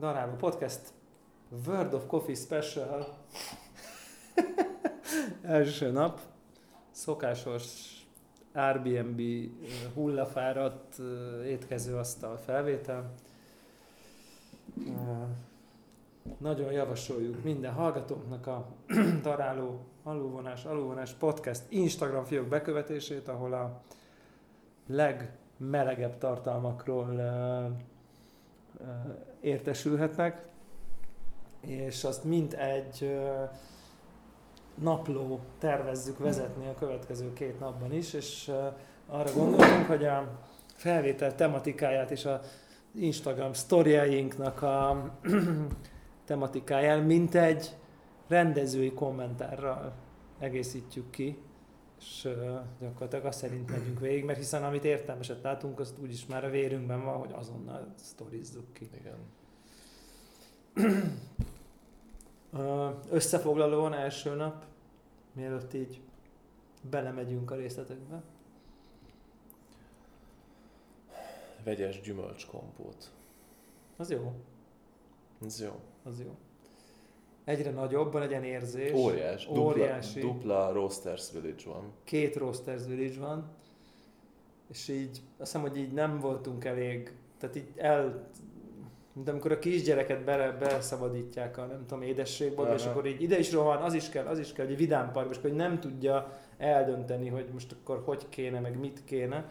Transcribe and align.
Daráló 0.00 0.32
Podcast 0.32 0.92
World 1.66 1.94
of 1.94 2.06
Coffee 2.06 2.34
Special 2.34 3.06
első 5.42 5.90
nap. 5.90 6.20
Szokásos 6.90 7.64
Airbnb 8.52 9.20
hullafáradt 9.94 10.98
étkezőasztal 11.44 12.36
felvétel. 12.36 13.12
Nagyon 16.38 16.72
javasoljuk 16.72 17.42
minden 17.44 17.72
hallgatónknak 17.72 18.46
a 18.46 18.66
Daráló 19.22 19.80
Alulvonás, 20.02 20.64
Alulvonás 20.64 21.12
Podcast 21.12 21.62
Instagram 21.68 22.24
fiók 22.24 22.46
bekövetését, 22.46 23.28
ahol 23.28 23.52
a 23.52 23.80
legmelegebb 24.86 26.18
tartalmakról 26.18 27.20
értesülhetnek, 29.40 30.48
és 31.60 32.04
azt 32.04 32.24
mind 32.24 32.54
egy 32.58 33.18
napló 34.74 35.40
tervezzük 35.58 36.18
vezetni 36.18 36.66
a 36.66 36.74
következő 36.74 37.32
két 37.32 37.60
napban 37.60 37.92
is, 37.92 38.12
és 38.12 38.52
arra 39.06 39.32
gondoltunk, 39.32 39.86
hogy 39.86 40.04
a 40.04 40.38
felvétel 40.74 41.34
tematikáját 41.34 42.10
és 42.10 42.24
a 42.24 42.40
Instagram 42.94 43.52
sztoriainknak 43.52 44.62
a 44.62 45.10
tematikáján, 46.26 47.02
mint 47.02 47.34
egy 47.34 47.76
rendezői 48.28 48.92
kommentárral 48.92 49.92
egészítjük 50.38 51.10
ki, 51.10 51.38
és 52.00 52.28
gyakorlatilag 52.80 53.24
azt 53.24 53.38
szerint 53.38 53.70
megyünk 53.70 54.00
végig, 54.00 54.24
mert 54.24 54.38
hiszen 54.38 54.64
amit 54.64 54.84
értelmeset 54.84 55.42
látunk, 55.42 55.80
azt 55.80 55.98
úgyis 55.98 56.26
már 56.26 56.44
a 56.44 56.50
vérünkben 56.50 57.04
van, 57.04 57.18
hogy 57.18 57.32
azonnal 57.32 57.94
sztorizzuk 57.96 58.72
ki. 58.72 58.90
Igen. 58.94 59.18
Összefoglalóan 63.10 63.94
első 63.94 64.34
nap, 64.34 64.64
mielőtt 65.32 65.74
így 65.74 66.00
belemegyünk 66.90 67.50
a 67.50 67.54
részletekbe. 67.54 68.22
Vegyes 71.64 72.00
gyümölcskompót. 72.00 73.10
Az 73.96 74.10
jó. 74.10 74.32
Ez 75.44 75.60
jó. 75.60 75.80
Az 76.02 76.20
jó. 76.20 76.36
Egyre 77.50 77.70
nagyobb, 77.70 78.14
legyen 78.14 78.44
érzés. 78.44 78.92
Óriás. 78.92 79.46
Dupla, 79.46 79.62
Óriási. 79.62 80.20
Dupla 80.20 80.72
Roasters 80.72 81.32
Village 81.32 81.62
van. 81.66 81.92
Két 82.04 82.36
Roasters 82.36 82.82
Village 82.86 83.20
van. 83.20 83.50
És 84.70 84.88
így, 84.88 85.10
azt 85.10 85.52
hiszem, 85.52 85.60
hogy 85.60 85.76
így 85.76 85.92
nem 85.92 86.20
voltunk 86.20 86.64
elég, 86.64 87.12
tehát 87.38 87.56
így 87.56 87.72
el, 87.76 88.30
de 89.12 89.30
amikor 89.30 89.52
a 89.52 89.58
kisgyereket 89.58 90.24
bele, 90.24 90.50
beleszabadítják 90.50 91.58
a 91.58 91.64
nem 91.64 91.86
tudom, 91.86 92.02
édességből, 92.02 92.74
és 92.74 92.84
akkor 92.84 93.06
így 93.06 93.22
ide 93.22 93.38
is 93.38 93.52
rohan, 93.52 93.82
az 93.82 93.94
is 93.94 94.08
kell, 94.08 94.26
az 94.26 94.38
is 94.38 94.52
kell, 94.52 94.66
hogy 94.66 94.76
vidám 94.76 95.12
park, 95.12 95.30
és 95.30 95.36
akkor 95.36 95.50
nem 95.50 95.80
tudja 95.80 96.38
eldönteni, 96.58 97.28
hogy 97.28 97.46
most 97.52 97.72
akkor 97.72 98.02
hogy 98.04 98.28
kéne, 98.28 98.60
meg 98.60 98.78
mit 98.78 99.04
kéne. 99.04 99.48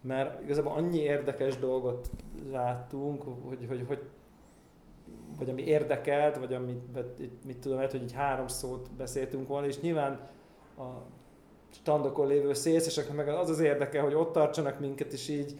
Mert 0.00 0.42
igazából 0.42 0.72
annyi 0.72 0.98
érdekes 0.98 1.58
dolgot 1.58 2.10
láttunk, 2.50 3.22
hogy, 3.22 3.66
hogy, 3.68 3.84
hogy 3.86 4.02
vagy 5.38 5.50
ami 5.50 5.62
érdekelt, 5.62 6.36
vagy 6.38 6.54
amit, 6.54 7.44
mit 7.46 7.56
tudom, 7.56 7.78
hogy 7.78 8.02
így 8.02 8.12
három 8.12 8.48
szót 8.48 8.90
beszéltünk 8.96 9.48
volna, 9.48 9.66
és 9.66 9.80
nyilván 9.80 10.28
a 10.78 10.84
standokon 11.70 12.26
lévő 12.26 12.52
szélszesek, 12.52 13.12
meg 13.12 13.28
az 13.28 13.50
az 13.50 13.60
érdeke, 13.60 14.00
hogy 14.00 14.14
ott 14.14 14.32
tartsanak 14.32 14.80
minket, 14.80 15.12
és 15.12 15.28
így 15.28 15.58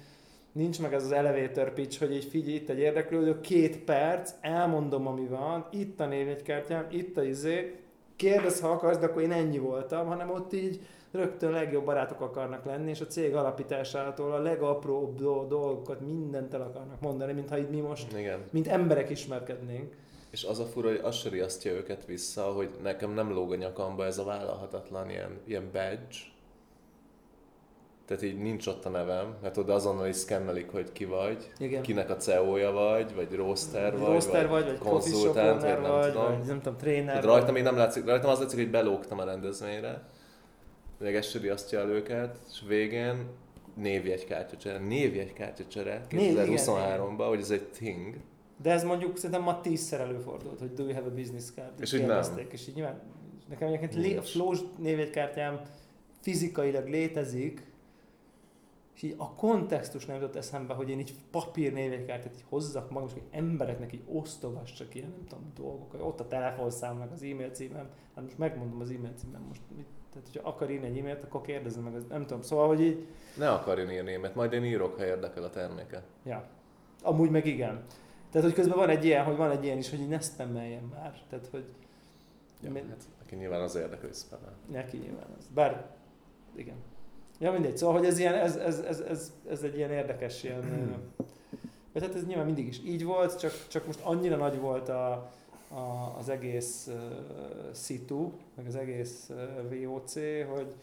nincs 0.52 0.80
meg 0.80 0.94
ez 0.94 1.04
az 1.04 1.12
elevator 1.12 1.72
pitch, 1.72 1.98
hogy 1.98 2.14
így 2.14 2.24
figyelj, 2.24 2.54
itt 2.54 2.68
egy 2.68 2.78
érdeklődő, 2.78 3.40
két 3.40 3.78
perc, 3.78 4.32
elmondom, 4.40 5.06
ami 5.06 5.26
van, 5.26 5.66
itt 5.70 6.00
a 6.00 6.06
névjegykártyám, 6.06 6.86
itt 6.90 7.16
a 7.16 7.22
izé, 7.22 7.80
kérdez, 8.16 8.60
ha 8.60 8.68
akarsz, 8.68 8.98
de 8.98 9.06
akkor 9.06 9.22
én 9.22 9.32
ennyi 9.32 9.58
voltam, 9.58 10.06
hanem 10.06 10.30
ott 10.30 10.52
így 10.52 10.80
rögtön 11.16 11.50
legjobb 11.50 11.84
barátok 11.84 12.20
akarnak 12.20 12.64
lenni, 12.64 12.90
és 12.90 13.00
a 13.00 13.06
cég 13.06 13.34
alapításától 13.34 14.32
a 14.32 14.38
legapróbb 14.38 15.18
dolgokat 15.48 16.00
mindent 16.00 16.54
el 16.54 16.60
akarnak 16.60 17.00
mondani, 17.00 17.32
mintha 17.32 17.58
itt 17.58 17.70
mi 17.70 17.80
most, 17.80 18.12
Igen. 18.12 18.40
mint 18.50 18.68
emberek 18.68 19.10
ismerkednénk. 19.10 19.94
És 20.30 20.44
az 20.44 20.58
a 20.58 20.64
fura, 20.64 20.88
hogy 20.88 21.00
az 21.02 21.14
se 21.14 21.28
riasztja 21.28 21.72
őket 21.72 22.04
vissza, 22.04 22.42
hogy 22.42 22.70
nekem 22.82 23.10
nem 23.10 23.32
lóg 23.32 23.52
a 23.52 23.56
nyakamba 23.56 24.04
ez 24.04 24.18
a 24.18 24.24
vállalhatatlan 24.24 25.10
ilyen, 25.10 25.40
ilyen 25.44 25.70
badge, 25.72 26.34
tehát 28.06 28.22
így 28.22 28.38
nincs 28.38 28.66
ott 28.66 28.84
a 28.84 28.88
nevem, 28.88 29.34
mert 29.42 29.56
oda 29.56 29.74
azonnal 29.74 30.06
is 30.06 30.16
szkennelik, 30.16 30.70
hogy 30.70 30.92
ki 30.92 31.04
vagy, 31.04 31.50
Igen. 31.58 31.82
kinek 31.82 32.10
a 32.10 32.16
CEO-ja 32.16 32.70
vagy, 32.70 33.14
vagy 33.14 33.34
roster 33.34 33.98
vagy, 33.98 34.12
roster 34.12 34.48
vagy, 34.48 34.64
vagy, 34.64 34.78
vagy 34.78 34.88
konzultánt, 34.88 35.62
vagy, 35.62 35.70
nem 35.70 35.90
vagy, 35.90 36.12
tudom. 36.12 36.24
vagy 36.24 36.46
nem 36.46 36.60
tudom, 36.60 36.78
tréner. 36.78 37.06
Tehát 37.06 37.24
rajtam 37.24 37.54
még 37.54 37.62
nem 37.62 37.76
látszik, 37.76 38.04
rajtam 38.04 38.30
az 38.30 38.38
látszik, 38.38 38.58
hogy 38.58 38.70
belógtam 38.70 39.18
a 39.18 39.24
rendezvényre, 39.24 40.02
még 40.98 41.14
ez 41.14 41.26
se 41.26 41.38
riasztja 41.38 41.80
el 41.80 41.88
őket, 41.88 42.38
és 42.50 42.62
végén 42.68 43.26
névjegykártyacsere, 43.74 44.78
névjegykártyacsere 44.78 46.06
2023-ban, 46.10 47.24
hogy 47.28 47.40
ez 47.40 47.50
egy 47.50 47.68
thing. 47.68 48.16
De 48.62 48.70
ez 48.70 48.84
mondjuk 48.84 49.16
szerintem 49.16 49.42
ma 49.42 49.60
tízszer 49.60 50.00
előfordult, 50.00 50.58
hogy 50.58 50.72
do 50.72 50.82
you 50.82 50.94
have 50.94 51.06
a 51.06 51.14
business 51.14 51.50
card? 51.54 51.80
És 51.80 51.92
úgy 51.92 52.06
nem. 52.06 52.22
És 52.50 52.68
így 52.68 52.74
nyilván, 52.74 53.00
nekem 53.48 53.68
egyébként 53.68 54.18
a 54.18 54.22
Flows 54.22 54.58
névjegykártyám 54.78 55.60
fizikailag 56.20 56.88
létezik, 56.88 57.66
és 58.94 59.02
így 59.02 59.14
a 59.16 59.34
kontextus 59.34 60.06
nem 60.06 60.16
jutott 60.16 60.36
eszembe, 60.36 60.74
hogy 60.74 60.90
én 60.90 60.98
így 60.98 61.14
papír 61.30 61.72
névjegykártyát 61.72 62.34
így 62.34 62.44
hozzak 62.48 62.90
magam, 62.90 63.08
és 63.08 63.12
hogy 63.12 63.28
embereknek 63.30 63.92
így 63.92 64.02
osztogassak 64.06 64.94
ilyen, 64.94 65.08
nem 65.08 65.24
tudom, 65.28 65.52
dolgok, 65.54 65.96
ott 66.00 66.20
a 66.20 66.28
telefonszám, 66.28 66.96
meg 66.96 67.12
az 67.12 67.22
e-mail 67.22 67.50
címem, 67.50 67.88
hát 68.14 68.24
most 68.24 68.38
megmondom 68.38 68.80
az 68.80 68.90
e-mail 68.90 69.12
címem, 69.16 69.42
most 69.48 69.60
mit, 69.76 69.86
tehát, 70.16 70.32
hogyha 70.32 70.48
akar 70.48 70.70
írni 70.70 70.86
egy 70.86 70.98
e-mailt, 70.98 71.22
akkor 71.22 71.40
kérdezze 71.40 71.80
meg, 71.80 71.92
nem 72.08 72.26
tudom, 72.26 72.42
szóval, 72.42 72.66
hogy 72.66 72.80
így... 72.80 73.06
Ne 73.36 73.50
akarjon 73.50 73.90
írni 73.90 74.12
e 74.12 74.30
majd 74.34 74.52
én 74.52 74.64
írok, 74.64 74.96
ha 74.96 75.06
érdekel 75.06 75.42
a 75.42 75.50
terméke. 75.50 76.02
Ja, 76.24 76.44
amúgy 77.02 77.30
meg 77.30 77.46
igen. 77.46 77.84
Tehát, 78.30 78.46
hogy 78.46 78.56
közben 78.56 78.76
van 78.76 78.88
egy 78.88 79.04
ilyen, 79.04 79.24
hogy 79.24 79.36
van 79.36 79.50
egy 79.50 79.64
ilyen 79.64 79.78
is, 79.78 79.90
hogy 79.90 80.08
ne 80.08 80.20
spammeljen 80.20 80.82
már. 80.82 81.22
Tehát, 81.28 81.48
hogy... 81.50 81.64
Ja, 82.62 82.70
mi... 82.70 82.78
hát 82.78 83.04
neki 83.18 83.34
nyilván 83.34 83.60
az 83.60 83.74
érdekel, 83.74 84.06
hogy 84.06 84.16
spammel. 84.16 84.54
Neki 84.70 84.96
nyilván 84.96 85.26
az. 85.38 85.46
Bár, 85.54 85.86
igen. 86.54 86.76
Ja, 87.38 87.52
mindegy. 87.52 87.76
Szóval, 87.76 87.96
hogy 87.96 88.06
ez, 88.06 88.18
ilyen, 88.18 88.34
ez, 88.34 88.56
ez, 88.56 88.78
ez, 88.78 89.00
ez, 89.00 89.32
ez 89.48 89.62
egy 89.62 89.76
ilyen 89.76 89.90
érdekes 89.90 90.42
ilyen... 90.42 90.60
vagy 91.92 92.02
hát 92.02 92.14
ez 92.14 92.26
nyilván 92.26 92.46
mindig 92.46 92.66
is 92.66 92.80
így 92.84 93.04
volt, 93.04 93.38
csak, 93.38 93.52
csak 93.68 93.86
most 93.86 94.00
annyira 94.02 94.36
nagy 94.36 94.58
volt 94.58 94.88
a, 94.88 95.30
a, 95.68 96.16
az 96.18 96.28
egész 96.28 96.90
uh, 96.92 97.72
szitu, 97.72 98.32
meg 98.54 98.66
az 98.66 98.76
egész 98.76 99.30
uh, 99.30 99.84
VOC, 99.84 100.14
hogy 100.54 100.74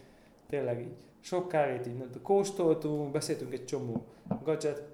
tényleg 0.48 0.82
így 0.82 0.96
sok 1.20 1.48
kávét 1.48 1.88
így 1.88 2.22
kóstoltunk, 2.22 3.12
beszéltünk 3.12 3.54
egy 3.54 3.66
csomó 3.66 4.06
gadget 4.44 4.94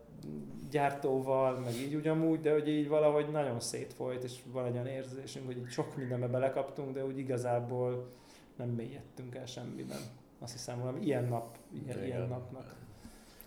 gyártóval, 0.69 1.59
meg 1.59 1.73
így 1.73 1.95
ugyanúgy, 1.95 2.39
de 2.39 2.51
hogy 2.51 2.67
így 2.67 2.87
valahogy 2.87 3.29
nagyon 3.31 3.59
szétfolyt, 3.59 4.23
és 4.23 4.39
van 4.51 4.65
egy 4.65 4.73
olyan 4.73 4.87
érzésünk, 4.87 5.45
hogy 5.45 5.57
így 5.57 5.69
sok 5.69 5.95
mindenbe 5.95 6.27
belekaptunk, 6.27 6.93
de 6.93 7.05
úgy 7.05 7.17
igazából 7.17 8.09
nem 8.55 8.69
mélyedtünk 8.69 9.35
el 9.35 9.45
semmiben. 9.45 9.99
Azt 10.39 10.51
hiszem, 10.51 10.79
valami 10.79 10.99
ilyen 11.01 11.23
nap, 11.23 11.57
ilyen, 11.71 11.97
igen. 11.97 12.05
ilyen 12.05 12.27
napnak. 12.27 12.75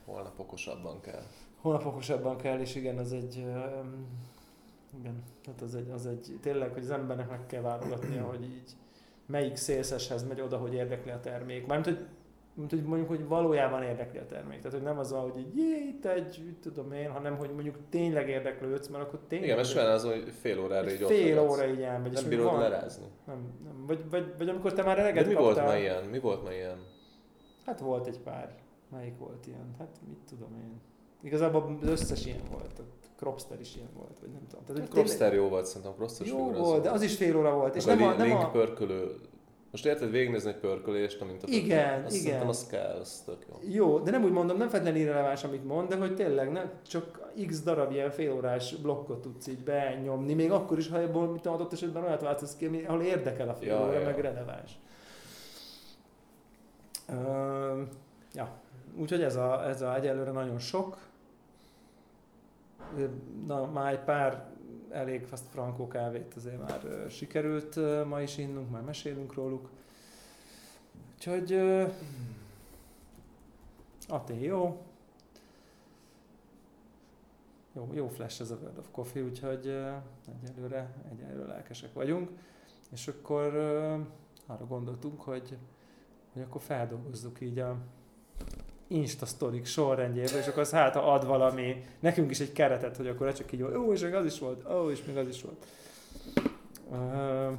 Holnap 0.04 0.38
okosabban 0.38 1.00
kell. 1.00 1.22
Holnap 1.60 1.86
okosabban 1.86 2.36
kell, 2.36 2.60
és 2.60 2.74
igen, 2.74 2.98
az 2.98 3.12
egy, 3.12 3.46
igen, 4.98 5.22
hát 5.46 5.60
az 5.60 5.74
egy, 5.74 5.90
az 5.90 6.06
egy, 6.06 6.38
tényleg, 6.40 6.72
hogy 6.72 6.82
az 6.82 6.90
embernek 6.90 7.30
meg 7.30 7.46
kell 7.46 7.62
válogatnia, 7.62 8.24
hogy 8.32 8.44
így 8.44 8.70
melyik 9.26 9.56
szélszeshez 9.56 10.28
megy 10.28 10.40
oda, 10.40 10.56
hogy 10.56 10.74
érdekli 10.74 11.10
a 11.10 11.20
termék. 11.20 11.66
Mármint, 11.66 11.96
hogy 11.96 12.06
mint 12.54 12.70
hogy 12.70 12.82
mondjuk, 12.82 13.08
hogy 13.08 13.26
valójában 13.26 13.82
érdekli 13.82 14.18
a 14.18 14.26
termék. 14.26 14.58
Tehát, 14.58 14.72
hogy 14.72 14.86
nem 14.86 14.98
az, 14.98 15.10
hogy 15.10 15.38
így, 15.38 15.56
jé, 15.56 15.88
itt 15.88 16.04
egy, 16.04 16.56
tudom 16.62 16.92
én, 16.92 17.10
hanem, 17.10 17.36
hogy 17.36 17.50
mondjuk 17.50 17.76
tényleg 17.88 18.28
érdeklődsz, 18.28 18.88
mert 18.88 19.04
akkor 19.04 19.18
tényleg... 19.28 19.48
Igen, 19.48 19.60
mert 19.60 19.76
olyan 19.76 19.90
az, 19.90 20.04
hogy 20.04 20.32
fél 20.40 20.60
órára 20.60 20.90
így 20.90 21.04
Fél 21.06 21.40
óra 21.40 21.66
így 21.66 21.80
elmegy. 21.80 22.12
Nem 22.12 22.28
bírod 22.28 22.44
van, 22.44 22.60
lerázni. 22.60 23.06
Nem, 23.26 23.52
nem. 23.64 23.86
Vagy, 23.86 24.10
vagy, 24.10 24.34
vagy, 24.38 24.48
amikor 24.48 24.72
te 24.72 24.82
már 24.82 24.98
eleget 24.98 25.22
De 25.22 25.28
mi 25.28 25.34
kaptál, 25.34 25.64
volt 25.64 25.66
ma 25.66 25.80
ilyen? 25.80 26.04
Mi 26.04 26.18
volt 26.18 26.42
ma 26.42 26.52
ilyen? 26.52 26.78
Hát 27.66 27.80
volt 27.80 28.06
egy 28.06 28.18
pár. 28.18 28.54
Melyik 28.90 29.18
volt 29.18 29.46
ilyen? 29.46 29.74
Hát 29.78 30.00
mit 30.08 30.18
tudom 30.28 30.54
én. 30.54 30.80
Igazából 31.22 31.78
az 31.82 31.88
összes 31.88 32.26
ilyen 32.26 32.42
volt. 32.50 32.82
Cropster 33.22 33.60
is 33.60 33.76
ilyen 33.76 33.88
volt, 33.96 34.18
vagy 34.20 34.30
nem 34.30 34.46
tudom. 34.48 34.64
Tehát, 34.64 34.80
hát 34.80 34.90
Cropster 34.90 35.28
tényleg... 35.28 35.36
jó 35.36 35.48
volt, 35.48 35.66
szerintem 35.66 35.92
Cropster 35.96 36.26
jó 36.26 36.52
volt, 36.52 36.82
de 36.82 36.90
az 36.90 37.02
is 37.02 37.16
fél 37.16 37.36
óra 37.36 37.54
volt. 37.54 37.76
És 37.76 37.84
nem 37.84 38.02
a, 38.02 38.12
nem 38.12 38.36
a... 38.36 38.50
pörkölő 38.50 39.14
most 39.72 39.86
érted 39.86 40.10
végignézni 40.10 40.50
egy 40.50 40.56
pörkölést, 40.56 41.20
amint 41.20 41.42
a 41.42 41.46
Igen, 41.48 42.04
azt 42.04 42.16
igen. 42.16 42.46
Az 42.46 42.66
kell, 42.66 42.96
az 43.00 43.22
tök 43.26 43.46
jó. 43.48 43.58
Jó, 43.70 43.98
de 43.98 44.10
nem 44.10 44.24
úgy 44.24 44.30
mondom, 44.30 44.56
nem 44.56 44.68
feltétlenül 44.68 45.06
irreleváns, 45.06 45.44
amit 45.44 45.64
mond, 45.64 45.88
de 45.88 45.96
hogy 45.96 46.14
tényleg 46.14 46.52
nem, 46.52 46.70
csak 46.86 47.32
x 47.46 47.62
darab 47.62 47.92
ilyen 47.92 48.10
félórás 48.10 48.74
blokkot 48.74 49.20
tudsz 49.20 49.46
így 49.46 49.64
benyomni, 49.64 50.34
még 50.34 50.50
akkor 50.50 50.78
is, 50.78 50.88
ha 50.88 51.00
ebből 51.00 51.26
mit 51.26 51.46
adott 51.46 51.72
esetben 51.72 52.04
olyat 52.04 52.20
változ 52.20 52.56
ki, 52.56 52.84
ahol 52.86 53.02
érdekel 53.02 53.48
a 53.48 53.54
fél 53.54 53.68
ja, 53.68 53.82
óra, 53.82 53.98
ja. 53.98 54.04
meg 54.04 54.18
releváns. 54.18 54.78
Uh, 57.08 57.88
ja, 58.34 58.48
úgyhogy 58.96 59.22
ez 59.22 59.36
a, 59.36 59.68
ez 59.68 59.82
a 59.82 59.94
egyelőre 59.94 60.30
nagyon 60.30 60.58
sok. 60.58 60.96
Na, 63.46 63.66
már 63.66 63.92
egy 63.92 64.00
pár 64.00 64.50
elég 64.90 65.26
azt 65.30 65.44
frankó 65.50 65.88
kávét 65.88 66.34
azért 66.34 66.58
már 66.58 67.10
sikerült 67.10 68.04
ma 68.06 68.20
is 68.20 68.38
innunk, 68.38 68.70
már 68.70 68.82
mesélünk 68.82 69.34
róluk. 69.34 69.68
Úgyhogy 71.14 71.52
Atén 74.08 74.40
jó. 74.40 74.82
Jó, 77.72 77.88
jó 77.94 78.08
flash 78.08 78.40
ez 78.40 78.50
a 78.50 78.56
World 78.56 78.78
of 78.78 78.88
Coffee, 78.90 79.22
úgyhogy 79.22 79.66
egyelőre, 80.42 80.94
egyelőre 81.12 81.46
lelkesek 81.46 81.92
vagyunk. 81.92 82.30
És 82.90 83.08
akkor 83.08 83.54
arra 84.46 84.66
gondoltunk, 84.66 85.20
hogy, 85.20 85.58
hogy 86.32 86.42
akkor 86.42 86.60
feldolgozzuk 86.60 87.40
így 87.40 87.58
a 87.58 87.76
Insta 88.92 89.26
sztorik 89.26 89.66
sorrendjébe, 89.66 90.38
és 90.38 90.46
akkor 90.46 90.60
az 90.62 90.70
hát 90.70 90.94
ha 90.94 91.12
ad 91.12 91.26
valami, 91.26 91.84
nekünk 92.00 92.30
is 92.30 92.40
egy 92.40 92.52
keretet, 92.52 92.96
hogy 92.96 93.06
akkor 93.06 93.32
csak 93.32 93.52
így, 93.52 93.62
ó, 93.62 93.92
és 93.92 94.00
még 94.00 94.14
az 94.14 94.24
is 94.24 94.38
volt, 94.38 94.68
ó, 94.70 94.90
és 94.90 95.04
még 95.04 95.16
az 95.16 95.28
is 95.28 95.42
volt. 95.42 95.66
Uh, 96.90 97.58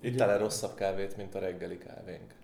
Itt 0.00 0.20
el 0.20 0.38
rosszabb 0.38 0.74
kávét, 0.74 1.16
mint 1.16 1.34
a 1.34 1.38
reggeli 1.38 1.78
kávénk. 1.78 2.34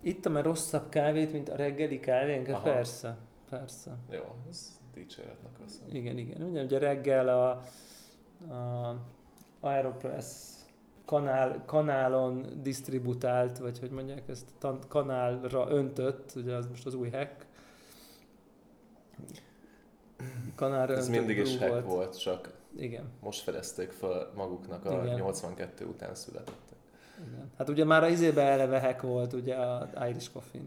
Ittam-e 0.00 0.42
rosszabb 0.42 0.88
kávét, 0.88 1.32
mint 1.32 1.48
a 1.48 1.56
reggeli 1.56 2.00
kávénk? 2.00 2.46
Hát 2.46 2.54
Aha. 2.54 2.64
Persze, 2.64 3.16
persze. 3.50 3.96
Jó, 4.10 4.34
ez 4.50 4.78
dicséretnek 4.94 5.52
köszönöm. 5.64 5.94
Igen, 5.94 6.18
igen. 6.18 6.42
Ugye, 6.42 6.62
ugye 6.62 6.78
reggel 6.78 7.28
a, 7.28 7.50
a 8.54 8.96
Aeropress 9.60 10.26
kanál, 11.04 11.62
kanálon 11.66 12.46
disztributált, 12.62 13.58
vagy 13.58 13.78
hogy 13.78 13.90
mondják 13.90 14.28
ezt, 14.28 14.46
tan- 14.58 14.88
kanálra 14.88 15.66
öntött, 15.70 16.32
ugye 16.36 16.54
az 16.54 16.66
most 16.66 16.86
az 16.86 16.94
új 16.94 17.10
hack. 17.10 17.46
Kanálra 20.54 20.94
Ez 20.96 21.08
mindig 21.08 21.36
is 21.38 21.58
hack 21.58 21.84
volt, 21.84 22.18
csak 22.20 22.52
Igen, 22.76 23.04
most 23.20 23.40
fedezték 23.42 23.90
fel 23.90 24.30
maguknak 24.34 24.84
a 24.84 25.02
Igen. 25.04 25.14
82 25.14 25.84
után 25.84 26.14
születettek. 26.14 26.78
igen. 27.26 27.50
Hát 27.58 27.68
ugye 27.68 27.84
már 27.84 28.02
a 28.02 28.08
izébe 28.08 28.42
eleve 28.42 28.80
hack 28.80 29.02
volt, 29.02 29.32
ugye 29.32 29.54
a 29.54 29.88
Irish 30.08 30.32
Coffee. 30.32 30.60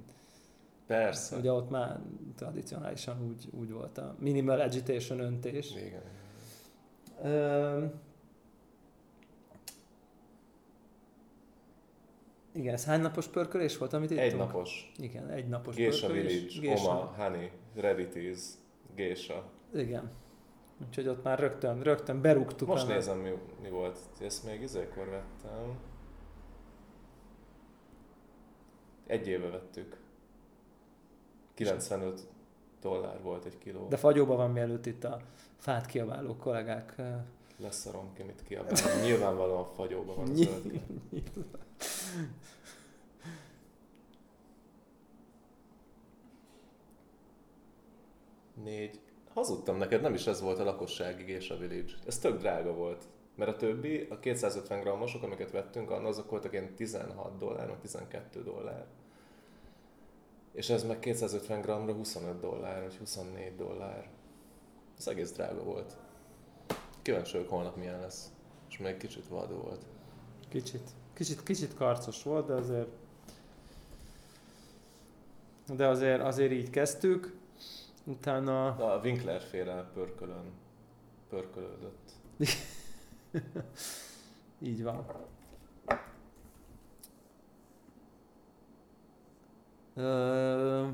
Persze. 0.88 1.38
Ugye 1.38 1.52
ott 1.52 1.70
már 1.70 2.00
tradicionálisan 2.36 3.28
úgy, 3.28 3.48
úgy 3.60 3.72
volt 3.72 3.98
a 3.98 4.16
minimal 4.20 4.60
agitation 4.60 5.20
öntés. 5.20 5.72
Igen. 5.76 6.02
Ö, 7.24 7.86
igen, 12.56 12.74
ez 12.74 12.86
hány 12.86 13.02
napos 13.02 13.28
pörkölés 13.28 13.78
volt, 13.78 13.94
amit 13.94 14.12
ittunk? 14.12 14.28
Egy 14.28 14.38
napos. 14.38 14.92
Igen, 14.98 15.30
egy 15.30 15.48
napos 15.48 15.76
Gésa 15.76 16.08
pörkölés. 16.08 16.60
Village, 16.60 16.82
Oma, 16.82 17.14
Honey, 17.18 17.52
Rarities, 17.76 18.40
Gésa. 18.96 19.44
Igen. 19.74 20.12
Úgyhogy 20.88 21.08
ott 21.08 21.24
már 21.24 21.40
rögtön, 21.40 21.82
rögtön 21.82 22.22
berúgtuk. 22.22 22.68
Most 22.68 22.90
a- 22.90 22.94
nézem, 22.94 23.18
mi, 23.18 23.30
mi 23.62 23.70
volt. 23.70 23.98
Ezt 24.22 24.46
még 24.46 24.62
izékor 24.62 25.10
vettem. 25.10 25.80
Egy 29.08 29.28
éve 29.28 29.48
vettük. 29.50 29.98
95 31.54 32.22
dollár 32.82 33.22
volt 33.22 33.46
egy 33.46 33.58
kiló. 33.58 33.88
De 33.88 33.98
fagyóban 33.98 34.38
van 34.38 34.52
mielőtt 34.52 34.86
itt 34.86 35.04
a 35.04 35.22
fát 35.58 35.86
kiabáló 35.86 36.36
kollégák. 36.36 36.96
Ö, 37.60 37.64
Leszarom 37.64 38.14
ki, 38.14 38.24
mit 38.24 38.44
kiabálni. 38.44 39.02
Nyilvánvalóan 39.02 39.66
fagyóban 39.66 40.16
van 40.16 40.30
a 40.30 40.36
zöld. 40.36 40.82
Négy. 48.64 49.00
Hazudtam 49.34 49.78
neked, 49.78 50.02
nem 50.02 50.14
is 50.14 50.28
ez 50.28 50.42
volt 50.42 50.60
a 50.60 50.64
lakossági 50.64 51.24
Gésa 51.24 51.58
Village. 51.58 51.94
Ez 52.06 52.20
tök 52.20 52.40
drága 52.40 52.74
volt. 52.74 53.04
Mert 53.36 53.52
a 53.52 53.56
többi, 53.56 54.08
a 54.10 54.20
250 54.20 54.80
grammosok, 54.80 55.24
amiket 55.24 55.52
vettünk, 55.52 55.90
annak 55.90 56.08
azok 56.08 56.30
voltak 56.30 56.52
ilyen 56.52 56.76
16 56.76 57.38
dollár, 57.38 57.68
vagy 57.68 57.80
12 57.80 58.44
dollár. 58.44 58.86
És 60.52 60.70
ez 60.70 60.84
meg 60.84 61.00
250 61.00 61.62
grammra 61.62 61.94
25 61.94 62.40
dollár, 62.40 62.82
vagy 62.82 62.96
24 62.96 63.56
dollár. 63.56 64.10
Ez 64.98 65.08
egész 65.08 65.32
drága 65.32 65.64
volt. 65.64 65.98
Kíváncsi 67.06 67.32
vagyok 67.32 67.50
holnap 67.50 67.76
milyen 67.76 68.00
lesz. 68.00 68.32
És 68.70 68.78
még 68.78 68.98
kicsit 68.98 69.28
vadó 69.28 69.56
volt. 69.56 69.86
Kicsit, 70.50 70.90
kicsit, 71.14 71.44
kicsit 71.44 71.74
karcos 71.76 72.24
volt, 72.24 72.48
de 72.48 72.54
azért 72.54 72.88
de 75.76 75.88
azért, 75.88 76.22
azért 76.22 76.52
így 76.52 76.70
kezdtük. 76.70 77.38
Utána 78.04 78.68
A 78.68 79.00
Winkler 79.04 79.42
féle 79.42 79.90
pörkölön 79.94 80.52
pörkölődött. 81.30 82.12
így 84.60 84.84
van. 84.84 85.06
Ö, 89.94 90.88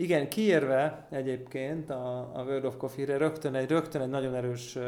igen, 0.00 0.28
kiérve 0.28 1.06
egyébként 1.10 1.90
a, 1.90 2.18
a 2.34 2.42
World 2.42 2.64
of 2.64 2.76
Coffee-re 2.76 3.16
rögtön 3.16 3.54
egy, 3.54 3.70
rögtön 3.70 4.00
egy 4.00 4.08
nagyon 4.08 4.34
erős 4.34 4.78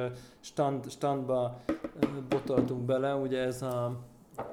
stand, 0.41 0.91
standba 0.91 1.61
botoltunk 2.29 2.83
bele, 2.83 3.15
ugye 3.15 3.39
ez 3.39 3.63
a 3.63 4.01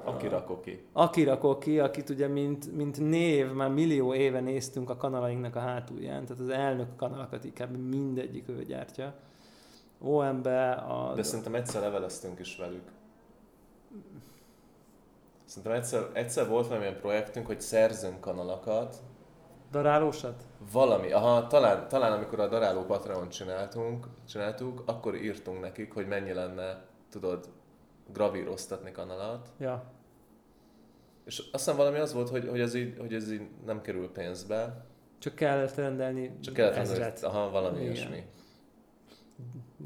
Akira 0.04 0.44
Koki. 0.44 0.86
Akira 0.92 1.38
Koki, 1.38 1.78
akit 1.78 2.10
ugye 2.10 2.28
mint, 2.28 2.76
mint 2.76 3.00
név, 3.00 3.52
már 3.52 3.70
millió 3.70 4.14
éve 4.14 4.40
néztünk 4.40 4.90
a 4.90 4.96
kanalainknak 4.96 5.56
a 5.56 5.60
hátulján, 5.60 6.24
tehát 6.24 6.42
az 6.42 6.48
elnök 6.48 6.96
kanalakat 6.96 7.44
inkább 7.44 7.76
mindegyik 7.76 8.48
ő 8.48 8.64
gyártja. 8.64 9.14
OM-be 9.98 10.72
a... 10.72 11.14
De 11.14 11.22
szerintem 11.22 11.54
egyszer 11.54 11.80
leveleztünk 11.80 12.38
is 12.38 12.56
velük. 12.56 12.84
Szerintem 15.44 15.72
egyszer, 15.72 16.10
egyszer 16.12 16.48
volt 16.48 16.66
valamilyen 16.66 17.00
projektünk, 17.00 17.46
hogy 17.46 17.60
szerzünk 17.60 18.20
kanalakat, 18.20 19.02
Darálósat? 19.70 20.42
valami, 20.72 21.12
aha, 21.12 21.46
talán, 21.46 21.88
talán 21.88 22.12
amikor 22.12 22.40
a 22.40 22.48
Daráló 22.48 22.82
Patreon 22.84 23.28
csináltunk, 23.28 24.06
csináltuk, 24.28 24.82
akkor 24.86 25.14
írtunk 25.14 25.60
nekik, 25.60 25.92
hogy 25.92 26.06
mennyi 26.06 26.32
lenne, 26.32 26.84
tudod, 27.10 27.48
gravíroztatni 28.12 28.92
kanalat. 28.92 29.48
Ja. 29.58 29.84
És 31.24 31.38
azt 31.38 31.64
hiszem 31.64 31.76
valami 31.76 31.98
az 31.98 32.12
volt, 32.12 32.28
hogy, 32.28 32.48
hogy, 32.48 32.60
ez 32.60 32.74
így, 32.74 32.98
hogy 32.98 33.14
ez 33.14 33.32
így 33.32 33.48
nem 33.64 33.80
kerül 33.80 34.12
pénzbe, 34.12 34.84
Csak 35.18 35.34
kellett 35.34 35.74
rendelni 35.74 36.38
csak 36.40 36.54
kellett 36.54 36.88
hogy 36.88 37.12
aha, 37.22 37.50
valami 37.50 37.80
Igen. 37.80 37.92
ilyesmi. 37.92 38.24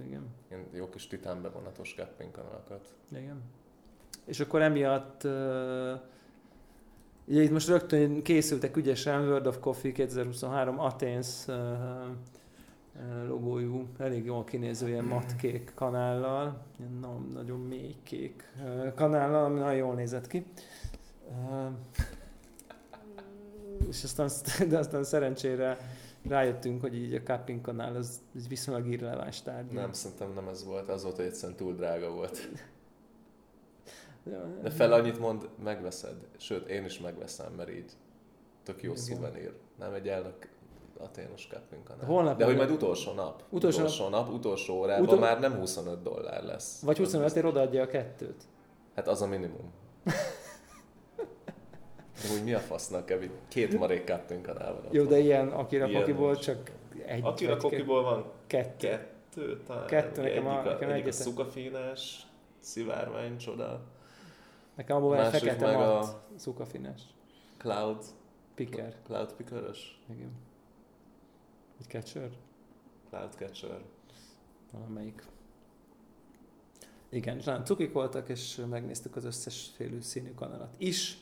Igen. 0.04 0.26
Ilyen 0.48 0.66
jó 0.72 0.88
kis 0.88 1.06
titán 1.06 1.42
bevonatos 1.42 1.94
capping 1.96 2.30
kanalakat. 2.30 2.88
Igen. 3.10 3.42
És 4.24 4.40
akkor 4.40 4.62
emiatt 4.62 5.24
uh, 5.24 6.00
ugye 7.26 7.42
itt 7.42 7.50
most 7.50 7.68
rögtön 7.68 8.22
készültek 8.22 8.76
ügyesen 8.76 9.20
World 9.20 9.46
of 9.46 9.58
Coffee 9.60 9.92
2023 9.92 10.78
Athens 10.78 11.46
logójú, 13.28 13.86
elég 13.98 14.24
jól 14.24 14.44
kinéző 14.44 14.88
ilyen 14.88 15.04
matkék 15.04 15.72
kanállal, 15.74 16.64
ilyen 16.78 16.98
na- 17.00 17.26
nagyon 17.32 17.60
mély 17.60 17.94
kék 18.02 18.48
kanállal, 18.94 19.44
ami 19.44 19.58
nagyon 19.58 19.76
jól 19.76 19.94
nézett 19.94 20.26
ki. 20.26 20.46
És 23.88 24.04
aztán, 24.04 24.30
de 24.68 24.78
aztán 24.78 25.04
szerencsére 25.04 25.78
rájöttünk, 26.28 26.80
hogy 26.80 26.94
így 26.94 27.14
a 27.14 27.22
cupping 27.22 27.60
kanál 27.60 27.96
az 27.96 28.20
viszonylag 28.48 28.86
irreleváns 28.86 29.42
tárgy. 29.42 29.72
Nem, 29.72 29.92
szerintem 29.92 30.32
nem 30.34 30.48
ez 30.48 30.64
volt, 30.64 30.88
az 30.88 31.02
volt, 31.02 31.16
hogy 31.16 31.24
egyszerűen 31.24 31.58
túl 31.58 31.74
drága 31.74 32.10
volt. 32.10 32.48
De 34.62 34.70
fel 34.70 34.92
annyit 34.92 35.18
mond, 35.18 35.48
megveszed. 35.64 36.16
Sőt, 36.36 36.68
én 36.68 36.84
is 36.84 36.98
megveszem, 37.00 37.52
mert 37.52 37.70
így 37.70 37.92
tök 38.62 38.82
jó 38.82 38.90
Igen. 38.92 39.02
szuvenír. 39.02 39.52
Nem 39.78 39.92
egy 39.94 40.08
elnök 40.08 40.48
aténos 40.98 41.48
kanál. 41.84 42.06
Holnap 42.06 42.38
De 42.38 42.44
hogy 42.44 42.56
majd 42.56 42.70
utolsó 42.70 43.12
nap. 43.12 43.42
Utolsó 43.50 43.78
Utolsó, 43.78 44.08
nap- 44.08 44.26
nap, 44.26 44.34
utolsó 44.34 44.74
órában 44.74 45.04
Utol- 45.04 45.20
már 45.20 45.40
nem 45.40 45.52
25 45.52 46.02
dollár 46.02 46.44
lesz. 46.44 46.80
Vagy 46.82 47.00
Az 47.00 47.04
25 47.04 47.36
ér 47.36 47.44
odaadja 47.44 47.82
a 47.82 47.86
kettőt. 47.86 48.42
Hát 48.94 49.08
az 49.08 49.22
a 49.22 49.26
minimum. 49.26 49.72
De 52.22 52.34
úgy 52.38 52.44
mi 52.44 52.52
a 52.52 52.58
fasznak, 52.58 53.06
Kevin? 53.06 53.30
Két 53.48 53.78
marék 53.78 54.04
kanál 54.42 54.72
van. 54.72 54.82
Jó, 54.90 55.04
de 55.04 55.18
ilyen 55.18 55.48
Akira 55.48 55.86
nincs. 55.86 56.38
csak 56.38 56.70
egy 57.06 57.24
Akira 57.24 57.56
Kokiból 57.56 58.02
van 58.02 58.24
kettő. 58.46 58.88
kettő, 58.88 59.62
talán. 59.66 59.86
Kettő, 59.86 60.22
nekem 60.22 60.46
egyik 60.46 60.58
a, 60.58 60.62
nekem 60.62 60.90
egyik 60.90 61.06
a 61.06 61.12
szukafínás, 61.12 62.26
szivárvány 62.60 63.36
csoda, 63.36 63.80
Nekem 64.74 65.00
van 65.00 65.16
egy 65.16 65.22
Másik 65.22 65.38
fekete 65.48 65.66
meg 65.66 65.76
a- 65.76 65.94
mat, 65.94 66.20
szukafines, 66.36 67.02
cloud, 67.58 68.04
picker. 68.54 68.94
cloud 69.04 69.32
picker 69.32 69.70
Igen. 70.10 70.30
Egy 71.80 71.86
catcher? 71.88 72.30
cloud 73.08 73.32
catcher. 73.32 73.80
Valamelyik. 74.70 75.22
Igen, 77.08 77.40
nagyon 77.44 77.64
cukik 77.64 77.92
voltak, 77.92 78.28
és 78.28 78.60
megnéztük 78.70 79.16
az 79.16 79.24
összes 79.24 79.70
félű 79.76 80.00
színű 80.00 80.34
kanalat 80.34 80.74
is. 80.78 81.18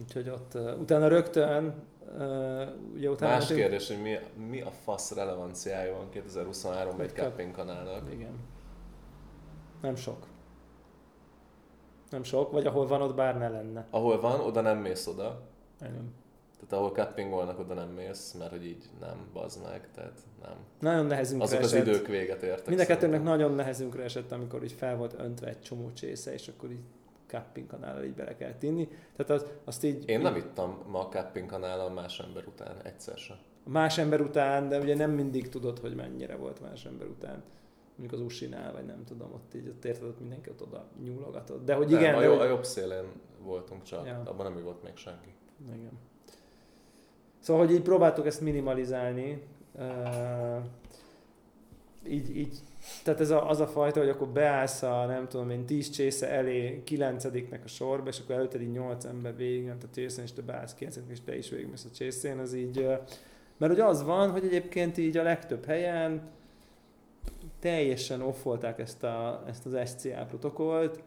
Úgyhogy 0.00 0.28
ott 0.28 0.54
utána 0.54 1.08
rögtön, 1.08 1.82
ugye 2.94 3.10
utána... 3.10 3.32
Más 3.32 3.46
kérdés, 3.46 3.88
hogy 3.88 4.02
mi, 4.02 4.16
mi 4.46 4.60
a 4.60 4.70
fasz 4.70 5.12
relevanciája 5.12 5.96
van 5.96 6.08
2023-ban 6.12 7.00
egy 7.00 7.12
capping 7.12 7.50
kanálnak? 7.52 8.12
Igen. 8.12 8.32
Nem 9.82 9.96
sok. 9.96 10.26
Nem 12.10 12.22
sok, 12.22 12.52
vagy 12.52 12.66
ahol 12.66 12.86
van, 12.86 13.02
ott 13.02 13.14
bár 13.14 13.38
ne 13.38 13.48
lenne. 13.48 13.86
Ahol 13.90 14.20
van, 14.20 14.40
oda 14.40 14.60
nem 14.60 14.78
mész 14.78 15.06
oda. 15.06 15.40
Igen. 15.80 16.14
Tehát 16.54 16.84
ahol 16.84 16.90
cappingolnak, 16.90 17.58
oda 17.58 17.74
nem 17.74 17.88
mész, 17.88 18.34
mert 18.38 18.50
hogy 18.50 18.66
így 18.66 18.84
nem, 19.00 19.16
bazd 19.32 19.62
meg, 19.70 19.88
tehát 19.94 20.18
nem. 20.42 20.54
Nagyon 20.80 21.06
nehezünkre 21.06 21.46
Azok 21.46 21.60
az 21.60 21.72
esett. 21.72 21.86
idők 21.86 22.06
véget 22.06 22.42
értek. 22.42 22.66
Mind 22.66 22.80
a 22.80 22.86
kettőnek 22.86 23.22
nagyon 23.22 23.52
nehezünkre 23.54 24.02
esett, 24.02 24.32
amikor 24.32 24.62
így 24.62 24.72
fel 24.72 24.96
volt 24.96 25.14
öntve 25.18 25.48
egy 25.48 25.60
csomó 25.60 25.92
csésze, 25.92 26.32
és 26.32 26.48
akkor 26.48 26.70
így 26.70 26.82
capping 27.26 27.66
kanállal 27.66 28.04
így 28.04 28.14
bele 28.14 28.36
kell 28.36 28.52
tinni. 28.52 28.88
Tehát 29.16 29.42
az, 29.42 29.46
azt 29.64 29.84
így... 29.84 30.08
Én 30.08 30.20
nem 30.20 30.36
ittam 30.36 30.82
ma 30.86 30.98
a 30.98 31.08
capping 31.08 31.46
kanállal 31.46 31.90
más 31.90 32.20
ember 32.20 32.46
után, 32.46 32.76
egyszer 32.82 33.16
sem. 33.16 33.36
Más 33.64 33.98
ember 33.98 34.20
után, 34.20 34.68
de 34.68 34.78
ugye 34.78 34.96
nem 34.96 35.10
mindig 35.10 35.48
tudod, 35.48 35.78
hogy 35.78 35.94
mennyire 35.94 36.36
volt 36.36 36.60
más 36.60 36.84
ember 36.84 37.06
után. 37.06 37.42
Mondjuk 37.98 38.20
az 38.20 38.26
usinál, 38.26 38.72
vagy 38.72 38.84
nem 38.84 39.04
tudom, 39.04 39.32
ott 39.32 39.54
így 39.54 39.68
ott 39.68 39.84
érted, 39.84 40.08
ott 40.08 40.20
mindenki 40.20 40.50
ott 40.50 40.62
oda 40.62 40.88
nyúlogatott. 41.04 41.64
De 41.64 41.74
hogy 41.74 41.88
Nem, 41.88 42.00
igen, 42.00 42.14
a, 42.14 42.18
de 42.18 42.24
jó, 42.24 42.32
hogy... 42.32 42.40
a 42.40 42.48
jobb 42.48 42.64
szélén 42.64 43.04
voltunk 43.42 43.82
csak, 43.82 44.06
Ja. 44.06 44.22
abban 44.24 44.52
nem 44.52 44.62
volt 44.64 44.82
még 44.82 44.96
senki. 44.96 45.28
Igen. 45.66 45.98
Szóval, 47.38 47.66
hogy 47.66 47.74
így 47.74 47.82
próbáltuk 47.82 48.26
ezt 48.26 48.40
minimalizálni, 48.40 49.42
uh, 49.72 50.64
így, 52.06 52.36
így, 52.36 52.58
tehát 53.04 53.20
ez 53.20 53.30
a, 53.30 53.48
az 53.48 53.60
a 53.60 53.66
fajta, 53.66 54.00
hogy 54.00 54.08
akkor 54.08 54.28
beállsz 54.28 54.82
a, 54.82 55.06
nem 55.06 55.28
tudom 55.28 55.50
én, 55.50 55.66
tíz 55.66 55.90
csésze 55.90 56.28
elé, 56.28 56.82
kilencediknek 56.84 57.64
a 57.64 57.68
sorba, 57.68 58.08
és 58.08 58.20
akkor 58.20 58.34
előtted 58.34 58.60
így 58.60 58.72
nyolc 58.72 59.04
ember 59.04 59.36
végig, 59.36 59.64
nem 59.64 59.78
a 59.82 59.94
csészen, 59.94 60.24
és 60.24 60.32
te 60.32 60.42
beállsz 60.42 60.74
kilencediknek, 60.74 61.18
és 61.18 61.24
te 61.24 61.36
is 61.36 61.50
végigmész 61.50 61.84
a 61.84 61.94
csészén, 61.94 62.38
az 62.38 62.52
így, 62.52 62.78
uh, 62.78 62.98
mert 63.56 63.72
hogy 63.72 63.80
az 63.80 64.02
van, 64.02 64.30
hogy 64.30 64.44
egyébként 64.44 64.96
így 64.96 65.16
a 65.16 65.22
legtöbb 65.22 65.64
helyen 65.64 66.36
teljesen 67.58 68.20
offolták 68.20 68.78
ezt, 68.78 69.04
a, 69.04 69.44
ezt 69.48 69.66
az 69.66 69.88
SCA 69.88 70.24
protokollt, 70.28 71.02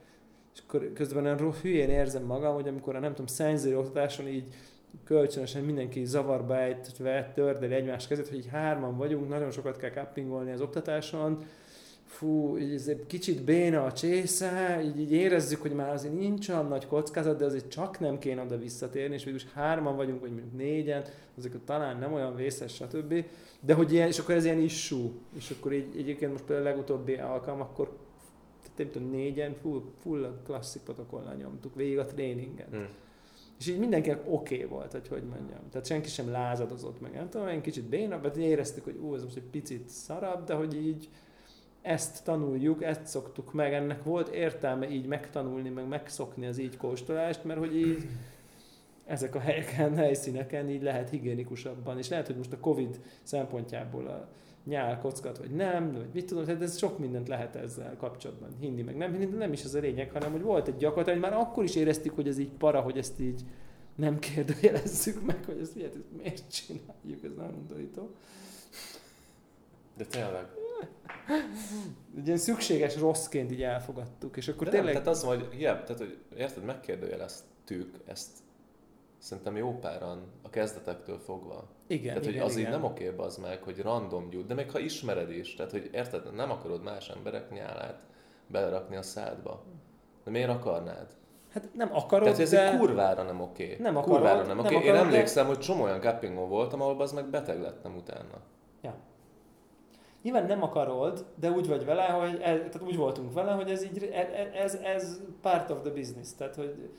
és 0.53 0.61
akkor 0.67 0.93
közben 0.93 1.23
olyan 1.23 1.53
hülyén 1.61 1.89
érzem 1.89 2.23
magam, 2.23 2.53
hogy 2.53 2.67
amikor 2.67 2.95
a 2.95 2.99
nem 2.99 3.11
tudom, 3.11 3.25
szenzory 3.25 3.75
oktatáson 3.75 4.27
így 4.27 4.53
kölcsönösen 5.03 5.63
mindenki 5.63 6.05
zavarba 6.05 6.57
ejtve 6.57 7.31
tördeli 7.35 7.73
egymás 7.73 8.07
kezét, 8.07 8.27
hogy 8.27 8.37
így 8.37 8.47
hárman 8.47 8.97
vagyunk, 8.97 9.29
nagyon 9.29 9.51
sokat 9.51 9.77
kell 9.77 9.89
cappingolni 9.89 10.51
az 10.51 10.61
oktatáson, 10.61 11.43
fú, 12.11 12.57
így 12.57 12.73
ez 12.73 12.87
egy 12.87 13.05
kicsit 13.07 13.43
béna 13.43 13.83
a 13.83 13.91
csésze, 13.91 14.81
így, 14.83 14.99
így 14.99 15.11
érezzük, 15.11 15.61
hogy 15.61 15.71
már 15.71 15.89
azért 15.89 16.13
nincs 16.13 16.49
olyan 16.49 16.67
nagy 16.67 16.87
kockázat, 16.87 17.37
de 17.37 17.45
azért 17.45 17.69
csak 17.69 17.99
nem 17.99 18.19
kéne 18.19 18.41
oda 18.41 18.57
visszatérni, 18.57 19.15
és 19.15 19.23
végülis 19.23 19.47
hárman 19.53 19.95
vagyunk, 19.95 20.19
vagy 20.19 20.31
mondjuk 20.31 20.53
négyen, 20.57 21.03
azért 21.37 21.57
talán 21.57 21.97
nem 21.97 22.13
olyan 22.13 22.35
vészes, 22.35 22.73
stb. 22.73 23.25
De 23.59 23.73
hogy 23.73 23.93
ilyen, 23.93 24.07
és 24.07 24.19
akkor 24.19 24.35
ez 24.35 24.45
ilyen 24.45 24.59
issue, 24.59 25.09
és 25.37 25.49
akkor 25.49 25.73
így, 25.73 25.95
egyébként 25.97 26.31
most 26.31 26.43
például 26.43 26.67
a 26.67 26.69
legutóbbi 26.69 27.13
alkalom, 27.15 27.61
akkor 27.61 27.97
nem 28.75 28.89
tudom, 28.89 29.09
négyen 29.09 29.55
full, 29.61 29.81
full 30.01 30.39
klasszik 30.45 30.81
protokollal 30.81 31.33
nyomtuk 31.33 31.75
végig 31.75 31.97
a 31.97 32.05
tréningen. 32.05 32.67
Hm. 32.71 32.77
És 33.59 33.67
így 33.67 33.79
mindenkinek 33.79 34.21
oké 34.25 34.55
okay 34.55 34.67
volt, 34.67 34.91
hogy 34.91 35.07
hogy 35.07 35.23
mondjam. 35.23 35.59
Tehát 35.71 35.87
senki 35.87 36.09
sem 36.09 36.31
lázadozott 36.31 37.01
meg. 37.01 37.13
Nem 37.13 37.29
tudom, 37.29 37.47
egy 37.47 37.61
kicsit 37.61 37.83
bénabb, 37.83 38.21
mert 38.21 38.35
éreztük, 38.35 38.83
hogy 38.83 38.97
ú, 39.01 39.15
ez 39.15 39.23
most 39.23 39.35
egy 39.35 39.49
picit 39.51 39.89
szarabb, 39.89 40.43
de 40.43 40.53
hogy 40.53 40.75
így 40.75 41.09
ezt 41.81 42.23
tanuljuk, 42.23 42.83
ezt 42.83 43.05
szoktuk 43.05 43.53
meg, 43.53 43.73
ennek 43.73 44.03
volt 44.03 44.27
értelme 44.27 44.89
így 44.89 45.05
megtanulni, 45.05 45.69
meg 45.69 45.87
megszokni 45.87 46.45
az 46.45 46.57
így 46.57 46.77
kóstolást, 46.77 47.43
mert 47.43 47.59
hogy 47.59 47.75
így 47.75 48.07
ezek 49.05 49.35
a 49.35 49.39
helyeken, 49.39 49.95
helyszíneken 49.95 50.69
így 50.69 50.81
lehet 50.81 51.09
higiénikusabban, 51.09 51.97
és 51.97 52.09
lehet, 52.09 52.27
hogy 52.27 52.37
most 52.37 52.53
a 52.53 52.59
Covid 52.59 52.99
szempontjából 53.23 54.07
a 54.07 54.27
nyál 54.65 54.99
kockat, 54.99 55.37
vagy 55.37 55.51
nem, 55.51 55.91
vagy 55.93 56.09
mit 56.13 56.25
tudom, 56.25 56.45
tehát 56.45 56.61
ez 56.61 56.77
sok 56.77 56.99
mindent 56.99 57.27
lehet 57.27 57.55
ezzel 57.55 57.95
kapcsolatban 57.97 58.49
hinni, 58.59 58.81
meg 58.81 58.97
nem 58.97 59.13
hinni, 59.13 59.37
nem 59.37 59.53
is 59.53 59.63
ez 59.63 59.73
a 59.73 59.79
lényeg, 59.79 60.11
hanem 60.11 60.31
hogy 60.31 60.41
volt 60.41 60.67
egy 60.67 60.77
gyakorlat, 60.77 61.09
hogy 61.09 61.19
már 61.19 61.33
akkor 61.33 61.63
is 61.63 61.75
éreztük, 61.75 62.15
hogy 62.15 62.27
ez 62.27 62.37
így 62.37 62.51
para, 62.57 62.81
hogy 62.81 62.97
ezt 62.97 63.19
így 63.19 63.41
nem 63.95 64.19
kérdőjelezzük 64.19 65.25
meg, 65.25 65.45
hogy 65.45 65.57
ezt 65.61 65.75
miért, 65.75 65.95
miért 66.17 66.51
csináljuk, 66.51 67.23
ez 67.23 67.31
nem 67.37 67.55
undorító. 67.59 68.09
De 69.97 70.05
tényleg. 70.05 70.60
Egy 72.17 72.25
ilyen 72.25 72.37
szükséges 72.37 72.97
rosszként 72.97 73.51
így 73.51 73.63
elfogadtuk, 73.63 74.37
és 74.37 74.47
akkor 74.47 74.63
De 74.63 74.71
tényleg... 74.71 74.93
nem, 74.93 75.03
tehát 75.03 75.17
az, 75.17 75.23
hogy 75.23 75.47
hiába, 75.51 75.83
tehát, 75.83 76.01
hogy 76.01 76.17
érted, 76.37 76.63
megkérdőjeleztük 76.63 77.95
ezt 78.05 78.29
szerintem 79.17 79.57
jó 79.57 79.79
páran 79.79 80.23
a 80.41 80.49
kezdetektől 80.49 81.19
fogva. 81.19 81.67
igen, 81.87 82.07
tehát, 82.07 82.23
hogy 82.23 82.33
igen, 82.33 82.45
az 82.45 82.55
igen. 82.55 82.65
így 82.65 82.77
nem 82.77 82.83
oké 82.83 83.13
az 83.17 83.37
meg, 83.37 83.63
hogy 83.63 83.79
random 83.79 84.29
gyújt, 84.29 84.45
de 84.45 84.53
még 84.53 84.71
ha 84.71 84.79
ismered 84.79 85.31
is, 85.31 85.53
tehát, 85.53 85.71
hogy 85.71 85.89
érted, 85.93 86.33
nem 86.35 86.51
akarod 86.51 86.83
más 86.83 87.09
emberek 87.09 87.51
nyálát 87.51 87.99
belerakni 88.47 88.95
a 88.95 89.01
szádba. 89.01 89.63
De 90.23 90.31
miért 90.31 90.49
akarnád? 90.49 91.07
Hát 91.53 91.69
nem 91.73 91.95
akarod, 91.95 92.23
Tehát 92.23 92.35
hogy 92.35 92.45
ez 92.45 92.51
de... 92.51 92.71
egy 92.71 92.77
kurvára 92.77 93.23
nem 93.23 93.41
oké. 93.41 93.77
Nem 93.79 93.97
akarod, 93.97 94.17
kurvára 94.17 94.37
nem 94.37 94.47
nem 94.47 94.65
oké. 94.65 94.73
Én 94.73 94.79
akarod, 94.81 94.95
de- 94.95 95.05
emlékszem, 95.05 95.45
hogy 95.47 95.59
csomó 95.59 95.83
olyan 95.83 96.01
cappingon 96.01 96.49
voltam, 96.49 96.81
ahol 96.81 97.01
az 97.01 97.11
meg 97.11 97.29
beteg 97.29 97.61
lettem 97.61 97.95
utána. 97.95 98.41
Nyilván 100.23 100.45
nem 100.45 100.63
akarod, 100.63 101.25
de 101.39 101.49
úgy 101.51 101.67
vagy 101.67 101.85
vele, 101.85 102.03
hogy 102.03 102.33
ez, 102.33 102.57
tehát 102.57 102.81
úgy 102.85 102.95
voltunk 102.97 103.33
vele, 103.33 103.51
hogy 103.51 103.69
ez 103.69 103.83
így, 103.83 104.09
e- 104.13 104.51
ez, 104.63 104.73
ez 104.83 105.19
part 105.41 105.69
of 105.69 105.81
the 105.81 105.91
business, 105.91 106.27
tehát 106.37 106.55
hogy 106.55 106.89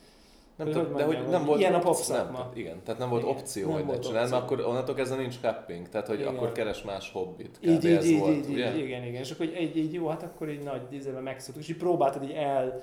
Nem 0.56 0.66
Hogy 0.66 0.76
tudom, 0.76 0.92
hogy 0.92 1.00
de 1.02 1.06
hogy 1.18 1.28
nem 1.30 1.44
volt 1.44 1.60
ilyen 1.60 1.74
a 1.74 1.78
popszakma. 1.78 2.38
nem, 2.38 2.50
igen, 2.54 2.82
tehát 2.84 3.00
nem 3.00 3.08
volt 3.08 3.22
Igen, 3.22 3.34
opció, 3.34 3.68
nem 3.68 3.76
hogy 3.76 3.86
ne 3.86 3.98
csináld, 3.98 4.30
mert 4.30 4.42
akkor 4.42 4.60
onnantól 4.60 4.94
kezdve 4.94 5.16
nincs 5.16 5.38
capping, 5.40 5.88
tehát 5.88 6.06
hogy 6.06 6.20
Igen. 6.20 6.34
akkor 6.34 6.52
keres 6.52 6.82
más 6.82 7.10
hobbit. 7.12 7.58
Kb. 7.58 7.64
így, 7.68 7.84
így, 7.84 7.90
ez 7.96 8.04
így, 8.04 8.18
volt, 8.18 8.34
így, 8.34 8.52
ugye? 8.52 8.76
igen, 8.76 9.02
igen, 9.04 9.20
és 9.22 9.30
akkor 9.30 9.46
így, 9.46 9.76
így 9.76 9.92
jó, 9.92 10.06
hát 10.08 10.22
akkor 10.22 10.48
így 10.50 10.62
nagy 10.62 10.80
dízelben 10.90 11.22
megszoktuk, 11.22 11.62
és 11.62 11.68
így 11.68 11.76
próbáltad 11.76 12.22
így 12.22 12.30
el 12.30 12.82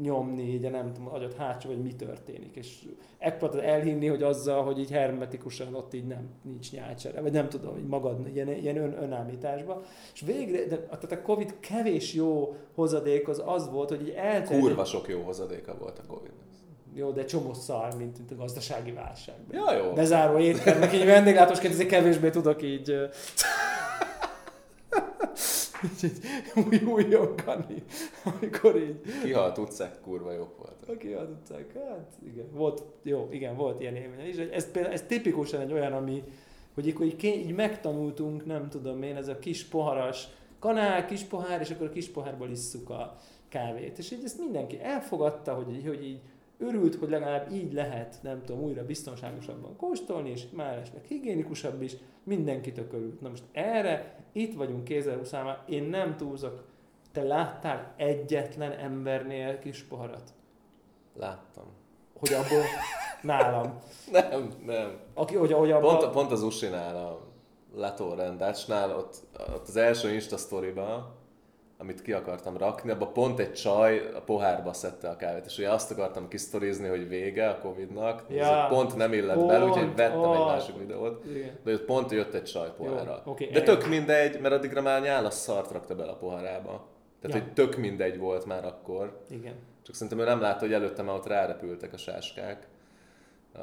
nyomni 0.00 0.42
így 0.42 0.70
nem 0.70 0.92
tudom, 0.92 1.14
agyat 1.14 1.34
hátsó, 1.34 1.68
hogy 1.68 1.82
mi 1.82 1.94
történik, 1.94 2.56
és 2.56 2.88
megpróbáltad 3.18 3.64
elhinni, 3.64 4.06
hogy 4.06 4.22
azzal, 4.22 4.64
hogy 4.64 4.78
így 4.78 4.90
hermetikusan 4.90 5.74
ott 5.74 5.94
így 5.94 6.06
nem, 6.06 6.28
nincs 6.42 6.72
nyálcsere, 6.72 7.20
vagy 7.20 7.32
nem 7.32 7.48
tudom, 7.48 7.72
hogy 7.72 7.86
magad 7.86 8.28
ilyen, 8.34 8.48
ilyen 8.48 8.76
ön, 8.76 9.02
önállításba. 9.02 9.82
És 10.14 10.20
végre, 10.20 10.64
de, 10.64 10.78
tehát 10.78 11.12
a 11.12 11.22
Covid 11.22 11.54
kevés 11.60 12.14
jó 12.14 12.56
hozadék 12.74 13.28
az 13.28 13.42
az 13.46 13.70
volt, 13.70 13.88
hogy 13.88 14.00
így 14.00 14.14
elterjedt. 14.16 14.60
Kurva 14.60 14.84
sok 14.84 15.08
jó 15.08 15.20
hozadéka 15.20 15.76
volt 15.78 15.98
a 15.98 16.02
covid 16.06 16.32
Jó, 16.94 17.10
de 17.10 17.24
csomó 17.24 17.52
szar, 17.52 17.96
mint, 17.96 18.18
mint 18.18 18.30
a 18.30 18.36
gazdasági 18.36 18.92
válság. 18.92 19.34
Ja, 19.50 19.72
jó. 19.72 19.92
Bezáró 19.92 20.38
éttermek, 20.38 20.94
így 20.94 21.04
vendéglátósként 21.04 21.72
ezért 21.72 21.88
kevésbé 21.88 22.30
tudok 22.30 22.62
így... 22.62 22.94
ö, 25.82 26.06
így, 26.06 26.84
új, 26.84 26.92
újongani, 26.92 27.82
amikor 28.24 28.76
így 28.76 29.00
Kihalt 29.22 29.58
utcák 29.58 30.00
kurva 30.00 30.32
jók 30.32 30.58
voltak. 30.58 30.88
aki 30.88 31.12
az 31.12 31.28
utcák, 31.30 31.72
hát 31.74 32.12
igen, 32.26 32.50
volt, 32.52 32.82
jó, 33.02 33.28
igen, 33.30 33.56
volt 33.56 33.80
ilyen 33.80 33.96
élmény 33.96 34.28
is. 34.28 34.36
Ez, 34.36 34.70
például, 34.70 34.94
ez 34.94 35.02
tipikusan 35.02 35.60
egy 35.60 35.72
olyan, 35.72 35.92
ami, 35.92 36.22
hogy 36.74 36.86
így, 36.86 37.24
így 37.24 37.54
megtanultunk, 37.54 38.46
nem 38.46 38.68
tudom 38.68 39.02
én, 39.02 39.16
ez 39.16 39.28
a 39.28 39.38
kis 39.38 39.64
poharas 39.64 40.28
kanál, 40.58 41.06
kis 41.06 41.22
pohár, 41.22 41.60
és 41.60 41.70
akkor 41.70 41.86
a 41.86 41.90
kis 41.90 42.08
pohárból 42.08 42.50
isszuk 42.50 42.90
a 42.90 43.18
kávét. 43.48 43.98
És 43.98 44.10
így 44.10 44.24
ezt 44.24 44.38
mindenki 44.38 44.80
elfogadta, 44.80 45.54
hogy 45.54 45.74
így, 45.74 45.86
hogy 45.86 46.04
így 46.04 46.20
örült, 46.58 46.94
hogy 46.94 47.08
legalább 47.08 47.52
így 47.52 47.72
lehet, 47.72 48.18
nem 48.22 48.42
tudom, 48.44 48.62
újra 48.62 48.84
biztonságosabban 48.84 49.76
kóstolni, 49.76 50.30
és 50.30 50.44
mellesleg 50.50 51.04
higiénikusabb 51.04 51.82
is, 51.82 51.96
mindenki 52.22 52.72
tök 52.72 52.92
örült. 52.92 53.20
Na 53.20 53.28
most 53.28 53.44
erre 53.52 54.24
itt 54.32 54.54
vagyunk 54.54 54.84
2020 54.84 55.32
én 55.66 55.82
nem 55.82 56.16
túlzok, 56.16 56.64
te 57.12 57.22
láttál 57.22 57.94
egyetlen 57.96 58.72
embernél 58.72 59.58
kis 59.58 59.82
poharat? 59.82 60.34
Láttam. 61.14 61.64
hogy 62.18 62.32
abból 62.32 62.62
nálam. 63.22 63.78
Nem, 64.12 64.52
nem. 64.66 65.00
Aki, 65.14 65.34
hogy, 65.34 65.52
hogy 65.52 65.70
abban... 65.70 65.98
Pont, 65.98 66.12
pont 66.12 66.32
az 66.32 66.42
Usinál, 66.42 66.96
a 66.96 67.26
Lato 67.74 68.14
rendácsnál, 68.14 68.96
ott, 68.96 69.16
ott 69.54 69.68
az 69.68 69.76
első 69.76 70.12
Insta 70.12 70.36
sztoriba, 70.36 71.15
amit 71.78 72.02
ki 72.02 72.12
akartam 72.12 72.56
rakni, 72.56 72.90
abban 72.90 73.12
pont 73.12 73.38
egy 73.38 73.52
csaj 73.52 74.10
a 74.14 74.20
pohárba 74.20 74.72
szedte 74.72 75.08
a 75.08 75.16
kávét, 75.16 75.44
és 75.46 75.58
ugye 75.58 75.70
azt 75.70 75.90
akartam 75.90 76.28
kisztorizni, 76.28 76.88
hogy 76.88 77.08
vége 77.08 77.48
a 77.48 77.58
Covid-nak, 77.58 78.24
Ja. 78.28 78.36
ja. 78.36 78.66
pont 78.68 78.96
nem 78.96 79.12
illett 79.12 79.46
bele, 79.46 79.64
úgyhogy 79.64 79.84
Pont, 79.84 79.96
vettem 79.96 80.18
ó. 80.20 80.32
egy 80.34 80.44
másik 80.46 80.76
videót, 80.78 81.24
Igen. 81.24 81.50
de 81.64 81.72
ott 81.72 81.84
pont 81.84 82.10
jött 82.10 82.34
egy 82.34 82.44
csaj 82.44 82.68
pohárra. 82.76 83.22
Jó, 83.26 83.32
oké, 83.32 83.46
de 83.46 83.62
tök 83.62 83.86
mindegy, 83.88 84.40
mert 84.40 84.54
addigra 84.54 84.82
már 84.82 85.02
nyála 85.02 85.30
szart 85.30 85.70
rakta 85.70 85.94
bele 85.94 86.10
a 86.10 86.16
pohárába. 86.16 86.88
Tehát, 87.20 87.36
Ja. 87.36 87.42
hogy 87.42 87.52
tök 87.52 87.76
mindegy 87.76 88.18
volt 88.18 88.44
már 88.46 88.64
akkor. 88.64 89.20
Igen. 89.30 89.54
Csak 89.82 89.94
szerintem 89.94 90.18
ő 90.18 90.24
nem 90.24 90.40
látta, 90.40 90.60
hogy 90.60 90.72
előtte 90.72 91.02
már 91.02 91.14
ott 91.14 91.26
rárepültek 91.26 91.92
a 91.92 91.96
sáskák 91.96 92.66
a, 93.54 93.60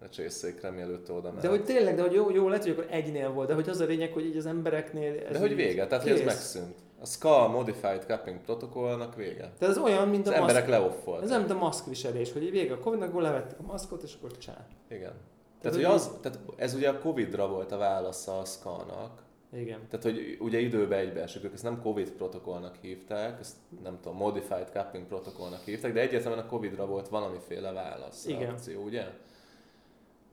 a 0.00 0.08
csészékre, 0.10 0.70
mielőtt 0.70 1.10
oda 1.12 1.28
ment. 1.30 1.42
De 1.42 1.48
hogy 1.48 1.64
tényleg, 1.64 1.94
de 1.94 2.02
hogy 2.02 2.12
jó, 2.12 2.30
jó 2.30 2.48
lehet, 2.48 2.62
hogy 2.62 2.72
akkor 2.72 2.86
egynél 2.90 3.30
volt, 3.32 3.48
de 3.48 3.54
hogy 3.54 3.68
az 3.68 3.80
a 3.80 3.84
lényeg, 3.84 4.12
hogy 4.12 4.24
így 4.24 4.36
az 4.36 4.46
embereknél... 4.46 5.12
Ez 5.26 5.32
de 5.32 5.38
hogy 5.38 5.54
vége, 5.54 5.86
tehát 5.86 6.02
hogy 6.02 6.12
ez 6.12 6.18
kész. 6.18 6.26
megszűnt. 6.26 6.74
A 7.00 7.06
SCA 7.06 7.48
Modified 7.48 8.04
Cupping 8.06 8.40
protokollnak 8.40 9.14
vége. 9.14 9.52
Tehát 9.58 9.76
ez 9.76 9.78
olyan, 9.82 10.08
mint 10.08 10.26
Az 10.26 10.32
a 10.32 10.36
emberek 10.36 10.66
maszk. 10.66 10.78
leoffoltak. 10.80 11.22
Ez 11.22 11.30
nem, 11.30 11.38
mint 11.38 11.50
a 11.52 11.56
maszkviselés, 11.58 12.32
hogy 12.32 12.50
vége 12.50 12.72
a 12.74 12.78
Covid-nak, 12.78 13.08
akkor 13.08 13.22
levettek 13.22 13.58
a 13.58 13.62
maszkot, 13.62 14.02
és 14.02 14.14
akkor 14.14 14.38
csá. 14.38 14.66
Igen. 14.88 15.12
Tehát, 15.60 15.76
Tehát, 15.76 15.76
hogy 15.76 15.84
az, 15.84 16.10
tehát 16.20 16.38
ez 16.56 16.74
ugye 16.74 16.88
a 16.88 16.98
Covid-ra 16.98 17.48
volt 17.48 17.72
a 17.72 17.76
válasza 17.76 18.38
a 18.38 18.44
SCA-nak. 18.44 19.22
Igen. 19.52 19.80
Tehát, 19.90 20.04
hogy 20.04 20.36
ugye 20.40 20.58
időbe 20.58 20.96
egybeesik, 20.96 21.44
ők 21.44 21.52
ezt 21.52 21.62
nem 21.62 21.82
Covid 21.82 22.10
protokollnak 22.10 22.76
hívták, 22.80 23.40
ezt 23.40 23.56
nem 23.82 23.98
tudom, 24.02 24.16
Modified 24.18 24.68
Cupping 24.72 25.06
protokollnak 25.06 25.60
hívták, 25.64 25.92
de 25.92 26.00
egyértelműen 26.00 26.44
a 26.44 26.48
Covid-ra 26.48 26.86
volt 26.86 27.08
valamiféle 27.08 27.72
válasz, 27.72 28.26
Igen. 28.26 28.40
reakció, 28.40 28.82
ugye? 28.82 29.04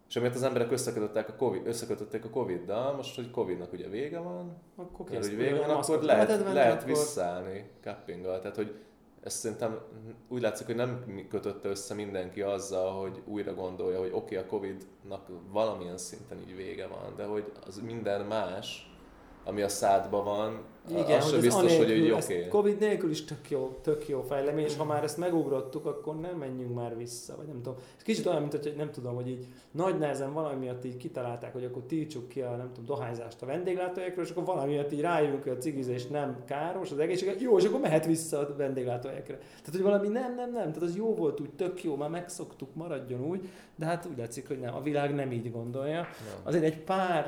És 0.10 0.16
amiért 0.16 0.36
az 0.36 0.44
emberek 0.44 0.72
összekötötték 0.72 1.28
a, 1.28 1.36
COVID, 1.36 1.68
összekötötték 1.68 2.26
a 2.26 2.30
Covid-dal, 2.30 2.96
most, 2.96 3.16
hogy 3.16 3.32
Covid-nak 3.32 3.74
ugye 3.74 3.88
vége 3.88 4.20
van, 4.20 4.58
Akkor 4.76 5.06
kész. 5.10 5.28
hogy 5.28 5.38
vége 5.38 5.60
van, 5.60 5.70
akkor 5.70 6.02
lehet, 6.02 6.54
lehet 6.54 6.74
akkor- 6.74 6.88
visszaállni 6.88 7.70
cuppinggal. 7.82 8.40
Tehát, 8.40 8.56
hogy 8.56 8.76
ezt 9.24 9.38
szerintem 9.38 9.80
úgy 10.28 10.42
látszik, 10.42 10.66
hogy 10.66 10.76
nem 10.76 11.06
kötötte 11.30 11.70
össze 11.70 11.94
mindenki 11.94 12.42
azzal, 12.42 13.02
hogy 13.02 13.22
újra 13.26 13.54
gondolja, 13.54 14.00
hogy 14.00 14.12
oké, 14.14 14.36
okay, 14.36 14.38
a 14.38 14.50
Covid-nak 14.50 15.28
valamilyen 15.52 15.98
szinten 15.98 16.38
így 16.40 16.56
vége 16.56 16.88
van, 16.88 17.16
de 17.16 17.24
hogy 17.24 17.52
az 17.68 17.80
minden 17.80 18.26
más, 18.26 18.96
ami 19.44 19.62
a 19.62 19.70
szádban 19.70 20.24
van, 20.24 20.66
Igen, 20.90 21.18
az 21.18 21.32
hogy 21.32 21.42
biztos, 21.42 21.62
hogy 21.62 21.84
anélkül, 21.84 22.06
így 22.06 22.10
ez 22.10 22.24
oké. 22.26 22.38
Okay. 22.38 22.48
Covid 22.48 22.80
nélkül 22.80 23.10
is 23.10 23.26
tök 23.26 23.50
jó, 23.50 23.78
tök 23.82 24.08
jó 24.08 24.22
fejlemény, 24.22 24.66
és 24.66 24.76
ha 24.78 24.86
már 24.86 25.04
ezt 25.04 25.18
megugrottuk, 25.18 25.86
akkor 25.86 26.20
nem 26.20 26.38
menjünk 26.38 26.76
már 26.76 26.98
vissza, 26.98 27.36
vagy 27.38 27.46
nem 27.46 27.62
tudom. 27.62 27.78
Ez 27.98 28.04
kicsit 28.04 28.26
olyan, 28.26 28.42
mint 28.42 28.52
hogy 28.52 28.74
nem 28.78 28.92
tudom, 28.92 29.16
hogy 29.16 29.28
így 29.28 29.48
nagy 29.72 29.98
nehezen 29.98 30.34
valami 30.34 30.60
miatt 30.60 30.86
így 30.86 30.98
kitalálták, 30.98 31.54
hogy 31.54 31.64
akkor 31.64 31.82
tiltsuk 31.82 32.28
ki 32.28 32.42
a 32.42 32.50
nem 32.50 32.70
tudom, 32.74 32.86
dohányzást 32.86 33.42
a 33.42 33.46
vendéglátóhelyekről, 33.46 34.26
és 34.26 34.32
akkor 34.32 34.44
valami 34.44 34.72
miatt 34.72 34.92
így 34.92 35.02
rájövünk, 35.02 35.44
hogy 35.44 35.52
a 35.52 35.58
cigizés 35.58 36.08
nem 36.08 36.44
káros 36.46 36.92
az 36.92 37.00
egészséget, 37.00 37.42
jó, 37.42 37.58
és 37.58 37.66
akkor 37.66 37.80
mehet 37.80 38.06
vissza 38.06 38.40
a 38.40 38.56
vendéglátóhelyekre. 38.58 39.38
Tehát, 39.38 39.72
hogy 39.72 39.82
valami 39.82 40.08
nem, 40.08 40.36
nem, 40.36 40.52
nem, 40.52 40.72
tehát 40.72 40.82
az 40.82 40.96
jó 40.96 41.16
volt 41.16 41.40
úgy, 41.40 41.50
tök 41.50 41.84
jó, 41.84 41.96
már 41.96 42.10
megszoktuk, 42.10 42.76
maradjon 42.76 43.26
úgy, 43.26 43.50
de 43.76 43.86
hát 43.86 44.08
úgy 44.12 44.18
látszik, 44.18 44.48
hogy 44.48 44.60
nem, 44.60 44.76
a 44.76 44.82
világ 44.82 45.16
nem 45.16 45.32
így 45.32 45.52
gondolja. 45.52 45.96
Nem. 45.96 46.08
Azért 46.44 46.64
egy 46.64 46.78
pár 46.78 47.26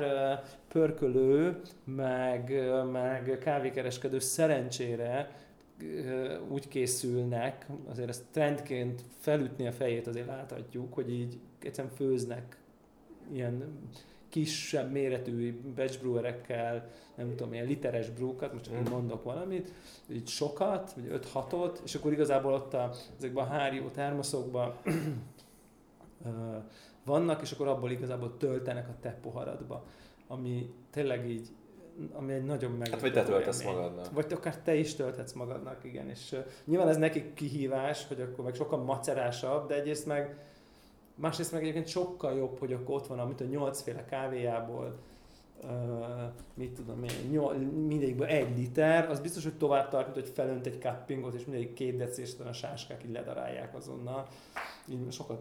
pörkölő, 0.68 1.60
meg, 1.84 2.62
meg 2.92 3.38
kávékereskedő 3.40 4.18
szerencsére 4.18 5.36
úgy 6.48 6.68
készülnek, 6.68 7.66
azért 7.88 8.08
ezt 8.08 8.24
trendként 8.30 9.02
felütni 9.18 9.66
a 9.66 9.72
fejét 9.72 10.06
azért 10.06 10.26
láthatjuk, 10.26 10.94
hogy 10.94 11.12
így 11.12 11.38
egyszerűen 11.62 11.94
főznek 11.94 12.56
ilyen 13.32 13.64
kisebb 14.28 14.90
méretű 14.90 15.60
batch 15.74 16.00
brewerekkel, 16.00 16.90
nem 17.14 17.34
tudom, 17.36 17.52
ilyen 17.52 17.66
literes 17.66 18.10
brúkat, 18.10 18.52
most 18.52 18.64
csak 18.64 18.74
Mm. 18.74 18.90
mondok 18.90 19.24
valamit, 19.24 19.72
így 20.12 20.28
sokat, 20.28 20.92
vagy 20.92 21.20
5-6-ot, 21.34 21.78
és 21.84 21.94
akkor 21.94 22.12
igazából 22.12 22.52
ott 22.52 22.74
a, 22.74 22.90
ezekben 23.16 23.44
a 23.44 23.48
hárió 23.48 23.88
termoszokban 23.88 24.74
vannak, 27.04 27.42
és 27.42 27.52
akkor 27.52 27.68
abból 27.68 27.90
igazából 27.90 28.36
töltenek 28.36 28.88
a 28.88 28.94
te 29.00 29.18
poharadba, 29.22 29.84
ami 30.28 30.70
tényleg 30.90 31.30
így, 31.30 31.48
ami 32.12 32.32
egy 32.32 32.44
nagyon 32.44 32.70
meg. 32.70 32.88
Hát 32.88 33.00
vagy 33.00 33.12
te 33.12 33.22
töltesz 33.22 33.62
magadnak. 33.62 34.12
Vagy 34.12 34.32
akár 34.32 34.58
te 34.58 34.74
is 34.74 34.94
tölthetsz 34.94 35.32
magadnak, 35.32 35.84
igen. 35.84 36.08
És 36.08 36.32
uh, 36.32 36.38
nyilván 36.64 36.88
ez 36.88 36.96
nekik 36.96 37.34
kihívás, 37.34 38.06
hogy 38.06 38.20
akkor 38.20 38.44
meg 38.44 38.54
sokkal 38.54 38.78
macerásabb, 38.78 39.68
de 39.68 39.74
egyrészt 39.74 40.06
meg 40.06 40.36
másrészt 41.14 41.52
meg 41.52 41.62
egyébként 41.62 41.86
sokkal 41.86 42.36
jobb, 42.36 42.58
hogy 42.58 42.72
akkor 42.72 42.94
ott 42.94 43.06
van, 43.06 43.18
amit 43.18 43.40
a 43.40 43.44
nyolcféle 43.44 44.04
kávéjából 44.04 44.98
Uh, 45.62 45.70
mit 46.54 46.70
tudom 46.70 47.04
én, 47.04 47.30
nyol, 47.30 47.54
mindegyikből 47.86 48.26
egy 48.26 48.56
liter, 48.56 49.10
az 49.10 49.20
biztos, 49.20 49.42
hogy 49.42 49.56
tovább 49.56 49.88
tart, 49.88 50.14
mint 50.14 50.26
hogy 50.26 50.34
felönt 50.34 50.66
egy 50.66 50.80
cuppingot, 50.80 51.34
és 51.34 51.44
mindegyik 51.44 51.72
két 51.72 51.96
deci, 51.96 52.20
és 52.20 52.32
utána 52.32 52.50
a 52.50 52.52
sáskák 52.52 53.04
így 53.04 53.12
ledarálják 53.12 53.74
azonnal. 53.74 54.26
Így 54.88 55.12
sokat 55.12 55.40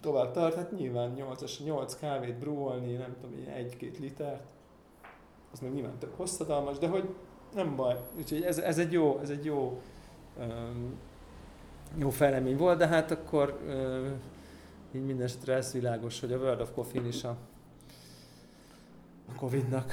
tovább 0.00 0.32
tart, 0.32 0.54
hát 0.54 0.72
nyilván 0.72 1.10
8, 1.10 1.58
8 1.64 1.94
kávét 1.94 2.38
brúolni, 2.38 2.92
nem 2.92 3.16
tudom, 3.20 3.36
egy-két 3.54 3.98
litert, 3.98 4.42
az 5.52 5.60
meg 5.60 5.72
nyilván 5.72 5.98
tök 5.98 6.16
hosszadalmas, 6.16 6.78
de 6.78 6.88
hogy 6.88 7.14
nem 7.54 7.76
baj. 7.76 7.96
Úgyhogy 8.16 8.42
ez, 8.42 8.58
ez 8.58 8.78
egy 8.78 8.92
jó, 8.92 9.18
ez 9.18 9.30
egy 9.30 9.44
jó, 9.44 9.80
um, 10.38 10.94
jó 11.96 12.10
fejlemény 12.10 12.56
volt, 12.56 12.78
de 12.78 12.86
hát 12.86 13.10
akkor 13.10 13.60
uh, 13.66 14.06
így 14.92 15.04
minden 15.04 15.24
esetre 15.24 15.54
ez 15.54 15.72
világos, 15.72 16.20
hogy 16.20 16.32
a 16.32 16.36
World 16.36 16.60
of 16.60 16.72
Coffee 16.74 17.06
is 17.06 17.24
a, 17.24 17.36
a 19.28 19.34
Covid-nak, 19.38 19.92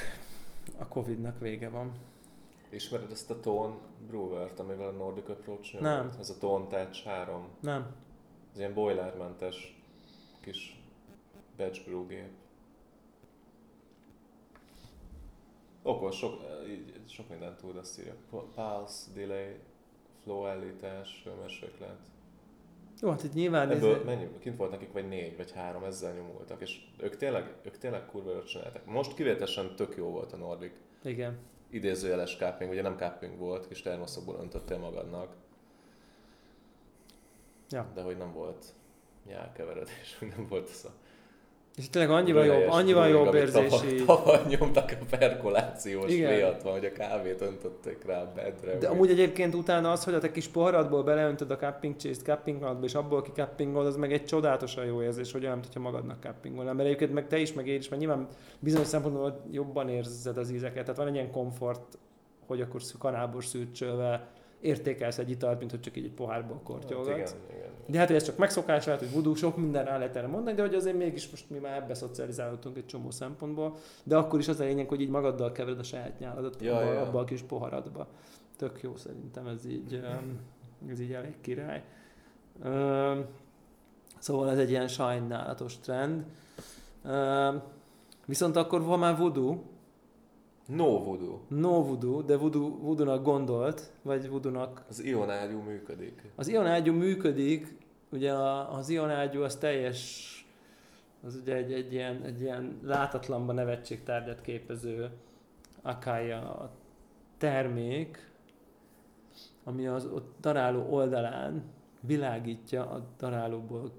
a 0.77 0.87
Covid-nak 0.87 1.39
vége 1.39 1.69
van. 1.69 1.91
Ismered 2.69 3.11
ezt 3.11 3.31
a 3.31 3.39
Tone 3.39 3.73
Brewert, 4.07 4.59
amivel 4.59 4.87
a 4.87 4.91
Nordic 4.91 5.29
Approach? 5.29 5.81
Nem. 5.81 6.11
Ez 6.19 6.29
a 6.29 6.37
Tone 6.37 6.65
Touch 6.67 7.05
3. 7.05 7.47
Nem. 7.59 7.95
Ez 8.51 8.59
ilyen 8.59 8.73
boilermentes 8.73 9.80
kis 10.41 10.81
batch 11.57 11.85
brew 11.85 12.07
gép. 12.07 12.29
Okos, 15.83 16.17
sok, 16.17 16.41
így, 16.69 17.01
sok 17.07 17.29
mindent 17.29 17.57
tud, 17.57 17.75
azt 17.75 17.99
írja. 17.99 18.15
Pulse, 18.29 19.11
delay, 19.13 19.55
flow 20.23 20.45
állítás, 20.45 21.21
hőmérséklet. 21.23 21.97
Jó, 23.01 23.09
hát 23.09 23.23
itt 23.23 23.33
nyilván 23.33 23.69
Ebből 23.69 23.95
ez, 23.95 24.03
mennyi, 24.03 24.27
kint 24.39 24.57
volt 24.57 24.71
nekik 24.71 24.91
vagy 24.91 25.07
négy, 25.07 25.37
vagy 25.37 25.51
három, 25.51 25.83
ezzel 25.83 26.13
nyomultak, 26.13 26.61
és 26.61 26.79
ők 26.97 27.17
tényleg, 27.17 27.55
ők 27.63 27.77
tényleg 27.77 28.05
kurva 28.05 28.31
jól 28.31 28.43
csináltak. 28.43 28.85
Most 28.85 29.13
kivételesen 29.13 29.75
tök 29.75 29.95
jó 29.95 30.09
volt 30.09 30.33
a 30.33 30.37
Nordic. 30.37 30.73
igen. 31.03 31.39
Idézőjeles 31.69 32.37
cupping, 32.37 32.71
ugye 32.71 32.81
nem 32.81 32.97
cupping 32.97 33.37
volt, 33.37 33.67
kis 33.67 33.81
termoszokból 33.81 34.35
öntöttél 34.39 34.77
magadnak. 34.77 35.35
Ja. 37.69 37.91
De 37.93 38.01
hogy 38.01 38.17
nem 38.17 38.33
volt 38.33 38.73
nyálkeveredés, 39.27 40.15
hogy 40.19 40.27
nem 40.37 40.47
volt 40.49 40.69
ez 40.69 40.85
a 40.85 40.89
És 41.77 41.89
tényleg 41.89 42.11
annyival 42.11 42.45
jobb, 42.45 42.69
annyival 42.69 43.07
jobb 43.07 43.27
amit 43.27 43.33
érzés 43.33 44.03
Tavaly, 44.05 44.39
nyomtak 44.47 44.91
a 45.01 45.05
perkolációs 45.17 46.11
Igen. 46.11 46.33
miatt 46.33 46.61
van, 46.61 46.73
hogy 46.73 46.85
a 46.85 46.91
kávét 46.91 47.41
öntötték 47.41 48.05
rá 48.05 48.21
a 48.21 48.31
bedre. 48.35 48.77
De 48.77 48.87
amúgy 48.87 49.09
egyébként 49.09 49.53
utána 49.53 49.91
az, 49.91 50.03
hogy 50.03 50.13
a 50.13 50.19
te 50.19 50.31
kis 50.31 50.47
poharadból 50.47 51.03
beleöntöd 51.03 51.51
a 51.51 51.55
cupping 51.55 51.95
chase 51.95 52.21
cupping 52.21 52.63
alatba, 52.63 52.85
és 52.85 52.95
abból 52.95 53.21
ki 53.21 53.31
cuppingol, 53.31 53.85
az 53.85 53.95
meg 53.95 54.13
egy 54.13 54.25
csodálatosan 54.25 54.85
jó 54.85 55.01
érzés, 55.01 55.31
hogy 55.31 55.43
olyan, 55.43 55.57
mintha 55.57 55.79
magadnak 55.79 56.23
cuppingolnál. 56.23 56.73
Mert 56.73 56.85
egyébként 56.87 57.13
meg 57.13 57.27
te 57.27 57.37
is, 57.37 57.53
meg 57.53 57.67
én 57.67 57.77
is, 57.77 57.89
mert 57.89 58.01
nyilván 58.01 58.27
bizonyos 58.59 58.87
szempontból 58.87 59.41
jobban 59.51 59.89
érzed 59.89 60.37
az 60.37 60.51
ízeket. 60.51 60.81
Tehát 60.81 60.97
van 60.97 61.07
egy 61.07 61.13
ilyen 61.13 61.31
komfort, 61.31 61.97
hogy 62.47 62.61
akkor 62.61 62.81
szű- 62.81 62.97
kanálból 62.97 63.41
szűrcsölve 63.41 64.27
értékelsz 64.61 65.17
egy 65.17 65.29
italt, 65.29 65.59
mint 65.59 65.71
hogy 65.71 65.79
csak 65.79 65.97
így 65.97 66.05
egy 66.05 66.13
pohárból 66.13 66.55
hát 66.55 66.63
kortyolgatsz. 66.63 67.09
igen, 67.09 67.57
igen. 67.57 67.69
De 67.87 67.97
hát, 67.97 68.07
hogy 68.07 68.15
ez 68.15 68.23
csak 68.23 68.37
megszokás 68.37 68.85
lehet, 68.85 69.01
hogy 69.01 69.11
vudú, 69.11 69.33
sok 69.33 69.57
minden 69.57 69.85
rá 69.85 69.97
lehet 69.97 70.15
erre 70.15 70.27
mondani, 70.27 70.55
de 70.55 70.61
hogy 70.61 70.73
azért 70.73 70.97
mégis 70.97 71.29
most 71.29 71.49
mi 71.49 71.57
már 71.57 71.75
ebbe 71.75 71.93
szocializálódtunk 71.93 72.77
egy 72.77 72.85
csomó 72.85 73.11
szempontból, 73.11 73.75
de 74.03 74.17
akkor 74.17 74.39
is 74.39 74.47
az 74.47 74.59
a 74.59 74.63
lényeg, 74.63 74.87
hogy 74.87 75.01
így 75.01 75.09
magaddal 75.09 75.51
kevered 75.51 75.79
a 75.79 75.83
saját 75.83 76.19
nyáladat 76.19 76.61
Ja, 76.61 76.75
abba, 76.77 76.91
ja. 76.91 77.01
abba 77.01 77.19
a 77.19 77.23
kis 77.23 77.41
poharadba. 77.41 78.07
Tök 78.57 78.81
jó 78.81 78.95
szerintem 78.95 79.47
ez 79.47 79.65
így, 79.65 80.03
ez 80.89 80.99
így 80.99 81.13
elég 81.13 81.35
király. 81.41 81.83
Szóval 84.19 84.49
ez 84.49 84.57
egy 84.57 84.69
ilyen 84.69 84.87
sajnálatos 84.87 85.79
trend. 85.79 86.25
Viszont 88.25 88.55
akkor 88.55 88.83
van 88.83 88.99
már 88.99 89.17
voodoo, 89.17 89.57
No 90.75 91.03
voodoo. 91.03 91.39
no 91.47 91.83
voodoo, 91.83 92.21
de 92.21 92.37
voodoo, 92.37 92.69
voodoo-nak 92.79 93.23
gondolt, 93.23 93.91
vagy 94.01 94.29
voodoo-nak 94.29 94.85
Az 94.89 95.03
ionágyú 95.03 95.59
működik. 95.59 96.31
az 96.35 96.47
ionágyú 96.47 96.93
működik, 96.93 97.75
ugye 98.11 98.33
a- 98.33 98.73
az 98.73 98.89
ionágyú 98.89 99.41
az 99.41 99.55
teljes, 99.55 100.27
az 101.23 101.35
ugye 101.35 101.55
egy, 101.55 101.73
egy, 101.73 101.93
ilyen, 101.93 102.23
egy 102.23 102.41
ilyen 102.41 102.79
látatlanban 102.83 103.55
nevetségtárgyat 103.55 104.41
képező 104.41 105.09
akája 105.81 106.71
termék, 107.37 108.29
ami 109.63 109.87
az 109.87 110.05
ott 110.05 110.33
daráló 110.41 110.85
oldalán 110.89 111.63
világítja 111.99 112.89
a 112.89 113.05
darálóból, 113.17 113.91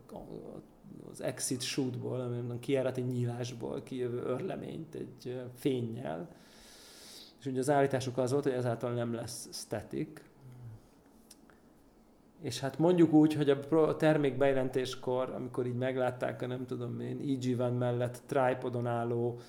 az 1.11 1.21
exit 1.21 1.61
shootból, 1.61 2.21
ami 2.21 2.59
kijárati 2.59 3.01
nyílásból 3.01 3.83
kijövő 3.83 4.23
örleményt 4.23 4.95
egy 4.95 5.27
ö, 5.27 5.41
fénnyel. 5.55 6.29
És 7.43 7.49
ugye 7.49 7.59
az 7.59 7.71
állításuk 7.71 8.19
az 8.19 8.33
volt, 8.33 8.45
hogy 8.45 8.53
ezáltal 8.53 8.93
nem 8.93 9.15
lesz 9.15 9.49
static, 9.53 10.21
és 12.41 12.61
hát 12.61 12.79
mondjuk 12.79 13.13
úgy, 13.13 13.35
hogy 13.35 13.51
a 13.51 13.77
a 13.77 13.97
termék 13.97 14.37
bejelentéskor, 14.37 15.31
amikor 15.31 15.67
így 15.67 15.75
meglátták 15.75 16.43
a 16.43 16.47
nem 16.47 16.67
tudom 16.67 17.01
én, 17.01 17.21
EG 17.21 17.57
van 17.57 17.73
mellett 17.73 18.23
tripodon 18.27 18.87
álló 18.87 19.41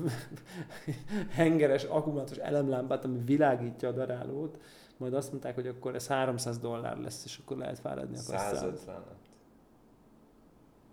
hengeres 1.38 1.84
akkumulátoros 1.84 2.42
elemlámpát, 2.42 3.04
ami 3.04 3.18
világítja 3.24 3.88
a 3.88 3.92
darálót, 3.92 4.58
majd 4.96 5.14
azt 5.14 5.30
mondták, 5.30 5.54
hogy 5.54 5.66
akkor 5.66 5.94
ez 5.94 6.06
300 6.06 6.58
dollár 6.58 6.98
lesz, 6.98 7.24
és 7.24 7.40
akkor 7.44 7.56
lehet 7.56 7.78
fáradni 7.78 8.16
a 8.16 8.20
kasszán. 8.30 8.54
150. 8.54 9.02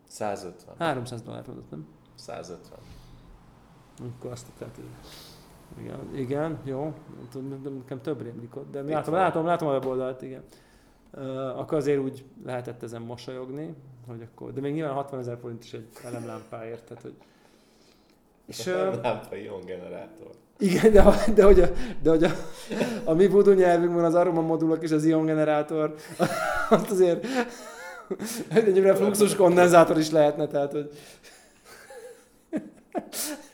150. 0.08 0.76
300 0.78 1.22
dollár 1.22 1.48
mondott, 1.48 1.70
nem? 1.70 1.88
150. 2.16 2.80
Akkor 4.00 4.32
azt 4.32 4.48
tehát 4.58 4.80
Igen, 5.80 6.16
igen, 6.16 6.60
jó. 6.64 6.94
Nekem 7.80 8.02
több 8.02 8.22
rémlik 8.22 8.56
ott, 8.56 8.72
de 8.72 8.82
látom, 8.82 9.14
látom, 9.14 9.46
látom 9.46 9.68
a 9.68 9.72
weboldalt, 9.72 10.22
igen. 10.22 10.44
Uh, 11.14 11.60
akkor 11.60 11.78
azért 11.78 12.00
úgy 12.00 12.26
lehetett 12.46 12.84
ezen 12.84 13.02
mosolyogni, 13.02 13.74
hogy 14.08 14.28
akkor, 14.32 14.54
de 14.54 14.62
még 14.62 14.74
nyilván 14.74 14.94
60 14.94 15.20
ezer 15.20 15.38
forint 15.42 15.64
is 15.64 15.74
egy 15.74 15.88
elemlámpáért, 16.04 16.84
tehát 16.84 17.04
hogy... 17.04 17.14
És, 18.46 18.68
a 18.68 19.00
lámpa 19.02 19.36
ion 19.36 19.66
generátor. 19.66 20.30
Igen, 20.58 20.92
de, 20.92 21.04
de 21.34 21.44
hogy, 21.44 21.60
a, 21.60 21.68
de 22.02 22.10
hogy 22.10 22.24
a, 22.24 22.32
a 23.04 23.14
mi 23.14 23.28
voodoo 23.28 23.54
nyelvünkben 23.54 24.04
az 24.04 24.16
aroma 24.16 24.42
modulok 24.42 24.84
és 24.84 24.92
az 24.92 25.06
ion 25.06 25.26
generátor, 25.26 25.96
azt 26.70 26.92
azért 26.92 27.26
egyre 28.50 28.96
fluxus 28.96 29.36
kondenzátor 29.36 29.98
is 29.98 30.12
lehetne, 30.12 30.48
tehát 30.48 30.72
hogy... 30.72 30.92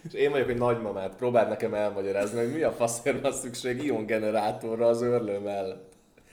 És 0.03 0.13
én 0.13 0.31
vagyok 0.31 0.49
egy 0.49 0.57
nagymamát, 0.57 1.15
próbáld 1.15 1.49
nekem 1.49 1.73
elmagyarázni, 1.73 2.39
hogy 2.39 2.53
mi 2.53 2.61
a 2.61 2.71
faszért 2.71 3.21
van 3.21 3.31
szükség 3.31 3.83
ion 3.83 4.05
generátorra 4.05 4.87
az 4.87 5.01
örlő 5.01 5.39
mellett. 5.39 5.91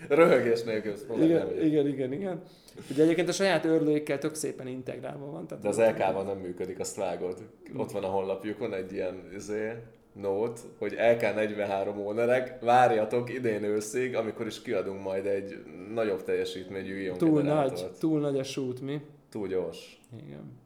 Röhögés 0.08 0.62
nélkül 0.62 0.94
igen, 1.22 1.64
igen, 1.64 1.86
igen, 1.86 2.12
igen. 2.12 2.42
Ugye 2.90 3.02
egyébként 3.02 3.28
a 3.28 3.32
saját 3.32 3.64
örlőikkel 3.64 4.18
tök 4.18 4.34
szépen 4.34 4.66
integrálva 4.66 5.30
van. 5.30 5.46
Tehát 5.46 5.62
De 5.62 5.68
az 5.68 5.78
LK-ban 5.78 6.26
nem 6.26 6.38
működik, 6.38 6.78
azt 6.78 6.96
vágod. 6.96 7.38
Ott 7.76 7.90
van 7.90 8.04
a 8.04 8.06
honlapjukon 8.06 8.74
egy 8.74 8.92
ilyen 8.92 9.30
izé, 9.36 9.72
note, 10.12 10.60
hogy 10.78 10.94
LK43 10.98 11.96
ownerek, 11.96 12.60
várjatok 12.60 13.34
idén 13.34 13.62
őszig, 13.62 14.16
amikor 14.16 14.46
is 14.46 14.62
kiadunk 14.62 15.02
majd 15.02 15.26
egy 15.26 15.64
nagyobb 15.94 16.22
teljesítményű 16.22 17.00
ion 17.00 17.18
Túl 17.18 17.42
nagy, 17.42 17.86
túl 17.98 18.20
nagy 18.20 18.38
a 18.38 18.42
shoot, 18.42 18.80
mi? 18.80 19.00
Túl 19.30 19.48
gyors. 19.48 20.00
Igen. 20.26 20.58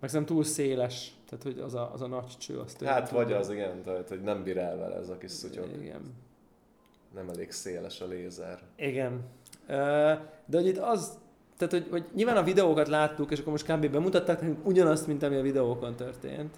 Meg 0.00 0.10
szerintem 0.10 0.34
túl 0.34 0.44
széles, 0.44 1.13
tehát 1.28 1.44
hogy 1.44 1.58
az 1.58 1.74
a, 1.74 1.92
az 1.92 2.00
a 2.00 2.06
nagy 2.06 2.36
cső. 2.38 2.58
Azt 2.58 2.82
hát 2.82 3.10
vagy 3.10 3.32
az, 3.32 3.50
igen, 3.50 3.82
tehát 3.82 4.08
hogy 4.08 4.22
nem 4.22 4.42
bír 4.42 4.58
el 4.58 4.76
vele 4.76 4.94
ez 4.94 5.08
a 5.08 5.18
kis 5.18 5.30
szutyog. 5.30 5.68
Igen. 5.82 6.14
Nem 7.14 7.28
elég 7.28 7.50
széles 7.50 8.00
a 8.00 8.06
lézer. 8.06 8.62
Igen. 8.76 9.20
De 10.46 10.56
hogy 10.56 10.66
itt 10.66 10.78
az, 10.78 11.18
tehát 11.56 11.72
hogy, 11.72 11.86
hogy 11.90 12.04
nyilván 12.14 12.36
a 12.36 12.42
videókat 12.42 12.88
láttuk, 12.88 13.30
és 13.30 13.38
akkor 13.38 13.52
most 13.52 13.66
kb. 13.66 13.90
bemutatták 13.90 14.40
nekünk 14.40 14.66
ugyanazt, 14.66 15.06
mint 15.06 15.22
ami 15.22 15.36
a 15.36 15.42
videókon 15.42 15.96
történt. 15.96 16.56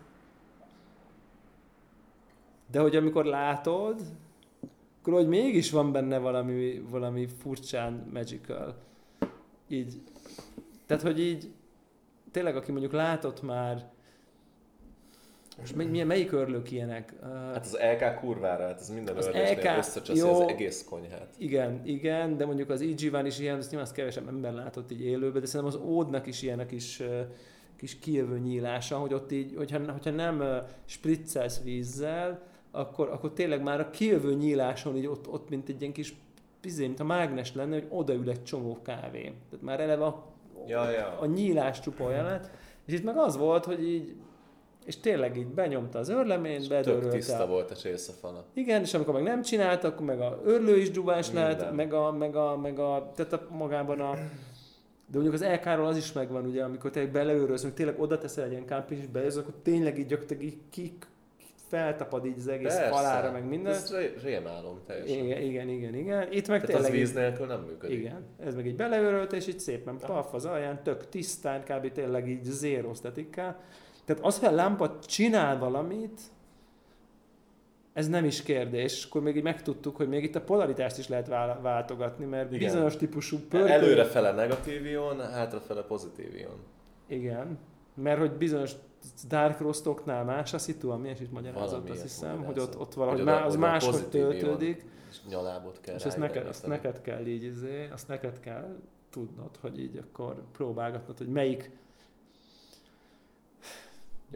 De 2.70 2.80
hogy 2.80 2.96
amikor 2.96 3.24
látod, 3.24 4.00
akkor 5.00 5.12
hogy 5.12 5.28
mégis 5.28 5.70
van 5.70 5.92
benne 5.92 6.18
valami, 6.18 6.84
valami 6.90 7.26
furcsán 7.26 8.10
magical. 8.12 8.74
Így. 9.68 10.00
Tehát, 10.86 11.02
hogy 11.02 11.20
így 11.20 11.50
tényleg, 12.30 12.56
aki 12.56 12.70
mondjuk 12.70 12.92
látott 12.92 13.42
már 13.42 13.90
most 15.58 15.74
milyen, 15.74 16.06
melyik 16.06 16.32
örlők 16.32 16.70
ilyenek? 16.70 17.12
Hát 17.22 17.64
az 17.64 17.78
LK 17.92 18.14
kurvára, 18.20 18.66
hát 18.66 18.80
ez 18.80 18.90
minden 18.90 19.16
az 19.16 19.26
LK, 19.26 19.76
összecsaszi 19.78 20.20
az 20.20 20.40
egész 20.48 20.84
konyhát. 20.84 21.34
Igen, 21.38 21.80
igen, 21.84 22.36
de 22.36 22.46
mondjuk 22.46 22.70
az 22.70 22.80
eg 22.80 23.10
van 23.10 23.26
is 23.26 23.38
ilyen, 23.38 23.56
azt 23.56 23.68
nyilván 23.68 23.86
azt 23.86 23.96
kevesebb 23.96 24.28
ember 24.28 24.52
látott 24.52 24.92
így 24.92 25.04
élőben, 25.04 25.40
de 25.40 25.46
szerintem 25.46 25.80
az 25.80 25.88
Ódnak 25.88 26.26
is 26.26 26.42
ilyen 26.42 26.58
a 26.58 26.66
kis, 26.66 27.02
kijövő 28.00 28.38
nyílása, 28.38 28.98
hogy 28.98 29.14
ott 29.14 29.32
így, 29.32 29.54
hogyha, 29.56 29.92
hogyha 29.92 30.10
nem 30.10 30.42
spritzelsz 30.84 31.62
vízzel, 31.62 32.42
akkor, 32.70 33.08
akkor 33.08 33.32
tényleg 33.32 33.62
már 33.62 33.80
a 33.80 33.90
kijövő 33.90 34.34
nyíláson 34.34 34.96
így 34.96 35.06
ott, 35.06 35.28
ott 35.28 35.48
mint 35.48 35.68
egy 35.68 35.80
ilyen 35.80 35.92
kis 35.92 36.14
pizé, 36.60 36.86
mint 36.86 37.00
a 37.00 37.04
mágnes 37.04 37.54
lenne, 37.54 37.74
hogy 37.74 37.86
odaül 37.88 38.30
egy 38.30 38.42
csomó 38.42 38.78
kávé. 38.82 39.22
Tehát 39.22 39.64
már 39.64 39.80
eleve 39.80 40.04
a, 40.04 40.24
ja, 40.66 40.90
ja. 40.90 41.18
a 41.20 41.26
nyílás 41.26 41.80
csupa 41.80 42.10
jelenet. 42.10 42.50
És 42.86 42.94
itt 42.94 43.04
meg 43.04 43.16
az 43.16 43.36
volt, 43.36 43.64
hogy 43.64 43.88
így 43.88 44.14
és 44.86 45.00
tényleg 45.00 45.36
így 45.36 45.46
benyomta 45.46 45.98
az 45.98 46.08
örleményt, 46.08 46.68
bedörölte. 46.68 47.08
Tök 47.08 47.12
tiszta 47.18 47.46
volt 47.46 47.70
a 47.70 47.76
csészafala. 47.76 48.44
Igen, 48.54 48.82
és 48.82 48.94
amikor 48.94 49.14
meg 49.14 49.22
nem 49.22 49.42
csinált, 49.42 49.84
akkor 49.84 50.06
meg 50.06 50.20
a 50.20 50.40
örlő 50.44 50.76
is 50.76 50.90
dubás 50.90 51.32
lett, 51.32 51.72
meg 51.72 51.92
a, 51.92 52.12
meg 52.12 52.36
a, 52.36 52.56
meg 52.56 52.78
a, 52.78 53.10
tehát 53.14 53.32
a, 53.32 53.46
magában 53.50 54.00
a, 54.00 54.12
de 55.06 55.18
mondjuk 55.18 55.34
az 55.34 55.42
LK-ról 55.42 55.86
az 55.86 55.96
is 55.96 56.12
megvan, 56.12 56.46
ugye, 56.46 56.64
amikor 56.64 56.90
tényleg 56.90 57.38
hogy 57.60 57.74
tényleg 57.74 58.00
oda 58.00 58.18
teszel 58.18 58.44
egy 58.44 58.50
ilyen 58.50 58.64
kámpis, 58.64 58.98
és 58.98 59.06
bejössz, 59.06 59.36
akkor 59.36 59.54
tényleg 59.62 59.98
így 59.98 60.06
gyakorlatilag 60.06 60.42
így 60.42 60.58
kik, 60.70 61.06
feltapad 61.68 62.26
így 62.26 62.38
az 62.38 62.48
egész 62.48 62.74
Persze. 62.74 62.88
falára, 62.88 63.32
meg 63.32 63.48
minden. 63.48 63.72
Ez 63.72 63.94
rémálom 64.22 64.80
teljesen. 64.86 65.24
Igen, 65.24 65.42
igen, 65.42 65.68
igen, 65.68 65.94
igen. 65.94 66.32
Itt 66.32 66.48
meg 66.48 66.60
Tehát 66.60 66.66
tényleg... 66.66 66.84
az 66.84 66.90
víz 66.90 67.12
nélkül 67.12 67.46
nem 67.46 67.60
működik. 67.60 67.98
Igen, 67.98 68.24
ez 68.38 68.54
meg 68.54 68.66
így 68.66 68.76
beleőrölt, 68.76 69.32
és 69.32 69.46
így 69.46 69.60
szépen 69.60 69.98
paf 69.98 70.34
az 70.34 70.44
alján, 70.44 70.82
tök 70.82 71.08
tisztán, 71.08 71.64
kb. 71.64 71.92
tényleg 71.92 72.28
így 72.28 72.44
zéro 72.44 72.94
sztetikkel. 72.94 73.60
Tehát 74.06 74.24
az, 74.24 74.38
hogy 74.38 74.48
a 74.48 74.52
lámpa 74.52 74.98
csinál 74.98 75.58
valamit, 75.58 76.20
ez 77.92 78.08
nem 78.08 78.24
is 78.24 78.42
kérdés, 78.42 78.92
és 78.92 79.04
akkor 79.04 79.22
még 79.22 79.36
így 79.36 79.42
megtudtuk, 79.42 79.96
hogy 79.96 80.08
még 80.08 80.24
itt 80.24 80.34
a 80.34 80.40
polaritást 80.40 80.98
is 80.98 81.08
lehet 81.08 81.28
váltogatni, 81.62 82.24
mert 82.24 82.52
Igen. 82.52 82.68
bizonyos 82.68 82.96
típusú 82.96 83.38
pörkő... 83.48 83.72
Előrefele 83.72 84.32
negatív 84.32 84.86
ion, 84.86 85.20
hátrafele 85.20 85.82
pozitív 85.82 86.34
ion. 86.34 86.58
Igen, 87.06 87.58
mert 87.94 88.18
hogy 88.18 88.32
bizonyos 88.32 88.72
Dark 89.28 89.60
Rostoknál 89.60 90.24
más 90.24 90.54
a 90.54 90.58
szitu, 90.58 90.90
ami 90.90 91.10
is 91.10 91.20
itt 91.20 91.32
magyarázott, 91.32 91.90
azt 91.90 92.02
hiszem, 92.02 92.44
hogy 92.44 92.58
ott, 92.58 92.78
ott 92.78 92.94
valahogy 92.94 93.24
má, 93.24 93.44
az 93.44 93.56
máshogy 93.56 94.08
töltődik. 94.08 94.84
És 95.10 95.16
nyalábot 95.28 95.80
kell 95.80 95.94
És 95.94 96.04
ezt 96.04 96.18
neked, 96.18 96.46
azt 96.46 96.66
neked 96.66 97.00
kell 97.00 97.26
így, 97.26 97.42
izé, 97.42 97.88
azt 97.92 98.08
neked 98.08 98.40
kell 98.40 98.76
tudnod, 99.10 99.50
hogy 99.60 99.80
így 99.80 99.96
akkor 99.96 100.42
próbálgatnod, 100.52 101.18
hogy 101.18 101.28
melyik 101.28 101.70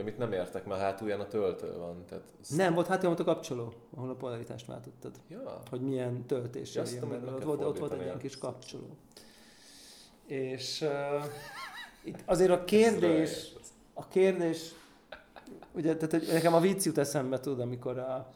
amit 0.01 0.19
nem 0.19 0.33
értek, 0.33 0.65
mert 0.65 0.81
hátulján 0.81 1.21
a 1.21 1.29
töltő 1.29 1.77
van. 1.79 2.05
Tehát 2.09 2.25
ez... 2.41 2.49
Nem, 2.49 2.75
volt 2.75 2.87
hátulján 2.87 3.19
a 3.19 3.25
kapcsoló, 3.25 3.73
ahol 3.97 4.11
a 4.11 4.15
polaritást 4.15 4.67
váltottad. 4.67 5.13
Ja. 5.29 5.63
Hogy 5.71 5.81
milyen 5.81 6.27
töltés 6.27 6.75
ja, 6.75 6.83
jön 6.95 7.29
Ott 7.35 7.43
volt, 7.43 7.65
ott 7.65 7.79
volt 7.79 7.93
egy 7.93 8.01
ilyen 8.01 8.19
kis 8.19 8.39
kapcsoló. 8.39 8.97
És 10.27 10.81
uh, 10.81 11.25
itt 12.05 12.23
azért 12.25 12.51
a 12.51 12.65
kérdés, 12.65 13.53
a 13.95 14.09
kérdés, 14.09 14.75
ugye, 15.73 15.97
tehát, 15.97 16.11
hogy 16.11 16.33
nekem 16.33 16.55
a 16.55 16.61
vicc 16.61 16.85
jut 16.85 16.99
eszembe, 16.99 17.41
tudod, 17.41 17.61
amikor 17.61 17.99
a, 17.99 18.33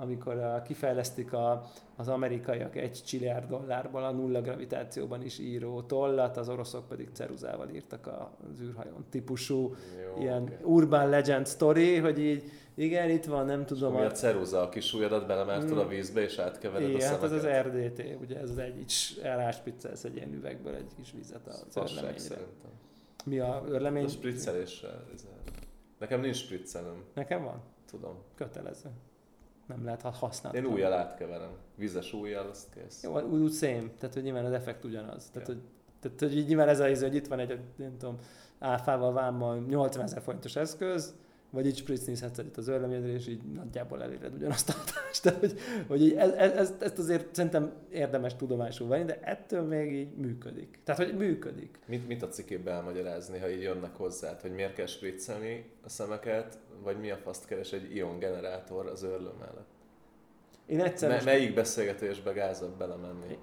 amikor 0.00 0.38
a, 0.38 0.62
kifejlesztik 0.62 1.32
a, 1.32 1.64
az 1.96 2.08
amerikaiak 2.08 2.76
egy 2.76 3.02
csilliárd 3.06 3.48
dollárból 3.48 4.04
a 4.04 4.10
nulla 4.10 4.40
gravitációban 4.40 5.22
is 5.22 5.38
író 5.38 5.82
tollat, 5.82 6.36
az 6.36 6.48
oroszok 6.48 6.88
pedig 6.88 7.08
ceruzával 7.12 7.68
írtak 7.68 8.06
az 8.06 8.60
űrhajón 8.60 9.04
típusú 9.10 9.74
Jó, 10.02 10.22
ilyen 10.22 10.42
okay. 10.42 10.56
urban 10.62 11.08
legend 11.08 11.46
story, 11.46 11.96
hogy 11.96 12.18
így 12.18 12.50
igen, 12.74 13.10
itt 13.10 13.24
van, 13.24 13.46
nem 13.46 13.66
tudom. 13.66 13.94
Mi 13.94 14.00
a 14.00 14.10
ceruza, 14.10 14.62
a 14.62 14.68
kis 14.68 14.94
ujjadat 14.94 15.26
belemertad 15.26 15.74
mm. 15.74 15.78
a 15.78 15.86
vízbe, 15.86 16.22
és 16.22 16.38
átkevered 16.38 16.88
Igen, 16.88 17.08
a 17.08 17.10
hát 17.12 17.22
az 17.22 17.32
az 17.32 17.46
RDT, 17.46 18.02
ugye 18.20 18.38
ez 18.38 18.50
az 18.50 18.58
egy, 18.58 18.92
elráspiccelsz 19.22 20.04
egy 20.04 20.16
ilyen 20.16 20.32
üvegből 20.34 20.74
egy 20.74 20.90
kis 20.96 21.12
vizet 21.12 21.66
örleményre. 21.74 22.36
Mi 23.24 23.38
a 23.38 23.64
örlemény? 23.68 24.04
A 24.04 24.08
spricceléssel. 24.08 25.04
Nekem 25.98 26.20
nincs 26.20 26.36
spriccelem. 26.36 27.04
Nekem 27.14 27.44
van? 27.44 27.62
Tudom. 27.90 28.14
Kötelező 28.34 28.90
nem 29.68 29.84
lehet 29.84 30.00
használni. 30.00 30.58
Én 30.58 30.66
újjal 30.66 30.92
átkeverem. 30.92 31.50
Vizes 31.74 32.12
újjal, 32.12 32.48
azt 32.48 32.66
kész. 32.74 33.02
Jó, 33.02 33.20
úgy, 33.20 33.40
úgy 33.40 33.50
szém, 33.50 33.92
tehát 33.98 34.14
hogy 34.14 34.22
nyilván 34.22 34.44
az 34.44 34.52
effekt 34.52 34.84
ugyanaz. 34.84 35.30
Tehát, 35.32 35.48
ja. 35.48 35.54
hogy, 35.54 35.62
tehát, 36.00 36.34
hogy 36.34 36.46
nyilván 36.46 36.68
ez 36.68 36.80
az, 36.80 37.02
hogy 37.02 37.14
itt 37.14 37.26
van 37.26 37.38
egy, 37.38 37.60
nem 37.76 37.96
tudom, 37.98 38.18
áfával, 38.58 39.12
vámmal 39.12 39.58
80 39.58 40.04
ezer 40.04 40.22
forintos 40.22 40.56
eszköz, 40.56 41.14
vagy 41.50 41.66
így 41.66 41.76
spritznézhetsz 41.76 42.38
itt 42.38 42.56
az 42.56 42.68
örleményedre, 42.68 43.12
és 43.12 43.26
így 43.26 43.42
nagyjából 43.42 44.02
eléred 44.02 44.34
ugyanazt 44.34 44.68
a 44.68 44.72
hatást. 44.72 45.22
Tehát, 45.22 45.40
hogy, 45.40 45.58
hogy 45.86 46.02
így 46.02 46.12
ez, 46.12 46.30
ez, 46.30 46.74
ezt 46.80 46.98
azért 46.98 47.34
szerintem 47.34 47.72
érdemes 47.90 48.36
tudomásul 48.36 48.88
venni, 48.88 49.04
de 49.04 49.20
ettől 49.20 49.62
még 49.62 49.92
így 49.92 50.16
működik. 50.16 50.78
Tehát, 50.84 51.04
hogy 51.04 51.16
működik. 51.16 51.78
Mit, 51.86 52.06
mit 52.06 52.22
a 52.22 52.28
cikében 52.28 52.74
elmagyarázni, 52.74 53.38
ha 53.38 53.50
így 53.50 53.62
jönnek 53.62 53.96
hozzá, 53.96 54.36
hogy 54.40 54.52
miért 54.52 54.74
kell 54.74 54.86
spritzelni 54.86 55.70
a 55.84 55.88
szemeket, 55.88 56.58
vagy 56.82 57.00
mi 57.00 57.10
a 57.10 57.16
faszt 57.16 57.46
keres 57.46 57.72
egy 57.72 57.96
ion 57.96 58.18
generátor 58.18 58.86
az 58.86 59.02
örlő 59.02 59.30
mellett? 59.38 59.68
Én 60.66 60.80
egyszer... 60.80 61.08
Me- 61.08 61.24
melyik 61.24 61.54
beszélgetésbe 61.54 62.32
gázabb 62.32 62.78
belemenni? 62.78 63.38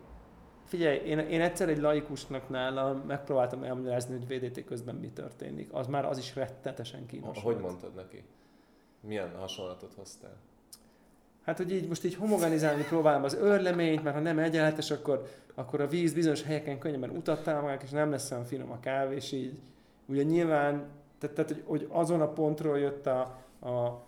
Figyelj, 0.66 0.98
én, 0.98 1.20
én 1.20 1.42
egyszer 1.42 1.70
egy 1.70 1.78
laikusnak 1.78 2.50
nála 2.50 3.04
megpróbáltam 3.08 3.64
elmagyarázni, 3.64 4.18
hogy 4.18 4.28
VDT 4.28 4.66
közben 4.66 4.96
mi 4.96 5.10
történik. 5.10 5.74
Az 5.74 5.88
már 5.88 6.06
az 6.06 6.18
is 6.18 6.36
rettetesen 6.36 7.06
kínos. 7.06 7.42
Hogy 7.42 7.44
volt. 7.44 7.62
mondtad 7.62 7.96
neki? 7.96 8.24
Milyen 9.00 9.36
hasonlatot 9.36 9.94
hoztál? 9.94 10.38
Hát, 11.46 11.58
hogy 11.58 11.72
így 11.72 11.88
most 11.88 12.04
így 12.04 12.16
homogenizálni 12.16 12.84
próbálom 12.84 13.24
az 13.24 13.34
örleményt, 13.34 14.04
mert 14.04 14.16
ha 14.16 14.22
nem 14.22 14.40
egyenletes, 14.40 14.92
akkor, 14.92 15.28
akkor 15.56 15.82
a 15.82 15.88
víz 15.88 16.14
bizonyos 16.14 16.44
helyeken 16.44 16.80
könnyebben 16.80 17.10
utat 17.10 17.44
támogatják, 17.44 17.84
és 17.84 17.90
nem 17.90 18.12
lesz 18.12 18.32
olyan 18.32 18.44
finom 18.44 18.72
a 18.72 18.80
kávé, 18.80 19.16
és 19.16 19.32
így 19.32 19.60
ugye 20.06 20.24
nyilván, 20.24 20.88
tehát, 21.18 21.36
tehát 21.36 21.52
hogy, 21.52 21.64
hogy 21.66 21.88
azon 21.90 22.22
a 22.22 22.28
pontról 22.28 22.80
jött 22.80 23.06
a, 23.06 23.20
a 23.60 24.04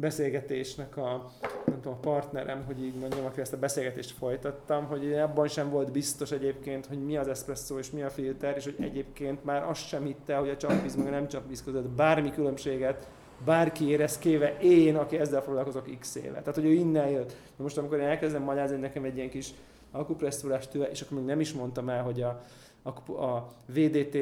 beszélgetésnek 0.00 0.96
a, 0.96 1.30
nem 1.66 1.80
tudom, 1.80 1.92
a 1.92 2.00
partnerem, 2.00 2.64
hogy 2.66 2.84
így 2.84 2.94
mondjam, 2.94 3.24
aki 3.24 3.40
ezt 3.40 3.52
a 3.52 3.58
beszélgetést 3.58 4.10
folytattam, 4.10 4.86
hogy 4.86 5.12
abban 5.12 5.48
sem 5.48 5.70
volt 5.70 5.92
biztos 5.92 6.30
egyébként, 6.30 6.86
hogy 6.86 7.04
mi 7.04 7.16
az 7.16 7.28
espresso 7.28 7.78
és 7.78 7.90
mi 7.90 8.02
a 8.02 8.10
filter, 8.10 8.56
és 8.56 8.64
hogy 8.64 8.76
egyébként 8.78 9.44
már 9.44 9.62
azt 9.62 9.86
sem 9.86 10.04
hitte, 10.04 10.36
hogy 10.36 10.48
a 10.48 10.56
csapvíz 10.56 10.96
meg 10.96 11.10
nem 11.10 11.28
csapvíz 11.28 11.64
között 11.64 11.88
bármi 11.88 12.30
különbséget 12.30 13.08
bárki 13.44 13.88
érezkéve, 13.88 14.58
én, 14.58 14.96
aki 14.96 15.18
ezzel 15.18 15.42
foglalkozok 15.42 15.98
x 15.98 16.14
éve. 16.14 16.38
Tehát, 16.38 16.54
hogy 16.54 16.64
ő 16.64 16.72
innen 16.72 17.08
jött. 17.08 17.28
De 17.28 17.62
most, 17.62 17.78
amikor 17.78 17.98
én 17.98 18.06
elkezdem 18.06 18.42
magyarázni, 18.42 18.76
nekem 18.76 19.04
egy 19.04 19.16
ilyen 19.16 19.30
kis 19.30 19.54
akupresszúrás 19.90 20.68
tőle, 20.68 20.90
és 20.90 21.00
akkor 21.00 21.16
még 21.16 21.26
nem 21.26 21.40
is 21.40 21.52
mondtam 21.52 21.88
el, 21.88 22.02
hogy 22.02 22.22
a, 22.22 22.42
a, 22.86 23.12
a 23.12 23.46
VDT, 23.66 24.16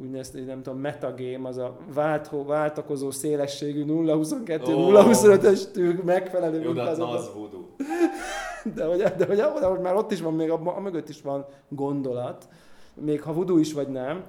úgynevezett, 0.00 0.46
nem 0.46 0.62
tudom, 0.62 0.78
metagame, 0.78 1.48
az 1.48 1.56
a 1.56 1.76
váltó, 1.94 2.44
váltakozó 2.44 3.10
szélességű 3.10 3.84
0,22, 3.84 4.74
oh. 4.74 5.04
0,25-ös 5.04 5.70
tűk 5.70 6.02
megfelelő 6.02 6.62
Jó, 6.62 6.72
de 6.72 6.82
az 6.82 6.98
voodoo. 7.34 7.64
De 8.74 8.84
hogy, 8.84 8.98
de, 8.98 9.26
hogy, 9.26 9.36
de 9.36 9.66
hogy 9.66 9.80
már 9.80 9.94
ott 9.94 10.12
is 10.12 10.20
van, 10.20 10.34
még 10.34 10.50
a, 10.50 10.76
a 10.76 10.80
mögött 10.80 11.08
is 11.08 11.22
van 11.22 11.46
gondolat, 11.68 12.48
még 12.94 13.22
ha 13.22 13.32
voodoo 13.32 13.58
is 13.58 13.72
vagy 13.72 13.88
nem, 13.88 14.24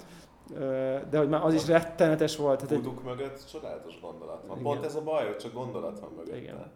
de 1.10 1.18
hogy 1.18 1.30
már 1.30 1.46
az 1.46 1.54
is 1.54 1.68
rettenetes 1.68 2.36
volt. 2.36 2.68
Tehát 2.68 2.86
egy... 2.86 2.92
mögött 3.04 3.46
csodálatos 3.52 4.00
gondolat 4.02 4.44
van. 4.48 4.60
Igen. 4.60 4.72
Pont 4.72 4.86
ez 4.86 4.96
a 4.96 5.02
baj, 5.02 5.26
hogy 5.26 5.38
csak 5.38 5.54
gondolat 5.54 6.00
van 6.00 6.12
mögött. 6.18 6.36
Igen. 6.36 6.72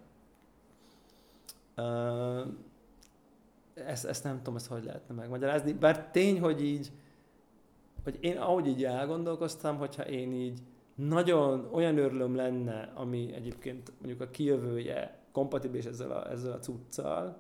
Uh, 1.77 2.53
ezt, 3.73 4.05
ezt 4.05 4.23
nem 4.23 4.37
tudom, 4.37 4.55
ezt 4.55 4.67
hogy 4.67 4.83
lehetne 4.83 5.15
megmagyarázni. 5.15 5.73
Bár 5.73 6.09
tény, 6.11 6.39
hogy 6.39 6.63
így, 6.63 6.91
hogy 8.03 8.17
én 8.19 8.37
ahogy 8.37 8.67
így 8.67 8.83
elgondolkoztam, 8.83 9.77
hogyha 9.77 10.07
én 10.07 10.33
így 10.33 10.59
nagyon 10.95 11.69
olyan 11.71 11.97
örlöm 11.97 12.35
lenne, 12.35 12.91
ami 12.95 13.33
egyébként 13.33 13.91
mondjuk 13.97 14.21
a 14.21 14.29
kijövője 14.29 15.19
kompatibilis 15.31 15.85
ezzel 15.85 16.11
a, 16.11 16.31
ezzel 16.31 16.51
a 16.51 16.59
cuccal, 16.59 17.37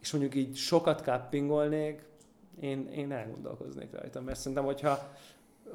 és 0.00 0.12
mondjuk 0.12 0.34
így 0.34 0.56
sokat 0.56 1.02
kappingolnék, 1.02 2.04
én, 2.60 2.88
én 2.88 3.12
elgondolkoznék 3.12 3.92
rajta. 3.92 4.20
Mert 4.20 4.38
szerintem, 4.38 4.64
hogyha 4.64 5.16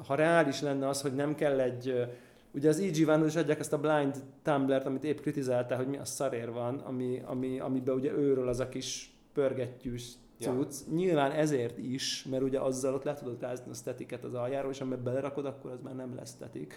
ha 0.06 0.14
reális 0.14 0.60
lenne 0.60 0.88
az, 0.88 1.02
hogy 1.02 1.14
nem 1.14 1.34
kell 1.34 1.60
egy, 1.60 2.06
ugye 2.50 2.68
az 2.68 2.80
EG 2.80 3.04
van, 3.04 3.26
is 3.26 3.36
adják 3.36 3.58
ezt 3.58 3.72
a 3.72 3.80
blind 3.80 4.22
tumblert, 4.42 4.86
amit 4.86 5.04
épp 5.04 5.20
kritizáltál, 5.20 5.78
hogy 5.78 5.88
mi 5.88 5.96
a 5.96 6.04
szarér 6.04 6.50
van, 6.50 6.78
ami, 6.78 7.22
ami, 7.24 7.60
amiben 7.60 7.94
ugye 7.94 8.12
őről 8.12 8.48
az 8.48 8.60
a 8.60 8.68
kis 8.68 9.12
pörgettyűs 9.32 10.12
cucc. 10.42 10.86
Ja. 10.86 10.94
Nyilván 10.94 11.30
ezért 11.30 11.78
is, 11.78 12.26
mert 12.30 12.42
ugye 12.42 12.60
azzal 12.60 12.94
ott 12.94 13.04
le 13.04 13.14
tudod 13.14 13.40
rázni 13.40 13.70
a 13.70 13.74
statiket 13.74 14.24
az 14.24 14.34
aljáról, 14.34 14.70
és 14.70 14.80
amiben 14.80 15.02
belerakod, 15.02 15.46
akkor 15.46 15.70
az 15.70 15.80
már 15.80 15.94
nem 15.94 16.14
lesz 16.14 16.34
statik 16.34 16.74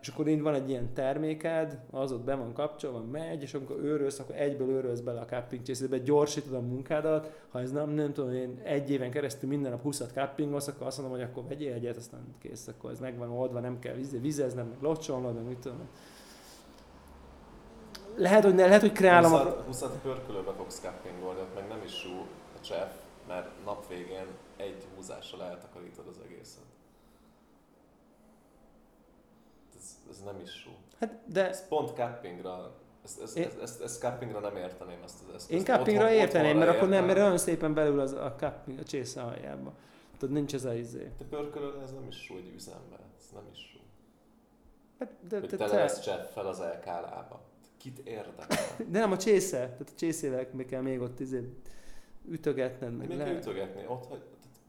és 0.00 0.08
akkor 0.08 0.28
így 0.28 0.42
van 0.42 0.54
egy 0.54 0.68
ilyen 0.68 0.92
terméked, 0.92 1.78
az 1.90 2.12
ott 2.12 2.24
be 2.24 2.34
van 2.34 2.52
kapcsolva, 2.52 3.02
megy, 3.12 3.42
és 3.42 3.54
amikor 3.54 3.76
őrölsz, 3.82 4.18
akkor 4.18 4.34
egyből 4.34 4.68
őrölsz 4.68 5.00
bele 5.00 5.20
a 5.20 5.24
cupping 5.24 6.02
gyorsítod 6.02 6.54
a 6.54 6.60
munkádat, 6.60 7.44
ha 7.48 7.60
ez 7.60 7.72
nem, 7.72 7.90
nem 7.90 8.12
tudom, 8.12 8.32
én 8.32 8.60
egy 8.62 8.90
éven 8.90 9.10
keresztül 9.10 9.48
minden 9.48 9.70
nap 9.70 9.82
20 9.82 10.02
cuppingolsz, 10.12 10.68
akkor 10.68 10.86
azt 10.86 10.98
mondom, 10.98 11.16
hogy 11.16 11.26
akkor 11.26 11.44
vegyél 11.48 11.72
egyet, 11.72 11.96
aztán 11.96 12.20
kész, 12.38 12.68
akkor 12.68 12.90
ez 12.90 13.00
meg 13.00 13.18
van 13.18 13.30
oldva, 13.30 13.60
nem 13.60 13.78
kell 13.78 13.94
vizeznem, 14.20 14.66
meg 14.66 14.78
locsolnod, 14.80 15.34
meg 15.34 15.44
mit 15.44 15.58
tudom. 15.58 15.88
Lehet, 18.16 18.44
hogy, 18.44 18.54
ne, 18.54 18.66
lehet, 18.66 18.80
hogy 18.80 18.92
kreálom 18.92 19.32
20, 19.32 19.40
a... 19.40 19.62
20 19.66 19.84
pörkölőbe 20.02 20.52
fogsz 20.52 20.78
cuppingolni, 20.78 21.40
ott 21.40 21.54
meg 21.54 21.68
nem 21.68 21.82
is 21.84 21.92
sú 21.92 22.10
a 22.56 22.60
cseff, 22.60 22.90
mert 23.28 23.48
nap 23.64 23.88
végén 23.88 24.26
egy 24.56 24.86
húzással 24.94 25.42
eltakarítod 25.42 26.06
az 26.08 26.16
egészet. 26.24 26.62
ez 30.10 30.22
nem 30.24 30.40
is 30.42 30.66
jó. 30.66 30.72
Hát 31.00 31.18
de... 31.26 31.48
Ez 31.48 31.68
pont 31.68 31.96
cappingra 31.96 32.72
ezt, 33.04 33.22
ezt, 33.22 33.38
ezt, 33.38 33.60
ezt, 33.60 33.82
ezt 33.82 34.00
cuppingra 34.00 34.40
nem 34.40 34.56
érteném 34.56 34.98
ezt 35.04 35.22
az 35.22 35.34
eszközt. 35.34 35.50
Én 35.50 35.64
cuppingra 35.64 36.10
érteném, 36.10 36.58
mert 36.58 36.70
akkor 36.70 36.88
nem, 36.88 37.04
mert 37.04 37.18
olyan 37.18 37.38
szépen 37.38 37.74
belül 37.74 38.00
az 38.00 38.12
a 38.12 38.34
cupping, 38.36 38.78
a 38.78 38.82
csésze 38.82 39.22
aljába. 39.22 39.72
Tudod, 40.18 40.34
nincs 40.34 40.54
ez 40.54 40.64
a 40.64 40.74
izé. 40.74 41.10
Te 41.18 41.24
pörkölöd, 41.24 41.82
ez 41.82 41.92
nem 41.92 42.06
is 42.08 42.28
jó 42.30 42.36
egy 42.36 42.52
üzembe. 42.54 42.96
Ez 43.18 43.30
nem 43.34 43.42
is 43.52 43.74
jó. 43.74 43.80
Hát, 44.98 45.12
de, 45.28 45.38
hogy 45.38 45.48
te, 45.48 45.56
te 45.56 45.66
lesz 45.66 46.00
csepp 46.00 46.24
fel 46.32 46.46
az 46.46 46.58
LK 46.58 46.84
lába. 46.84 47.40
Kit 47.84 47.98
érdekel? 47.98 48.46
de 48.88 48.98
nem 49.04 49.12
a 49.12 49.16
csésze. 49.16 49.58
Tehát 49.58 49.90
a 49.90 49.96
csészével 49.96 50.46
kell 50.66 50.80
még 50.80 51.00
ott 51.00 51.20
izé 51.20 51.48
ütögetned. 52.28 52.96
Meg 52.96 53.16
le... 53.16 53.32
ütögetni? 53.32 53.84
Ott, 53.88 54.06
hogy, 54.06 54.22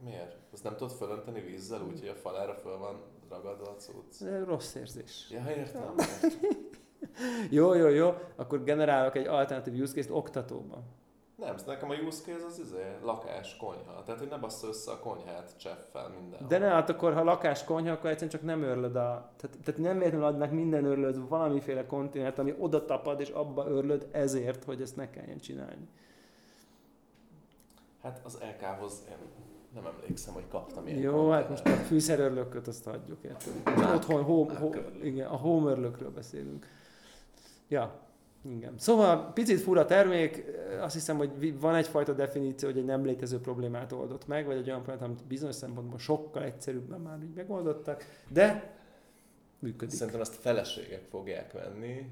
miért? 0.04 0.38
Azt 0.52 0.64
nem 0.64 0.76
tudod 0.76 0.94
fölönteni 0.94 1.42
vízzel 1.42 1.82
úgy, 1.82 2.00
hogy 2.00 2.08
a 2.08 2.16
falára 2.16 2.54
föl 2.54 2.78
van 2.78 3.02
ragadva 3.30 3.70
a 3.70 3.76
cucc. 3.76 4.22
Rossz 4.46 4.76
érzés. 4.76 5.28
Ja, 5.30 5.44
értem. 5.50 5.96
jó, 7.58 7.74
jó, 7.74 7.88
jó. 7.88 8.14
Akkor 8.36 8.64
generálok 8.64 9.16
egy 9.16 9.28
alternatív 9.28 9.82
use 9.82 9.94
case-t 9.94 10.12
oktatóban. 10.12 10.84
Nem, 11.36 11.56
nekem 11.66 11.90
a 11.90 11.94
use 11.94 12.22
case 12.24 12.46
az 12.46 12.60
izé, 12.60 12.98
lakás, 13.04 13.58
konyha. 13.58 14.04
Tehát, 14.04 14.20
hogy 14.20 14.30
ne 14.30 14.38
bassza 14.38 14.68
össze 14.68 14.92
a 14.92 15.00
konyhát 15.00 15.58
cseffel 15.58 16.10
minden. 16.10 16.48
De 16.48 16.58
ne, 16.58 16.68
hát 16.68 16.90
akkor, 16.90 17.14
ha 17.14 17.24
lakás, 17.24 17.64
konyha, 17.64 17.92
akkor 17.92 18.10
egyszerűen 18.10 18.32
csak 18.32 18.42
nem 18.42 18.64
örlöd 18.64 18.96
a... 18.96 19.32
Tehát, 19.38 19.58
tehát 19.64 19.80
nem 19.80 20.02
értem 20.02 20.24
adnak 20.24 20.52
minden 20.52 20.86
örlöd 20.86 21.28
valamiféle 21.28 21.86
kontinent, 21.86 22.40
ami 22.40 22.56
oda 22.58 22.86
tapad, 22.86 23.20
és 23.20 23.30
abba 23.30 23.68
örlöd 23.68 24.08
ezért, 24.12 24.64
hogy 24.64 24.82
ezt 24.82 24.96
ne 24.96 25.10
kelljen 25.10 25.40
csinálni. 25.40 25.88
Hát 28.02 28.22
az 28.24 28.40
LK-hoz 28.42 29.04
én 29.10 29.18
nem 29.74 29.86
emlékszem, 29.86 30.34
hogy 30.34 30.48
kaptam 30.48 30.88
ilyen 30.88 31.00
Jó, 31.00 31.30
hát 31.30 31.50
most 31.50 31.66
a 31.66 31.70
fűszerörlököt 31.70 32.68
azt 32.68 32.84
hagyjuk, 32.84 33.24
érted? 33.24 33.54
Otthon 33.96 34.24
home, 34.24 34.58
home, 34.58 34.82
igen, 35.02 35.28
a 35.28 35.36
home 35.36 35.72
örlökről 35.72 36.12
beszélünk. 36.12 36.68
Ja, 37.68 38.00
igen. 38.50 38.74
Szóval 38.78 39.32
picit 39.34 39.60
fura 39.60 39.86
termék, 39.86 40.44
azt 40.80 40.94
hiszem, 40.94 41.18
hogy 41.18 41.60
van 41.60 41.76
egyfajta 41.76 42.14
definíció, 42.14 42.70
hogy 42.70 42.78
egy 42.78 42.86
nem 42.86 43.06
létező 43.06 43.40
problémát 43.40 43.92
oldott 43.92 44.28
meg, 44.28 44.46
vagy 44.46 44.58
egy 44.58 44.68
olyan 44.68 44.84
problémát, 44.84 45.10
amit 45.10 45.28
bizonyos 45.28 45.56
szempontból 45.56 46.00
sokkal 46.00 46.44
egyszerűbben 46.44 47.00
már 47.00 47.18
így 47.24 47.34
megoldottak, 47.36 48.06
de 48.30 48.78
működik. 49.60 49.96
Szerintem 49.96 50.22
ezt 50.22 50.36
feleségek 50.36 51.04
fogják 51.10 51.52
venni, 51.52 52.10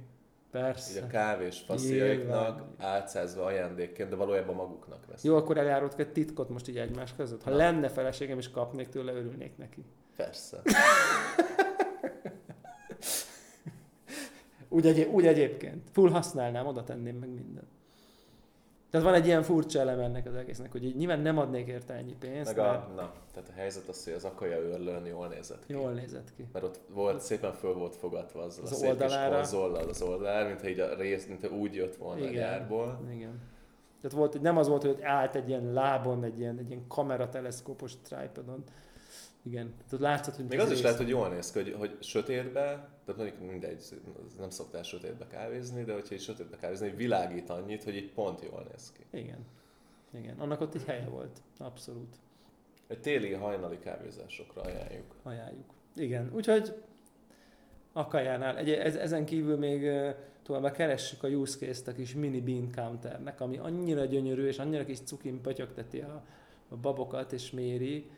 Persze. 0.51 0.97
Így 0.97 1.03
a 1.03 1.07
kávés 1.07 1.59
fasziaiknak 1.59 2.63
álcázva 2.77 3.43
ajándékként, 3.43 4.09
de 4.09 4.15
valójában 4.15 4.55
maguknak 4.55 5.05
veszik. 5.05 5.25
Jó, 5.25 5.35
akkor 5.35 5.57
eljáródok 5.57 5.99
egy 5.99 6.11
titkot 6.11 6.49
most 6.49 6.67
így 6.67 6.77
egymás 6.77 7.15
között. 7.15 7.43
Ha 7.43 7.49
Na. 7.49 7.55
lenne 7.55 7.89
feleségem 7.89 8.37
és 8.37 8.49
kapnék 8.49 8.89
tőle, 8.89 9.13
örülnék 9.13 9.57
neki. 9.57 9.85
Persze. 10.15 10.61
úgy, 14.73 14.87
egy, 14.87 15.07
úgy 15.11 15.25
egyébként. 15.25 15.89
Full 15.91 16.09
használnám, 16.09 16.65
oda 16.65 16.83
tenném 16.83 17.15
meg 17.15 17.29
mindent. 17.29 17.67
Tehát 18.89 19.07
van 19.07 19.15
egy 19.15 19.25
ilyen 19.25 19.43
furcsa 19.43 19.79
elem 19.79 19.99
ennek 19.99 20.25
az 20.25 20.35
egésznek, 20.35 20.71
hogy 20.71 20.83
így 20.83 20.95
nyilván 20.95 21.19
nem 21.19 21.37
adnék 21.37 21.67
érte 21.67 21.93
ennyi 21.93 22.15
pénzt. 22.19 22.55
Meg 22.55 22.65
a, 22.65 22.71
mert... 22.71 22.95
na, 22.95 23.13
tehát 23.33 23.49
a 23.49 23.53
helyzet 23.55 23.87
az, 23.87 24.03
hogy 24.03 24.13
az 24.13 24.23
akaja 24.23 24.57
őrlőn 24.57 25.05
jól 25.05 25.27
nézett 25.27 25.65
ki. 25.65 25.73
Jól 25.73 25.91
nézett 25.91 26.33
ki. 26.35 26.47
Mert 26.53 26.65
ott 26.65 26.79
volt, 26.89 27.21
szépen 27.21 27.53
föl 27.53 27.73
volt 27.73 27.95
fogatva 27.95 28.41
az, 28.41 28.59
az 28.63 28.71
a 28.71 28.75
szép 28.75 28.89
oldalára. 28.89 29.39
kis 29.39 29.49
konzollal 29.49 29.89
az 29.89 30.01
oldalára, 30.01 30.47
mintha 30.47 30.67
így 30.67 30.79
a 30.79 30.95
rész, 30.95 31.25
mintha 31.25 31.55
úgy 31.55 31.75
jött 31.75 31.95
volna 31.95 32.19
igen, 32.19 32.31
a 32.31 32.35
gyárból. 32.35 32.99
Igen. 33.11 33.41
Tehát 34.01 34.17
volt, 34.17 34.41
nem 34.41 34.57
az 34.57 34.67
volt, 34.67 34.83
hogy 34.83 35.01
állt 35.01 35.35
egy 35.35 35.47
ilyen 35.49 35.73
lábon, 35.73 36.23
egy 36.23 36.39
ilyen, 36.39 36.57
egy 36.57 36.69
ilyen 36.69 36.87
kamerateleszkópos 36.87 37.93
tripodon, 38.01 38.63
igen, 39.43 39.73
tehát 39.89 40.05
látszott, 40.05 40.35
hogy... 40.35 40.45
Még 40.45 40.59
az 40.59 40.71
is 40.71 40.81
lehet, 40.81 40.97
hogy 40.97 41.09
jól 41.09 41.29
néz 41.29 41.51
ki, 41.51 41.59
hogy, 41.59 41.75
hogy 41.77 41.97
sötétbe, 41.99 42.89
tehát 43.05 43.21
mondjuk 43.21 43.49
mindegy, 43.51 43.83
nem 44.39 44.49
szoktál 44.49 44.83
sötétbe 44.83 45.27
kávézni, 45.27 45.83
de 45.83 45.93
hogyha 45.93 46.15
egy 46.15 46.21
sötétbe 46.21 46.57
kávézni, 46.57 46.87
hogy 46.87 46.97
világít 46.97 47.49
annyit, 47.49 47.83
hogy 47.83 47.95
itt 47.95 48.13
pont 48.13 48.41
jól 48.41 48.67
néz 48.71 48.91
ki. 48.91 49.17
Igen. 49.17 49.45
Igen, 50.13 50.39
annak 50.39 50.61
ott 50.61 50.75
egy 50.75 50.83
helye 50.83 51.05
volt, 51.05 51.41
abszolút. 51.57 52.15
Egy 52.87 52.99
téli 52.99 53.31
hajnali 53.31 53.79
kávézásokra 53.79 54.61
ajánljuk. 54.61 55.15
Ajánljuk. 55.23 55.73
Igen, 55.95 56.31
úgyhogy 56.33 56.73
Akajánál. 57.93 58.57
Egy, 58.57 58.69
ezen 58.69 59.25
kívül 59.25 59.57
még 59.57 59.89
továbbá 60.43 60.71
keressük 60.71 61.23
a 61.23 61.27
use 61.27 61.57
case-t 61.57 61.87
a 61.87 61.93
kis 61.93 62.13
mini 62.13 62.41
bean 62.41 62.71
counternek, 62.75 63.41
ami 63.41 63.57
annyira 63.57 64.05
gyönyörű, 64.05 64.47
és 64.47 64.59
annyira 64.59 64.85
kis 64.85 64.99
cukin 64.99 65.41
pötyögteti 65.41 65.99
a, 65.99 66.23
a 66.69 66.75
babokat, 66.75 67.31
és 67.31 67.51
méri 67.51 68.09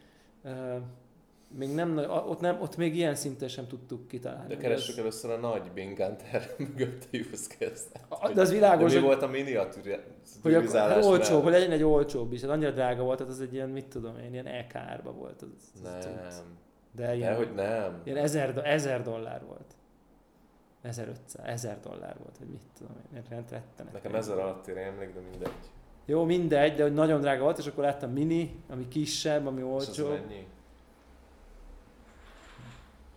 még 1.47 1.73
nem, 1.73 1.97
ott, 2.27 2.39
nem, 2.39 2.61
ott 2.61 2.77
még 2.77 2.95
ilyen 2.95 3.15
szinten 3.15 3.47
sem 3.47 3.67
tudtuk 3.67 4.07
kitalálni. 4.07 4.47
De 4.47 4.57
keressük 4.57 4.97
először 4.97 5.31
a 5.31 5.37
nagy 5.37 5.71
Binganter 5.73 6.49
mögött 6.57 7.07
a 7.11 7.17
use 7.17 7.55
case 7.57 8.33
De 8.33 8.41
az 8.41 8.51
világos, 8.51 8.93
de 8.93 8.99
mi 8.99 9.05
volt 9.05 9.21
a 9.21 9.27
miniaturizálás? 9.27 10.95
Hogy 10.95 11.03
a, 11.03 11.07
olcsóbb, 11.07 11.43
hogy 11.43 11.51
legyen 11.51 11.71
egy 11.71 11.83
olcsóbb 11.83 12.33
is. 12.33 12.41
Ez 12.41 12.49
annyira 12.49 12.71
drága 12.71 13.03
volt, 13.03 13.17
tehát 13.17 13.33
az 13.33 13.41
egy 13.41 13.53
ilyen, 13.53 13.69
mit 13.69 13.85
tudom 13.85 14.17
én, 14.17 14.33
ilyen 14.33 14.45
ek 14.45 14.75
árba 14.75 15.11
volt. 15.11 15.41
Az, 15.41 15.49
az 15.73 15.81
nem. 15.81 16.57
De 16.91 17.15
ilyen, 17.15 17.31
De, 17.31 17.37
hogy 17.37 17.53
nem. 17.53 18.01
Ilyen 18.03 18.17
ezer, 18.17 18.61
ezer 18.63 19.01
dollár 19.01 19.45
volt. 19.45 19.75
1500, 20.81 21.45
ezer 21.45 21.79
dollár 21.79 22.15
volt, 22.23 22.37
hogy 22.37 22.47
mit 22.47 22.61
tudom 22.77 22.95
én, 23.15 23.23
rettenet. 23.29 23.93
Nekem 23.93 24.15
ezer 24.15 24.37
alatt 24.37 24.67
rémlik, 24.67 25.13
de 25.13 25.19
mindegy. 25.31 25.51
Jó, 26.05 26.23
mindegy, 26.23 26.75
de 26.75 26.83
hogy 26.83 26.93
nagyon 26.93 27.21
drága 27.21 27.43
volt, 27.43 27.57
és 27.57 27.67
akkor 27.67 27.83
láttam 27.83 28.11
mini, 28.11 28.59
ami 28.69 28.87
kisebb, 28.87 29.47
ami 29.47 29.63
olcsó. 29.63 29.91
És 29.91 29.99
az 29.99 30.07
mennyi? 30.07 30.47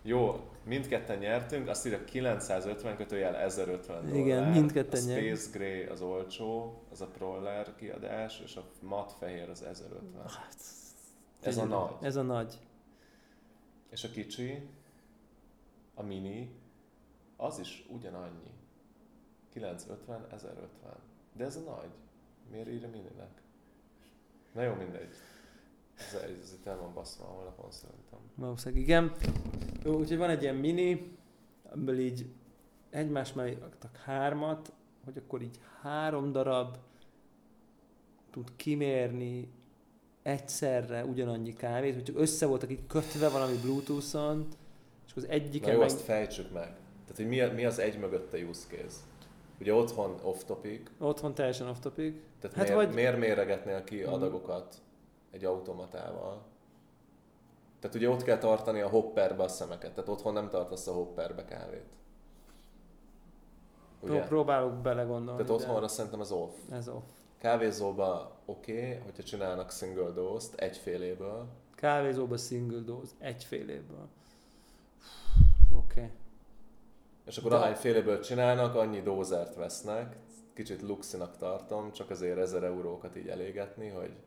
Jó, 0.09 0.49
mindketten 0.63 1.17
nyertünk, 1.17 1.67
azt 1.67 1.85
írja 1.85 2.03
950 2.03 2.95
kötőjel 2.95 3.35
1050 3.35 4.01
dollár. 4.01 4.19
Igen, 4.19 4.51
mindketten 4.51 5.03
nyertünk. 5.03 5.33
A 5.33 5.35
Space 5.35 5.57
Gray 5.57 5.83
az 5.83 6.01
olcsó, 6.01 6.81
az 6.91 7.01
a 7.01 7.07
Proller 7.07 7.75
kiadás, 7.75 8.39
és 8.39 8.55
a 8.55 8.63
mat 8.81 9.11
fehér 9.11 9.49
az 9.49 9.61
1050. 9.61 10.27
Hát, 10.27 10.55
ez 11.41 11.57
a 11.57 11.65
nagy. 11.65 11.91
Ez 12.01 12.15
a 12.15 12.21
nagy. 12.21 12.59
És 13.89 14.03
a 14.03 14.09
kicsi, 14.09 14.69
a 15.93 16.03
mini, 16.03 16.55
az 17.37 17.59
is 17.59 17.85
ugyanannyi. 17.89 18.53
950, 19.49 20.27
1050. 20.31 20.93
De 21.33 21.43
ez 21.43 21.55
a 21.55 21.59
nagy. 21.59 21.91
Miért 22.51 22.67
írja 22.67 22.89
mininek? 22.89 23.41
Na 24.51 24.61
jó, 24.61 24.73
mindegy. 24.73 25.13
Ez, 25.99 26.13
ez 26.13 26.53
itt 26.59 26.65
el 26.65 26.77
van 26.77 26.93
baszva 26.93 27.25
a 27.25 27.27
honlapon 27.27 27.71
szerintem. 27.71 28.19
Valószínűleg 28.35 28.83
igen. 28.83 29.11
Jó, 29.83 29.97
úgyhogy 29.97 30.17
van 30.17 30.29
egy 30.29 30.41
ilyen 30.41 30.55
mini, 30.55 31.17
amiből 31.71 31.99
így 31.99 32.25
egymás 32.89 33.33
mellé 33.33 33.57
raktak 33.59 33.95
hármat, 33.95 34.73
hogy 35.05 35.17
akkor 35.17 35.41
így 35.41 35.59
három 35.81 36.31
darab 36.31 36.77
tud 38.31 38.55
kimérni 38.55 39.51
egyszerre 40.21 41.05
ugyanannyi 41.05 41.53
kávét, 41.53 41.93
hogy 41.93 42.03
csak 42.03 42.19
össze 42.19 42.45
voltak 42.45 42.71
így 42.71 42.87
kötve 42.87 43.29
valami 43.29 43.57
Bluetooth-on, 43.61 44.47
és 45.07 45.13
az 45.15 45.27
egyik 45.27 45.65
Na 45.65 45.71
jó, 45.71 45.81
azt 45.81 46.01
fejtsük 46.01 46.51
meg. 46.53 46.67
Tehát, 47.01 47.15
hogy 47.15 47.27
mi, 47.27 47.39
mi 47.55 47.65
az 47.65 47.79
egy 47.79 47.99
mögötte 47.99 48.37
use 48.37 48.67
case? 48.67 48.97
Ugye 49.59 49.73
otthon 49.73 50.19
off-topic. 50.23 50.81
Otthon 50.97 51.33
teljesen 51.33 51.67
off-topic. 51.67 52.13
Tehát 52.39 52.57
hát 52.57 52.67
miért, 52.67 52.85
vagy... 52.85 52.95
miért 52.95 53.19
méregetnél 53.19 53.83
ki 53.83 54.01
adagokat 54.03 54.81
egy 55.31 55.45
automatával? 55.45 56.41
Tehát 57.79 57.95
ugye 57.95 58.09
ott 58.09 58.23
kell 58.23 58.37
tartani 58.37 58.81
a 58.81 58.89
hopperbe 58.89 59.43
a 59.43 59.47
szemeket, 59.47 59.93
tehát 59.93 60.09
otthon 60.09 60.33
nem 60.33 60.49
tartasz 60.49 60.87
a 60.87 60.93
hopperbe 60.93 61.45
kávét. 61.45 61.97
Ugye? 63.99 64.23
Próbálok 64.23 64.73
belegondolni. 64.73 65.43
Tehát 65.43 65.61
otthonra 65.61 65.81
de... 65.81 65.87
szerintem 65.87 66.21
ez 66.21 66.31
off. 66.31 66.53
Ez 66.71 66.87
off. 66.87 67.03
Kávézóba 67.37 68.39
oké, 68.45 68.71
okay, 68.71 68.99
hogyha 69.03 69.23
csinálnak 69.23 69.71
single 69.71 70.09
dose-t 70.09 70.59
egyféléből. 70.59 71.47
Kávézóba 71.75 72.37
single 72.37 72.79
dose 72.79 73.11
egyféléből. 73.19 74.07
Oké. 75.75 76.01
Okay. 76.01 76.11
És 77.25 77.37
akkor 77.37 77.51
De... 77.51 77.57
ahány 77.57 77.75
féléből 77.75 78.19
csinálnak, 78.19 78.75
annyi 78.75 79.01
dózert 79.01 79.55
vesznek. 79.55 80.17
Kicsit 80.53 80.81
luxinak 80.81 81.37
tartom, 81.37 81.91
csak 81.91 82.09
azért 82.09 82.37
ezer 82.37 82.63
eurókat 82.63 83.15
így 83.15 83.27
elégetni, 83.27 83.87
hogy 83.87 84.17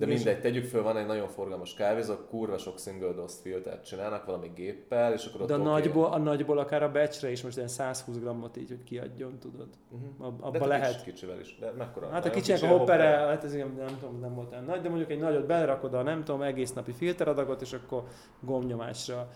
de 0.00 0.06
mindegy, 0.06 0.40
tegyük 0.40 0.64
föl, 0.64 0.82
van 0.82 0.96
egy 0.96 1.06
nagyon 1.06 1.28
forgalmas 1.28 1.74
kávézó, 1.74 2.14
kurva 2.28 2.58
sok 2.58 2.78
single 2.78 3.12
dose 3.12 3.36
filtert 3.42 3.86
csinálnak 3.86 4.24
valami 4.24 4.50
géppel, 4.54 5.12
és 5.12 5.24
akkor 5.24 5.40
ott 5.40 5.48
De 5.48 5.54
a, 5.54 5.58
okay. 5.58 5.72
nagyból, 5.72 6.04
a 6.04 6.18
nagyból 6.18 6.58
akár 6.58 6.82
a 6.82 6.90
becsre 6.90 7.30
is 7.30 7.42
most 7.42 7.56
ilyen 7.56 7.68
120 7.68 8.18
grammot 8.18 8.56
így, 8.56 8.68
hogy 8.68 8.82
kiadjon, 8.84 9.38
tudod. 9.38 9.68
Uh-huh. 9.90 10.46
Abba 10.46 10.58
de 10.58 10.66
lehet. 10.66 10.96
Kicsi, 10.96 11.10
kicsivel 11.10 11.40
is. 11.40 11.58
De 11.60 11.72
mekkora? 11.78 12.08
Hát 12.08 12.24
a 12.24 12.30
kicsinek 12.30 12.62
a 12.62 12.66
hoppere, 12.66 13.04
hát 13.04 13.44
ez 13.44 13.54
ilyen, 13.54 13.74
nem 13.78 13.98
tudom, 14.00 14.20
nem 14.20 14.34
volt 14.34 14.52
olyan 14.52 14.64
nagy, 14.64 14.80
de 14.80 14.88
mondjuk 14.88 15.10
egy 15.10 15.20
nagyot 15.20 15.46
belerakod 15.46 15.94
a 15.94 16.02
nem 16.02 16.24
tudom, 16.24 16.42
egész 16.42 16.72
napi 16.72 16.92
filteradagot, 16.92 17.60
és 17.60 17.72
akkor 17.72 18.04
gomnyomásra 18.40 19.28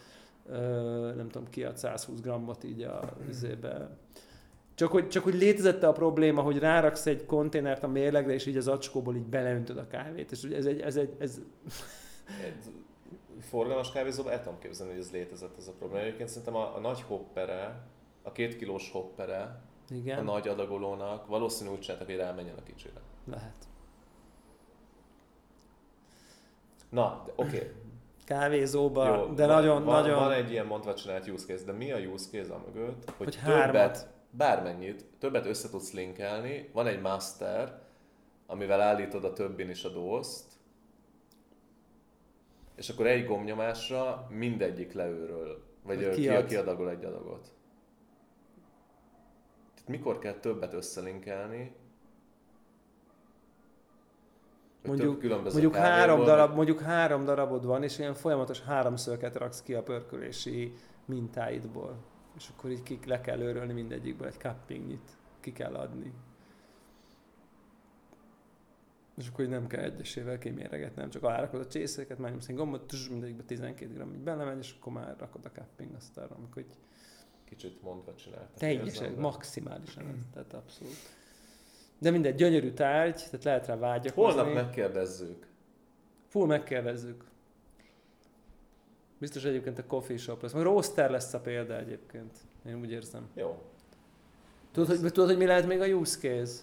nem 1.16 1.28
tudom, 1.30 1.48
kiad 1.50 1.76
120 1.76 2.20
grammot 2.20 2.64
így 2.64 2.82
a 2.82 3.00
vizébe. 3.26 3.88
Csak 4.74 4.90
hogy, 4.90 5.08
csak 5.08 5.24
hogy 5.24 5.34
létezett 5.34 5.82
a 5.82 5.92
probléma, 5.92 6.42
hogy 6.42 6.58
ráraksz 6.58 7.06
egy 7.06 7.26
konténert 7.26 7.82
a 7.82 7.88
mérlegre, 7.88 8.32
és 8.32 8.46
így 8.46 8.56
az 8.56 8.68
acskóból 8.68 9.16
így 9.16 9.26
beleöntöd 9.26 9.78
a 9.78 9.86
kávét. 9.86 10.32
És 10.32 10.42
ez 10.42 10.66
egy... 10.66 10.80
Ez 10.80 10.96
egy, 10.96 11.14
ez... 11.18 11.40
egy 12.44 12.72
forgalmas 13.40 13.92
kávézóban 13.92 14.32
el 14.32 14.42
tudom 14.42 14.58
képzelni, 14.58 14.92
hogy 14.92 15.00
ez 15.00 15.10
létezett 15.10 15.56
ez 15.58 15.68
a 15.68 15.72
probléma. 15.72 16.04
Egyébként 16.04 16.28
szerintem 16.28 16.54
a, 16.54 16.76
a 16.76 16.80
nagy 16.80 17.02
hoppere, 17.02 17.82
a 18.22 18.32
két 18.32 18.56
kilós 18.56 18.90
hoppere, 18.90 19.60
Igen. 19.90 20.18
a 20.18 20.22
nagy 20.22 20.48
adagolónak 20.48 21.26
valószínű 21.26 21.70
úgy 21.70 21.80
csináltak, 21.80 22.06
hogy 22.06 22.16
rámenjen 22.16 22.56
a 22.58 22.62
kicsire. 22.62 23.00
Lehet. 23.24 23.68
Na, 26.88 27.24
oké. 27.36 27.56
Okay 27.56 27.70
kávézóba, 28.24 29.06
Jó, 29.06 29.34
de 29.34 29.46
van, 29.46 29.54
nagyon, 29.54 29.84
van, 29.84 30.00
nagyon... 30.00 30.18
Van 30.18 30.32
egy 30.32 30.50
ilyen 30.50 30.66
mondva 30.66 30.94
csinált 30.94 31.28
use 31.28 31.46
case, 31.46 31.64
de 31.64 31.72
mi 31.72 31.92
a 31.92 31.98
use 31.98 32.28
case 32.30 32.52
a 32.52 32.60
mögött? 32.66 33.04
Hogy, 33.04 33.16
hogy 33.16 33.38
többet, 33.44 33.54
hármat. 33.54 34.13
Bármennyit, 34.36 35.04
többet 35.18 35.46
össze 35.46 35.68
tudsz 35.70 35.92
linkelni, 35.92 36.70
van 36.72 36.86
egy 36.86 37.00
master, 37.00 37.82
amivel 38.46 38.80
állítod 38.80 39.24
a 39.24 39.32
többin 39.32 39.70
is 39.70 39.84
a 39.84 39.88
dószt, 39.88 40.52
és 42.74 42.88
akkor 42.88 43.06
egy 43.06 43.26
gomnyomásra 43.26 44.26
mindegyik 44.30 44.92
leőről, 44.92 45.64
vagy 45.82 46.08
ki, 46.10 46.20
kiad. 46.20 46.46
kiadagol 46.46 46.90
egy 46.90 47.04
adagot. 47.04 47.52
Tehát 49.74 49.88
mikor 49.88 50.18
kell 50.18 50.34
többet 50.34 50.72
összelinkelni, 50.72 51.74
mondjuk, 54.86 55.22
mondjuk, 55.22 55.74
három 55.74 56.24
darab, 56.24 56.54
mondjuk 56.54 56.80
három 56.80 57.24
darabod 57.24 57.66
van, 57.66 57.82
és 57.82 57.98
ilyen 57.98 58.14
folyamatos 58.14 58.60
háromszöget 58.60 59.36
raksz 59.36 59.62
ki 59.62 59.74
a 59.74 59.82
pörkölési 59.82 60.74
mintáidból. 61.04 61.96
És 62.36 62.48
akkor 62.48 62.70
így 62.70 62.82
ki, 62.82 62.98
le 63.06 63.20
kell 63.20 63.40
őrölni 63.40 63.72
mindegyikből 63.72 64.26
egy 64.26 64.38
cuppingnyit. 64.38 65.16
Ki 65.40 65.52
kell 65.52 65.74
adni. 65.74 66.12
És 69.16 69.28
akkor 69.28 69.44
így 69.44 69.50
nem 69.50 69.66
kell 69.66 69.82
egyesével 69.82 70.38
kiméregetni, 70.38 71.00
nem 71.00 71.10
csak 71.10 71.22
alárakod 71.22 71.60
a 71.60 71.66
csészeket, 71.66 72.18
már 72.18 72.30
nyomsz 72.30 72.48
egy 72.48 72.56
gombot, 72.56 72.86
tss, 72.86 73.08
mindegyikbe 73.08 73.42
12 73.42 73.92
gram 73.92 74.14
így 74.14 74.20
belemegy, 74.20 74.58
és 74.58 74.76
akkor 74.78 74.92
már 74.92 75.16
rakod 75.18 75.44
a 75.44 75.50
cupping 75.50 75.94
azt 75.94 76.18
arra, 76.18 76.34
amikor 76.34 76.62
így 76.62 76.76
Kicsit 77.44 77.82
mondva 77.82 78.14
csináltad. 78.14 78.58
Teljesen, 78.58 79.12
maximálisan, 79.12 80.06
ez, 80.06 80.22
tehát 80.32 80.52
abszolút. 80.52 80.94
De 81.98 82.10
mindegy, 82.10 82.34
gyönyörű 82.34 82.70
tárgy, 82.72 83.14
tehát 83.14 83.44
lehet 83.44 83.66
rá 83.66 83.76
vágyakozni. 83.76 84.40
Holnap 84.40 84.54
megkérdezzük. 84.54 85.46
Full 86.28 86.46
megkérdezzük. 86.46 87.24
Biztos 89.24 89.44
egyébként 89.44 89.78
a 89.78 89.84
coffee 89.86 90.16
shop 90.16 90.42
lesz. 90.42 90.52
Majd 90.52 90.64
roaster 90.64 91.10
lesz 91.10 91.34
a 91.34 91.40
példa 91.40 91.78
egyébként. 91.78 92.36
Én 92.66 92.80
úgy 92.80 92.90
érzem. 92.90 93.28
Jó. 93.34 93.62
Tudod, 94.72 94.88
hogy, 94.88 95.12
tudod, 95.12 95.28
hogy 95.28 95.38
mi 95.38 95.46
lehet 95.46 95.66
még 95.66 95.80
a 95.80 95.86
use 95.86 96.18
case? 96.18 96.62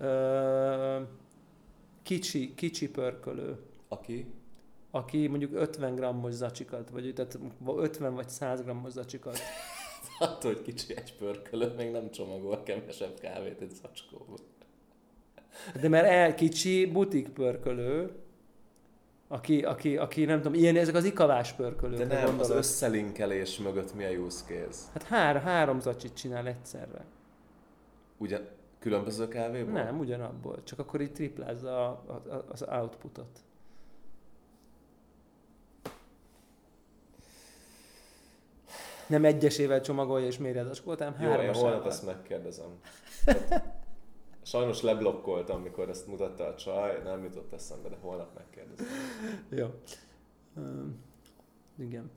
Ö, 0.00 1.00
kicsi, 2.02 2.54
kicsi 2.54 2.90
pörkölő. 2.90 3.58
Aki? 3.88 4.26
Aki 4.90 5.26
mondjuk 5.26 5.54
50 5.54 5.94
grammos 5.94 6.32
zacsikat, 6.32 6.90
vagy 6.90 7.12
tehát 7.14 7.38
50 7.66 8.14
vagy 8.14 8.28
100 8.28 8.62
grammos 8.62 8.92
zacsikat. 8.92 9.38
Attól, 10.18 10.52
hogy 10.52 10.62
kicsi 10.62 10.96
egy 10.96 11.16
pörkölő, 11.16 11.74
még 11.76 11.90
nem 11.90 12.10
csomagol 12.10 12.62
kevesebb 12.62 13.18
kávét 13.20 13.60
egy 13.60 13.72
zacskóból. 13.82 14.38
De 15.80 15.88
mert 15.88 16.06
el 16.06 16.34
kicsi 16.34 16.86
butik 16.86 17.28
pörkölő, 17.28 18.23
aki, 19.34 19.62
aki, 19.62 19.96
aki 19.96 20.24
nem 20.24 20.36
tudom, 20.36 20.54
ilyen 20.54 20.76
ezek 20.76 20.94
az 20.94 21.04
ikavás 21.04 21.52
pörkölők. 21.52 21.98
De 21.98 22.04
nem, 22.04 22.24
gondolod. 22.24 22.40
az 22.40 22.50
összelinkelés 22.50 23.58
mögött 23.58 23.94
mi 23.94 24.04
a 24.04 24.10
use 24.10 24.44
case? 24.46 24.80
Hát 24.92 25.02
hár, 25.02 25.42
három 25.42 25.80
zacsit 25.80 26.14
csinál 26.14 26.46
egyszerre. 26.46 27.04
Ugyan, 28.16 28.48
különböző 28.78 29.28
kávéból? 29.28 29.72
Nem, 29.72 29.98
ugyanabból. 29.98 30.62
Csak 30.64 30.78
akkor 30.78 31.00
így 31.00 31.12
triplázza 31.12 31.88
a, 31.88 32.12
a, 32.12 32.44
az 32.48 32.64
outputot. 32.68 33.38
Nem 39.06 39.24
egyesével 39.24 39.80
csomagolja 39.80 40.26
és 40.26 40.38
méri 40.38 40.58
az 40.58 40.82
hanem 40.84 41.14
három 41.14 41.44
Jó, 41.44 41.48
én 41.48 41.54
holnap 41.54 41.86
ezt 41.86 42.06
megkérdezem. 42.06 42.80
Sajnos 44.44 44.82
leblokkoltam, 44.82 45.56
amikor 45.56 45.88
ezt 45.88 46.06
mutatta 46.06 46.44
a 46.44 46.54
csaj, 46.54 47.00
nem 47.04 47.22
jutott 47.22 47.52
eszembe, 47.52 47.88
de 47.88 47.96
holnap 48.00 48.34
megkérdezem. 48.34 48.86
Jó. 49.58 49.66
Uh, 50.56 50.84
igen. 51.78 52.10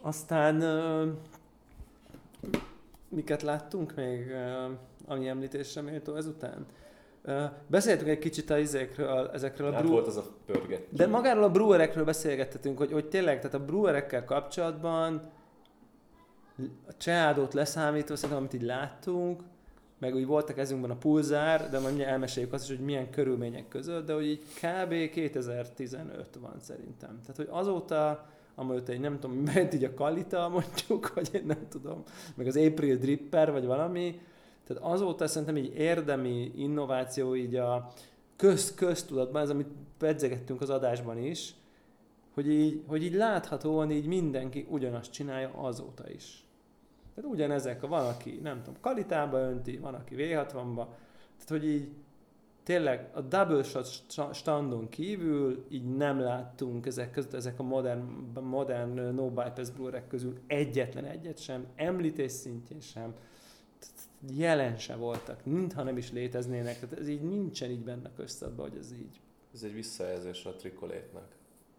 Aztán 0.00 0.62
uh, 0.62 1.12
miket 3.08 3.42
láttunk 3.42 3.94
még, 3.94 4.26
uh, 4.26 4.70
ami 5.06 5.28
említésre 5.28 5.80
méltó 5.80 6.14
ezután? 6.14 6.66
Uh, 7.24 7.42
beszéltünk 7.66 8.08
egy 8.08 8.18
kicsit 8.18 8.50
a 8.50 8.58
izékről, 8.58 9.30
ezekről 9.32 9.68
a 9.68 9.72
hát 9.72 9.82
brew... 9.82 9.92
volt 9.92 10.06
az 10.06 10.16
a 10.16 10.24
pörget. 10.46 10.86
De 10.90 11.06
magáról 11.06 11.42
a 11.42 11.50
brewerekről 11.50 12.04
beszélgettetünk, 12.04 12.78
hogy, 12.78 12.92
hogy 12.92 13.08
tényleg, 13.08 13.36
tehát 13.40 13.54
a 13.54 13.64
brewerekkel 13.64 14.24
kapcsolatban 14.24 15.30
a 16.86 16.96
cseádót 16.96 17.54
leszámítva, 17.54 18.16
szerintem 18.16 18.38
amit 18.38 18.52
így 18.52 18.62
láttunk, 18.62 19.42
meg 20.00 20.14
úgy 20.14 20.26
voltak 20.26 20.58
ezünkben 20.58 20.90
a 20.90 20.96
pulzár, 20.96 21.70
de 21.70 21.78
majd 21.78 22.00
elmeséljük 22.00 22.52
azt 22.52 22.70
is, 22.70 22.76
hogy 22.76 22.84
milyen 22.84 23.10
körülmények 23.10 23.68
között, 23.68 24.06
de 24.06 24.12
hogy 24.12 24.26
így 24.26 24.42
kb. 24.54 25.10
2015 25.10 26.38
van 26.40 26.54
szerintem. 26.60 27.20
Tehát, 27.20 27.36
hogy 27.36 27.48
azóta, 27.50 28.26
amelyet 28.54 28.88
egy 28.88 29.00
nem 29.00 29.18
tudom, 29.18 29.36
ment 29.54 29.74
így 29.74 29.84
a 29.84 29.94
Kalita 29.94 30.48
mondjuk, 30.48 31.14
vagy 31.14 31.28
én 31.32 31.44
nem 31.46 31.66
tudom, 31.68 32.02
meg 32.34 32.46
az 32.46 32.56
April 32.56 32.96
Dripper, 32.96 33.52
vagy 33.52 33.64
valami, 33.64 34.20
tehát 34.66 34.82
azóta 34.82 35.26
szerintem 35.26 35.56
így 35.56 35.74
érdemi 35.76 36.52
innováció 36.56 37.36
így 37.36 37.56
a 37.56 37.92
köz, 38.36 38.74
köztudatban, 38.74 39.42
ez 39.42 39.50
amit 39.50 39.68
pedzegettünk 39.98 40.60
az 40.60 40.70
adásban 40.70 41.18
is, 41.18 41.54
hogy 42.34 42.48
így, 42.50 42.82
hogy 42.86 43.02
így 43.02 43.14
láthatóan 43.14 43.90
így 43.90 44.06
mindenki 44.06 44.66
ugyanazt 44.68 45.12
csinálja 45.12 45.50
azóta 45.54 46.10
is. 46.10 46.44
Tehát 47.20 47.34
ugyanezek, 47.34 47.86
van, 47.86 48.06
aki 48.06 48.38
nem 48.42 48.62
tudom, 48.62 48.80
kalitába 48.80 49.38
önti, 49.38 49.76
van, 49.76 49.94
aki 49.94 50.14
V60-ba, 50.18 50.86
tehát 51.36 51.48
hogy 51.48 51.64
így 51.66 51.88
tényleg 52.62 53.10
a 53.14 53.20
double 53.20 53.62
shot 53.62 53.86
sta- 53.86 54.34
standon 54.34 54.88
kívül 54.88 55.64
így 55.68 55.96
nem 55.96 56.20
láttunk 56.20 56.86
ezek 56.86 57.10
között, 57.10 57.32
ezek 57.32 57.58
a 57.58 57.62
modern, 57.62 58.02
modern 58.40 59.14
no 59.14 59.28
bypass 59.30 59.68
brewerek 59.70 60.06
közül 60.06 60.38
egyetlen 60.46 61.04
egyet 61.04 61.38
sem, 61.38 61.66
említés 61.74 62.32
szintjén 62.32 62.80
sem, 62.80 63.14
jelen 64.36 64.76
se 64.76 64.96
voltak, 64.96 65.44
mintha 65.44 65.82
nem 65.82 65.96
is 65.96 66.12
léteznének, 66.12 66.74
tehát 66.80 66.98
ez 66.98 67.08
így 67.08 67.22
nincsen 67.22 67.70
így 67.70 67.84
benne 67.84 68.10
köztadban, 68.16 68.68
hogy 68.68 68.78
ez 68.78 68.92
így, 68.92 69.20
Ez 69.54 69.62
egy 69.62 69.74
visszajelzés 69.74 70.44
a 70.44 70.54
trikolétnek. 70.54 71.36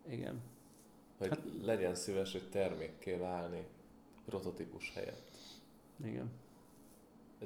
igen. 0.10 0.42
Hogy 1.18 1.30
hát, 1.30 1.42
legyen 1.62 1.96
szíves, 1.96 2.32
hogy 2.32 2.50
termékké 2.50 3.16
válni 3.16 3.68
prototípus 4.26 4.92
helyett. 4.96 5.31
Igen. 6.04 6.32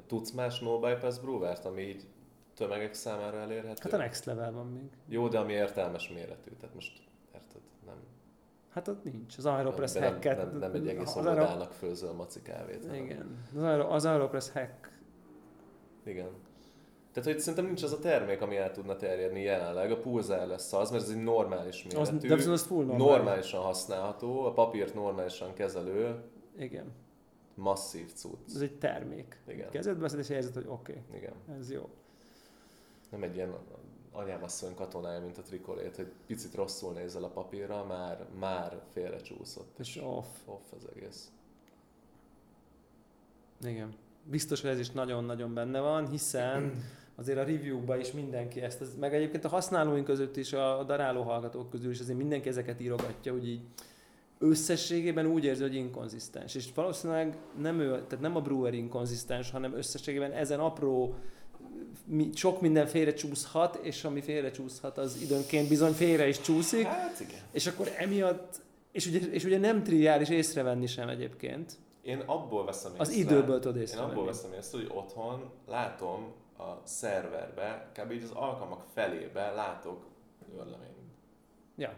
Tudsz 0.06 0.30
más 0.30 0.60
no 0.60 0.78
bypass 0.78 1.18
brewert, 1.18 1.64
ami 1.64 1.82
így 1.82 2.06
tömegek 2.54 2.94
számára 2.94 3.36
elérhető? 3.38 3.80
Hát 3.82 3.92
a 3.92 3.96
next 3.96 4.24
level 4.24 4.52
van 4.52 4.66
még. 4.66 4.90
Jó, 5.08 5.28
de 5.28 5.38
ami 5.38 5.52
értelmes 5.52 6.08
méretű. 6.08 6.50
Tehát 6.60 6.74
most, 6.74 7.02
érted, 7.34 7.60
nem, 7.86 7.94
Hát 8.72 8.88
ott 8.88 9.04
nincs. 9.04 9.38
Az 9.38 9.46
Aeropress 9.46 9.92
de 9.92 10.00
nem, 10.00 10.12
hacket. 10.12 10.36
nem, 10.36 10.58
nem 10.58 10.74
egy 10.74 10.88
egész 10.88 11.14
az 11.16 11.26
Aero- 11.26 11.74
főzöl 11.74 12.12
maci 12.12 12.42
kávét. 12.42 12.86
hanem- 12.86 13.04
Igen. 13.04 13.38
Az, 13.56 13.62
Aero, 13.62 13.88
az 13.92 14.04
Aeropress 14.04 14.50
hack. 14.50 14.98
Igen. 16.04 16.28
Tehát, 17.12 17.30
hogy 17.30 17.38
szerintem 17.40 17.64
nincs 17.64 17.82
az 17.82 17.92
a 17.92 17.98
termék, 17.98 18.40
ami 18.42 18.56
el 18.56 18.70
tudna 18.72 18.96
terjedni 18.96 19.40
jelenleg. 19.42 19.90
A 19.90 20.00
pulzár 20.00 20.46
lesz 20.46 20.72
az, 20.72 20.90
mert 20.90 21.02
ez 21.02 21.10
egy 21.10 21.22
normális 21.22 21.84
Az, 21.84 21.92
méretű, 22.10 22.28
de 22.28 22.34
viszont 22.34 22.54
az 22.54 22.62
full 22.62 22.84
normális. 22.84 23.06
normálisan 23.06 23.62
használható, 23.62 24.44
a 24.44 24.52
papírt 24.52 24.94
normálisan 24.94 25.52
kezelő, 25.54 26.22
Igen. 26.58 26.92
Masszív 27.56 28.12
cucc. 28.12 28.54
Ez 28.54 28.60
egy 28.60 28.78
termék. 28.78 29.40
Igen. 29.48 29.70
Kezedbe 29.70 30.00
veszed 30.00 30.18
és 30.18 30.28
érzed, 30.28 30.54
hogy 30.54 30.66
oké, 30.68 30.92
okay, 30.92 31.18
Igen. 31.18 31.34
ez 31.58 31.70
jó. 31.70 31.88
Nem 33.10 33.22
egy 33.22 33.34
ilyen 33.34 33.54
anyám 34.12 34.42
asszony 34.42 34.74
katonája, 34.74 35.20
mint 35.20 35.38
a 35.38 35.42
trikolét, 35.42 35.96
hogy 35.96 36.12
picit 36.26 36.54
rosszul 36.54 36.92
nézel 36.92 37.24
a 37.24 37.28
papírra, 37.28 37.84
már, 37.84 38.26
már 38.38 38.82
félrecsúszott. 38.92 39.78
És 39.78 40.00
off. 40.02 40.26
Off 40.44 40.72
az 40.76 40.88
egész. 40.96 41.30
Igen. 43.62 43.94
Biztos, 44.24 44.60
hogy 44.60 44.70
ez 44.70 44.78
is 44.78 44.90
nagyon-nagyon 44.90 45.54
benne 45.54 45.80
van, 45.80 46.08
hiszen 46.08 46.84
azért 47.14 47.38
a 47.38 47.44
review-ba 47.44 47.96
is 47.96 48.12
mindenki 48.12 48.60
ezt, 48.60 48.80
ez, 48.80 48.94
meg 48.94 49.14
egyébként 49.14 49.44
a 49.44 49.48
használóink 49.48 50.04
között 50.04 50.36
is, 50.36 50.52
a, 50.52 50.78
a 50.78 50.84
daráló 50.84 51.22
hallgatók 51.22 51.70
közül 51.70 51.90
is 51.90 52.00
azért 52.00 52.18
mindenki 52.18 52.48
ezeket 52.48 52.80
írogatja, 52.80 53.32
hogy 53.32 53.48
így 53.48 53.60
összességében 54.38 55.26
úgy 55.26 55.44
érzi, 55.44 55.62
hogy 55.62 55.74
inkonzisztens. 55.74 56.54
És 56.54 56.68
valószínűleg 56.74 57.36
nem 57.60 57.80
ő, 57.80 57.88
tehát 57.90 58.20
nem 58.20 58.36
a 58.36 58.40
brewer 58.40 58.74
inkonzisztens, 58.74 59.50
hanem 59.50 59.74
összességében 59.74 60.32
ezen 60.32 60.60
apró 60.60 61.14
mi, 62.04 62.30
sok 62.34 62.60
minden 62.60 62.86
félrecsúszhat, 62.86 63.76
és 63.82 64.04
ami 64.04 64.20
félrecsúszhat, 64.20 64.98
az 64.98 65.20
időnként 65.22 65.68
bizony 65.68 65.92
félre 65.92 66.28
is 66.28 66.40
csúszik, 66.40 66.86
Hát 66.86 67.20
igen. 67.20 67.40
és 67.50 67.66
akkor 67.66 67.90
emiatt, 67.98 68.60
és 68.92 69.06
ugye, 69.06 69.18
és 69.18 69.44
ugye 69.44 69.58
nem 69.58 69.82
triviális 69.82 70.28
észrevenni 70.28 70.86
sem 70.86 71.08
egyébként. 71.08 71.72
Én 72.02 72.22
abból 72.26 72.64
veszem 72.64 72.92
Az 72.96 73.08
észre, 73.10 73.20
időből 73.20 73.58
tudod 73.60 73.76
Én 73.76 73.82
észrevenni. 73.82 74.10
abból 74.10 74.24
veszem 74.24 74.52
észre, 74.52 74.78
hogy 74.78 74.90
otthon 74.94 75.50
látom 75.68 76.32
a 76.58 76.80
szerverbe, 76.84 77.90
kb. 77.98 78.12
így 78.12 78.22
az 78.22 78.30
alkalmak 78.34 78.84
felébe 78.94 79.50
látok 79.50 80.04
őrleményt. 80.54 80.94
Ja. 81.76 81.92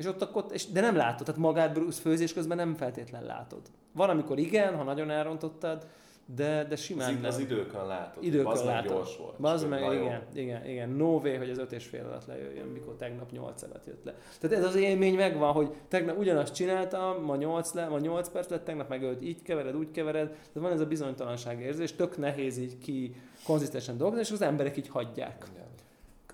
És 0.00 0.06
ott 0.06 0.22
akkor, 0.22 0.44
és, 0.52 0.66
de 0.66 0.80
nem 0.80 0.96
látod, 0.96 1.26
tehát 1.26 1.40
magát 1.40 1.72
Bruce 1.72 2.00
főzés 2.00 2.32
közben 2.32 2.56
nem 2.56 2.74
feltétlen 2.74 3.24
látod. 3.24 3.60
Van, 3.92 4.10
amikor 4.10 4.38
igen, 4.38 4.76
ha 4.76 4.82
nagyon 4.82 5.10
elrontottad, 5.10 5.86
de, 6.34 6.64
de 6.64 6.72
Az, 6.72 6.80
simán 6.80 7.10
id- 7.10 7.20
nem. 7.20 7.30
az 7.30 7.38
időkön 7.38 7.86
látod. 7.86 8.24
Időkön 8.24 8.46
az 8.50 8.64
látod. 8.64 8.90
gyors 8.92 9.16
volt. 9.16 9.56
És 9.60 9.66
meg, 9.68 9.80
na 9.80 9.92
jó. 9.92 10.02
igen, 10.02 10.22
igen, 10.34 10.66
igen. 10.66 10.90
No 10.90 11.06
way, 11.18 11.36
hogy 11.36 11.50
az 11.50 11.58
öt 11.58 11.72
és 11.72 11.86
fél 11.86 12.04
alatt 12.04 12.26
lejöjjön, 12.26 12.66
mikor 12.66 12.96
tegnap 12.96 13.30
nyolc 13.30 13.62
alatt 13.62 13.86
jött 13.86 14.04
le. 14.04 14.14
Tehát 14.40 14.56
ez 14.56 14.64
az 14.64 14.74
élmény 14.74 15.14
megvan, 15.14 15.52
hogy 15.52 15.70
tegnap 15.88 16.18
ugyanazt 16.18 16.54
csináltam, 16.54 17.22
ma 17.22 17.36
nyolc, 17.36 17.72
le, 17.72 17.88
ma 17.88 17.98
nyolc 17.98 18.28
perc 18.28 18.48
lett, 18.50 18.64
tegnap 18.64 18.88
meg 18.88 19.02
öt, 19.02 19.22
így 19.22 19.42
kevered, 19.42 19.76
úgy 19.76 19.90
kevered. 19.90 20.28
Tehát 20.28 20.52
van 20.54 20.72
ez 20.72 20.80
a 20.80 20.86
bizonytalanság 20.86 21.60
érzés, 21.60 21.92
tök 21.92 22.16
nehéz 22.16 22.58
így 22.58 22.78
ki 22.78 23.14
konzisztensen 23.44 23.96
dolgozni, 23.96 24.20
és 24.24 24.30
az 24.30 24.42
emberek 24.42 24.76
így 24.76 24.88
hagyják. 24.88 25.46
Igen. 25.54 25.68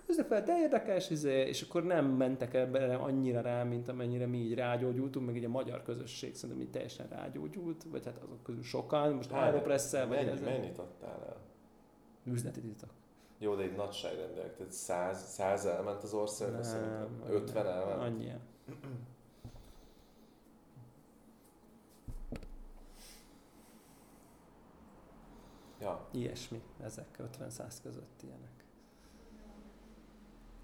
Közepel, 0.07 0.43
de 0.43 0.59
érdekes, 0.59 1.11
izé, 1.11 1.41
és 1.49 1.63
akkor 1.63 1.85
nem 1.85 2.07
mentek 2.07 2.55
ebbe 2.55 2.95
annyira 2.95 3.41
rá, 3.41 3.63
mint 3.63 3.89
amennyire 3.89 4.27
mi 4.27 4.39
így 4.39 4.55
rágyógyultunk, 4.55 5.27
meg 5.27 5.37
így 5.37 5.45
a 5.45 5.49
magyar 5.49 5.83
közösség 5.83 6.35
szerintem 6.35 6.65
így 6.65 6.71
teljesen 6.71 7.09
rágyógyult, 7.09 7.85
vagy 7.91 8.05
hát 8.05 8.19
azok 8.19 8.43
közül 8.43 8.63
sokan, 8.63 9.13
most 9.13 9.33
Aeropress-szel, 9.33 10.07
vagy 10.07 10.17
mennyi, 10.17 10.31
ezen. 10.31 10.45
mennyit 10.53 10.79
adtál 10.79 11.25
el? 11.27 11.37
Üzleti 12.33 12.61
titok. 12.61 12.91
Jó, 13.39 13.55
de 13.55 13.63
egy 13.63 13.75
nagyságrendileg, 13.77 14.55
tehát 14.55 14.73
100, 14.73 15.33
100 15.33 15.65
elment 15.65 16.03
az 16.03 16.13
országba, 16.15 16.55
Nem, 16.55 16.63
szerintem 16.63 17.23
50 17.29 17.67
elment. 17.67 18.01
Annyi. 18.01 18.33
Ja. 25.81 26.09
Ilyesmi, 26.11 26.63
ezek 26.83 27.19
50-100 27.39 27.75
között 27.83 28.23
ilyenek. 28.23 28.56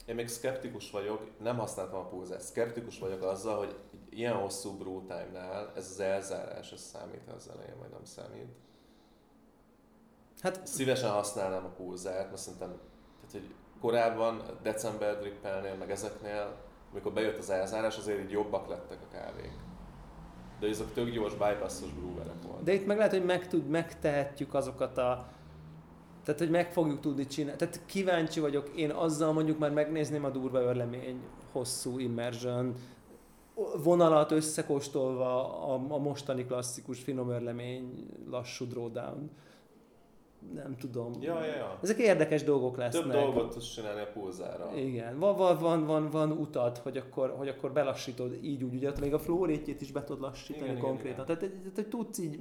Én 0.06 0.14
még 0.14 0.28
szkeptikus 0.28 0.90
vagyok, 0.90 1.30
nem 1.38 1.58
használtam 1.58 1.98
a 1.98 2.08
pulzást, 2.08 2.44
szkeptikus 2.44 2.98
vagyok 2.98 3.22
azzal, 3.22 3.58
hogy 3.58 3.76
ilyen 4.10 4.34
hosszú 4.34 4.76
brew 4.76 5.00
time-nál 5.06 5.72
ez 5.76 5.90
az 5.90 6.00
elzárás, 6.00 6.72
ez 6.72 6.80
számít 6.80 7.28
az 7.36 7.50
elején, 7.54 7.78
vagy 7.78 7.90
nem 7.90 8.04
számít. 8.04 8.48
Hát 10.40 10.66
Szívesen 10.66 11.10
használnám 11.10 11.64
a 11.64 11.68
pulzárt, 11.68 12.28
mert 12.28 12.42
szerintem, 12.42 12.68
tehát, 12.68 13.32
hogy 13.32 13.54
korábban 13.80 14.42
december 14.62 15.18
drippelnél, 15.18 15.74
meg 15.74 15.90
ezeknél, 15.90 16.56
amikor 16.92 17.12
bejött 17.12 17.38
az 17.38 17.50
elzárás, 17.50 17.96
azért 17.96 18.20
így 18.20 18.30
jobbak 18.30 18.68
lettek 18.68 18.98
a 19.02 19.12
kávék. 19.12 19.52
De 20.60 20.68
ezek 20.68 20.92
tök 20.92 21.10
gyors 21.10 21.32
bypassos 21.32 21.92
brewerek 21.92 22.42
voltak. 22.42 22.62
De 22.64 22.72
itt 22.72 22.86
meg 22.86 22.96
lehet, 22.96 23.12
hogy 23.12 23.24
meg 23.24 23.48
tud, 23.48 23.66
megtehetjük 23.66 24.54
azokat 24.54 24.98
a... 24.98 25.28
Tehát, 26.24 26.40
hogy 26.40 26.50
meg 26.50 26.72
fogjuk 26.72 27.00
tudni 27.00 27.26
csinálni. 27.26 27.58
Tehát 27.58 27.80
kíváncsi 27.86 28.40
vagyok, 28.40 28.68
én 28.76 28.90
azzal 28.90 29.32
mondjuk 29.32 29.58
már 29.58 29.70
megnézném 29.70 30.24
a 30.24 30.30
durva 30.30 30.60
örlemény, 30.60 31.20
hosszú 31.52 31.98
immersion, 31.98 32.74
vonalat 33.82 34.30
összekóstolva 34.30 35.62
a, 35.66 35.72
a 35.88 35.98
mostani 35.98 36.44
klasszikus 36.44 37.00
finom 37.00 37.30
örlemény, 37.30 38.06
lassú 38.30 38.66
drawdown. 38.66 39.30
Nem 40.54 40.76
tudom. 40.76 41.12
Ja, 41.20 41.44
ja, 41.44 41.56
ja. 41.56 41.78
Ezek 41.82 41.98
érdekes 41.98 42.44
dolgok 42.44 42.76
lesznek. 42.76 43.02
Több 43.02 43.12
dolgot 43.12 43.50
tudsz 43.52 43.74
csinálni 43.74 44.00
a 44.00 44.06
pulzára. 44.12 44.72
Igen, 44.76 45.18
van, 45.18 45.36
van, 45.36 45.58
van, 45.58 45.86
van, 45.86 46.10
van 46.10 46.30
utat, 46.30 46.78
hogy 46.78 46.96
akkor, 46.96 47.34
hogy 47.36 47.48
akkor 47.48 47.72
belassítod 47.72 48.38
így 48.42 48.64
úgy, 48.64 48.74
ugye 48.74 48.92
még 49.00 49.14
a 49.14 49.18
flórétjét 49.18 49.80
is 49.80 49.92
be 49.92 50.04
tudod 50.04 50.22
lassítani 50.22 50.64
Igen, 50.64 50.76
igen, 50.76 50.88
konkrétan. 50.88 51.24
Tehát, 51.24 51.40
tehát, 51.74 51.90
tudsz 51.90 52.18
így 52.18 52.38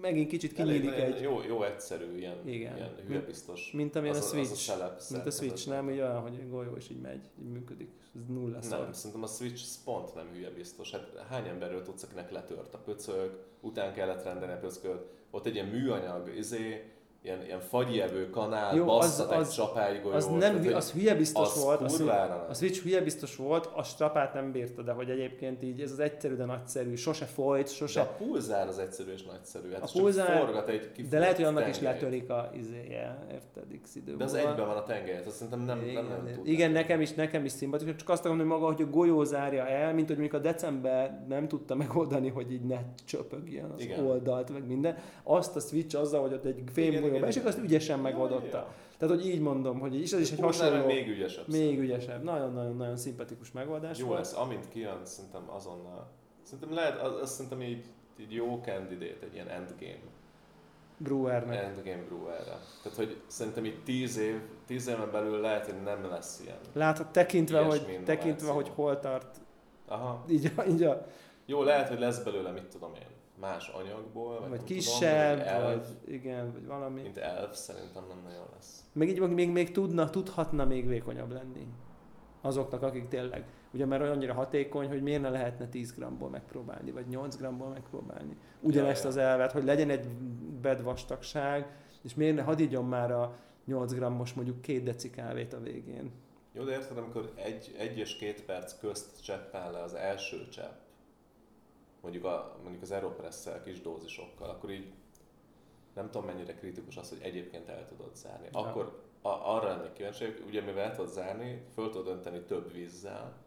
megint 0.00 0.28
kicsit 0.28 0.52
kinyílik 0.52 0.90
elég 0.90 1.14
egy, 1.14 1.22
jó, 1.22 1.42
jó 1.48 1.62
egyszerű, 1.62 2.16
ilyen, 2.18 2.48
Igen. 2.48 2.76
ilyen 2.76 2.94
hülye 3.06 3.20
biztos. 3.20 3.70
mint 3.72 3.96
amilyen 3.96 4.14
a 4.14 4.18
az 4.18 4.28
Switch. 4.28 4.50
Az 4.50 4.58
a 4.58 4.60
szelep, 4.60 5.02
mint 5.10 5.26
a. 5.26 5.30
Switch, 5.30 5.68
nem? 5.68 5.90
Így 5.90 5.98
olyan, 5.98 6.20
hogy 6.20 6.48
golyó 6.50 6.76
is 6.76 6.90
így 6.90 7.00
megy, 7.00 7.30
így 7.42 7.48
működik. 7.48 7.90
Ez 8.14 8.26
nulla. 8.28 8.58
Nem, 8.70 8.92
szerintem 8.92 9.22
a 9.22 9.26
Switch 9.26 9.84
pont 9.84 10.14
nem 10.14 10.26
hülye 10.32 10.50
biztos. 10.50 10.90
Hát 10.90 11.24
hány 11.28 11.48
emberről 11.48 11.82
tudsz, 11.82 12.02
akinek 12.02 12.30
letört 12.30 12.74
a 12.74 12.78
pöcög, 12.78 13.38
után 13.60 13.92
kellett 13.92 14.24
rendelni 14.24 14.54
a 14.54 14.58
pöcköt, 14.58 15.06
ott 15.30 15.46
egy 15.46 15.54
ilyen 15.54 15.66
műanyag, 15.66 16.36
izé, 16.36 16.90
ilyen, 17.24 17.44
ilyen 17.44 17.60
fagyjevő 17.60 18.30
kanál, 18.30 18.76
Jó, 18.76 18.84
Jó, 18.84 18.90
az- 18.90 19.26
az- 19.30 19.54
csapálygolyót. 19.54 20.16
Az, 20.16 20.26
nem, 20.26 20.38
tehát, 20.38 20.72
az 20.72 20.92
hülye 20.92 21.14
biztos 21.14 21.46
az 21.48 21.62
volt, 21.64 21.80
a 21.80 21.88
Switch, 21.88 21.98
kurvára 21.98 22.36
nem. 22.36 22.46
a 22.48 22.54
Switch 22.54 22.82
hülye 22.82 23.00
biztos 23.00 23.36
volt, 23.36 23.70
a 23.74 23.82
strapát 23.82 24.34
nem 24.34 24.52
bírta, 24.52 24.82
de 24.82 24.92
hogy 24.92 25.10
egyébként 25.10 25.62
így 25.62 25.80
ez 25.80 25.90
az 25.90 25.98
egyszerű, 25.98 26.34
de 26.34 26.44
nagyszerű, 26.44 26.94
sose 26.94 27.24
folyt, 27.24 27.66
De 27.66 27.72
sose 27.72 28.00
a 28.00 28.06
pulzár 28.18 28.66
az 28.68 28.78
egyszerű 28.78 29.12
és 29.12 29.22
nagyszerű. 29.22 29.70
Hát 29.72 29.82
A 29.82 29.88
pulzár- 29.92 30.38
forgat 30.38 30.68
egy 30.68 30.90
De 31.08 31.18
lehet, 31.18 31.36
hogy 31.36 31.44
annak 31.44 31.68
is 31.68 31.78
tengelyt. 31.78 32.00
letörik 32.00 32.30
a 32.30 32.50
izéje, 32.56 33.18
érted, 33.32 33.80
x 33.82 33.94
idő 33.94 34.16
De 34.16 34.24
az 34.24 34.34
egyben 34.34 34.66
van 34.66 34.76
a 34.76 34.82
tengelyet, 34.84 35.26
azt 35.26 35.36
szerintem 35.36 35.60
nem, 35.60 35.82
igen, 35.88 36.04
nem, 36.04 36.24
nem 36.24 36.40
igen. 36.44 36.70
nekem 36.70 37.00
is, 37.00 37.12
nekem 37.12 37.44
is 37.44 37.52
szimpatikus, 37.52 37.94
csak 37.96 38.08
azt 38.08 38.20
akarom, 38.20 38.38
hogy 38.38 38.46
maga, 38.46 38.66
hogy 38.66 38.82
a 38.82 38.90
golyó 38.90 39.24
zárja 39.24 39.66
el, 39.68 39.94
mint 39.94 40.06
hogy 40.08 40.18
mondjuk 40.18 40.40
a 40.40 40.44
december 40.44 41.24
nem 41.28 41.48
tudta 41.48 41.74
megoldani, 41.74 42.28
hogy 42.28 42.52
így 42.52 42.64
ne 42.64 42.78
csöpögjön 43.04 43.70
az 43.70 43.80
Igen. 43.80 44.06
oldalt, 44.06 44.50
meg 44.52 44.66
minden. 44.66 44.96
Azt 45.22 45.56
a 45.56 45.60
switch 45.60 45.98
azzal, 46.00 46.20
hogy 46.20 46.32
ott 46.32 46.44
egy 46.44 46.62
fémgolyó 46.72 47.11
igen, 47.14 47.28
esik, 47.28 47.44
azt 47.44 47.58
ügyesen 47.58 47.98
megoldotta. 47.98 48.74
Tehát, 48.98 49.16
hogy 49.16 49.26
így 49.26 49.40
mondom, 49.40 49.78
hogy 49.78 50.00
is, 50.00 50.12
ez 50.12 50.20
is 50.20 50.30
egy 50.30 50.40
hasonló, 50.40 50.86
még 50.86 51.08
ügyesebb. 51.08 51.48
még 51.48 51.78
ügyesebb. 51.78 52.22
Nagyon-nagyon-nagyon 52.22 52.96
szimpatikus 52.96 53.52
megoldás 53.52 53.98
Jó 53.98 54.06
volt. 54.06 54.18
lesz, 54.18 54.36
amint 54.36 54.68
kijön, 54.68 55.00
szerintem 55.04 55.42
azonnal. 55.46 56.10
Szerintem 56.42 56.74
lehet, 56.74 57.00
az, 57.00 57.14
az 57.20 57.30
szerintem 57.30 57.62
így, 57.62 57.84
így 58.20 58.32
jó 58.32 58.60
candidate, 58.64 59.26
egy 59.26 59.34
ilyen 59.34 59.48
endgame. 59.48 60.10
Brewernek. 60.96 61.62
Endgame 61.62 62.02
brewerre. 62.08 62.58
Tehát, 62.82 62.98
hogy 62.98 63.20
szerintem 63.26 63.64
így 63.64 63.82
10 63.84 64.18
év, 64.18 64.40
10 64.66 64.86
éven 64.86 65.10
belül 65.12 65.40
lehet, 65.40 65.64
hogy 65.64 65.82
nem 65.82 66.08
lesz 66.10 66.40
ilyen. 66.44 66.58
Látod, 66.72 67.06
tekintve, 67.10 67.60
hogy, 67.60 68.00
tekintve, 68.04 68.50
hogy 68.50 68.70
hol 68.74 68.98
tart, 68.98 69.40
Aha. 69.86 70.24
így, 70.28 70.52
így 70.68 70.82
a, 70.82 71.06
Jó, 71.46 71.62
lehet, 71.62 71.88
hogy 71.88 71.98
lesz 71.98 72.22
belőle, 72.22 72.50
mit 72.50 72.66
tudom 72.66 72.94
én. 72.94 73.06
Más 73.42 73.68
anyagból, 73.68 74.40
vagy, 74.40 74.48
Vagy 74.48 74.64
kisebb, 74.64 75.38
tudom, 75.38 75.54
elf, 75.54 75.86
vagy 75.86 76.12
igen, 76.14 76.52
vagy 76.52 76.66
valami. 76.66 77.02
mint 77.02 77.16
elf, 77.16 77.54
szerintem 77.54 78.04
nem 78.08 78.20
nagyon 78.24 78.46
lesz. 78.54 78.84
Meg 78.92 79.08
így 79.08 79.20
még, 79.20 79.50
még 79.50 79.70
tudna, 79.70 80.10
tudhatna 80.10 80.64
még 80.64 80.86
vékonyabb 80.86 81.30
lenni. 81.30 81.66
Azoknak, 82.40 82.82
akik 82.82 83.08
tényleg, 83.08 83.44
ugye 83.72 83.86
mert 83.86 84.02
annyira 84.02 84.34
hatékony, 84.34 84.88
hogy 84.88 85.02
miért 85.02 85.22
ne 85.22 85.28
lehetne 85.30 85.68
10 85.68 85.94
g-ból 85.94 86.28
megpróbálni, 86.28 86.90
vagy 86.90 87.06
8 87.06 87.36
g-ból 87.36 87.68
megpróbálni. 87.68 88.36
Ugyanezt 88.60 89.02
Ja, 89.02 89.08
az 89.08 89.16
elvet, 89.16 89.52
hogy 89.52 89.64
legyen 89.64 89.90
egy 89.90 90.08
bed 90.60 90.82
vastagság, 90.82 91.76
és 92.02 92.14
miért 92.14 92.36
ne 92.36 92.42
hadígyon 92.42 92.84
már 92.84 93.10
a 93.10 93.36
8 93.64 93.92
g-os 93.92 94.32
mondjuk 94.32 94.60
két 94.60 94.82
deci 94.82 95.10
kávét 95.10 95.52
a 95.52 95.60
végén. 95.60 96.12
Jó, 96.52 96.64
de 96.64 96.70
érted, 96.72 96.98
amikor 96.98 97.32
egy, 97.34 97.74
egy 97.78 97.98
és 97.98 98.16
két 98.16 98.44
perc 98.44 98.78
közt 98.78 99.24
cseppel 99.24 99.72
le 99.72 99.82
az 99.82 99.94
első 99.94 100.48
csepp, 100.48 100.78
mondjuk, 102.02 102.24
a, 102.24 102.56
mondjuk 102.62 102.82
az 102.82 102.90
Aeropress-szel 102.90 103.62
kis 103.62 103.80
dózisokkal, 103.80 104.50
akkor 104.50 104.70
így 104.70 104.92
nem 105.94 106.10
tudom 106.10 106.26
mennyire 106.26 106.54
kritikus 106.54 106.96
az, 106.96 107.08
hogy 107.08 107.20
egyébként 107.22 107.68
el 107.68 107.86
tudod 107.86 108.16
zárni. 108.16 108.48
Ja. 108.52 108.58
Akkor 108.60 109.02
a, 109.22 109.28
arra 109.28 109.68
lennék 109.68 109.92
kíváncsi, 109.92 110.24
hogy 110.24 110.42
ugye 110.46 110.60
mivel 110.60 110.84
el 110.84 110.96
tudod 110.96 111.12
zárni, 111.12 111.62
föl 111.74 111.90
tudod 111.90 112.16
önteni 112.16 112.40
több 112.40 112.72
vízzel, 112.72 113.40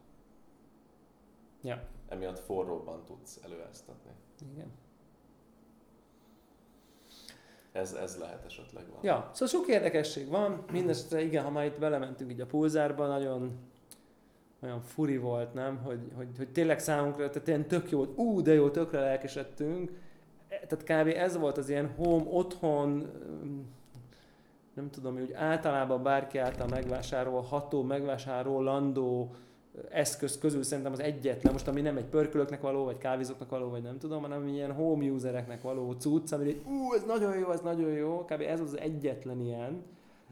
Ja. 1.62 1.84
emiatt 2.08 2.39
forróbban 2.39 3.06
tudsz 3.06 3.39
előeztetni. 3.43 4.12
Igen. 4.51 4.72
Ez, 7.72 7.93
ez 7.93 8.18
lehet 8.18 8.45
esetleg 8.45 8.89
van. 8.89 8.99
Ja, 9.01 9.30
szóval 9.34 9.47
sok 9.47 9.68
érdekesség 9.68 10.28
van, 10.28 10.64
mindesetre 10.72 11.22
igen, 11.22 11.43
ha 11.43 11.49
már 11.49 11.66
itt 11.66 11.80
belementünk 11.80 12.32
így 12.32 12.41
a 12.41 12.45
pulzárba, 12.45 13.08
nagyon 13.08 13.60
olyan 14.66 14.82
furi 14.82 15.18
volt, 15.18 15.53
nem? 15.53 15.78
Hogy, 15.84 15.99
hogy, 16.16 16.28
hogy 16.38 16.49
tényleg 16.49 16.80
számunkra, 16.80 17.30
tehát 17.30 17.47
ilyen 17.47 17.68
tök 17.68 17.89
jó, 17.89 17.97
volt, 17.97 18.18
ú, 18.18 18.41
de 18.41 18.53
jó, 18.53 18.70
tökre 18.70 18.99
lelkesedtünk. 18.99 19.91
E, 20.47 20.66
Tehát 20.68 21.03
kb. 21.03 21.18
ez 21.18 21.38
volt 21.38 21.57
az 21.57 21.70
ilyen 21.70 21.93
home, 21.97 22.26
otthon, 22.30 23.11
nem 24.74 24.89
tudom, 24.89 25.13
hogy 25.13 25.34
általában 25.34 26.03
bárki 26.03 26.38
által 26.38 26.68
megvásárolható, 26.68 27.84
megvásárolandó 27.84 29.36
eszköz 29.89 30.38
közül 30.38 30.63
szerintem 30.63 30.93
az 30.93 30.99
egyetlen, 30.99 31.53
most 31.53 31.68
ami 31.68 31.82
nem 31.82 31.97
egy 31.97 32.05
pörkölöknek 32.05 32.61
való, 32.61 32.84
vagy 32.84 32.97
kávézóknak 32.97 33.49
való, 33.49 33.70
vagy 33.70 33.82
nem 33.82 33.97
tudom, 33.97 34.22
hanem 34.22 34.47
ilyen 34.47 34.74
home 34.74 35.05
usereknek 35.05 35.61
való 35.61 35.91
cucc, 35.91 36.32
ami 36.32 36.47
egy, 36.47 36.61
ú, 36.66 36.93
ez 36.93 37.03
nagyon 37.03 37.38
jó, 37.38 37.51
ez 37.51 37.61
nagyon 37.61 37.91
jó, 37.91 38.26
kb. 38.26 38.41
ez 38.41 38.59
az 38.59 38.78
egyetlen 38.78 39.39
ilyen, 39.39 39.84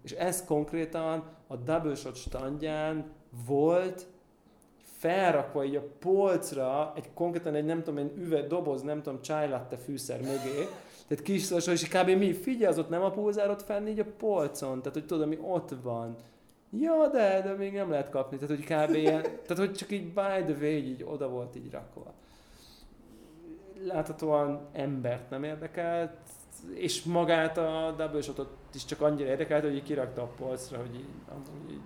és 0.04 0.12
ez 0.12 0.46
konkrétan 0.46 1.24
a 1.48 1.56
double 1.56 1.96
shot 1.96 2.16
standján 2.16 3.06
volt 3.46 4.08
felrakva 5.04 5.64
így 5.64 5.76
a 5.76 5.84
polcra, 6.00 6.94
egy 6.96 7.14
konkrétan 7.14 7.56
egy 7.56 7.66
nem 7.66 7.84
tudom, 7.84 7.98
egy 7.98 8.12
üveg, 8.18 8.48
doboz, 8.48 8.82
nem 8.82 9.02
tudom, 9.02 9.22
chai 9.22 9.48
latte 9.48 9.78
fűszer 9.78 10.22
mögé, 10.22 10.68
tehát 11.08 11.24
kis 11.24 11.42
szó, 11.42 11.72
és 11.72 11.88
kb. 11.88 12.10
mi, 12.10 12.34
figyelj, 12.34 12.72
az 12.72 12.80
ott 12.80 12.90
nem 12.90 13.02
a 13.02 13.12
pulzárot 13.12 13.64
fenn 13.64 13.88
így 13.88 14.00
a 14.00 14.06
polcon, 14.18 14.80
tehát 14.80 14.94
hogy 14.94 15.06
tudod, 15.06 15.24
ami 15.24 15.38
ott 15.42 15.70
van. 15.82 16.16
Ja, 16.70 17.08
de, 17.08 17.42
de 17.42 17.54
még 17.54 17.74
nem 17.74 17.90
lehet 17.90 18.10
kapni, 18.10 18.38
tehát 18.38 18.56
hogy 18.56 18.66
kb. 18.66 18.96
ilyen, 18.96 19.22
tehát 19.22 19.58
hogy 19.58 19.74
csak 19.74 19.92
így 19.92 20.06
by 20.06 20.54
the 20.54 20.56
way, 20.60 20.76
így 20.76 21.04
oda 21.04 21.30
volt 21.30 21.56
így 21.56 21.72
rakva. 21.72 22.14
Láthatóan 23.86 24.68
embert 24.74 25.30
nem 25.30 25.44
érdekelt, 25.44 26.12
és 26.74 27.04
magát 27.04 27.58
a 27.58 27.94
double 27.98 28.22
shotot 28.22 28.56
is 28.74 28.86
csak 28.86 29.02
annyira 29.02 29.30
érdekelt, 29.30 29.64
hogy 29.64 29.76
így 29.76 29.84
kirakta 29.84 30.22
a 30.22 30.32
polcra, 30.38 30.78
hogy 30.78 30.96
így, 30.96 31.10
így 31.70 31.80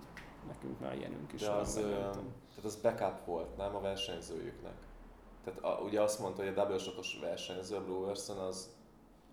nekünk 0.47 0.79
már 0.79 0.95
ilyenünk 0.95 1.33
is 1.33 1.41
De 1.41 1.49
van, 1.49 1.59
az, 1.59 1.75
nem 1.75 1.83
tudom. 1.83 2.33
tehát 2.49 2.63
az 2.63 2.75
backup 2.75 3.25
volt, 3.25 3.57
nem 3.57 3.75
a 3.75 3.79
versenyzőjüknek. 3.79 4.75
Tehát 5.43 5.59
a, 5.63 5.81
ugye 5.83 6.01
azt 6.01 6.19
mondta, 6.19 6.41
hogy 6.41 6.51
a 6.51 6.53
double 6.53 6.77
shotos 6.77 7.19
versenyző, 7.21 7.75
a 7.75 7.83
Brewerson, 7.83 8.37
az, 8.37 8.75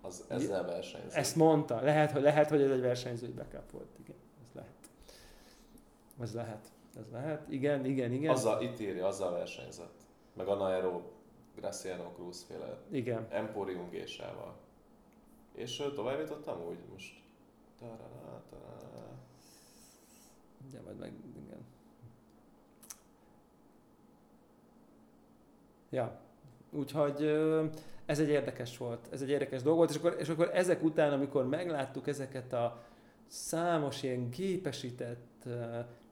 az 0.03 0.25
ezzel 0.29 0.65
versenyző. 0.65 1.17
Ezt 1.17 1.37
mondta. 1.37 1.81
Lehet, 1.81 2.11
hogy, 2.11 2.23
lehet, 2.23 2.49
hogy 2.49 2.63
ez 2.63 2.71
egy 2.71 2.81
versenyzői 2.81 3.31
backup 3.31 3.71
volt. 3.71 3.89
Igen, 3.99 4.17
ez 4.43 4.55
lehet. 4.55 4.75
Ez 6.21 6.35
lehet. 6.35 6.69
Ez 6.97 7.11
lehet. 7.13 7.49
Igen, 7.49 7.85
igen, 7.85 8.13
igen. 8.13 8.31
Azzal, 8.31 8.63
itt 8.63 8.81
írja, 8.81 9.07
azzal 9.07 9.33
versenyzett. 9.33 10.01
Meg 10.33 10.49
a 10.49 10.55
Nairo 10.55 11.01
Graciano 11.57 12.13
Cruz 12.13 12.45
féle 12.49 12.79
Igen. 12.91 13.27
Emporium 13.31 13.91
gésával. 13.91 14.57
És 15.53 15.83
tovább 15.95 16.19
jutottam 16.19 16.67
úgy 16.69 16.79
most. 16.93 17.23
Tarara, 17.79 18.43
tarara. 18.51 18.84
De 20.71 20.81
majd 20.85 20.99
meg, 20.99 21.13
igen. 21.45 21.65
Ja, 25.91 26.21
úgyhogy 26.71 27.23
ez 28.07 28.19
egy 28.19 28.29
érdekes 28.29 28.77
volt, 28.77 29.09
ez 29.13 29.23
egy 29.23 29.29
érdekes 29.29 29.63
dolog 29.63 29.79
volt, 29.79 29.91
és 29.91 29.97
akkor, 29.97 30.17
és 30.19 30.29
akkor 30.29 30.51
ezek 30.53 30.83
után, 30.83 31.13
amikor 31.13 31.49
megláttuk 31.49 32.07
ezeket 32.07 32.53
a 32.53 32.83
számos 33.27 34.03
ilyen 34.03 34.31
gépesített 34.31 35.49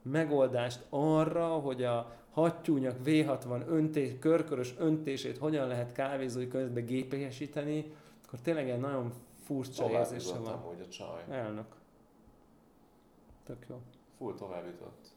megoldást 0.03 0.87
arra, 0.89 1.49
hogy 1.49 1.83
a 1.83 2.17
hattyúnyak 2.31 2.97
V60 3.05 3.67
öntés, 3.67 4.13
körkörös 4.19 4.75
öntését 4.79 5.39
hogyan 5.39 5.67
lehet 5.67 5.93
kávézói 5.93 6.49
közbe 6.49 6.81
gépesíteni, 6.81 7.93
akkor 8.27 8.41
tényleg 8.41 8.71
egy 8.71 8.81
nagyon 8.81 9.13
furcsa 9.45 9.87
Tovább 9.87 10.01
érzése 10.01 10.39
van. 10.39 10.53
amúgy 10.53 10.81
a 10.81 10.89
csaj. 10.89 11.25
Elnök. 11.29 11.67
Tök 13.45 13.67
jó. 13.69 13.81
Full 14.23 14.35
tovább 14.35 14.67
jutott. 14.67 15.11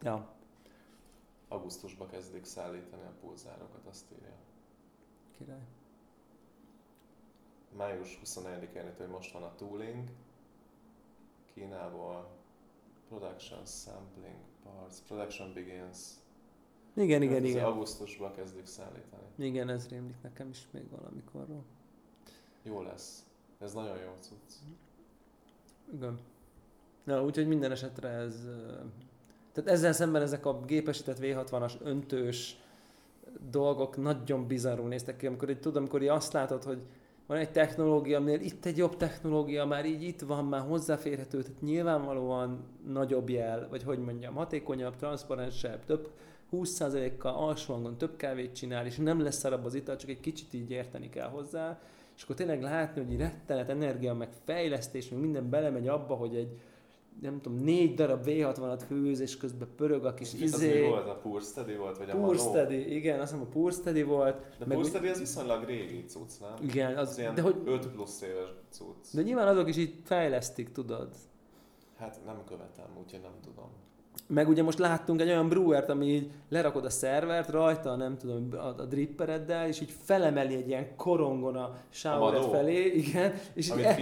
Ja, 0.00 0.34
Augusztusban 1.48 2.08
kezdik 2.08 2.44
szállítani 2.44 3.02
a 3.02 3.12
pulzárokat, 3.20 3.86
azt 3.86 4.12
írja. 4.12 4.34
király. 5.38 5.66
Május 7.76 8.18
21-én, 8.24 8.86
itt, 8.86 8.96
hogy 8.96 9.08
most 9.08 9.32
van 9.32 9.42
a 9.42 9.54
tooling. 9.54 10.08
Kínából 11.54 12.30
production 13.08 13.66
sampling 13.66 14.40
parts, 14.62 14.98
production 15.06 15.52
begins. 15.52 15.98
Igen, 16.94 17.22
igen, 17.22 17.34
Hát 17.34 17.44
igen. 17.44 17.64
Augusztusban 17.64 18.32
kezdik 18.32 18.66
szállítani. 18.66 19.22
Igen, 19.36 19.68
ez 19.68 19.88
rémlik 19.88 20.22
nekem 20.22 20.48
is 20.48 20.66
még 20.70 20.90
valamikorról. 20.90 21.64
Jó 22.62 22.82
lesz. 22.82 23.24
Ez 23.58 23.72
nagyon 23.72 23.96
jó 23.96 24.10
cucc. 24.20 24.52
Igen. 25.94 26.18
Na, 27.04 27.24
úgyhogy 27.24 27.48
minden 27.48 27.70
esetre 27.70 28.08
ez... 28.08 28.48
Tehát 29.52 29.70
ezzel 29.70 29.92
szemben 29.92 30.22
ezek 30.22 30.46
a 30.46 30.60
gépesített 30.60 31.18
V60-as 31.20 31.72
öntős 31.82 32.56
dolgok 33.50 33.96
nagyon 33.96 34.46
bizarrul 34.46 34.88
néztek 34.88 35.16
ki, 35.16 35.26
amikor 35.26 35.50
így 35.50 35.60
tudom, 35.60 35.78
amikor 35.78 36.02
így 36.02 36.08
azt 36.08 36.32
látod, 36.32 36.64
hogy 36.64 36.82
van 37.26 37.38
egy 37.38 37.52
technológia, 37.52 38.18
aminél 38.18 38.40
itt 38.40 38.64
egy 38.64 38.76
jobb 38.76 38.96
technológia, 38.96 39.64
már 39.64 39.86
így 39.86 40.02
itt 40.02 40.20
van, 40.20 40.44
már 40.44 40.60
hozzáférhető, 40.60 41.42
tehát 41.42 41.60
nyilvánvalóan 41.60 42.64
nagyobb 42.86 43.28
jel, 43.28 43.68
vagy 43.68 43.82
hogy 43.82 43.98
mondjam, 43.98 44.34
hatékonyabb, 44.34 44.96
transzparensebb, 44.96 45.84
több 45.84 46.10
20%-kal 46.52 47.34
alsó 47.34 47.72
hangon 47.72 47.98
több 47.98 48.16
kávét 48.16 48.54
csinál, 48.54 48.86
és 48.86 48.96
nem 48.96 49.20
lesz 49.20 49.36
szarabb 49.38 49.64
az 49.64 49.74
ital, 49.74 49.96
csak 49.96 50.10
egy 50.10 50.20
kicsit 50.20 50.54
így 50.54 50.70
érteni 50.70 51.08
kell 51.08 51.28
hozzá, 51.28 51.80
és 52.16 52.22
akkor 52.22 52.36
tényleg 52.36 52.62
látni, 52.62 53.04
hogy 53.04 53.16
rettenet 53.16 53.68
energia, 53.68 54.14
meg 54.14 54.28
fejlesztés, 54.44 55.08
meg 55.08 55.20
minden 55.20 55.50
belemegy 55.50 55.88
abba, 55.88 56.14
hogy 56.14 56.36
egy 56.36 56.60
nem 57.20 57.40
tudom, 57.40 57.58
négy 57.58 57.94
darab 57.94 58.22
V60-at 58.26 58.82
főz, 58.86 59.20
és 59.20 59.36
közben 59.36 59.68
pörög 59.76 60.04
a 60.04 60.14
kis 60.14 60.32
Az 60.32 60.40
izé. 60.40 60.80
mi 60.80 60.88
volt? 60.88 61.08
A 61.08 61.14
Pure 61.14 61.42
Steady 61.44 61.74
volt? 61.76 61.98
Vagy 61.98 62.10
a 62.10 62.12
Pure 62.12 62.26
Manó? 62.26 62.38
Steady, 62.38 62.94
igen, 62.94 63.20
azt 63.20 63.30
hiszem 63.32 63.46
a 63.46 63.48
Pure 63.48 63.72
Steady 63.72 64.02
volt. 64.02 64.36
De 64.58 64.64
meg 64.66 64.76
Pure 64.76 64.88
Steady 64.88 65.08
az 65.08 65.18
viszonylag 65.18 65.64
régi 65.64 66.04
cucc, 66.04 66.30
nem? 66.40 66.54
Igen, 66.62 66.96
Az 66.96 67.08
az, 67.08 67.18
ilyen 67.18 67.34
de, 67.34 67.42
hogy, 67.42 67.56
5 67.64 67.86
plusz 67.88 68.22
éves 68.22 68.48
cucc. 68.70 69.14
de 69.14 69.22
nyilván 69.22 69.48
azok 69.48 69.68
is 69.68 69.76
így 69.76 69.94
fejlesztik, 70.04 70.72
tudod. 70.72 71.08
Hát 71.98 72.20
nem 72.26 72.44
követem, 72.46 72.86
úgyhogy 73.04 73.20
nem 73.20 73.34
tudom. 73.44 73.68
Meg 74.26 74.48
ugye 74.48 74.62
most 74.62 74.78
láttunk 74.78 75.20
egy 75.20 75.28
olyan 75.28 75.48
brewert, 75.48 75.88
ami 75.88 76.06
így 76.06 76.30
lerakod 76.48 76.84
a 76.84 76.90
szervert, 76.90 77.48
rajta 77.48 77.96
nem 77.96 78.16
tudom, 78.18 78.48
a, 78.52 78.56
a 78.80 78.84
drippereddel, 78.84 79.66
és 79.68 79.80
így 79.80 79.94
felemeli 80.04 80.54
egy 80.54 80.68
ilyen 80.68 80.96
korongon 80.96 81.56
a 81.56 81.76
shower 81.90 82.42
felé, 82.50 82.84
igen, 82.86 83.32
és 83.54 83.70
Amit 83.70 83.84
el, 83.84 83.98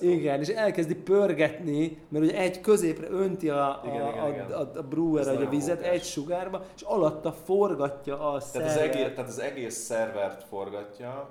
igen, 0.00 0.40
és 0.40 0.48
elkezdi 0.48 0.94
pörgetni, 0.94 1.98
mert 2.08 2.24
ugye 2.24 2.38
egy 2.38 2.60
középre 2.60 3.10
önti 3.10 3.48
a, 3.48 3.82
Igen, 3.86 4.00
a, 4.02 4.08
igen, 4.10 4.22
a, 4.24 4.28
igen. 4.28 4.46
a, 4.52 4.78
a 4.78 4.82
brewer 4.82 5.28
a 5.42 5.48
vizet 5.48 5.76
mókás. 5.76 5.92
egy 5.92 6.04
sugárba, 6.04 6.64
és 6.76 6.82
alatta 6.82 7.32
forgatja 7.32 8.14
a 8.14 8.38
Tehát 8.52 8.68
az, 8.68 8.72
szervert. 8.74 8.94
egész, 8.94 9.14
tehát 9.14 9.28
az 9.30 9.38
egész 9.38 9.74
szervert 9.74 10.44
forgatja, 10.44 11.30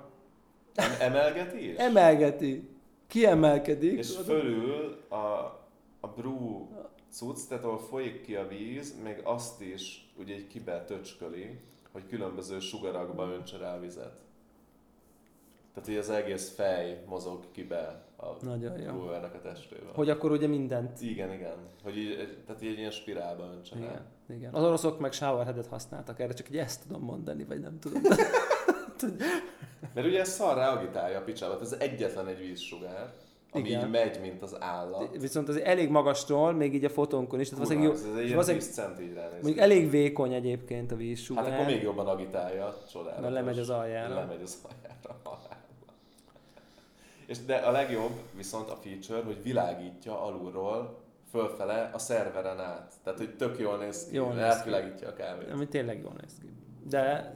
em- 0.74 1.00
emelgeti 1.00 1.70
is, 1.70 1.76
Emelgeti, 1.76 2.68
kiemelkedik. 3.06 3.98
és 3.98 4.16
fölül 4.24 4.96
a, 5.08 5.16
a 6.00 6.08
brew 6.16 6.66
cucc, 7.10 7.48
tehát 7.48 7.64
ahol 7.64 7.78
folyik 7.78 8.22
ki 8.22 8.34
a 8.34 8.48
víz, 8.48 8.94
még 9.02 9.20
azt 9.24 9.60
is 9.60 10.12
ugye 10.16 10.34
egy 10.34 10.46
kibe 10.46 10.84
töcsköli, 10.84 11.60
hogy 11.92 12.06
különböző 12.06 12.58
sugarakba 12.58 13.32
öntse 13.32 13.56
rá 13.56 13.78
vizet. 13.78 14.20
Tehát, 15.74 15.88
hogy 15.88 15.96
az 15.96 16.10
egész 16.10 16.54
fej 16.54 17.04
mozog 17.06 17.44
ki 17.50 17.64
be 17.64 18.04
a. 18.16 18.26
Wolverine-nek 18.92 19.34
a 19.34 19.40
testéből. 19.40 19.92
Hogy 19.94 20.10
akkor 20.10 20.30
ugye 20.30 20.46
mindent... 20.46 21.00
Igen, 21.00 21.32
igen. 21.32 21.56
Hogy 21.82 21.96
így, 21.96 22.38
tehát 22.46 22.62
így 22.62 22.70
egy 22.70 22.78
ilyen 22.78 22.90
spirálba 22.90 23.50
öntsen 23.54 23.78
Igen, 23.78 23.90
el. 23.90 24.06
igen. 24.36 24.54
Az 24.54 24.64
oroszok 24.64 25.00
meg 25.00 25.12
showerheadet 25.12 25.66
használtak 25.66 26.20
erre, 26.20 26.32
csak 26.32 26.46
hogy 26.46 26.56
ezt 26.56 26.86
tudom 26.86 27.02
mondani, 27.02 27.44
vagy 27.44 27.60
nem 27.60 27.78
tudom. 27.78 28.02
Mert 29.94 30.06
ugye 30.06 30.20
ez 30.20 30.28
szarrá 30.28 30.72
agitálja 30.72 31.18
a 31.18 31.22
picsába, 31.22 31.60
ez 31.60 31.72
egyetlen 31.72 32.26
egy 32.26 32.38
vízsugár, 32.38 33.12
ami 33.52 33.68
Igen. 33.68 33.84
így 33.84 33.90
megy, 33.90 34.20
mint 34.20 34.42
az 34.42 34.56
állat. 34.60 35.16
Viszont 35.20 35.48
az 35.48 35.56
elég 35.60 35.88
magasról, 35.90 36.52
még 36.52 36.74
így 36.74 36.84
a 36.84 36.88
fotónkon 36.90 37.40
is, 37.40 37.48
tehát 37.48 37.64
Kurva, 37.66 37.82
valószínűleg, 37.82 38.10
ez 38.10 38.14
jó, 38.14 38.20
egy 38.20 38.24
ilyen 38.24 38.36
valószínűleg 38.36 38.66
10 38.66 38.74
cent 38.74 39.00
így 39.00 39.14
ránéz. 39.14 39.32
mondjuk 39.42 39.58
elég 39.58 39.90
vékony 39.90 40.32
egyébként 40.32 40.92
a 40.92 40.96
vízsugár. 40.96 41.44
Hát 41.44 41.52
akkor 41.52 41.66
még 41.66 41.82
jobban 41.82 42.06
agitálja, 42.06 42.76
csodálatos. 42.92 43.22
Mert 43.22 43.34
lemegy 43.34 43.58
az 43.58 43.70
aljára. 43.70 44.14
Lemegy 44.14 44.42
az 44.42 44.58
aljára. 44.62 45.48
És 47.26 47.44
de 47.44 47.54
a 47.56 47.70
legjobb 47.70 48.12
viszont 48.36 48.70
a 48.70 48.76
feature, 48.76 49.22
hogy 49.22 49.42
világítja 49.42 50.24
alulról 50.24 50.98
fölfele 51.30 51.90
a 51.92 51.98
szerveren 51.98 52.60
át. 52.60 52.92
Tehát, 53.04 53.18
hogy 53.18 53.36
tök 53.36 53.58
jól 53.58 53.76
néz 53.76 54.06
ki, 54.08 54.14
Jól 54.14 54.32
néz 54.32 54.62
ki. 54.98 55.04
a 55.04 55.12
kávét. 55.12 55.50
Ami 55.52 55.68
tényleg 55.68 56.00
jól 56.02 56.12
néz 56.20 56.32
ki. 56.40 56.46
De 56.88 57.34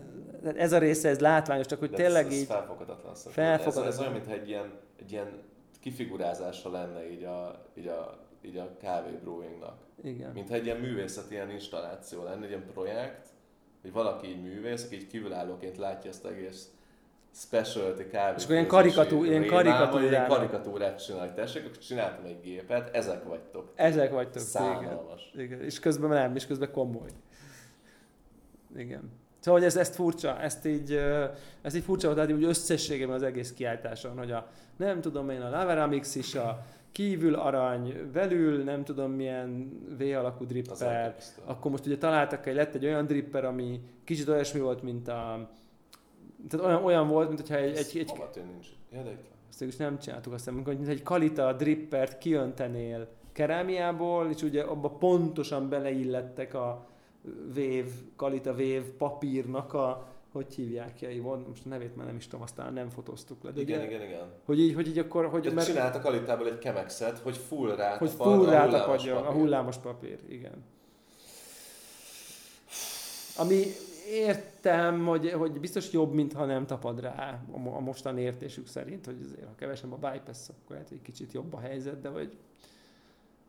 ez 0.56 0.72
a 0.72 0.78
része, 0.78 1.08
ez 1.08 1.20
látványos, 1.20 1.66
csak 1.66 1.78
hogy 1.78 1.90
De 1.90 1.96
tényleg 1.96 2.26
ez, 2.26 2.32
ez 2.32 2.38
így... 2.38 2.46
felfoghatatlan 2.46 3.14
szó. 3.14 3.30
Felfoghatatlan. 3.30 3.86
Ez, 3.86 3.94
ez 3.94 4.00
olyan, 4.00 4.12
mintha 4.12 4.32
egy 4.32 4.48
ilyen, 4.48 4.72
egy 5.00 5.12
ilyen 5.12 5.28
kifigurázása 5.84 6.70
lenne 6.70 7.10
így 7.10 7.24
a, 7.24 7.62
így 7.74 7.86
a, 7.86 8.18
így 8.42 8.56
a 8.56 8.76
kávé 8.80 9.18
brewingnak. 9.22 9.76
Igen. 10.02 10.30
Mintha 10.32 10.54
egy 10.54 10.64
ilyen 10.64 10.76
művészeti 10.80 11.34
ilyen 11.34 11.50
installáció 11.50 12.22
lenne, 12.22 12.42
egy 12.44 12.48
ilyen 12.48 12.66
projekt, 12.72 13.26
hogy 13.82 13.92
valaki 13.92 14.26
így 14.26 14.42
művész, 14.42 14.84
aki 14.84 14.94
így 14.94 15.06
kívülállóként 15.06 15.76
látja 15.76 16.10
ezt 16.10 16.24
egész 16.26 16.68
specialty 17.34 18.06
kávé. 18.10 18.34
És 18.36 18.42
akkor 18.42 18.54
ilyen 18.54 18.66
karikatú- 18.66 19.24
ilyen 19.26 19.42
Ilyen 19.42 19.54
karikatúrának. 19.54 20.28
karikatúrát 20.28 21.04
csinálni. 21.04 21.32
Tessék, 21.34 21.64
akkor 21.64 21.78
csináltam 21.78 22.24
egy 22.24 22.40
gépet, 22.40 22.94
ezek 22.94 23.24
vagytok. 23.24 23.72
Ezek 23.74 24.10
vagytok, 24.10 24.34
igen. 24.34 24.46
Szánalmas. 24.46 25.32
igen. 25.36 25.62
És 25.62 25.78
közben 25.78 26.08
nem, 26.10 26.36
és 26.36 26.46
közben 26.46 26.70
komoly. 26.72 27.10
Igen. 28.76 29.10
Szóval, 29.40 29.60
hogy 29.60 29.68
ez, 29.68 29.76
ezt 29.76 29.94
furcsa, 29.94 30.40
ezt 30.40 30.66
így, 30.66 30.92
ezt 31.62 31.76
így 31.76 31.84
furcsa 31.84 32.06
volt 32.06 32.18
látni, 32.18 32.32
úgy 32.32 32.44
összességében 32.44 33.14
az 33.14 33.22
egész 33.22 33.52
kiáltáson, 33.52 34.18
hogy 34.18 34.30
a, 34.30 34.50
nem 34.76 35.00
tudom 35.00 35.30
én, 35.30 35.40
a 35.40 35.50
Lavaramix 35.50 36.14
is 36.14 36.34
a 36.34 36.64
kívül 36.92 37.34
arany, 37.34 38.10
belül 38.12 38.64
nem 38.64 38.84
tudom 38.84 39.10
milyen 39.10 39.80
V-alakú 39.98 40.44
Az 40.44 40.48
dripper, 40.48 41.16
akkor 41.44 41.70
most 41.70 41.86
ugye 41.86 41.98
találtak 41.98 42.46
egy, 42.46 42.54
lett 42.54 42.74
egy 42.74 42.84
olyan 42.84 43.06
dripper, 43.06 43.44
ami 43.44 43.80
kicsit 44.04 44.28
olyasmi 44.28 44.60
volt, 44.60 44.82
mint 44.82 45.08
a 45.08 45.50
tehát 46.48 46.66
olyan, 46.66 46.84
olyan 46.84 47.08
volt, 47.08 47.26
mint 47.28 47.40
hogyha 47.40 47.56
egy, 47.56 47.76
egy, 47.76 47.98
egy, 47.98 48.10
Hova 48.10 48.30
nincs? 48.34 48.66
Ja, 48.92 49.02
de 49.02 49.10
itt 49.10 49.32
azt 49.50 49.62
is 49.62 49.76
nem 49.76 49.98
csináltuk 49.98 50.32
azt 50.32 50.44
hiszem, 50.44 50.62
mint 50.76 50.88
egy 50.88 51.02
kalita 51.02 51.52
drippert 51.52 52.18
kijöntenél 52.18 53.08
kerámiából, 53.32 54.30
és 54.30 54.42
ugye 54.42 54.62
abba 54.62 54.88
pontosan 54.88 55.68
beleillettek 55.68 56.54
a 56.54 56.86
vév, 57.54 57.86
kalita 58.16 58.54
vév 58.54 58.82
papírnak 58.82 59.74
a, 59.74 60.08
hogy 60.34 60.54
hívják 60.54 60.94
ki, 60.94 61.18
volt, 61.18 61.48
most 61.48 61.66
a 61.66 61.68
nevét 61.68 61.96
már 61.96 62.06
nem 62.06 62.16
is 62.16 62.26
tudom, 62.26 62.42
aztán 62.42 62.72
nem 62.72 62.90
fotóztuk 62.90 63.42
le. 63.42 63.50
De 63.50 63.60
Igen, 63.60 63.78
ugye, 63.78 63.88
igen, 63.88 64.02
igen. 64.06 64.32
Hogy 64.44 64.60
így, 64.60 64.74
hogy 64.74 64.88
így 64.88 64.98
akkor, 64.98 65.26
hogy, 65.26 65.52
mert, 65.54 65.66
csináltak 65.66 66.04
alitából 66.04 66.46
egy 66.46 66.58
kemexet, 66.58 67.18
hogy 67.18 67.36
full 67.36 67.76
rá 67.76 67.96
hogy 67.96 68.10
full 68.10 68.48
a 68.48 68.50
rátapadjon 68.50 69.16
a 69.16 69.22
papír. 69.22 69.40
hullámos 69.40 69.76
papír, 69.76 70.18
igen. 70.28 70.64
Ami 73.36 73.64
értem, 74.08 75.06
hogy, 75.06 75.30
hogy 75.30 75.60
biztos 75.60 75.92
jobb, 75.92 76.12
mint 76.12 76.32
ha 76.32 76.44
nem 76.44 76.66
tapad 76.66 77.00
rá 77.00 77.42
a 77.52 77.58
mo- 77.58 77.76
a 77.76 77.80
mostani 77.80 78.20
értésük 78.20 78.66
szerint, 78.66 79.06
hogy 79.06 79.16
azért, 79.24 79.46
ha 79.46 79.54
kevesebb 79.54 79.92
a 79.92 79.96
bypass, 79.96 80.48
akkor 80.48 80.62
lehet, 80.68 80.88
hogy 80.88 81.02
kicsit 81.02 81.32
jobb 81.32 81.54
a 81.54 81.58
helyzet, 81.58 82.00
de 82.00 82.08
hogy 82.08 82.36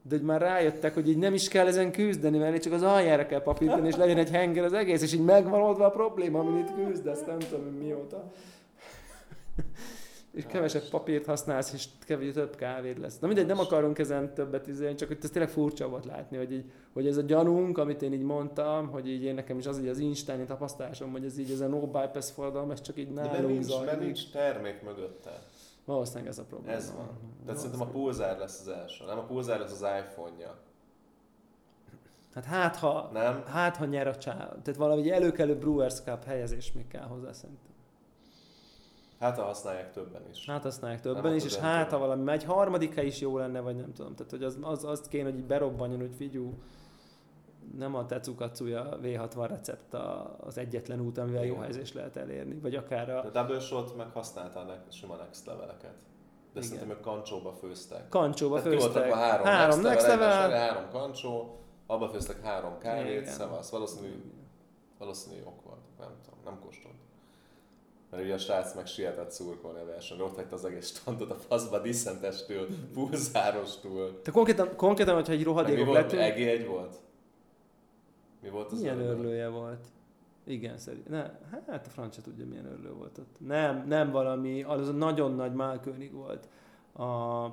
de 0.07 0.15
hogy 0.15 0.25
már 0.25 0.41
rájöttek, 0.41 0.93
hogy 0.93 1.09
így 1.09 1.17
nem 1.17 1.33
is 1.33 1.47
kell 1.47 1.67
ezen 1.67 1.91
küzdeni, 1.91 2.37
mert 2.37 2.61
csak 2.61 2.73
az 2.73 2.81
aljára 2.81 3.25
kell 3.25 3.41
papírtani, 3.41 3.87
és 3.87 3.95
legyen 3.95 4.17
egy 4.17 4.29
henger 4.29 4.63
az 4.63 4.73
egész, 4.73 5.01
és 5.01 5.13
így 5.13 5.23
megvan 5.23 5.61
oldva 5.61 5.85
a 5.85 5.89
probléma, 5.89 6.39
amin 6.39 6.57
itt 6.57 6.85
küzdesz, 6.85 7.25
nem 7.25 7.39
tudom 7.39 7.65
mióta. 7.65 8.31
és 10.35 10.43
kevesebb 10.47 10.89
papírt 10.89 11.25
használsz, 11.25 11.73
és 11.73 11.85
kevés 12.05 12.33
több 12.33 12.55
kávéd 12.55 12.97
lesz. 12.99 13.19
Na 13.19 13.27
mindegy, 13.27 13.45
nem 13.45 13.59
akarunk 13.59 13.99
ezen 13.99 14.33
többet 14.33 14.67
izélni, 14.67 14.95
csak 14.95 15.07
hogy 15.07 15.17
ez 15.21 15.29
tényleg 15.29 15.51
furcsa 15.51 15.89
volt 15.89 16.05
látni, 16.05 16.37
hogy, 16.37 16.51
így, 16.51 16.71
hogy 16.93 17.07
ez 17.07 17.17
a 17.17 17.21
gyanunk, 17.21 17.77
amit 17.77 18.01
én 18.01 18.13
így 18.13 18.23
mondtam, 18.23 18.87
hogy 18.87 19.09
így 19.09 19.23
én 19.23 19.33
nekem 19.33 19.57
is 19.57 19.65
az 19.65 19.79
így 19.79 19.87
az 19.87 19.97
instáni 19.99 20.45
tapasztalásom, 20.45 21.11
hogy 21.11 21.25
ez 21.25 21.37
így 21.37 21.51
ez 21.51 21.59
a 21.59 21.67
no 21.67 21.79
bypass 21.79 22.31
forradalom, 22.31 22.71
ez 22.71 22.81
csak 22.81 22.97
így 22.97 23.13
De 23.13 23.21
mert 23.21 23.31
nálunk 23.31 23.51
nincs, 23.51 23.67
mert 23.67 23.85
zajlik. 23.85 24.05
nincs 24.05 24.31
termék 24.31 24.81
mögötte. 24.81 25.43
Valószínűleg 25.85 26.27
ez 26.27 26.37
a 26.37 26.43
probléma. 26.43 26.75
Ez 26.75 26.93
van. 26.95 27.09
Tehát 27.45 27.59
szerintem 27.59 27.87
a 27.87 27.91
pulzár 27.91 28.37
lesz 28.37 28.59
az 28.59 28.67
első. 28.67 29.05
Nem, 29.05 29.17
a 29.17 29.23
pulzár 29.23 29.59
lesz 29.59 29.81
az 29.81 29.85
iPhone-ja. 29.99 30.57
Hát 32.33 32.45
hát 32.45 32.75
ha, 32.75 33.09
Nem? 33.13 33.43
hát 33.45 33.77
ha 33.77 33.85
nyer 33.85 34.07
a 34.07 34.17
csáv. 34.17 34.49
Tehát 34.49 34.75
valami 34.75 35.11
előkelő 35.11 35.57
Brewers 35.57 36.01
Cup 36.01 36.23
helyezés 36.23 36.71
még 36.71 36.87
kell 36.87 37.05
hozzá 37.05 37.31
szerintem. 37.31 37.73
Hát, 39.19 39.37
ha 39.37 39.43
használják 39.43 39.91
többen 39.91 40.21
is. 40.31 40.45
Hát 40.45 40.63
használják 40.63 41.03
Nem 41.03 41.13
többen 41.13 41.31
a 41.31 41.35
is, 41.35 41.45
és 41.45 41.55
hát 41.55 41.91
ha 41.91 41.97
valami 41.97 42.23
megy, 42.23 42.43
harmadika 42.43 43.01
is 43.01 43.19
jó 43.21 43.37
lenne, 43.37 43.59
vagy 43.59 43.75
nem 43.75 43.93
tudom. 43.93 44.15
Tehát 44.15 44.31
hogy 44.31 44.43
az, 44.43 44.57
az, 44.61 44.83
azt 44.83 45.07
kéne, 45.07 45.29
hogy 45.29 45.37
így 45.37 45.45
berobbanjon, 45.45 45.99
hogy 45.99 46.13
figyú, 46.17 46.53
nem 47.77 47.95
a 47.95 48.05
Tetsukacuja 48.05 48.99
V60 49.03 49.45
recept 49.49 49.93
a- 49.93 50.35
az 50.39 50.57
egyetlen 50.57 50.99
út, 51.01 51.17
amivel 51.17 51.45
jó 51.45 51.55
helyzést 51.55 51.93
lehet 51.93 52.15
elérni, 52.17 52.59
vagy 52.59 52.75
akár 52.75 53.09
a 53.09 53.19
A 53.23 53.29
Double 53.29 53.59
Shot 53.59 53.95
meg 53.97 54.07
használta 54.13 54.59
a 54.59 54.91
sima 54.91 55.15
next 55.15 55.45
leveleket. 55.45 55.93
De 56.53 56.61
Igen. 56.61 56.63
szerintem 56.63 56.89
ők 56.89 57.01
kancsóba 57.03 57.51
főztek. 57.53 58.09
kancsóba 58.09 58.61
Tehát 58.61 58.79
főztek. 58.79 59.11
a 59.11 59.15
három, 59.15 59.45
három 59.45 59.81
next 59.81 60.07
level, 60.07 60.31
egymásra, 60.31 60.57
három 60.57 60.89
kancsó, 60.91 61.59
abba 61.87 62.09
főztek 62.09 62.41
három 62.41 62.77
kávét, 62.77 63.25
szevasz. 63.25 63.69
Valószínű, 63.69 64.23
valószínű 64.99 65.35
jók 65.37 65.63
volt. 65.63 65.79
Nem 65.99 66.09
tudom, 66.23 66.39
nem 66.45 66.59
kóstolt. 66.63 66.93
Mert 68.11 68.23
ugye 68.23 68.33
a 68.33 68.37
srác 68.37 68.75
meg 68.75 68.85
sietett 68.87 69.31
szurkolni 69.31 69.79
a 69.79 69.85
versenyre, 69.85 70.23
ott 70.23 70.35
hagyta 70.35 70.55
az 70.55 70.65
egész 70.65 70.87
standot 70.89 71.31
a 71.31 71.35
faszba, 71.35 71.79
diszentestől, 71.79 72.67
pulzárostól. 72.93 74.21
te 74.21 74.31
konkrétan, 74.31 74.75
konkrétan, 74.75 75.15
hogyha 75.15 75.33
egy 75.33 75.43
rohadékok 75.43 75.93
lettünk, 75.93 76.21
EG1 76.21 76.65
volt? 76.67 76.95
Mi 78.45 78.51
volt 78.51 78.71
az 78.71 78.79
milyen 78.81 78.99
örlő? 78.99 79.09
örlője 79.09 79.47
volt? 79.47 79.85
Igen, 80.43 80.77
szerint. 80.77 81.09
Ne, 81.09 81.31
hát 81.51 81.87
a 81.87 81.89
francia 81.89 82.23
tudja, 82.23 82.45
milyen 82.45 82.65
örlő 82.65 82.93
volt 82.93 83.17
ott. 83.17 83.35
Nem, 83.39 83.87
nem 83.87 84.11
valami, 84.11 84.63
az 84.63 84.89
nagyon 84.91 85.31
nagy 85.35 85.53
Malkönig 85.53 86.13
volt. 86.13 86.47
A 86.93 87.45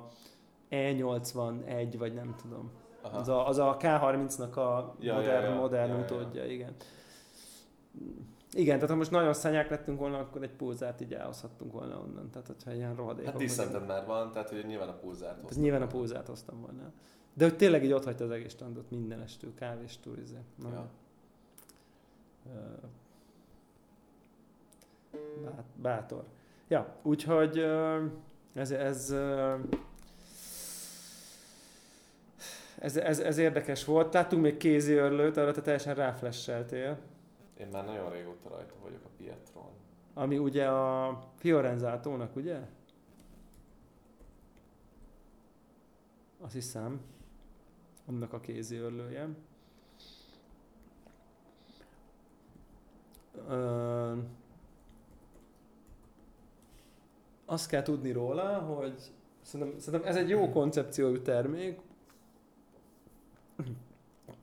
E81, 0.69 1.95
vagy 1.97 2.13
nem 2.13 2.35
tudom. 2.41 2.71
Aha. 3.01 3.17
Az 3.17 3.27
a, 3.27 3.47
az 3.47 3.57
a 3.57 3.77
K30-nak 3.79 4.53
a 4.55 4.95
Ja, 4.99 5.13
modern, 5.13 5.43
ja, 5.43 5.49
ja. 5.49 5.55
modern 5.55 5.91
Ja, 5.91 5.97
ja. 5.97 6.03
utódja, 6.03 6.45
igen. 6.45 6.75
Igen, 8.51 8.75
tehát 8.75 8.89
ha 8.89 8.95
most 8.95 9.11
nagyon 9.11 9.33
szanyák 9.33 9.69
lettünk 9.69 9.99
volna, 9.99 10.17
akkor 10.19 10.43
egy 10.43 10.55
pulzárt 10.55 11.01
így 11.01 11.13
elhozhattunk 11.13 11.71
volna 11.71 11.99
onnan. 11.99 12.29
Tehát, 12.31 12.47
hogyha 12.47 12.73
ilyen 12.73 12.95
rohadékok 12.95 13.31
Hát 13.31 13.39
diszented 13.39 13.85
már 13.87 14.05
van, 14.05 14.31
tehát 14.31 14.49
hogy 14.49 14.65
nyilván 14.65 14.87
a 14.89 14.93
pulzárt 14.97 15.37
Ez 15.37 15.41
hoztam. 15.43 15.61
nyilván 15.63 15.81
a 15.81 15.87
pulzárt 15.87 16.27
hoztam 16.27 16.61
volna. 16.61 16.91
De 17.33 17.43
hogy 17.43 17.55
tényleg 17.57 17.83
így 17.83 17.91
ott 17.91 18.03
hagyta 18.03 18.23
az 18.23 18.31
egész 18.31 18.51
standot 18.51 18.89
mindenestől, 18.91 19.53
kávéstől, 19.53 20.19
izé. 20.19 20.37
Na, 20.55 20.69
Ja. 20.69 20.89
Bát- 25.43 25.65
Bátor. 25.75 26.23
Ja, 26.67 26.95
úgyhogy 27.01 27.57
ez, 28.53 28.71
ez, 28.71 29.11
ez, 32.79 32.95
ez, 32.97 33.19
ez, 33.19 33.37
érdekes 33.37 33.85
volt. 33.85 34.13
Láttunk 34.13 34.41
még 34.41 34.57
kézi 34.57 34.93
örlőt, 34.93 35.37
arra 35.37 35.51
te 35.51 35.61
teljesen 35.61 35.95
ráflesseltél. 35.95 36.99
Én 37.57 37.67
már 37.71 37.85
nagyon 37.85 38.11
régóta 38.11 38.49
rajta 38.49 38.73
vagyok 38.83 39.03
a 39.05 39.09
Pietron. 39.17 39.71
Ami 40.13 40.37
ugye 40.37 40.67
a 40.67 41.19
Fiorenzátónak, 41.35 42.35
ugye? 42.35 42.59
Azt 46.41 46.53
hiszem. 46.53 47.01
Annak 48.05 48.33
a 48.33 48.39
kézi 48.39 48.75
örlője. 48.75 49.29
Ö, 53.47 54.13
azt 57.45 57.67
kell 57.67 57.81
tudni 57.81 58.11
róla, 58.11 58.59
hogy 58.59 59.11
szerintem, 59.41 59.79
szerintem 59.79 60.09
ez 60.09 60.15
egy 60.15 60.29
jó 60.29 60.49
koncepciójú 60.49 61.21
termék, 61.21 61.79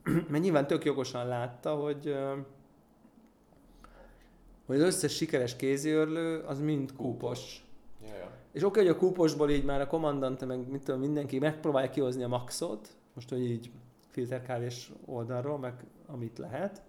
mert 0.03 0.43
nyilván 0.43 0.67
tök 0.67 0.85
jogosan 0.85 1.27
látta, 1.27 1.75
hogy 1.75 2.15
hogy 4.65 4.79
az 4.79 4.85
összes 4.85 5.15
sikeres 5.15 5.55
kéziörlő 5.55 6.39
az 6.39 6.59
mind 6.59 6.95
kúpos. 6.95 7.65
Ja. 8.03 8.31
És 8.51 8.63
oké, 8.63 8.79
hogy 8.79 8.89
a 8.89 8.97
kúposból 8.97 9.49
így 9.49 9.63
már 9.63 9.81
a 9.81 9.87
kommandante, 9.87 10.45
meg 10.45 10.69
mit 10.69 10.83
tudom, 10.83 10.99
mindenki 10.99 11.39
megpróbálja 11.39 11.89
kihozni 11.89 12.23
a 12.23 12.27
maxot, 12.27 12.87
most, 13.13 13.29
hogy 13.29 13.43
így 13.43 13.71
filterkávés 14.09 14.91
oldalról, 15.05 15.57
meg 15.57 15.73
amit 16.05 16.37
lehet. 16.37 16.81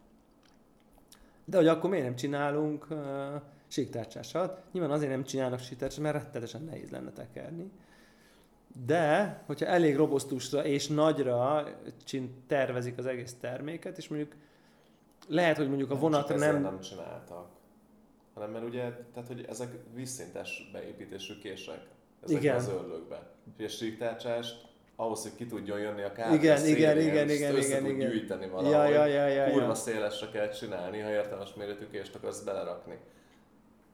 De 1.45 1.57
hogy 1.57 1.67
akkor 1.67 1.91
miért 1.91 2.05
nem 2.05 2.17
csinálunk 2.17 2.87
uh, 2.91 3.43
síktárcsásat. 3.67 4.63
Nyilván 4.73 4.91
azért 4.91 5.11
nem 5.11 5.25
csinálnak 5.25 5.59
síktárcsát, 5.59 6.01
mert 6.01 6.15
rettetesen 6.15 6.63
nehéz 6.63 6.91
lenne 6.91 7.11
tekerni. 7.11 7.71
De, 8.87 9.43
hogyha 9.47 9.67
elég 9.67 9.97
robosztusra 9.97 10.65
és 10.65 10.89
nagyra 10.89 11.69
csin 12.05 12.45
tervezik 12.47 12.99
az 12.99 13.07
egész 13.07 13.37
terméket, 13.41 13.99
és 13.99 14.09
mondjuk 14.09 14.35
lehet, 15.29 15.57
hogy 15.57 15.69
mondjuk 15.69 15.91
a 15.91 15.99
vonatra 15.99 16.37
nem... 16.37 16.63
nem... 16.63 16.81
csináltak. 16.81 17.49
Hanem 18.35 18.51
mert 18.51 18.65
ugye, 18.65 18.93
tehát 19.13 19.29
hogy 19.29 19.45
ezek 19.49 19.79
vízszintes 19.95 20.71
beépítésű 20.73 21.39
kések. 21.39 21.89
Ezek 22.23 22.37
Igen. 22.37 22.57
az 22.57 22.69
örlőkbe. 22.69 23.31
És 23.57 23.65
a 23.65 23.77
síktárcsást 23.77 24.72
ahhoz, 24.97 25.23
hogy 25.23 25.35
ki 25.37 25.47
tudjon 25.47 25.79
jönni 25.79 26.03
a 26.03 26.13
kávé 26.13 26.35
Igen, 26.35 26.67
igen, 26.67 27.01
igen, 27.01 27.31
igen, 27.31 27.57
igen, 27.57 27.87
igen. 27.87 28.11
gyűjteni 28.11 28.49
valahogy. 28.49 28.73
Ja, 28.73 29.05
ja, 29.05 29.07
ja, 29.07 29.27
ja, 29.27 29.51
Kurva 29.51 29.67
ja. 29.67 29.75
szélesre 29.75 30.29
kell 30.29 30.49
csinálni, 30.49 31.01
ha 31.01 31.11
értelmes 31.11 31.55
méretű 31.55 31.87
kést 31.91 32.15
akarsz 32.15 32.41
belerakni. 32.41 32.99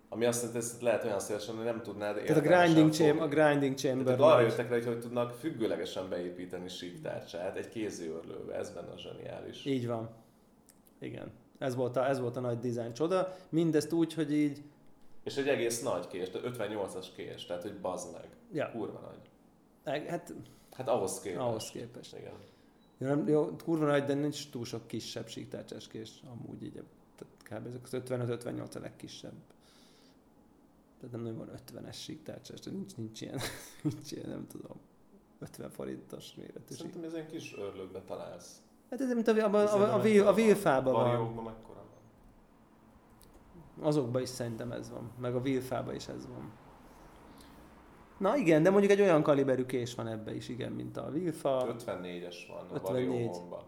Ami 0.09 0.25
azt 0.25 0.43
jelenti, 0.43 0.67
hogy 0.73 0.83
lehet 0.83 1.05
olyan 1.05 1.21
szélesen, 1.21 1.55
hogy 1.57 1.65
nem 1.65 1.83
tudnád 1.83 2.15
Tehát 2.15 2.31
a 2.31 2.43
értelmesen 2.43 2.73
grinding, 2.73 2.93
chamber, 2.93 3.23
a 3.23 3.29
grinding 3.29 3.75
chamber. 3.77 4.05
Tehát 4.05 4.21
arra 4.21 4.41
jöttek 4.41 4.69
rá, 4.69 4.75
hogy, 4.75 4.87
hogy 4.87 5.01
tudnak 5.01 5.33
függőlegesen 5.33 6.09
beépíteni 6.09 6.69
síktárcsát 6.69 7.57
egy 7.57 7.69
kéziőrlőbe, 7.69 8.55
ez 8.55 8.71
benne 8.71 8.93
a 8.93 8.99
zseniális. 8.99 9.65
Így 9.65 9.87
van. 9.87 10.09
Igen. 11.01 11.33
Ez 11.59 11.75
volt, 11.75 11.97
a, 11.97 12.09
ez 12.09 12.21
volt 12.21 12.37
a 12.37 12.41
nagy 12.41 12.59
design 12.59 12.93
csoda. 12.93 13.37
Mindezt 13.49 13.93
úgy, 13.93 14.15
hogy 14.15 14.33
így, 14.33 14.63
És 15.25 15.37
egy 15.37 15.49
egész 15.49 15.83
nagy 15.83 16.07
kés, 16.07 16.31
tehát 16.31 16.57
58-as 16.57 17.07
kés, 17.17 17.47
tehát 17.47 17.63
hogy 17.63 17.75
bazd 17.81 18.13
meg. 18.13 18.29
ja, 18.53 18.71
Kurva 18.71 19.01
nagy. 19.01 20.09
hát 20.09 20.35
Hát 20.79 20.89
ahhoz 20.89 21.21
képest. 21.21 21.41
ahhoz 21.41 21.71
képest. 21.71 22.17
Igen. 22.17 22.33
Jó, 22.99 23.07
nem, 23.07 23.29
jó, 23.29 23.57
kurva 23.65 23.87
nagy, 23.87 24.05
de 24.05 24.15
nincs 24.15 24.51
túl 24.51 24.65
sok 24.65 24.87
kisebb 24.87 25.29
síktárcsás 25.29 25.89
kés, 25.89 26.23
amúgy 26.31 26.63
így, 26.63 26.83
tehát 27.17 27.63
kb. 27.63 27.67
ezek 27.67 27.83
az 27.85 27.91
55-58 27.93 28.77
a 28.77 28.79
legkisebb. 28.79 29.33
Tehát 31.01 31.15
nem 31.15 31.21
nagyon 31.21 31.39
van 31.39 31.51
50-es 31.67 31.95
síktárcsás, 31.95 32.61
de 32.61 32.71
nincs, 32.71 32.97
nincs 32.97 33.21
ilyen, 33.21 33.39
nincs 33.83 34.13
ilyen, 34.13 34.29
nem 34.29 34.47
tudom, 34.47 34.77
50 35.39 35.71
forintos 35.71 36.35
méretű. 36.35 36.75
Szerintem 36.75 37.03
ez 37.05 37.13
ilyen 37.13 37.27
kis 37.27 37.55
örlőkbe 37.57 38.01
találsz. 38.01 38.63
Hát 38.91 39.01
ez 39.01 39.13
mint 39.13 39.29
a, 39.29 39.33
a, 39.33 39.55
a, 39.55 39.81
a, 39.81 39.95
a, 39.95 40.01
vil- 40.01 40.27
a 40.27 40.33
vilfában 40.33 40.93
van. 40.93 41.45
Mekkora 41.45 41.85
van? 43.77 43.87
Azokban 43.87 44.23
is 44.23 44.29
szerintem 44.29 44.73
ez 44.73 44.91
van, 44.91 45.11
meg 45.21 45.35
a 45.35 45.41
vilfában 45.41 45.95
is 45.95 46.09
ez 46.09 46.27
van. 46.27 46.53
Na 48.19 48.37
igen, 48.37 48.63
de 48.63 48.71
mondjuk 48.71 48.93
egy 48.93 49.01
olyan 49.01 49.23
kaliberű 49.23 49.65
kés 49.65 49.95
van 49.95 50.07
ebbe 50.09 50.35
is, 50.35 50.49
igen, 50.49 50.73
mint 50.73 50.97
a 50.97 51.11
vilfa. 51.11 51.77
54-es 51.79 52.37
van 52.49 52.67
a 52.71 52.75
54. 52.75 52.83
variómban. 52.83 53.63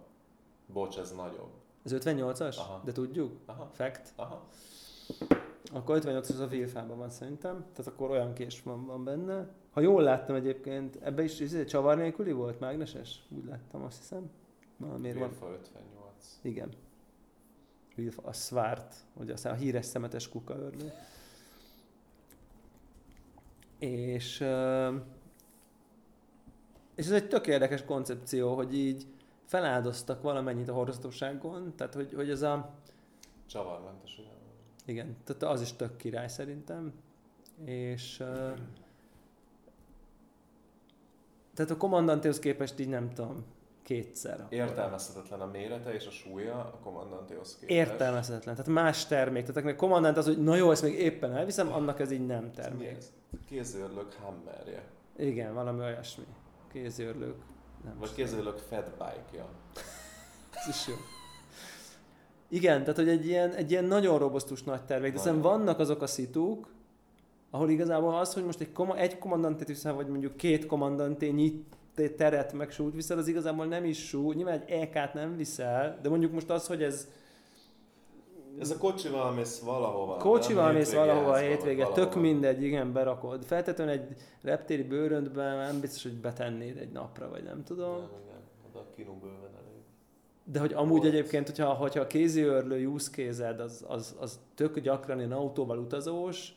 Bocs, 0.67 0.99
ez 0.99 1.13
nagyobb. 1.13 1.51
Ez 1.85 1.93
58-as? 1.95 2.57
Aha. 2.57 2.83
De 2.85 2.93
tudjuk? 2.93 3.33
Aha. 3.47 3.71
Fact. 3.73 4.13
Aha. 4.17 4.49
Akkor 5.73 5.97
58 5.97 6.31
az 6.31 6.41
a 6.41 6.47
vilfában 6.47 6.99
van 6.99 7.11
szerintem, 7.11 7.65
tehát 7.75 7.93
akkor 7.93 8.11
olyan 8.11 8.33
kés 8.33 8.63
van, 8.63 8.87
van 8.87 9.05
benne. 9.05 9.49
Ha 9.71 9.81
jól 9.81 10.03
láttam 10.03 10.35
egyébként, 10.35 10.99
ebbe 11.03 11.23
is 11.23 11.41
ez 11.41 11.65
csavar 11.65 11.97
nélküli 11.97 12.33
volt, 12.33 12.61
mágneses? 12.61 13.23
Úgy 13.29 13.45
láttam, 13.45 13.83
azt 13.83 13.99
hiszem. 13.99 14.31
Valamiért 14.77 15.19
van. 15.19 15.29
Vilfa 15.29 15.47
58. 15.47 16.39
Igen. 16.43 16.69
Vilfa, 17.95 18.23
a 18.23 18.33
Svart, 18.33 18.95
ugye 19.15 19.35
a 19.45 19.53
híres 19.53 19.87
szemetes 19.87 20.29
kukaörlő. 20.29 20.93
És, 23.81 24.45
és 26.95 27.07
ez 27.07 27.11
egy 27.11 27.29
tök 27.29 27.47
érdekes 27.47 27.85
koncepció, 27.85 28.55
hogy 28.55 28.75
így 28.75 29.07
feláldoztak 29.45 30.23
valamennyit 30.23 30.69
a 30.69 30.73
hordozhatóságon, 30.73 31.73
tehát 31.77 31.95
hogy, 31.95 32.13
hogy 32.15 32.31
ez 32.31 32.43
a, 32.43 32.75
Csavarmentes, 33.47 34.19
ugye? 34.19 34.29
igen, 34.85 35.17
tehát 35.25 35.55
az 35.55 35.61
is 35.61 35.73
tök 35.73 35.97
király 35.97 36.29
szerintem. 36.29 36.93
És 37.65 38.21
ö, 38.21 38.51
tehát 41.55 41.71
a 41.71 41.77
kommandantéhoz 41.77 42.39
képest 42.39 42.79
így 42.79 42.89
nem 42.89 43.11
tudom, 43.11 43.45
kétszer. 43.91 44.47
Értelmezhetetlen 44.49 45.41
a 45.41 45.47
mérete 45.47 45.95
és 45.95 46.07
a 46.07 46.11
súlya 46.11 46.55
a 46.55 46.79
kommandantéhoz 46.83 47.57
képest. 47.61 47.79
Értelmezhetetlen. 47.79 48.55
Tehát 48.55 48.71
más 48.71 49.07
termék. 49.07 49.41
Tehát 49.43 49.57
akinek 49.57 49.77
kommandant 49.77 50.17
az, 50.17 50.27
hogy 50.27 50.43
na 50.43 50.57
jó, 50.57 50.71
ezt 50.71 50.83
még 50.83 50.95
éppen 50.95 51.37
elviszem, 51.37 51.73
annak 51.73 52.01
ez 52.01 52.11
így 52.11 52.27
nem 52.27 52.53
termék. 52.53 52.97
ez? 52.97 53.13
Kézőrlök 53.49 54.13
hammerje. 54.13 54.83
Igen, 55.17 55.55
valami 55.55 55.81
olyasmi. 55.81 56.25
Kézőrlők. 56.73 57.37
Nem 57.85 57.99
Vagy 57.99 58.15
kézőrlök 58.15 58.59
fatbike-ja. 58.59 59.49
Ez 60.61 60.69
is 60.69 60.87
jó. 60.89 60.95
Igen, 62.49 62.81
tehát 62.81 62.97
hogy 62.97 63.09
egy 63.09 63.27
ilyen, 63.27 63.53
egy 63.53 63.71
ilyen 63.71 63.85
nagyon 63.85 64.19
robosztus 64.19 64.63
nagy 64.63 64.85
termék, 64.85 65.13
de 65.13 65.19
szerintem 65.19 65.51
vannak 65.51 65.79
azok 65.79 66.03
a 66.03 66.07
szituk, 66.07 66.69
ahol 67.51 67.71
igazából 67.71 68.19
az, 68.19 68.35
hogy 68.35 68.45
most 68.45 68.61
egy, 68.61 68.73
koma, 68.73 68.97
egy 68.97 69.19
kommandantét 69.19 69.67
viszel, 69.67 69.95
vagy 69.95 70.09
mondjuk 70.09 70.37
két 70.37 70.67
kommandanté 70.67 71.29
nyit 71.29 71.79
teret 72.09 72.53
meg 72.53 72.71
súlyt 72.71 72.95
viszel, 72.95 73.19
az 73.19 73.29
igazából 73.29 73.67
nem 73.67 73.85
is 73.85 74.07
súly. 74.09 74.35
Nyilván 74.35 74.61
egy 74.61 74.71
EK-t 74.71 75.15
nem 75.15 75.37
viszel, 75.37 75.99
de 76.03 76.09
mondjuk 76.09 76.33
most 76.33 76.51
az, 76.51 76.67
hogy 76.67 76.83
ez 76.83 77.09
Ez 78.59 78.71
a 78.71 78.77
kocsival 78.79 79.33
mész 79.33 79.61
valahova. 79.61 80.17
Kocsival 80.17 80.73
mész 80.73 80.93
valahova 80.95 81.31
a 81.31 81.37
hétvége, 81.37 81.85
valahova. 81.85 82.09
tök 82.09 82.21
mindegy, 82.21 82.63
igen, 82.63 82.93
berakod. 82.93 83.45
Feltétlenül 83.45 83.93
egy 83.93 84.17
reptéri 84.43 84.83
bőröntben 84.83 85.57
nem 85.57 85.81
biztos, 85.81 86.03
hogy 86.03 86.15
betennéd 86.15 86.77
egy 86.77 86.93
napra, 86.93 87.29
vagy 87.29 87.43
nem 87.43 87.65
tudom. 87.65 87.97
Nem, 87.97 88.09
igen. 88.25 88.41
Oda 88.71 88.87
kinu 88.97 89.13
bőven 89.13 89.55
elég. 89.55 89.83
De 90.45 90.61
hogy 90.61 90.73
amúgy 90.73 91.01
Volt. 91.01 91.13
egyébként, 91.13 91.47
hogyha, 91.47 91.73
hogyha 91.73 92.01
a 92.01 92.07
kéziőrlő 92.07 92.87
use 92.87 93.11
kézed, 93.13 93.61
az, 93.61 93.85
az, 93.89 94.17
az 94.21 94.41
tök 94.55 94.79
gyakran 94.79 95.19
ilyen 95.19 95.33
autóval 95.33 95.79
utazós, 95.79 96.55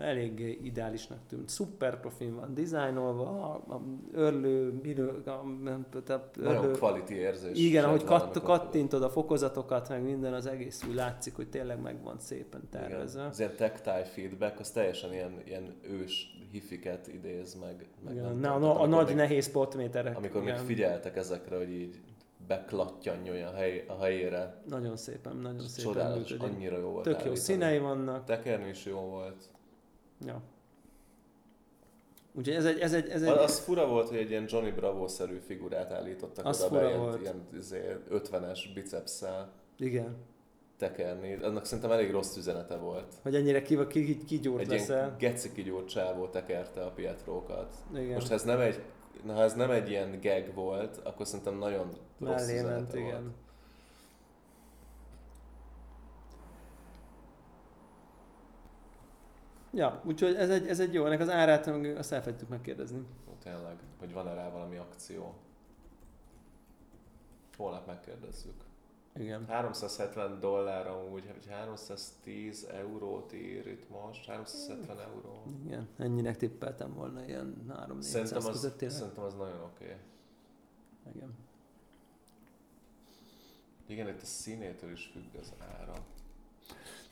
elég 0.00 0.58
ideálisnak 0.62 1.18
tűnt. 1.28 1.48
Szuper 1.48 2.00
profin 2.00 2.34
van 2.34 2.54
dizájnolva, 2.54 3.28
a, 3.68 3.74
a 3.74 3.80
örlő, 4.12 4.72
minő, 4.82 5.22
a, 5.26 5.42
nem 5.62 5.86
tudom, 5.90 6.20
Nagyon 6.34 6.72
quality 6.72 7.10
érzés. 7.14 7.58
igen, 7.58 7.84
ahogy 7.84 8.02
amikor- 8.06 8.42
kattintod 8.42 9.02
a 9.02 9.08
fokozatokat, 9.10 9.88
meg 9.88 10.02
minden, 10.02 10.32
az 10.34 10.46
egész 10.46 10.84
úgy 10.88 10.94
látszik, 10.94 11.36
hogy 11.36 11.48
tényleg 11.48 11.80
meg 11.80 12.02
van 12.02 12.18
szépen 12.18 12.62
Igen. 12.72 12.88
tervezve. 12.88 13.24
Az 13.24 13.38
ilyen 13.38 13.56
tactile 13.56 14.04
feedback, 14.04 14.60
az 14.60 14.70
teljesen 14.70 15.12
ilyen, 15.12 15.42
ilyen 15.44 15.74
ős 15.82 16.38
hifiket 16.50 17.06
idéz 17.08 17.54
meg. 17.54 17.86
meg 18.04 18.14
Igen, 18.14 18.24
nem 18.24 18.38
na, 18.38 18.54
tudom, 18.54 18.70
a, 18.70 18.80
a 18.82 18.86
nagy 18.86 19.06
még- 19.06 19.16
nehéz 19.16 19.50
potméterek. 19.50 20.16
Amikor 20.16 20.40
még 20.42 20.52
igen. 20.52 20.64
figyeltek 20.64 21.16
ezekre, 21.16 21.56
hogy 21.56 21.70
így 21.72 22.00
beklattyanjon 22.46 23.42
a, 23.46 23.50
hely, 23.52 23.84
a 23.88 24.02
helyére. 24.02 24.62
Nagyon 24.68 24.96
szépen, 24.96 25.36
nagyon 25.36 25.68
szépen 25.68 25.92
Csodálatos, 25.92 26.30
működik. 26.30 26.54
annyira 26.54 26.78
jó 26.78 26.88
volt 26.88 27.04
Tök 27.04 27.12
jó 27.12 27.18
állítani. 27.18 27.36
színei 27.38 27.78
vannak. 27.78 28.24
Tekerni 28.24 28.68
is 28.68 28.84
jó 28.84 28.98
volt. 29.00 29.50
Ja. 30.26 30.42
Úgyhogy 32.32 32.54
ez 32.54 32.64
egy, 32.64 32.78
ez 32.78 32.92
egy, 32.92 33.08
ez 33.08 33.22
egy, 33.22 33.28
Az, 33.28 33.42
az 33.42 33.58
fura 33.58 33.86
volt, 33.86 34.08
hogy 34.08 34.16
egy 34.18 34.30
ilyen 34.30 34.44
Johnny 34.48 34.70
Bravo-szerű 34.70 35.38
figurát 35.46 35.92
állítottak 35.92 36.46
Az 36.46 36.60
oda 36.60 36.68
fura 36.68 36.80
be, 36.80 36.86
ilyen, 36.88 37.00
volt. 37.00 37.20
ilyen 37.20 37.46
izé, 37.56 37.96
50-es 38.10 38.58
bicepsszel 38.74 39.52
igen, 39.78 40.16
tekerni. 40.76 41.34
Annak 41.42 41.64
szerintem 41.64 41.90
elég 41.92 42.10
rossz 42.10 42.36
üzenete 42.36 42.76
volt. 42.76 43.14
hogy 43.22 43.34
ennyire 43.34 43.62
ki, 43.62 43.86
ki, 43.86 44.04
ki, 44.04 44.24
kigyúrt 44.24 44.60
Egy 44.60 44.68
leszel. 44.68 44.96
ilyen 44.96 45.14
geci 45.18 45.52
kigyúrt 45.52 45.88
csávó 45.88 46.26
tekerte 46.28 46.82
a 46.84 46.90
Pietrókat. 46.90 47.74
Igen. 47.94 48.12
Most 48.14 48.28
ha 48.28 48.34
ez 48.34 48.42
nem 48.44 48.60
egy, 48.60 48.82
na, 49.24 49.32
ha 49.32 49.42
ez 49.42 49.54
nem 49.54 49.70
egy 49.70 49.90
ilyen 49.90 50.18
gag 50.22 50.54
volt, 50.54 51.00
akkor 51.02 51.26
szerintem 51.26 51.58
nagyon 51.58 51.86
rossz 52.20 52.30
Mellé 52.46 52.52
üzenete 52.52 52.74
ment, 52.74 52.92
volt. 52.92 53.04
igen. 53.06 53.34
Ja, 59.72 60.02
úgyhogy 60.04 60.34
ez 60.34 60.50
egy, 60.50 60.66
ez 60.66 60.80
egy 60.80 60.92
jó, 60.92 61.06
ennek 61.06 61.20
az 61.20 61.28
árát 61.28 61.66
azt 61.66 62.12
elfelejtettük 62.12 62.48
megkérdezni. 62.48 62.98
Ó, 63.28 63.32
tényleg, 63.42 63.76
hogy 63.98 64.12
van-e 64.12 64.34
rá 64.34 64.50
valami 64.50 64.76
akció. 64.76 65.34
Holnap 67.56 67.86
megkérdezzük. 67.86 68.54
Igen. 69.14 69.46
370 69.46 70.40
dollár 70.40 70.86
amúgy, 70.86 71.24
hogy 71.32 71.46
310 71.50 72.66
eurót 72.70 73.32
ír 73.32 73.66
itt 73.66 73.88
most, 73.88 74.26
370 74.26 75.00
euró. 75.00 75.42
Igen, 75.64 75.88
ennyinek 75.98 76.36
tippeltem 76.36 76.94
volna, 76.94 77.24
ilyen 77.24 77.64
3 77.68 78.00
Szerintem 78.00 78.36
400 78.36 78.44
az, 78.46 78.52
között 78.52 78.78
tényleg. 78.78 78.98
szerintem 78.98 79.24
az 79.24 79.34
nagyon 79.34 79.60
oké. 79.60 79.84
Okay. 79.84 79.96
Igen. 81.14 81.34
Igen, 83.86 84.08
itt 84.08 84.22
a 84.22 84.24
színétől 84.24 84.90
is 84.90 85.10
függ 85.12 85.40
az 85.40 85.52
ára. 85.80 85.94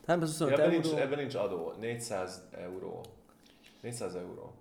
325 0.09 0.59
Ja, 0.59 0.65
ebben, 0.65 0.75
euró. 0.75 0.89
nincs, 0.89 1.01
ebben 1.01 1.19
nincs 1.19 1.35
adó, 1.35 1.73
400 1.81 2.49
euró. 2.51 3.01
400 3.83 4.15
euró. 4.15 4.53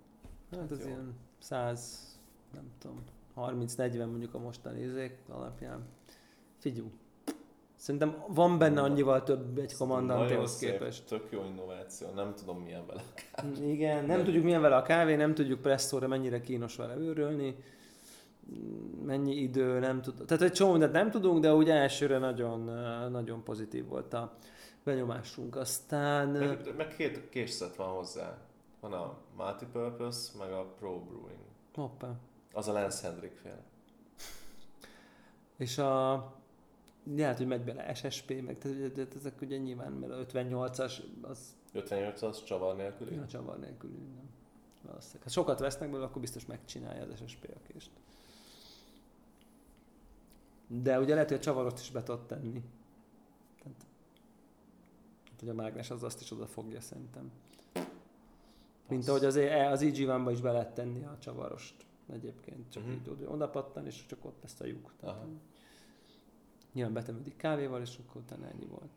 Hát 0.52 0.70
ez 0.70 0.80
Jó. 0.80 0.86
ilyen 0.86 1.14
100, 1.38 2.18
nem 2.54 2.70
tudom, 2.78 3.04
30-40 3.36 3.96
mondjuk 4.06 4.34
a 4.34 4.38
mostani 4.38 4.80
izék 4.80 5.18
alapján. 5.28 5.86
Figyú. 6.58 6.90
Szerintem 7.76 8.24
van 8.28 8.58
benne 8.58 8.80
annyival 8.80 9.22
több 9.22 9.58
egy 9.58 9.74
kommandantéhoz 9.76 10.58
képest. 10.58 11.06
Tök 11.06 11.26
jó 11.30 11.44
innováció, 11.44 12.08
nem 12.14 12.34
tudom 12.34 12.58
milyen 12.58 12.86
vele. 12.86 13.02
Igen, 13.72 14.04
nem 14.04 14.24
tudjuk 14.24 14.44
milyen 14.44 14.60
vele 14.60 14.76
a 14.76 14.82
kávé, 14.82 15.14
nem 15.14 15.34
tudjuk 15.34 15.60
presszóra 15.60 16.08
mennyire 16.08 16.40
kínos 16.40 16.76
vele 16.76 16.96
őrölni, 16.96 17.56
mennyi 19.04 19.34
idő, 19.34 19.78
nem 19.78 20.02
tudom. 20.02 20.26
Tehát 20.26 20.42
egy 20.42 20.52
csomó 20.52 20.70
mindent 20.70 20.92
nem 20.92 21.10
tudunk, 21.10 21.40
de 21.40 21.54
úgy 21.54 21.70
elsőre 21.70 22.18
nagyon, 22.18 22.60
nagyon 23.10 23.42
pozitív 23.42 23.86
volt 23.86 24.14
a 24.14 24.36
benyomásunk. 24.88 25.56
Aztán... 25.56 26.28
Meg, 26.28 26.76
meg 26.76 26.96
két 26.96 27.28
készlet 27.28 27.76
van 27.76 27.88
hozzá. 27.88 28.38
Van 28.80 28.92
a 28.92 29.18
Multipurpose, 29.36 30.38
meg 30.38 30.52
a 30.52 30.64
Pro 30.64 31.00
Brewing. 31.00 31.44
Hoppá. 31.74 32.14
Az 32.52 32.68
a 32.68 32.72
Lance 32.72 33.06
Hendrick 33.06 33.36
fél. 33.36 33.62
És 35.56 35.78
a... 35.78 36.14
Lehet, 37.16 37.36
hogy 37.36 37.46
megy 37.46 37.64
bele 37.64 37.94
SSP, 37.94 38.42
meg 38.42 38.58
tehát, 38.58 39.14
ezek 39.16 39.40
ugye 39.40 39.56
nyilván, 39.56 39.92
mert 39.92 40.12
a 40.12 40.38
58-as 40.38 40.92
az 41.22 41.56
58 41.72 42.22
az 42.22 42.44
csavar 42.44 42.76
nélküli? 42.76 43.16
a 43.16 43.26
csavar 43.26 43.58
nélkül 43.58 43.90
nem. 43.90 44.28
Valószínűleg. 44.82 45.22
Ha 45.22 45.28
sokat 45.28 45.58
vesznek 45.58 45.88
belőle, 45.88 46.06
akkor 46.06 46.20
biztos 46.20 46.46
megcsinálja 46.46 47.02
az 47.02 47.22
SSP 47.26 47.50
a 47.54 47.72
kést. 47.72 47.90
De 50.66 50.98
ugye 50.98 51.14
lehet, 51.14 51.28
hogy 51.28 51.38
a 51.38 51.40
csavarost 51.40 51.78
is 51.78 51.90
be 51.90 52.02
tudod 52.02 52.26
tenni. 52.26 52.62
Hát, 55.38 55.46
hogy 55.48 55.58
a 55.58 55.62
mágnes 55.62 55.90
az 55.90 56.02
azt 56.02 56.20
is 56.20 56.30
oda 56.30 56.46
fogja 56.46 56.80
szerintem. 56.80 57.30
Mint 58.88 59.02
Az- 59.02 59.08
ahogy 59.08 59.24
az, 59.24 59.36
az 59.72 59.82
eg 59.82 60.24
ba 60.24 60.30
is 60.30 60.40
be 60.40 60.52
lehet 60.52 60.74
tenni 60.74 61.04
a 61.04 61.16
csavarost 61.18 61.74
egyébként. 62.12 62.70
Csak 62.70 62.82
uh-huh. 62.82 62.98
így 62.98 63.26
oda- 63.26 63.50
pattan, 63.50 63.86
és 63.86 64.06
csak 64.06 64.24
ott 64.24 64.38
lesz 64.42 64.60
a 64.60 64.64
lyuk. 64.66 64.92
Tehát, 65.00 65.16
Aha. 65.16 65.26
Nyilván 66.72 66.92
betemődik 66.92 67.36
kávéval, 67.36 67.80
és 67.80 67.98
akkor 68.06 68.20
utána 68.20 68.46
ennyi 68.46 68.66
volt. 68.66 68.90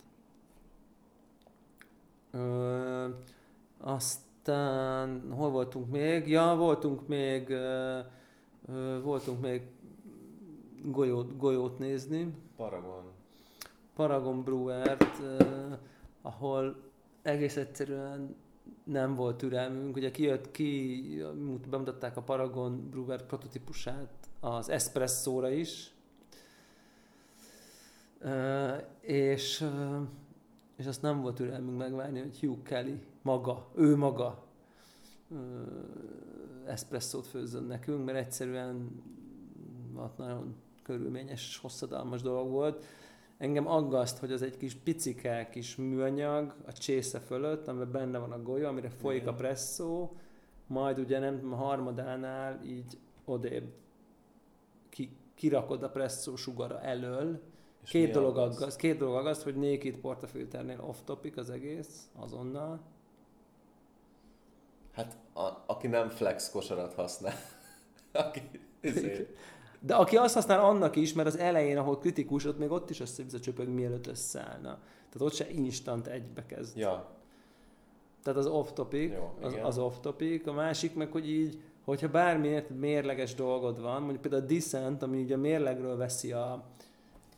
Ö, 2.32 3.10
aztán 3.78 5.32
hol 5.32 5.50
voltunk 5.50 5.90
még? 5.92 6.28
Ja, 6.28 6.56
voltunk 6.56 7.08
még 7.08 7.50
ö, 7.50 8.00
ö, 8.66 9.02
voltunk 9.02 9.42
még 9.42 9.62
golyót, 10.84 11.38
golyót 11.38 11.80
nézni. 11.80 12.34
Paragon. 12.56 13.04
Paragon 13.96 14.44
Brewert, 14.44 15.20
uh, 15.20 15.78
ahol 16.22 16.82
egész 17.22 17.56
egyszerűen 17.56 18.36
nem 18.84 19.16
volt 19.16 19.38
türelmünk. 19.38 19.96
Ugye 19.96 20.12
kijött 20.12 20.52
ki, 20.52 21.24
mut- 21.40 21.70
bemutatták 21.70 22.18
a 22.18 22.22
Paragon 22.22 22.90
Brewer 22.90 23.26
prototípusát 23.26 24.30
az 24.40 24.70
Espresso-ra 24.70 25.50
is, 25.50 25.94
és, 29.02 29.66
és 30.76 30.86
azt 30.86 31.02
nem 31.02 31.22
volt 31.22 31.36
türelmünk 31.36 31.78
megvárni, 31.78 32.20
hogy 32.20 32.40
Hugh 32.40 32.64
Kelly 32.64 33.04
maga, 33.22 33.68
ő 33.76 33.96
maga 33.96 34.44
espresszót 36.66 37.28
főzzön 37.28 37.64
nekünk, 37.64 38.06
mert 38.06 38.18
egyszerűen 38.18 39.04
nagyon 40.18 40.56
körülményes, 40.84 41.58
hosszadalmas 41.58 42.22
dolog 42.22 42.50
volt. 42.50 42.86
Engem 43.42 43.68
aggaszt, 43.68 44.18
hogy 44.18 44.32
az 44.32 44.42
egy 44.42 44.58
kis 44.58 44.76
picike 44.76 45.50
kis 45.50 45.76
műanyag 45.76 46.56
a 46.66 46.72
csésze 46.72 47.20
fölött, 47.20 47.68
amiben 47.68 47.92
benne 47.92 48.18
van 48.18 48.32
a 48.32 48.42
golyó, 48.42 48.68
amire 48.68 48.90
folyik 48.90 49.22
Igen. 49.22 49.34
a 49.34 49.38
presszó, 49.38 50.16
majd 50.68 51.00
ugye 51.00 51.20
nem 51.20 51.36
tudom, 51.36 51.54
a 51.54 51.56
harmadánál 51.56 52.60
így 52.66 52.98
odébb 53.26 53.74
ki, 54.90 55.18
kirakod 55.36 55.84
a 55.84 55.90
presszó 55.90 56.36
sugara 56.36 56.82
elől. 56.82 57.42
És 57.84 57.90
Két 57.90 58.12
dolog, 58.12 58.38
aggaszt? 58.38 58.58
aggaszt, 58.58 58.78
két 58.78 58.98
dolog 58.98 59.16
aggaszt, 59.16 59.44
hogy 59.44 59.56
Naked 59.56 59.96
Portafilternél 59.96 60.82
off-topic 60.82 61.38
az 61.38 61.50
egész, 61.50 62.10
azonnal. 62.16 62.80
Hát, 64.92 65.18
a, 65.34 65.50
aki 65.66 65.88
nem 65.88 66.10
flex 66.10 66.50
kosarat 66.50 66.94
használ. 66.94 67.36
aki, 68.12 68.42
izé, 68.82 69.28
De 69.84 69.96
aki 69.96 70.18
azt 70.18 70.34
használ 70.34 70.60
annak 70.60 70.96
is, 70.96 71.14
mert 71.14 71.28
az 71.28 71.38
elején, 71.38 71.78
ahol 71.78 71.98
kritikus, 71.98 72.46
ott 72.46 72.58
még 72.58 72.72
ott 72.72 72.90
is 72.90 73.00
össze 73.00 73.24
csöpög, 73.42 73.68
mielőtt 73.68 74.08
összeállna. 74.08 74.80
Tehát 75.10 75.20
ott 75.20 75.34
se 75.34 75.50
instant 75.50 76.08
egybe 76.08 76.46
kezd. 76.46 76.78
ja, 76.78 77.10
Tehát 78.24 78.40
az 78.40 78.48
off-topic, 78.48 79.14
Jó, 79.14 79.34
az, 79.42 79.52
igen. 79.52 79.66
az 79.66 79.78
off-topic. 79.78 80.48
A 80.48 80.54
másik 80.54 80.96
meg, 80.96 81.12
hogy 81.12 81.30
így, 81.30 81.62
hogyha 81.86 82.10
bármi 82.10 82.48
érted, 82.48 82.78
mérleges 82.78 83.36
dolgod 83.36 83.82
van, 83.82 84.02
mondjuk 84.02 84.22
például 84.22 84.44
a 84.44 84.46
Descent, 84.46 85.04
ami 85.04 85.22
ugye 85.22 85.36
a 85.36 85.38
mérlegről 85.38 85.98
veszi 85.98 86.32
a 86.32 86.64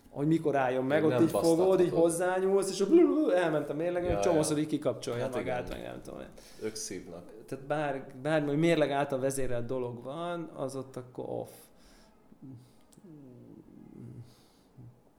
hogy 0.09 0.27
mikor 0.27 0.55
álljon 0.55 0.85
meg, 0.85 1.03
ott 1.03 1.21
így 1.21 1.29
fogod, 1.29 1.79
így 1.79 1.89
hozzányúlsz, 1.89 2.69
és 2.69 2.85
elment 3.35 3.69
a 3.69 3.73
mérleg, 3.73 4.03
Ja, 4.03 4.19
csomószor 4.19 4.57
így 4.57 4.67
kikapcsolja 4.67 5.21
Hát 5.23 5.35
magát, 5.35 5.69
meg 5.69 5.81
nem 5.81 6.01
tudom. 6.01 6.19
ők 6.63 6.75
szívnak. 6.75 7.23
Tehát 7.47 7.65
bár, 7.65 8.05
bármi, 8.21 8.47
hogy 8.47 8.57
mérleg 8.57 8.91
által 8.91 9.19
vezérelt 9.19 9.65
dolog 9.65 10.03
van, 10.03 10.49
az 10.55 10.75
ott 10.75 10.95
akkor 10.95 11.25
off. 11.27 11.49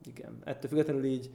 Igen. 0.07 0.39
Ettől 0.45 0.71
függetlenül 0.71 1.05
így 1.05 1.31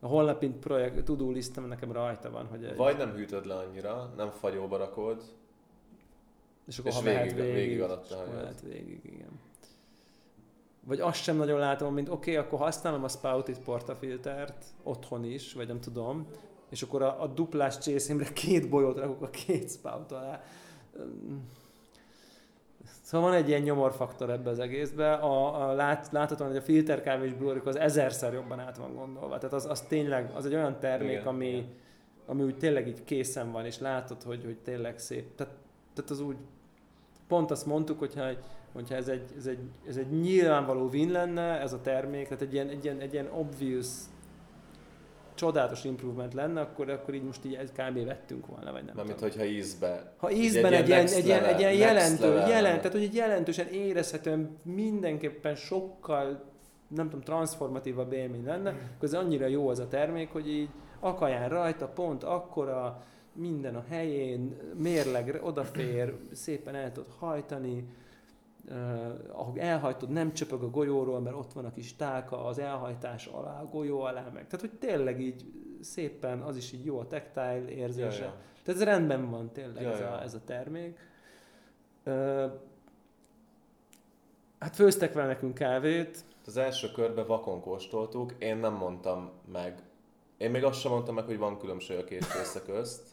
a 0.00 0.06
holnapi 0.06 0.48
projekt 0.48 1.04
tudó 1.04 1.30
listem 1.30 1.64
nekem 1.64 1.92
rajta 1.92 2.30
van, 2.30 2.46
hogy 2.46 2.64
egy, 2.64 2.76
Vagy 2.76 2.96
nem 2.96 3.10
hűtöd 3.10 3.46
le 3.46 3.54
annyira, 3.54 4.12
nem 4.16 4.30
fagyóba 4.30 4.76
rakod, 4.76 5.22
és 6.66 6.78
akkor 6.78 6.90
és 6.90 6.96
ha 6.96 7.02
mehet 7.02 7.22
végig- 7.22 7.36
végig, 7.36 7.54
végig 7.54 7.80
alatta 7.80 8.24
és 8.24 8.32
mehet 8.34 8.60
végig, 8.60 9.00
igen. 9.04 9.40
Vagy 10.84 11.00
azt 11.00 11.22
sem 11.22 11.36
nagyon 11.36 11.58
látom, 11.58 11.94
mint 11.94 12.08
oké, 12.08 12.36
okay, 12.36 12.46
akkor 12.46 12.58
használom 12.58 13.04
a 13.04 13.08
Spouted 13.08 13.58
portafiltert 13.58 14.64
otthon 14.82 15.24
is, 15.24 15.52
vagy 15.52 15.66
nem 15.66 15.80
tudom, 15.80 16.26
és 16.68 16.82
akkor 16.82 17.02
a, 17.02 17.22
a 17.22 17.26
duplás 17.26 17.78
csészémre 17.78 18.32
két 18.32 18.68
bolyót 18.68 18.98
rakok 18.98 19.22
a 19.22 19.30
két 19.30 19.70
spout 19.70 20.12
alá. 20.12 20.42
Szóval 23.10 23.30
van 23.30 23.38
egy 23.38 23.48
ilyen 23.48 23.60
nyomorfaktor 23.62 24.30
ebbe 24.30 24.50
az 24.50 24.58
egészbe. 24.58 25.12
A, 25.12 25.68
a 25.68 25.72
lát, 25.72 26.08
láthatóan, 26.12 26.48
hogy 26.50 26.58
a 26.58 26.62
filterkávés 26.62 27.32
brewerik 27.32 27.66
az 27.66 27.76
ezerszer 27.76 28.32
jobban 28.32 28.60
át 28.60 28.76
van 28.76 28.94
gondolva. 28.94 29.38
Tehát 29.38 29.52
az, 29.54 29.66
az 29.66 29.80
tényleg, 29.80 30.30
az 30.34 30.46
egy 30.46 30.54
olyan 30.54 30.78
termék, 30.78 31.10
Igen, 31.10 31.26
ami, 31.26 31.46
igen. 31.46 31.66
ami 32.26 32.42
úgy 32.42 32.56
tényleg 32.56 32.88
így 32.88 33.04
készen 33.04 33.52
van, 33.52 33.64
és 33.64 33.78
látod, 33.78 34.22
hogy, 34.22 34.44
hogy 34.44 34.56
tényleg 34.58 34.98
szép. 34.98 35.34
Tehát, 35.34 35.52
tehát 35.94 36.10
az 36.10 36.20
úgy, 36.20 36.36
pont 37.28 37.50
azt 37.50 37.66
mondtuk, 37.66 37.98
hogyha, 37.98 38.26
egy- 38.28 38.38
hogyha 38.72 38.94
ez, 38.94 39.08
egy, 39.08 39.24
ez, 39.36 39.46
egy, 39.46 39.58
ez 39.88 39.96
egy 39.96 40.20
nyilvánvaló 40.20 40.88
win 40.88 41.10
lenne, 41.10 41.60
ez 41.60 41.72
a 41.72 41.80
termék, 41.80 42.24
tehát 42.24 42.42
egy 42.42 42.52
ilyen, 42.52 42.68
egy 42.68 42.84
ilyen, 42.84 43.00
egy 43.00 43.12
ilyen 43.12 43.28
obvious 43.32 43.86
csodálatos 45.40 45.84
improvement 45.84 46.34
lenne, 46.34 46.60
akkor, 46.60 46.88
akkor 46.88 47.14
így 47.14 47.22
most 47.22 47.44
így 47.44 47.54
egy 47.54 47.72
kb. 47.72 48.04
vettünk 48.04 48.46
volna, 48.46 48.72
vagy 48.72 48.84
nem 48.84 48.94
Mármint, 48.96 49.16
tudom. 49.16 49.30
hogyha 49.30 49.44
ízbe. 49.44 50.12
Ha 50.16 50.30
ízben 50.30 50.72
egy, 50.72 50.88
ilyen, 50.88 51.06
egy, 51.06 51.26
ilyen, 51.26 51.44
egy 51.44 51.60
ilyen 51.60 51.70
level- 51.72 51.94
next 51.94 52.20
jelentő, 52.20 52.34
level 52.34 52.48
jelent, 52.48 52.76
tehát 52.76 52.92
hogy 52.92 53.02
egy 53.02 53.14
jelentősen 53.14 53.66
érezhetően 53.66 54.56
mindenképpen 54.62 55.54
sokkal, 55.54 56.44
nem 56.88 57.04
tudom, 57.08 57.24
transformatívabb 57.24 58.12
élmény 58.12 58.44
lenne, 58.44 58.68
akkor 58.70 59.08
ez 59.08 59.14
annyira 59.14 59.46
jó 59.46 59.68
az 59.68 59.78
a 59.78 59.88
termék, 59.88 60.32
hogy 60.32 60.48
így 60.48 60.68
akaján 61.00 61.48
rajta, 61.48 61.88
pont 61.88 62.24
akkora, 62.24 63.04
minden 63.32 63.74
a 63.76 63.84
helyén, 63.88 64.56
mérleg 64.76 65.40
odafér, 65.42 66.14
szépen 66.32 66.74
el 66.74 66.92
tudod 66.92 67.10
hajtani, 67.18 67.84
ahogy 69.32 69.58
elhajtod, 69.58 70.10
nem 70.10 70.32
csöpög 70.32 70.62
a 70.62 70.70
golyóról, 70.70 71.20
mert 71.20 71.36
ott 71.36 71.52
van 71.52 71.64
a 71.64 71.72
kis 71.72 71.96
tálka 71.96 72.44
az 72.44 72.58
elhajtás 72.58 73.26
alá, 73.26 73.60
a 73.60 73.66
golyó 73.66 74.00
alá 74.00 74.22
meg. 74.34 74.46
Tehát, 74.46 74.60
hogy 74.60 74.78
tényleg 74.78 75.20
így 75.20 75.44
szépen, 75.80 76.40
az 76.40 76.56
is 76.56 76.72
így 76.72 76.84
jó 76.84 76.98
a 76.98 77.06
tactile 77.06 77.68
érzése. 77.68 78.18
Ja, 78.18 78.24
ja. 78.24 78.34
Tehát 78.64 78.80
ez 78.80 78.86
rendben 78.86 79.30
van 79.30 79.52
tényleg 79.52 79.82
Ja, 79.82 79.90
ez, 79.90 79.98
ja. 79.98 80.10
a, 80.10 80.22
ez 80.22 80.34
a 80.34 80.40
termék. 80.44 80.98
Ö, 82.04 82.46
hát 84.58 84.74
főztek 84.74 85.12
vele 85.12 85.26
nekünk 85.26 85.54
kávét, 85.54 86.24
Az 86.46 86.56
első 86.56 86.90
körben 86.90 87.26
vakon 87.26 87.60
kóstoltuk, 87.60 88.34
én 88.38 88.56
nem 88.56 88.72
mondtam 88.72 89.30
meg. 89.52 89.82
Én 90.36 90.50
még 90.50 90.64
azt 90.64 90.80
sem 90.80 90.90
mondtam 90.90 91.14
meg, 91.14 91.24
hogy 91.24 91.38
van 91.38 91.58
különbség 91.58 91.98
a 91.98 92.04
két 92.04 92.32
része 92.32 92.62
közt. 92.62 93.09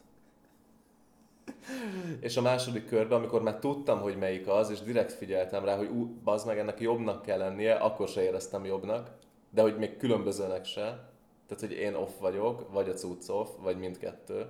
És 2.19 2.37
a 2.37 2.41
második 2.41 2.85
körben, 2.85 3.17
amikor 3.17 3.41
már 3.41 3.59
tudtam, 3.59 3.99
hogy 3.99 4.17
melyik 4.17 4.47
az, 4.47 4.69
és 4.69 4.79
direkt 4.79 5.13
figyeltem 5.13 5.65
rá, 5.65 5.77
hogy 5.77 5.87
ú, 5.87 6.19
bazd 6.23 6.47
meg, 6.47 6.57
ennek 6.57 6.79
jobbnak 6.79 7.21
kell 7.21 7.37
lennie, 7.37 7.73
akkor 7.73 8.07
se 8.07 8.21
éreztem 8.23 8.65
jobbnak, 8.65 9.09
de 9.49 9.61
hogy 9.61 9.77
még 9.77 9.97
különbözőnek 9.97 10.65
se. 10.65 11.09
Tehát, 11.47 11.63
hogy 11.63 11.71
én 11.71 11.93
off 11.93 12.11
vagyok, 12.19 12.71
vagy 12.71 12.89
a 12.89 12.93
cucc 12.93 13.29
off, 13.29 13.49
vagy 13.61 13.77
mindkettő. 13.77 14.45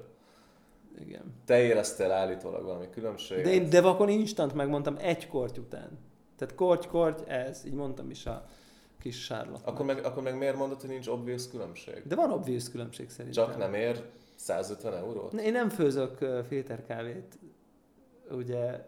igen. 0.99 1.35
Te 1.45 1.63
éreztél 1.63 2.11
állítólag 2.11 2.63
valami 2.63 2.89
különbséget. 2.89 3.43
De 3.43 3.51
én 3.51 3.69
de 3.69 3.81
vakon 3.81 4.09
instant 4.09 4.53
megmondtam 4.53 4.95
egy 4.99 5.27
korty 5.27 5.59
után. 5.59 5.99
Tehát 6.37 6.55
korty, 6.55 6.87
korty, 6.87 7.21
ez, 7.29 7.65
így 7.65 7.73
mondtam 7.73 8.09
is 8.09 8.25
a 8.25 8.45
kis 8.99 9.25
Charlotte. 9.25 9.69
Akkor 9.69 9.85
meg, 9.85 10.05
akkor 10.05 10.23
meg 10.23 10.37
miért 10.37 10.55
mondod, 10.55 10.81
hogy 10.81 10.89
nincs 10.89 11.07
obvious 11.07 11.49
különbség? 11.49 12.01
De 12.05 12.15
van 12.15 12.31
obvious 12.31 12.69
különbség 12.69 13.09
szerintem. 13.09 13.45
Csak 13.45 13.57
nem 13.57 13.73
ér 13.73 14.03
150 14.37 14.93
eurót? 14.93 15.33
Én 15.33 15.51
nem 15.51 15.69
főzök 15.69 16.17
filterkávét, 16.47 17.39
ugye 18.31 18.85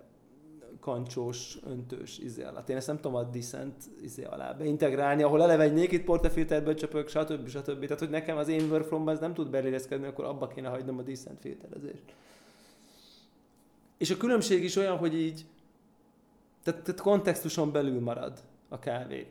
kancsós, 0.80 1.58
öntős 1.68 2.18
izé 2.18 2.44
alatt. 2.44 2.70
Én 2.70 2.76
ezt 2.76 2.88
nem 2.88 2.96
tudom 2.96 3.16
a 3.16 3.24
Descent 3.24 3.84
izé 4.02 4.24
alá 4.24 4.54
beintegrálni, 4.54 5.24
ahol 5.24 5.44
eleve 5.44 5.64
egy 5.64 5.74
naked 5.74 6.02
portafilterből 6.02 6.74
csöpök, 6.74 7.08
stb. 7.08 7.48
stb. 7.48 7.82
Tehát, 7.82 8.00
hogy 8.00 8.10
nekem 8.10 8.38
az 8.38 8.48
én 8.48 8.70
workflow 8.70 9.10
ez 9.10 9.20
nem 9.20 9.34
tud 9.34 9.50
belérezkedni, 9.50 10.08
akkor 10.08 10.26
abba 10.26 10.48
kéne 10.48 10.70
hagynom 10.70 10.98
a 10.98 11.02
Descent 11.02 11.40
filterezést. 11.40 12.04
És 13.98 14.10
a 14.10 14.18
különbség 14.18 14.64
is 14.64 14.76
olyan, 14.76 14.98
hogy 14.98 15.14
így, 15.16 15.46
tehát, 16.64 16.82
tehát 16.82 17.02
kontextuson 17.02 17.72
belül 17.72 18.00
marad 18.00 18.40
a 18.70 18.80
kávé. 18.80 19.28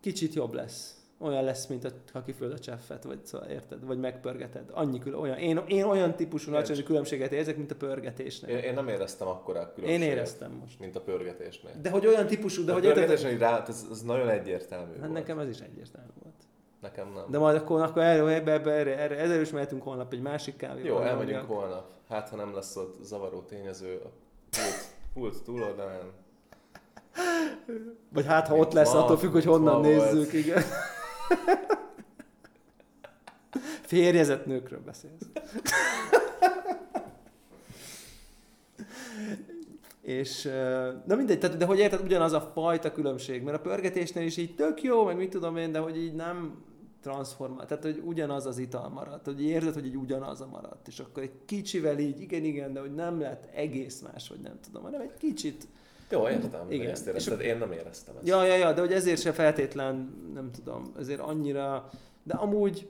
Kicsit 0.00 0.34
jobb 0.34 0.52
lesz. 0.52 0.99
Olyan 1.20 1.44
lesz, 1.44 1.66
mint 1.66 1.84
a, 1.84 1.88
ha 2.12 2.22
kifőd 2.22 2.52
a 2.52 2.58
cseffet, 2.58 3.04
vagy 3.04 3.18
szóval 3.26 3.48
érted, 3.48 3.84
vagy 3.86 3.98
megpörgeted. 3.98 4.64
Annyi 4.72 4.98
kül- 4.98 5.14
olyan, 5.14 5.36
én, 5.38 5.60
én 5.66 5.84
olyan 5.84 6.14
típusú 6.14 6.52
Érts. 6.52 6.68
nagy 6.68 6.82
különbséget 6.82 7.32
érzek, 7.32 7.56
mint 7.56 7.70
a 7.70 7.74
pörgetésnél. 7.74 8.56
Én, 8.56 8.62
én 8.62 8.74
nem 8.74 8.88
éreztem 8.88 9.28
akkora 9.28 9.60
Én 9.60 9.68
különbséget, 9.74 10.08
éreztem 10.16 10.52
most. 10.52 10.78
mint 10.78 10.96
a 10.96 11.00
pörgetésnél. 11.00 11.72
De 11.82 11.90
hogy 11.90 12.06
olyan 12.06 12.26
típusú, 12.26 12.64
de 12.64 12.72
hogy 12.72 12.84
a 12.84 12.88
érted, 12.88 13.02
pörgetésnél 13.02 13.32
így 13.34 13.38
rá, 13.40 13.64
ez, 13.68 13.86
ez 13.90 14.02
nagyon 14.02 14.28
egyértelmű 14.28 14.90
hát 14.92 14.98
volt. 15.00 15.12
nekem 15.12 15.38
ez 15.38 15.48
is 15.48 15.58
egyértelmű 15.60 16.10
volt. 16.22 16.34
Nekem 16.80 17.12
nem. 17.14 17.24
De 17.30 17.38
majd 17.38 17.56
akkor, 17.56 17.82
akkor 17.82 18.02
erre, 18.02 18.34
ebbe, 18.34 18.52
ebbe, 18.52 18.70
erre, 18.72 18.98
erre, 18.98 19.16
ezzel 19.18 19.40
is 19.40 19.50
mehetünk 19.50 19.82
holnap 19.82 20.12
egy 20.12 20.22
másik 20.22 20.56
kávéba. 20.56 20.88
Jó, 20.88 20.98
elmegyünk 21.00 21.44
holnap. 21.46 21.90
Hát, 22.08 22.28
ha 22.28 22.36
nem 22.36 22.54
lesz 22.54 22.76
ott 22.76 22.96
zavaró 23.02 23.40
tényező 23.40 24.00
a 24.04 24.08
pult, 24.50 24.94
pult 25.14 25.42
túloldalán. 25.44 26.10
Vagy 28.12 28.26
hát, 28.26 28.48
ha 28.48 28.56
ott 28.56 28.72
lesz, 28.72 28.94
attól 28.94 29.18
függ, 29.18 29.32
hogy 29.32 29.44
honnan 29.44 29.80
nézzük, 29.80 30.32
igen. 30.32 30.62
Férjezett 33.82 34.46
nőkről 34.46 34.80
beszélsz. 34.80 35.28
És, 40.00 40.42
na 41.06 41.14
mindegy, 41.14 41.38
tehát, 41.38 41.56
de 41.56 41.64
hogy 41.64 41.78
érted, 41.78 42.02
ugyanaz 42.02 42.32
a 42.32 42.40
fajta 42.40 42.92
különbség, 42.92 43.42
mert 43.42 43.56
a 43.56 43.60
pörgetésnél 43.60 44.24
is 44.24 44.36
így 44.36 44.54
tök 44.54 44.82
jó, 44.82 45.04
meg 45.04 45.16
mit 45.16 45.30
tudom 45.30 45.56
én, 45.56 45.72
de 45.72 45.78
hogy 45.78 45.96
így 45.96 46.14
nem 46.14 46.64
transformál, 47.02 47.66
tehát 47.66 47.82
hogy 47.82 48.02
ugyanaz 48.04 48.46
az 48.46 48.58
ital 48.58 48.88
maradt, 48.88 49.24
hogy 49.24 49.42
érzed, 49.42 49.74
hogy 49.74 49.86
így 49.86 49.96
ugyanaz 49.96 50.40
a 50.40 50.46
maradt, 50.46 50.88
és 50.88 50.98
akkor 50.98 51.22
egy 51.22 51.32
kicsivel 51.44 51.98
így, 51.98 52.20
igen, 52.20 52.44
igen, 52.44 52.72
de 52.72 52.80
hogy 52.80 52.94
nem 52.94 53.20
lett 53.20 53.48
egész 53.54 54.00
más, 54.00 54.28
vagy 54.28 54.40
nem 54.40 54.60
tudom, 54.60 54.82
hanem 54.82 55.00
egy 55.00 55.14
kicsit 55.18 55.66
Jó, 56.10 56.28
értem, 56.28 56.70
Igen. 56.70 56.90
Ezt 56.90 57.06
érezted. 57.06 57.40
Én 57.40 57.58
nem 57.58 57.72
éreztem 57.72 58.16
ezt. 58.16 58.26
Ja, 58.26 58.44
ja, 58.44 58.56
ja, 58.56 58.72
de 58.72 58.80
hogy 58.80 58.92
ezért 58.92 59.20
se 59.20 59.32
feltétlen, 59.32 60.14
nem 60.34 60.50
tudom, 60.50 60.92
ezért 60.98 61.20
annyira, 61.20 61.90
de 62.22 62.34
amúgy 62.34 62.88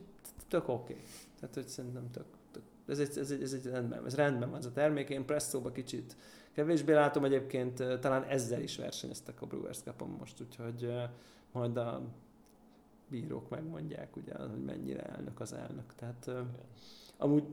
tök 0.49 0.69
oké. 0.69 0.93
Okay. 0.93 1.05
Tehát, 1.41 1.55
hogy 1.55 1.69
szerintem 1.69 2.11
tök, 2.11 2.25
tök 2.53 2.63
ez, 2.87 2.99
egy, 2.99 3.19
ez, 3.19 3.31
egy, 3.31 3.43
ez 3.43 3.53
egy 3.53 3.67
rendben, 3.67 4.07
ez 4.07 4.15
rendben 4.15 4.51
van 4.51 4.59
ez 4.59 4.67
a 4.67 4.73
termék. 4.73 5.09
Én 5.09 5.25
presszóba 5.25 5.73
kicsit 5.73 6.17
kevésbé 6.53 6.93
látom 6.93 7.25
egyébként, 7.25 7.83
talán 8.01 8.25
ezzel 8.25 8.63
is 8.63 8.77
versenyeztek 8.77 9.43
a 9.43 9.47
Brewers 9.47 9.79
Cup-on 9.79 10.17
most, 10.19 10.41
úgyhogy 10.41 10.93
majd 11.53 11.77
a 11.77 12.03
bírók 13.11 13.49
megmondják, 13.49 14.17
ugye, 14.17 14.35
hogy 14.35 14.65
mennyire 14.65 15.03
elnök 15.03 15.41
az 15.41 15.53
elnök. 15.53 15.95
Tehát 15.95 16.29
eh, 16.29 16.35
amúgy 17.17 17.45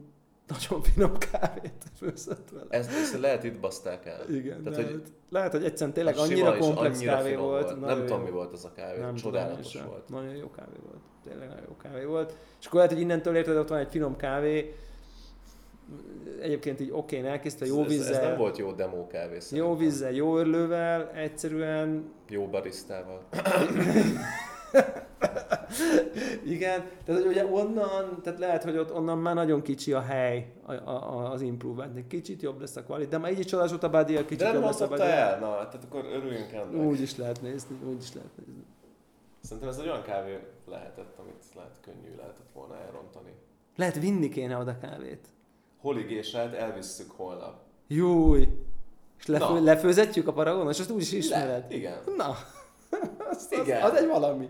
nagyon 0.47 0.83
finom 0.83 1.17
kávét 1.17 1.83
főzött 1.97 2.49
vele. 2.49 2.65
Ezt, 2.69 2.89
ezt 2.89 3.19
lehet 3.19 3.43
itt 3.43 3.59
baszták 3.59 4.05
el. 4.05 4.29
Igen, 4.29 4.63
Tehát, 4.63 4.77
lehet, 4.77 4.91
hogy 4.91 5.01
hogy 5.01 5.11
lehet, 5.29 5.51
hogy 5.51 5.63
egyszerűen 5.63 5.93
tényleg 5.93 6.17
annyira 6.17 6.57
komplex 6.57 6.97
annyira 6.97 7.11
kávé 7.11 7.35
volt. 7.35 7.69
volt. 7.69 7.79
Nem 7.79 7.99
tudom, 8.05 8.19
jó. 8.19 8.25
mi 8.25 8.31
volt 8.31 8.53
az 8.53 8.65
a 8.65 8.71
kávé. 8.71 8.99
Nem 8.99 9.15
Csodálatos 9.15 9.71
tudom 9.71 9.87
volt. 9.87 10.09
Nagyon 10.09 10.35
jó 10.35 10.49
kávé 10.49 10.77
volt. 10.83 11.01
Tényleg 11.23 11.47
nagyon 11.47 11.63
jó 11.67 11.75
kávé 11.75 12.03
volt. 12.03 12.37
És 12.59 12.65
akkor 12.65 12.79
lehet, 12.79 12.93
hogy 12.93 13.01
innentől 13.01 13.35
érted, 13.35 13.57
ott 13.57 13.69
van 13.69 13.79
egy 13.79 13.89
finom 13.89 14.15
kávé, 14.15 14.75
egyébként 16.41 16.79
így 16.79 16.91
oké, 16.91 17.17
okay, 17.17 17.29
elkészítve 17.29 17.65
jó 17.65 17.79
ez, 17.79 17.85
ez, 17.85 17.91
vízzel, 17.91 18.13
ez 18.13 18.27
nem 18.27 18.37
volt 18.37 18.57
jó 18.57 18.71
demo 18.71 19.07
kávé 19.07 19.33
jó 19.33 19.39
szerintem. 19.39 19.77
vízzel, 19.77 20.11
jó 20.11 20.37
örlővel, 20.37 21.11
egyszerűen 21.11 22.11
Jó 22.29 22.47
barisztával. 22.47 23.27
Igen, 26.55 26.85
tehát 27.05 27.21
hogy 27.21 27.29
ugye 27.31 27.45
onnan, 27.45 28.21
tehát 28.23 28.39
lehet, 28.39 28.63
hogy 28.63 28.77
ott 28.77 28.93
onnan 28.93 29.17
már 29.17 29.35
nagyon 29.35 29.61
kicsi 29.61 29.93
a 29.93 30.01
hely 30.01 30.53
a, 30.65 30.73
a, 30.73 31.31
az 31.31 31.41
improvement. 31.41 31.97
Egy 31.97 32.07
kicsit 32.07 32.41
jobb 32.41 32.59
lesz 32.59 32.75
a 32.75 32.83
kvalitás, 32.83 33.11
de 33.11 33.17
már 33.17 33.31
így 33.31 33.39
is 33.39 33.45
csodás 33.45 33.69
volt 33.69 33.83
a 33.83 33.89
body, 33.89 34.15
a 34.15 34.25
kicsit 34.25 34.37
De 34.47 34.53
jobb 34.53 34.63
lesz 34.63 34.81
a 34.81 34.87
body. 34.87 35.01
el? 35.01 35.39
Na, 35.39 35.55
tehát 35.55 35.83
akkor 35.89 36.05
örüljünk 36.05 36.51
ennek. 36.51 36.85
Úgy 36.85 37.01
is 37.01 37.17
lehet 37.17 37.41
nézni, 37.41 37.75
úgy 37.89 38.01
is 38.01 38.13
lehet 38.13 38.31
nézni. 38.37 38.63
Szerintem 39.43 39.69
ez 39.69 39.77
egy 39.77 39.87
olyan 39.87 40.01
kávé 40.03 40.39
lehetett, 40.69 41.17
amit 41.19 41.43
lehet 41.55 41.77
könnyű 41.81 42.15
lehetett 42.17 42.49
volna 42.53 42.77
elrontani. 42.87 43.31
Lehet 43.75 43.99
vinni 43.99 44.29
kéne 44.29 44.57
oda 44.57 44.77
kávét. 44.81 45.27
Holigésát 45.81 46.53
elvisszük 46.53 47.11
holnap. 47.11 47.55
Júj! 47.87 48.47
És 49.19 49.25
lefő, 49.25 49.63
lefőzetjük 49.63 50.27
a 50.27 50.33
paragonon, 50.33 50.69
és 50.71 50.79
azt 50.79 50.89
úgy 50.89 51.01
is 51.01 51.11
ismered. 51.11 51.47
Lehet, 51.47 51.71
igen. 51.73 51.97
Na, 52.17 52.35
az, 53.29 53.47
az, 53.51 53.51
Igen. 53.51 53.81
az 53.81 53.93
egy 53.93 54.07
valami. 54.07 54.49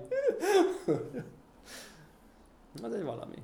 az 2.83 2.93
egy 2.93 3.03
valami. 3.03 3.43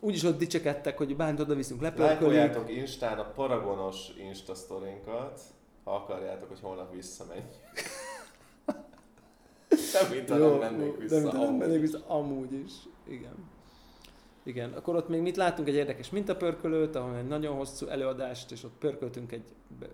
Úgyis 0.00 0.22
ott 0.22 0.38
dicsekedtek, 0.38 0.98
hogy 0.98 1.16
bánt 1.16 1.40
oda 1.40 1.54
viszünk, 1.54 1.80
lepörkölik. 1.80 2.20
Lájkoljátok 2.20 2.70
Instán 2.70 3.18
a 3.18 3.24
Paragonos 3.24 4.08
Insta 4.18 4.54
sztorinkat, 4.54 5.40
ha 5.84 5.94
akarjátok, 5.94 6.48
hogy 6.48 6.60
holnap 6.60 6.92
visszamenjünk. 6.94 7.50
Nem, 9.92 10.10
mint 10.10 10.30
ha 10.30 10.36
nem 10.36 10.58
mennék 10.58 10.96
vissza. 10.96 11.20
Nem 11.20 11.40
amúgy. 11.40 11.58
mennék 11.58 11.80
vissza, 11.80 12.04
amúgy 12.06 12.52
is. 12.52 12.72
Igen. 13.08 13.50
Igen, 14.44 14.72
akkor 14.72 14.96
ott 14.96 15.08
még 15.08 15.20
mit 15.20 15.36
látunk? 15.36 15.68
Egy 15.68 15.74
érdekes 15.74 16.10
mintapörkölőt, 16.10 16.96
ahol 16.96 17.16
egy 17.16 17.26
nagyon 17.26 17.56
hosszú 17.56 17.86
előadást, 17.86 18.52
és 18.52 18.64
ott 18.64 18.78
pörköltünk 18.78 19.32
egy 19.32 19.44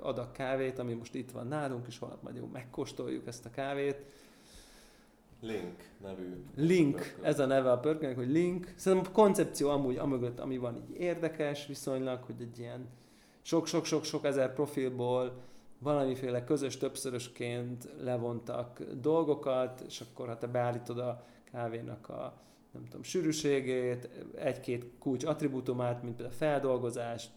adag 0.00 0.32
kávét, 0.32 0.78
ami 0.78 0.92
most 0.92 1.14
itt 1.14 1.30
van 1.30 1.46
nálunk, 1.46 1.86
és 1.86 1.98
holnap 1.98 2.22
majd 2.22 2.36
jó 2.36 2.48
megkóstoljuk 2.52 3.26
ezt 3.26 3.44
a 3.44 3.50
kávét. 3.50 4.04
Link 5.40 5.88
nevű. 6.02 6.44
Link, 6.56 7.16
ez 7.22 7.38
a 7.38 7.46
neve 7.46 7.70
a 7.70 7.78
pörkölnek, 7.78 8.16
hogy 8.16 8.30
Link. 8.30 8.72
Szerintem 8.76 9.10
a 9.12 9.14
koncepció 9.14 9.68
amúgy 9.68 9.96
amögött, 9.96 10.40
ami 10.40 10.58
van 10.58 10.76
így 10.76 11.00
érdekes 11.00 11.66
viszonylag, 11.66 12.22
hogy 12.22 12.40
egy 12.40 12.58
ilyen 12.58 12.88
sok-sok-sok-sok 13.42 14.24
ezer 14.24 14.54
profilból 14.54 15.42
valamiféle 15.78 16.44
közös 16.44 16.76
többszörösként 16.76 17.88
levontak 18.00 18.82
dolgokat, 19.00 19.80
és 19.80 20.00
akkor 20.00 20.26
ha 20.28 20.38
te 20.38 20.46
beállítod 20.46 20.98
a 20.98 21.24
kávénak 21.52 22.08
a 22.08 22.40
nem 22.78 22.86
tudom, 22.86 23.02
sűrűségét, 23.02 24.08
egy-két 24.34 24.84
kulcs 24.98 25.24
attribútumát, 25.24 26.02
mint 26.02 26.20
például 26.20 26.32
a 26.32 26.36
feldolgozást, 26.36 27.30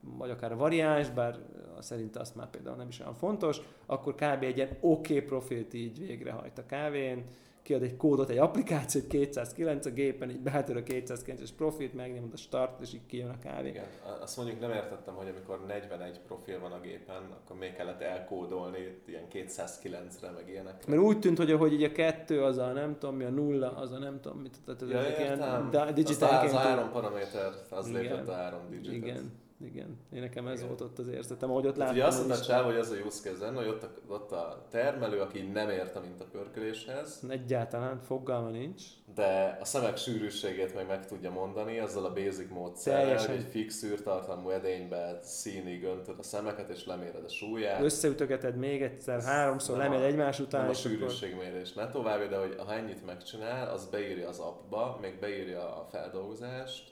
vagy 0.00 0.30
akár 0.30 0.52
a 0.52 0.56
variáns, 0.56 1.10
bár 1.10 1.38
szerint 1.78 2.16
azt 2.16 2.36
már 2.36 2.50
például 2.50 2.76
nem 2.76 2.88
is 2.88 3.00
olyan 3.00 3.14
fontos, 3.14 3.60
akkor 3.86 4.14
kb. 4.14 4.42
egy 4.42 4.56
ilyen 4.56 4.76
oké 4.80 5.14
okay 5.14 5.26
profilt 5.26 5.74
így 5.74 5.98
végrehajt 5.98 6.58
a 6.58 6.66
kávén, 6.66 7.24
kiad 7.70 7.82
egy 7.82 7.96
kódot, 7.96 8.28
egy 8.28 8.38
applikációt, 8.38 9.06
209 9.06 9.86
a 9.86 9.90
gépen, 9.90 10.30
így 10.30 10.40
beállítod 10.40 10.76
a 10.76 10.82
209-es 10.82 11.48
profilt, 11.56 11.94
megnyomod 11.94 12.32
a 12.32 12.36
start, 12.36 12.80
és 12.80 12.94
így 12.94 13.06
kijön 13.06 13.28
a 13.28 13.38
kávé. 13.38 13.68
Igen, 13.68 13.84
azt 14.20 14.36
mondjuk 14.36 14.60
nem 14.60 14.70
értettem, 14.70 15.14
hogy 15.14 15.28
amikor 15.28 15.66
41 15.66 16.20
profil 16.26 16.60
van 16.60 16.72
a 16.72 16.80
gépen, 16.80 17.22
akkor 17.42 17.56
még 17.56 17.72
kellett 17.72 18.00
elkódolni 18.00 19.00
ilyen 19.06 19.24
209-re, 19.32 20.30
meg 20.30 20.48
ilyenekre. 20.48 20.90
Mert 20.90 21.02
úgy 21.02 21.18
tűnt, 21.18 21.38
hogy, 21.38 21.52
hogy 21.52 21.72
így 21.72 21.82
a 21.82 21.92
kettő 21.92 22.42
az 22.42 22.58
a 22.58 22.72
nem 22.72 22.98
tudom 22.98 23.16
mi, 23.16 23.24
a 23.24 23.30
nulla 23.30 23.76
az 23.76 23.92
a 23.92 23.98
nem 23.98 24.20
tudom 24.20 24.38
mit, 24.38 24.56
tehát 24.64 24.80
Ja, 24.80 24.98
ezek 24.98 25.18
ilyen 25.18 25.38
da- 25.70 25.98
Az, 25.98 26.22
az 26.22 26.52
három 26.52 26.90
paraméter, 26.90 27.52
az 27.70 27.88
Igen. 27.88 28.02
lépett 28.02 28.28
a 28.28 28.32
három 28.32 28.60
digitet. 28.70 28.94
Igen, 28.94 29.32
igen. 29.64 29.98
Én 30.12 30.20
nekem 30.20 30.46
ez 30.46 30.56
Igen. 30.56 30.66
volt 30.68 30.80
ott 30.80 30.98
az 30.98 31.08
érzetem, 31.08 31.50
ahogy 31.50 31.66
ott 31.66 31.76
láttam. 31.76 31.94
ugye 31.94 32.04
azt 32.04 32.18
mondta 32.18 32.38
a 32.38 32.44
csáv, 32.44 32.64
hogy 32.64 32.76
az 32.76 32.90
a 32.90 32.94
case 33.08 33.44
lenne, 33.44 33.56
hogy 33.58 33.68
ott 33.68 33.82
a, 33.82 33.90
ott 34.08 34.32
a 34.32 34.66
termelő, 34.70 35.20
aki 35.20 35.40
nem 35.40 35.70
ért 35.70 35.96
a 35.96 36.00
mintapörköléshez, 36.00 37.22
Egyáltalán 37.28 37.98
fogalma 37.98 38.48
nincs. 38.50 38.82
de 39.14 39.58
a 39.60 39.64
szemek 39.64 39.96
sűrűségét 39.96 40.74
meg 40.74 40.86
meg 40.86 41.06
tudja 41.06 41.30
mondani, 41.30 41.78
azzal 41.78 42.04
a 42.04 42.12
basic 42.12 42.50
módszerrel, 42.50 43.00
Teljesen. 43.02 43.28
hogy 43.30 43.36
egy 43.44 43.50
fix 43.50 43.82
űrtartalmú 43.84 44.48
edénybe 44.50 45.18
színig 45.22 45.84
öntöd 45.84 46.18
a 46.18 46.22
szemeket 46.22 46.70
és 46.70 46.86
leméred 46.86 47.24
a 47.24 47.28
súlyát. 47.28 47.82
Összeütögeted 47.82 48.56
még 48.56 48.82
egyszer, 48.82 49.22
háromszor 49.22 49.76
Nem 49.76 49.92
a- 49.92 50.04
egymás 50.04 50.40
után, 50.40 50.60
nem 50.60 50.70
a 50.70 50.74
sűrűségmérés, 50.74 51.72
ne 51.72 51.88
tovább, 51.88 52.28
de 52.30 52.36
hogy 52.38 52.54
ha 52.66 52.72
ennyit 52.74 53.06
megcsinál, 53.06 53.70
az 53.70 53.86
beírja 53.86 54.28
az 54.28 54.38
appba, 54.38 54.98
még 55.00 55.18
beírja 55.20 55.76
a 55.76 55.86
feldolgozást, 55.90 56.88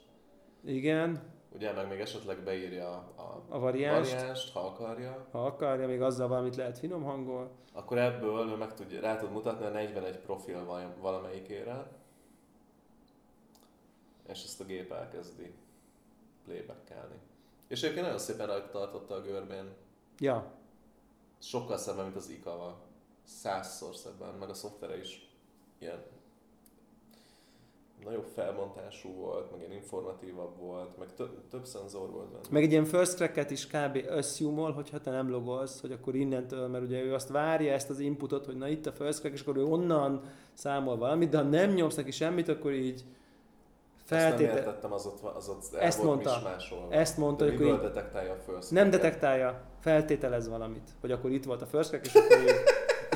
Igen, 0.65 1.21
ugye, 1.53 1.73
meg 1.73 1.89
még 1.89 2.01
esetleg 2.01 2.43
beírja 2.43 2.89
a, 3.17 3.45
a 3.49 3.59
variánst, 3.59 4.13
variánst, 4.13 4.53
ha 4.53 4.61
akarja, 4.61 5.27
ha 5.31 5.47
akarja, 5.47 5.87
még 5.87 6.03
azzal 6.03 6.29
valamit 6.29 6.57
lehet 6.57 6.79
finom 6.79 7.03
hangol. 7.03 7.51
akkor 7.73 7.99
ebből 7.99 8.49
ő 8.51 8.57
meg 8.57 8.75
tudja, 8.75 9.01
rá 9.01 9.17
tud 9.17 9.31
mutatni 9.31 9.65
a 9.65 9.71
41 9.71 10.19
profil 10.19 10.65
val- 10.65 10.97
valamelyikére, 11.01 11.87
és 14.29 14.45
ezt 14.45 14.61
a 14.61 14.65
gép 14.65 14.93
elkezdi 14.93 15.55
playbackelni. 16.45 17.17
És 17.69 17.83
egyébként 17.83 18.05
nagyon 18.05 18.21
szépen 18.21 18.47
rajta 18.47 18.69
tartotta 18.69 19.15
a 19.15 19.21
görbén. 19.21 19.73
Ja, 20.19 20.59
Sokkal 21.39 21.77
szebben, 21.77 22.05
mint 22.05 22.17
az 22.17 22.29
IKA-val. 22.29 22.77
Százszor 23.25 23.95
szebben, 23.95 24.35
meg 24.35 24.49
a 24.49 24.55
szoftvere 24.55 24.99
is 24.99 25.29
ilyen 25.79 26.05
nagyobb 28.05 28.27
felbontású 28.35 29.13
volt, 29.15 29.51
meg 29.51 29.61
ilyen 29.61 29.73
informatívabb 29.73 30.59
volt, 30.59 30.99
meg 30.99 31.09
több, 31.17 31.49
több 31.51 31.65
szenzor 31.67 32.11
volt 32.11 32.27
benne. 32.29 32.43
meg 32.51 32.63
egy 32.63 32.71
ilyen 32.71 32.85
first 32.85 33.15
cracket 33.15 33.51
is 33.51 33.67
kb. 33.67 33.99
assume 34.11 34.73
hogyha 34.73 35.01
te 35.01 35.11
nem 35.11 35.31
logolsz, 35.31 35.81
hogy 35.81 35.93
akkor 35.93 36.15
innentől, 36.15 36.69
mert 36.69 36.85
ugye 36.85 37.03
ő 37.03 37.15
azt 37.15 37.29
várja 37.29 37.73
ezt 37.73 37.91
az 37.91 37.99
inputot, 37.99 38.45
hogy 38.47 38.57
na 38.57 38.69
itt 38.69 38.87
a 38.87 38.93
first 38.93 39.19
crack, 39.21 39.35
és 39.35 39.41
akkor 39.41 39.57
ő 39.57 39.65
onnan 39.65 40.23
számol 40.53 40.97
valamit, 40.97 41.29
de 41.29 41.37
ha 41.37 41.43
nem 41.43 41.71
nyomsz 41.71 41.95
neki 41.95 42.11
semmit, 42.11 42.49
akkor 42.49 42.73
így 42.73 43.05
Ezt 44.09 44.29
nem 44.39 44.41
értettem, 44.41 44.93
az 44.93 45.07
ott, 45.07 45.21
az 45.37 45.49
ott 45.49 45.75
el 45.75 45.81
Ezt 45.81 46.03
volt 46.03 46.25
mondta. 46.25 46.57
Ezt 46.91 47.17
mondta, 47.19 47.45
De 47.45 47.51
hogy 47.57 47.67
így- 47.67 47.81
detektálja 47.81 48.33
a 48.33 48.37
first 48.53 48.71
Nem 48.71 48.91
detektálja, 48.91 49.61
feltételez 49.81 50.49
valamit, 50.49 50.89
hogy 51.01 51.13
akkor 51.13 51.31
itt 51.31 51.45
volt 51.45 51.63
a 51.63 51.67
first 51.67 51.89
crack, 51.89 52.07
és 52.07 52.15
akkor 52.15 52.39
így, 52.41 52.55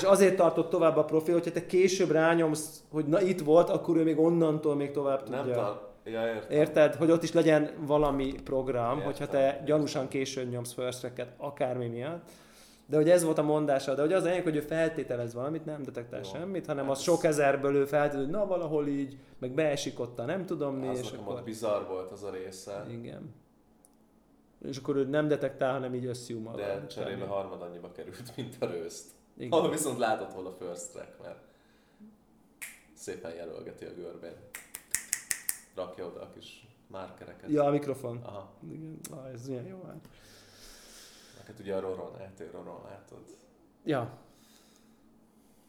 és 0.03 0.09
azért 0.09 0.37
tartott 0.37 0.71
tovább 0.71 0.97
a 0.97 1.05
profi, 1.05 1.33
hogyha 1.33 1.51
te 1.51 1.67
később 1.67 2.11
rányomsz, 2.11 2.83
hogy 2.91 3.05
na 3.07 3.21
itt 3.21 3.41
volt, 3.41 3.71
akkor 3.71 3.97
ő 3.97 4.03
még 4.03 4.19
onnantól 4.19 4.75
még 4.75 4.91
tovább 4.91 5.23
tudja. 5.23 5.43
Nem 5.45 5.53
tal- 5.53 5.89
ja, 6.05 6.27
értem. 6.27 6.59
Érted? 6.59 6.95
Hogy 6.95 7.11
ott 7.11 7.23
is 7.23 7.33
legyen 7.33 7.71
valami 7.87 8.33
program, 8.45 8.91
Értem, 8.91 9.05
hogyha 9.05 9.27
te 9.27 9.63
gyanúsan 9.65 10.09
későn 10.09 10.47
nyomsz 10.47 10.73
first 10.73 11.13
akármi 11.37 11.87
miatt. 11.87 12.29
De 12.87 12.97
hogy 12.97 13.11
ez 13.11 13.25
volt 13.25 13.39
a 13.39 13.43
mondása, 13.43 13.95
de 13.95 14.01
hogy 14.01 14.13
az 14.13 14.25
lényeg, 14.25 14.43
hogy 14.43 14.57
ő 14.57 14.61
feltételez 14.61 15.35
valamit, 15.35 15.65
nem 15.65 15.83
detektál 15.83 16.21
Jó. 16.25 16.31
semmit, 16.31 16.67
hanem 16.67 16.83
Hát 16.85 16.93
az 16.93 16.99
ez- 16.99 17.05
sok 17.05 17.25
ezerből 17.25 17.75
ő 17.77 17.85
feltételez, 17.85 18.25
hogy 18.25 18.35
na 18.35 18.47
valahol 18.47 18.87
így, 18.87 19.17
meg 19.39 19.51
beesik 19.51 20.01
ott 20.01 20.19
a 20.19 20.25
nem 20.25 20.47
tudom 20.47 20.75
mi, 20.75 20.89
Az 20.89 20.99
és 20.99 21.11
nekem 21.11 21.25
akkor... 21.25 21.35
ott 21.39 21.45
bizarr 21.45 21.87
volt 21.89 22.11
az 22.11 22.23
a 22.23 22.31
része. 22.31 22.87
Igen. 22.91 23.35
És 24.69 24.77
akkor 24.77 24.97
ő 24.97 25.05
nem 25.05 25.29
detektál, 25.29 25.73
hanem 25.73 25.95
így 25.95 26.05
összjúmal. 26.07 26.55
De 26.57 26.87
cserébe 26.87 27.25
harmad 27.25 27.63
annyiba 27.63 27.93
került, 27.93 28.37
mint 28.37 28.57
a 28.61 28.67
rőszt. 28.67 29.07
Igen. 29.43 29.59
Ahol 29.59 29.71
viszont 29.71 29.99
látod 29.99 30.31
hol 30.31 30.47
a 30.47 30.53
first 30.59 30.91
track, 30.91 31.23
mert 31.23 31.39
szépen 32.95 33.35
jelölgeti 33.35 33.85
a 33.85 33.95
görbén. 33.95 34.37
Rakja 35.75 36.07
oda 36.07 36.21
a 36.21 36.31
kis 36.35 36.67
márkereket. 36.87 37.51
Ja, 37.51 37.65
a 37.65 37.71
mikrofon. 37.71 38.21
Aha. 38.23 38.53
Igen, 38.71 38.99
ah, 39.11 39.33
ez 39.35 39.49
milyen 39.49 39.67
jó 39.67 39.83
hát. 39.87 40.09
Neked 41.39 41.61
ugye 41.61 41.75
a 41.75 41.81
Roron, 41.81 42.19
eltér 42.21 42.51
Roron 42.53 42.81
látod. 42.89 43.23
Ja. 43.85 44.19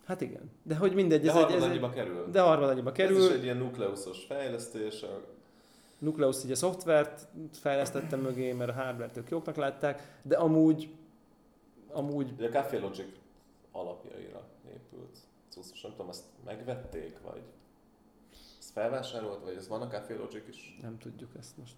Hát 0.06 0.22
igen. 0.22 0.52
De 0.64 0.76
hogy 0.76 0.94
mindegy, 0.94 1.22
De 1.22 1.30
ez 1.30 1.36
egy, 1.36 1.42
harmad 1.42 1.62
ez 1.62 1.68
annyiba 1.70 1.90
kerül. 1.90 2.30
de 2.32 2.42
harmad 2.42 2.70
annyiba 2.70 2.90
Ez 2.90 2.96
kerül. 2.96 3.24
is 3.24 3.30
egy 3.32 3.44
ilyen 3.44 3.58
nukleuszos 3.58 4.24
fejlesztés. 4.26 5.02
a- 5.04 5.32
Nucleus 5.98 6.44
így 6.46 6.52
a 6.52 6.56
szoftvert 6.56 7.28
fejlesztette 7.52 8.16
mögé, 8.16 8.52
mert 8.54 8.70
a 8.70 8.74
hardware 8.74 9.12
tök 9.12 9.30
jóknak 9.30 9.56
látták, 9.56 10.20
de 10.22 10.38
amúgy, 10.38 10.94
amúgy 11.92 12.32
Ugye 12.38 12.48
a 12.48 12.52
Café 12.52 12.78
Logic 12.78 13.06
alapjaira 13.74 14.48
épült. 14.68 15.18
Szóval 15.48 15.70
nem 15.82 15.92
tudom, 15.92 16.10
ezt 16.10 16.24
megvették, 16.46 17.20
vagy 17.22 17.42
ezt 18.60 18.72
felvásárolt, 18.72 19.44
vagy 19.44 19.56
ez 19.56 19.68
van 19.68 19.82
a 19.82 19.88
Café 19.88 20.14
Logic 20.16 20.48
is? 20.48 20.78
nem 20.82 20.98
tudjuk 20.98 21.30
ezt 21.40 21.58
most. 21.58 21.76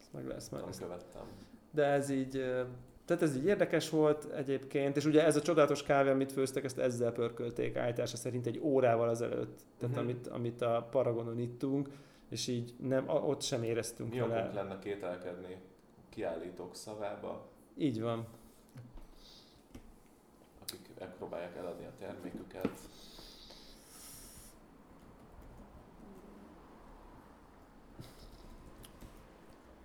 Ezt 0.00 0.12
meg 0.12 0.26
lesz 0.26 0.48
már. 0.48 0.60
Nem 0.60 0.70
követtem. 0.78 1.22
De 1.70 1.84
ez 1.84 2.10
így, 2.10 2.30
tehát 3.04 3.22
ez 3.22 3.36
így 3.36 3.44
érdekes 3.44 3.90
volt 3.90 4.24
egyébként, 4.32 4.96
és 4.96 5.04
ugye 5.04 5.24
ez 5.24 5.36
a 5.36 5.42
csodálatos 5.42 5.82
kávé, 5.82 6.10
amit 6.10 6.32
főztek, 6.32 6.64
ezt 6.64 6.78
ezzel 6.78 7.12
pörkölték 7.12 7.76
állítása 7.76 8.16
szerint 8.16 8.46
egy 8.46 8.58
órával 8.62 9.08
azelőtt, 9.08 9.60
tehát 9.78 9.94
Mhm. 9.94 10.04
amit, 10.04 10.26
amit 10.26 10.60
a 10.60 10.88
Paragonon 10.90 11.38
ittunk, 11.38 11.88
és 12.28 12.46
így 12.46 12.74
nem, 12.78 13.08
ott 13.08 13.40
sem 13.42 13.62
éreztünk 13.62 14.10
Mi 14.10 14.20
okunk 14.20 14.34
vele. 14.34 14.52
lenne 14.52 14.78
kételkedni 14.78 15.56
kiállítók 16.08 16.74
szavába, 16.74 17.48
Így 17.76 18.00
van. 18.00 18.26
Megpróbálják 21.02 21.56
eladni 21.56 21.84
a 21.84 21.92
terméküket. 21.98 22.70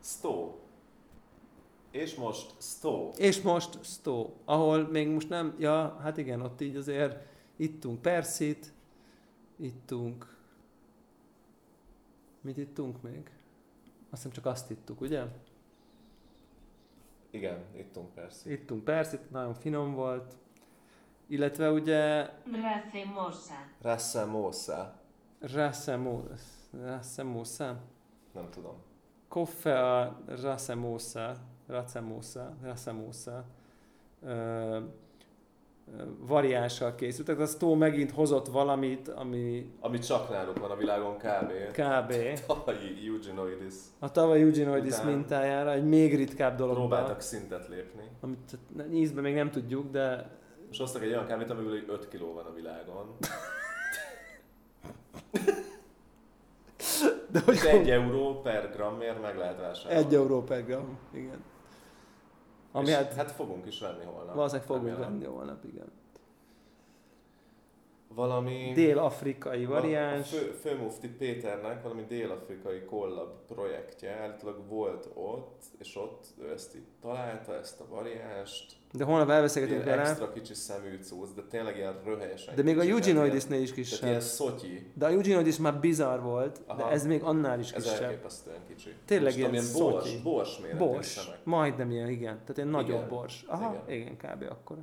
Stó. 0.01 0.59
És 1.91 2.15
most 2.15 2.61
Stó. 2.61 3.11
És 3.17 3.41
most 3.41 3.83
Stó, 3.83 4.37
ahol 4.45 4.87
még 4.87 5.07
most 5.09 5.29
nem, 5.29 5.55
ja, 5.59 5.97
hát 6.01 6.17
igen, 6.17 6.41
ott 6.41 6.61
így 6.61 6.75
azért 6.75 7.25
ittunk 7.55 8.01
Persit, 8.01 8.73
ittunk, 9.55 10.37
mit 12.41 12.57
ittunk 12.57 13.01
még? 13.01 13.29
Azt 14.09 14.23
hiszem 14.23 14.31
csak 14.31 14.45
azt 14.45 14.71
ittuk, 14.71 15.01
ugye? 15.01 15.23
Igen, 17.29 17.63
ittunk 17.75 18.13
persze. 18.13 18.51
Ittunk 18.51 18.83
Persit, 18.83 19.31
nagyon 19.31 19.53
finom 19.53 19.93
volt, 19.93 20.35
illetve 21.27 21.71
ugye 21.71 22.29
Racemosa. 22.61 23.53
Rassamosa. 23.81 24.93
Racemosa, 26.85 27.77
Nem 28.33 28.49
tudom. 28.49 28.75
Coffea 29.27 30.17
Racemosa, 30.41 31.35
Racemosa, 31.67 32.53
Racemosa, 32.63 33.43
ö, 34.23 34.79
variánssal 36.19 36.95
készültek. 36.95 37.39
A 37.39 37.45
Stó 37.45 37.75
megint 37.75 38.11
hozott 38.11 38.47
valamit, 38.47 39.07
ami 39.07 39.71
Ami 39.79 39.99
csak 39.99 40.29
náluk 40.29 40.59
van 40.59 40.71
a 40.71 40.75
világon 40.75 41.17
kb. 41.17 41.51
kb. 41.71 42.13
Tavalyi 42.47 43.07
Eugenoidis. 43.07 43.73
A 43.99 44.11
tavaly 44.11 44.41
Eugenoidis 44.41 44.93
Után- 44.93 45.05
mintájára 45.05 45.71
egy 45.73 45.85
még 45.87 46.15
ritkább 46.15 46.57
dologba, 46.57 46.79
Próbáltak 46.79 47.21
szintet 47.21 47.67
lépni. 47.67 48.03
amit 48.21 48.57
ízben 48.91 49.23
még 49.23 49.33
nem 49.35 49.51
tudjuk, 49.51 49.91
de 49.91 50.29
És 50.71 50.77
hoztak 50.77 51.01
egy 51.01 51.09
olyan 51.09 51.25
kávét, 51.25 51.49
amiből 51.49 51.89
5 51.89 52.07
kiló 52.07 52.33
van 52.33 52.45
a 52.45 52.53
világon. 52.53 53.15
de 57.31 57.39
hogy 57.45 57.57
egy 57.67 57.89
euró 57.89 58.41
per 58.41 58.71
grammért 58.71 59.21
meg 59.21 59.37
lehet 59.37 59.59
vásárolni. 59.59 60.05
egy 60.05 60.13
euró 60.15 60.41
per 60.43 60.65
gram, 60.65 60.97
igen. 61.13 61.43
Ami 62.71 62.87
És 62.87 62.93
hát 62.93 63.13
hát 63.13 63.31
fogunk 63.31 63.65
is 63.65 63.79
venni 63.79 64.03
holnap. 64.03 64.35
valószínűleg 64.35 64.67
fogunk 64.67 64.87
remélem. 64.87 65.11
venni 65.11 65.25
holnap, 65.25 65.63
igen. 65.65 65.91
Valami... 68.13 68.71
Dél-afrikai 68.73 69.65
A 69.65 69.69
variáns. 69.69 70.29
fő, 70.29 70.51
főmufti 70.51 71.07
Péternek 71.09 71.83
valami 71.83 72.03
dél-afrikai 72.07 72.79
kollab 72.85 73.45
projektje 73.47 74.11
állítólag 74.11 74.67
volt 74.67 75.09
ott, 75.13 75.61
és 75.77 75.95
ott 75.95 76.25
ő 76.39 76.51
ezt 76.51 76.75
így 76.75 76.87
találta, 77.01 77.55
ezt 77.55 77.79
a 77.79 77.87
variánst. 77.89 78.75
De 78.91 79.03
holnap 79.03 79.29
elbeszélgetünk 79.29 79.85
Ilyen 79.85 79.99
extra 79.99 80.31
kicsi 80.31 80.53
szemű 80.53 80.97
cucc, 81.01 81.29
de 81.35 81.41
tényleg 81.49 81.75
ilyen 81.77 81.95
röhelyesen 82.05 82.55
De 82.55 82.63
még 82.63 82.77
a 82.77 82.81
Eugenoidisnél 82.81 83.61
is 83.61 83.69
Tehát 83.69 83.83
kisebb. 83.83 84.07
ilyen 84.09 84.19
szotyi. 84.21 84.91
De 84.93 85.05
a 85.05 85.09
Eugenoidis 85.09 85.57
már 85.57 85.79
bizarr 85.79 86.19
volt, 86.21 86.59
de 86.67 86.73
Aha. 86.73 86.91
ez 86.91 87.05
még 87.05 87.23
annál 87.23 87.59
is 87.59 87.71
Ez 87.71 87.83
kisebb. 87.83 88.01
elképesztően 88.03 88.59
kicsi. 88.67 88.93
Tényleg 89.05 89.25
Most 89.25 89.37
ilyen 89.37 89.51
ilyen 89.53 89.65
bors, 89.73 90.21
bors 90.21 90.59
méretű 90.59 90.77
Bors. 90.77 91.29
Majdnem 91.43 91.91
ilyen, 91.91 92.09
igen. 92.09 92.33
Tehát 92.39 92.57
ilyen 92.57 92.67
nagyobb 92.69 92.97
Igen. 92.97 93.09
bors. 93.09 93.43
Aha, 93.47 93.83
Igen. 93.87 93.99
igen 93.99 94.17
kb. 94.17 94.45
akkor. 94.51 94.77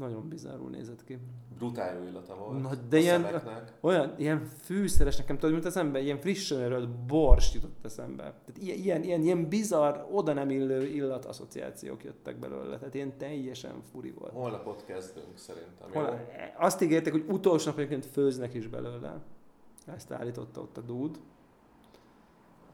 Nagyon 0.00 0.28
bizarrul 0.28 0.70
nézett 0.70 1.04
ki. 1.04 1.18
Brutál 1.56 1.94
jó 1.94 2.02
illata 2.02 2.34
volt. 2.36 2.62
Na, 2.62 2.74
de 2.88 2.96
a 2.96 3.00
ilyen- 3.00 3.22
szemeknek. 3.22 3.72
Olyan, 3.80 4.14
ilyen 4.16 4.44
fűszeres, 4.44 5.16
nekem 5.16 5.36
tudod, 5.38 5.52
mint 5.52 5.64
az 5.64 5.76
ember, 5.76 6.02
ilyen 6.02 6.20
frissen 6.20 6.60
erőlt 6.60 6.88
bors 6.88 7.54
jutott 7.54 7.84
eszembe. 7.84 8.22
Tehát 8.22 8.56
ilyen, 8.58 8.78
ilyen, 8.78 9.02
ilyen, 9.02 9.20
ilyen 9.20 9.48
bizarr, 9.48 9.96
oda 10.10 10.32
nem 10.32 10.50
illő 10.50 10.86
illatasszociációk 10.86 12.04
jöttek 12.04 12.38
belőle. 12.38 12.78
Tehát 12.78 12.94
ilyen 12.94 13.16
teljesen 13.18 13.82
furi 13.92 14.10
volt. 14.10 14.32
Holnap 14.32 14.66
ott 14.66 14.84
kezdünk 14.84 15.38
szerintem. 15.38 15.90
Hol, 15.92 16.02
jó? 16.02 16.18
azt 16.56 16.82
ígérték, 16.82 17.12
hogy 17.12 17.24
utolsó 17.28 17.68
nap 17.68 17.78
egyébként 17.78 18.06
főznek 18.06 18.54
is 18.54 18.66
belőle. 18.68 19.20
Ezt 19.86 20.12
állította 20.12 20.60
ott 20.60 20.76
a 20.76 20.80
dúd. 20.80 21.20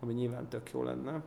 Ami 0.01 0.13
nyilván 0.13 0.49
tök 0.49 0.71
jó 0.73 0.83
lenne, 0.83 1.23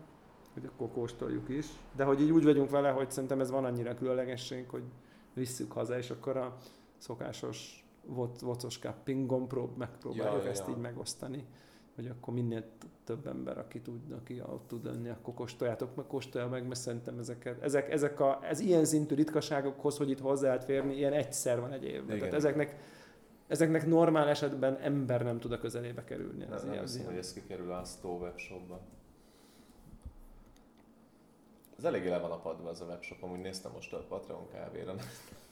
hogy 0.53 0.65
akkor 0.65 0.91
kóstoljuk 0.91 1.49
is. 1.49 1.65
De 1.95 2.03
hogy 2.03 2.21
így 2.21 2.31
úgy 2.31 2.43
vagyunk 2.43 2.69
vele, 2.69 2.89
hogy 2.89 3.11
szerintem 3.11 3.39
ez 3.39 3.51
van 3.51 3.65
annyira 3.65 3.95
különlegesség, 3.95 4.69
hogy 4.69 4.83
visszük 5.39 5.71
haza, 5.71 5.97
és 5.97 6.09
akkor 6.09 6.37
a 6.37 6.57
szokásos 6.97 7.85
vo- 8.05 8.39
vocos 8.41 8.79
cuppingon 8.79 9.47
prób, 9.47 9.77
megpróbáljuk 9.77 10.35
Ja, 10.37 10.43
ja, 10.43 10.49
ezt 10.49 10.67
ja. 10.67 10.73
így 10.73 10.81
megosztani. 10.81 11.45
Hogy 11.95 12.07
akkor 12.07 12.33
minél 12.33 12.63
több 13.03 13.27
ember, 13.27 13.57
aki 13.57 13.81
tud, 13.81 14.11
aki 14.11 14.41
ott 14.41 14.67
tud 14.67 14.85
lenni, 14.85 15.09
akkor 15.09 15.33
kóstoljátok 15.33 15.95
meg, 15.95 16.05
kóstolja 16.07 16.47
meg, 16.47 16.67
mert 16.67 16.79
szerintem 16.79 17.17
ezeket, 17.19 17.61
ezek, 17.61 17.91
ezek 17.91 18.19
a, 18.19 18.39
ez 18.43 18.59
ilyen 18.59 18.85
szintű 18.85 19.15
ritkaságokhoz, 19.15 19.97
hogy 19.97 20.09
itt 20.09 20.19
hozzá 20.19 20.47
lehet 20.47 20.63
férni, 20.63 20.95
ilyen 20.95 21.13
egyszer 21.13 21.59
van 21.59 21.71
egy 21.71 21.83
évben. 21.83 22.15
Igen. 22.15 22.19
Tehát 22.19 22.33
ezeknek, 22.33 22.75
ezeknek 23.47 23.87
normál 23.87 24.27
esetben 24.27 24.75
ember 24.77 25.23
nem 25.23 25.39
tud 25.39 25.51
a 25.51 25.57
közelébe 25.59 26.03
kerülni. 26.03 26.43
Nem, 26.43 26.53
Ez 26.53 26.63
nem 26.63 26.71
ilyen, 26.71 26.83
hiszem, 26.83 26.99
ilyen. 26.99 27.11
hogy 27.11 27.19
ez 27.21 27.33
kikerül 27.33 27.71
a 27.71 28.07
webshopba. 28.07 28.79
Ez 31.79 31.85
eléggé 31.85 32.09
le 32.09 32.19
van 32.19 32.31
apadva 32.31 32.69
ez 32.69 32.81
a 32.81 32.85
webshop, 32.85 33.23
amúgy 33.23 33.39
néztem 33.39 33.71
most 33.71 33.93
a 33.93 34.05
Patreon 34.07 34.47
kávéra, 34.51 34.95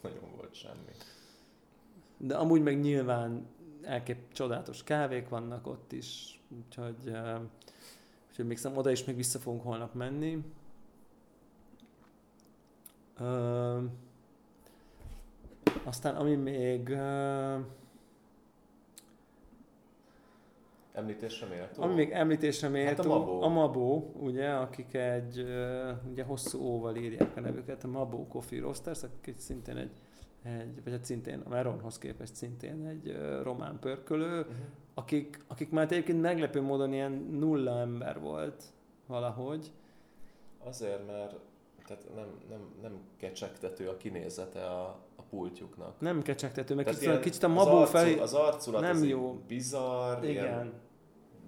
nagyon 0.01 0.31
volt 0.35 0.53
semmi. 0.53 0.91
De 2.17 2.35
amúgy 2.35 2.61
meg 2.61 2.79
nyilván 2.79 3.47
elkép 3.81 4.33
csodálatos 4.33 4.83
kávék 4.83 5.29
vannak 5.29 5.67
ott 5.67 5.91
is, 5.91 6.39
úgyhogy, 6.57 6.95
eh, 7.05 7.39
úgyhogy 8.29 8.45
még 8.45 8.57
szem, 8.57 8.77
oda 8.77 8.91
is 8.91 9.03
még 9.03 9.15
vissza 9.15 9.39
fogunk 9.39 9.63
holnap 9.63 9.93
menni. 9.93 10.43
Ö, 13.19 13.83
aztán 15.83 16.15
ami 16.15 16.35
még, 16.35 16.89
ö, 16.89 17.57
Említésre 20.97 21.47
méltó? 21.47 21.83
ami 21.83 21.93
még 21.93 22.11
említésre 22.11 22.67
méltó, 22.67 22.87
Hát 22.89 23.05
a 23.05 23.07
Mabó. 23.07 23.41
a 23.41 23.47
Mabó, 23.47 24.13
ugye, 24.19 24.49
akik 24.49 24.93
egy, 24.93 25.45
ugye 26.11 26.23
hosszú 26.23 26.59
óval 26.61 26.95
írják 26.95 27.37
a 27.37 27.39
nevüket, 27.39 27.83
a 27.83 27.87
Mabó 27.87 28.27
Coffee 28.27 28.59
Roasters, 28.61 29.03
akik 29.03 29.37
szintén 29.37 29.77
egy, 29.77 29.91
egy 30.43 30.83
vagy 30.83 30.93
hát 30.93 31.05
szintén 31.05 31.39
a 31.45 31.49
Meronhoz 31.49 31.97
képest 31.97 32.35
szintén 32.35 32.85
egy 32.85 33.17
román 33.43 33.79
pörkölő, 33.79 34.39
Uh-huh. 34.39 34.55
akik, 34.93 35.43
akik 35.47 35.69
már 35.69 35.91
egyébként 35.91 36.21
meglepő 36.21 36.61
módon 36.61 36.93
ilyen 36.93 37.11
nulla 37.31 37.79
ember 37.79 38.19
volt 38.19 38.63
valahogy. 39.07 39.71
Azért, 40.63 41.07
mert 41.07 41.35
tehát 41.87 42.03
nem, 42.15 42.25
nem, 42.49 42.59
nem 42.81 42.99
kecsegtető 43.17 43.87
a 43.87 43.97
kinézete 43.97 44.65
a, 44.65 44.81
a 45.15 45.21
pultjuknak. 45.29 45.99
Nem 45.99 46.21
kecsegtető, 46.21 46.75
meg 46.75 46.85
kicsit, 46.85 47.01
ilyen- 47.01 47.21
kicsit 47.21 47.43
a 47.43 47.47
az 47.47 47.53
mabó 47.53 47.77
arcu- 47.77 47.89
felé... 47.97 48.19
Az 48.19 48.33
arculat 48.33 48.81
nem 48.81 48.95
az 48.95 49.03
jó. 49.05 49.41
bizarr, 49.47 50.23
Igen. 50.23 50.43
ilyen 50.43 50.73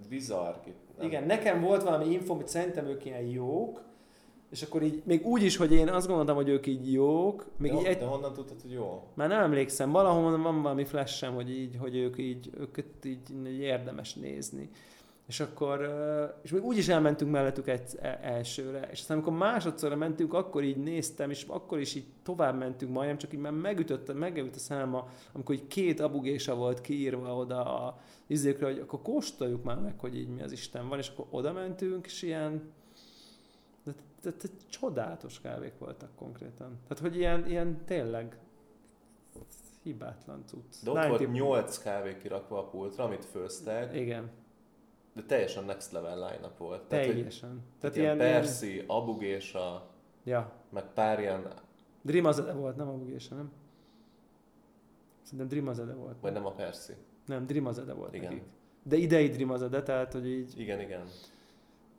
bizarr. 0.10 0.54
Nem. 0.98 1.08
Igen, 1.08 1.24
nekem 1.24 1.62
volt 1.62 1.84
valami 1.84 2.12
info, 2.12 2.34
hogy 2.34 2.48
szerintem 2.48 2.86
ők 2.86 3.06
ilyen 3.06 3.22
jók, 3.22 3.84
és 4.50 4.62
akkor 4.62 4.84
így, 4.84 5.02
még 5.06 5.26
úgy 5.26 5.44
is, 5.44 5.58
hogy 5.58 5.72
én 5.74 5.90
azt 5.90 6.08
gondoltam, 6.08 6.36
hogy 6.36 6.50
ők 6.50 6.68
így 6.68 6.92
jók, 6.92 7.48
még 7.58 7.72
de, 7.72 7.80
így 7.80 7.86
egy, 7.86 7.98
de 7.98 8.06
honnan 8.06 8.34
tudtad, 8.34 8.62
hogy 8.62 8.72
jó? 8.72 9.04
már 9.14 9.28
nem 9.28 9.42
emlékszem, 9.42 9.92
valahol 9.92 10.42
van 10.42 10.62
valami 10.62 10.86
flashem, 10.86 11.34
hogy 11.34 11.50
így, 11.52 11.76
hogy 11.80 11.96
ők 11.96 12.18
így, 12.18 12.50
őket 12.60 13.06
így, 13.06 13.48
így 13.48 13.60
érdemes 13.60 14.14
nézni. 14.14 14.70
És 15.30 15.40
akkor, 15.40 15.90
és 16.42 16.52
még 16.52 16.64
úgy 16.64 16.78
is 16.78 16.88
elmentünk 16.88 17.32
mellettük 17.32 17.68
egy 17.68 17.98
e- 18.02 18.20
elsőre, 18.22 18.88
és 18.92 19.00
aztán 19.00 19.18
amikor 19.18 19.38
másodszorra 19.38 19.96
mentünk, 19.96 20.34
akkor 20.34 20.64
így 20.64 20.78
néztem, 20.78 21.30
és 21.30 21.46
akkor 21.48 21.80
is 21.80 21.96
így 21.96 22.06
tovább 22.24 22.58
mentünk 22.58 22.92
majdnem, 22.92 23.18
csak 23.18 23.34
így 23.34 23.40
már 23.40 23.52
megütött, 23.52 24.14
megütött 24.14 24.56
a 24.56 24.60
száma, 24.60 25.08
amikor 25.34 25.56
így 25.56 25.68
két 25.68 26.00
abugésa 26.00 26.56
volt 26.56 26.82
kiírva 26.82 27.36
oda 27.36 27.86
a 27.86 28.00
izékre, 28.28 28.66
hogy 28.66 28.80
akkor 28.80 29.02
kóstoljuk 29.02 29.64
már 29.64 29.80
meg, 29.80 30.00
hogy 30.00 30.16
így 30.16 30.28
mi 30.28 30.42
az 30.42 30.52
Isten 30.52 30.88
van, 30.88 30.98
és 30.98 31.10
akkor 31.10 31.26
oda 31.30 31.54
mentünk, 31.54 32.06
és 32.06 32.22
ilyen, 32.22 32.72
de, 33.84 33.94
de, 34.22 34.30
de 34.30 34.48
csodálatos 34.70 35.42
kávék 35.42 35.74
voltak 35.78 36.16
konkrétan. 36.16 36.80
Tehát, 36.88 37.00
hogy 37.00 37.16
ilyen, 37.16 37.48
ilyen 37.48 37.86
tényleg 37.86 38.38
hibátlan 39.84 40.44
cucc. 40.46 40.84
De 40.84 40.92
ott 40.92 40.96
90 40.96 41.10
volt 41.10 41.32
8 41.32 41.78
kávé 41.78 42.18
kirakva 42.18 42.60
a 42.60 42.64
pultra, 42.64 43.04
amit 43.04 43.26
főztek, 43.26 43.96
Igen, 43.96 44.30
de 45.14 45.22
teljesen 45.24 45.64
next 45.64 45.92
level 45.92 46.16
line-up 46.16 46.58
volt. 46.58 46.82
Tehát, 46.82 47.06
teljesen. 47.06 47.62
Tehát 47.80 47.96
ilyen, 47.96 48.18
Persi, 48.18 48.84
Abugésa, 48.88 49.88
ja, 50.24 50.52
meg 50.70 50.84
pár 50.94 51.20
ilyen, 51.20 51.48
Drimazede 52.02 52.54
volt, 52.54 52.76
nem 52.76 52.88
a 52.88 52.92
bugésa, 52.94 53.36
nem? 53.36 53.52
Szerintem 55.22 55.48
Drimazede 55.48 55.94
volt. 55.94 56.16
vagy 56.22 56.34
nem 56.34 56.46
a 56.46 56.52
Persi. 56.52 56.94
Nem, 57.26 57.46
Drimazede 57.46 57.94
volt 57.94 58.14
Igen. 58.14 58.34
nekik. 58.34 58.48
De 58.84 58.96
idei 58.96 59.30
Drimazede, 59.30 59.84
tehát, 59.84 60.14
hogy 60.14 60.28
így, 60.28 60.60
Igen, 60.60 60.80
igen. 60.80 61.04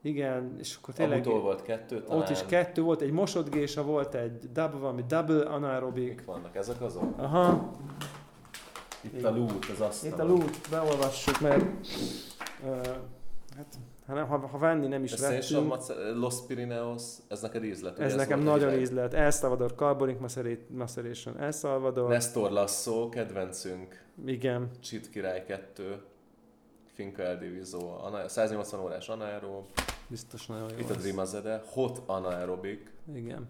igen, 0.02 0.56
és 0.58 0.76
akkor 0.76 0.94
tényleg 0.94 1.18
Abutól 1.20 1.40
volt 1.40 1.62
kettő 1.62 2.02
talán. 2.02 2.22
ott 2.22 2.28
is 2.28 2.44
kettő 2.46 2.82
volt, 2.82 3.00
egy 3.00 3.10
mosodgésa 3.10 3.82
volt, 3.82 4.14
egy 4.14 4.52
double, 4.52 4.78
valami 4.78 5.04
double 5.08 5.44
anaerobik. 5.46 6.08
Mik 6.08 6.24
vannak 6.24 6.56
ezek 6.56 6.80
azok? 6.80 7.18
Aha, 7.18 7.70
Itt 9.00 9.12
Igen. 9.18 9.32
a 9.32 9.36
loot, 9.36 9.64
az 9.64 9.80
asztal. 9.80 10.10
itt 10.10 10.18
a 10.18 10.24
loot, 10.24 10.68
beolvassuk, 10.70 11.40
mert 11.40 11.64
hát, 13.56 13.78
ha, 14.06 14.14
nem, 14.14 14.26
ha, 14.26 14.38
ha 14.46 14.58
venni 14.58 14.86
nem 14.86 15.02
is 15.04 15.14
vettünk, 15.14 15.66
Mace- 15.68 15.94
Los 16.14 16.46
Pirineos, 16.46 17.02
ez 17.28 17.40
neked 17.40 17.64
ízlet? 17.64 17.94
ugye? 17.96 18.04
ez 18.04 18.14
nekem 18.14 18.40
nagyon 18.40 18.72
ízlet. 18.72 19.14
El 19.14 19.30
Salvador 19.30 19.74
Carbonic 19.74 20.18
Maceration, 20.68 21.38
El 21.40 21.52
Salvador, 21.52 22.08
Nestor 22.08 22.50
Lasso, 22.50 23.08
kedvencünk, 23.08 24.04
igen, 24.26 24.70
Cheat 24.80 25.08
Király 25.10 25.44
2, 25.74 26.02
Finca 26.94 27.22
El 27.22 27.38
Diviso, 27.38 27.96
ana- 28.04 28.28
180 28.28 28.80
órás 28.80 29.08
anaerob, 29.08 29.64
biztos 30.08 30.46
nagyon 30.46 30.70
jó. 30.70 30.78
itt 30.78 30.90
a 30.90 30.92
lesz. 30.92 31.02
Dreamazede, 31.02 31.62
Hot 31.72 32.02
Anaerobic, 32.06 32.80
Igen. 33.14 33.48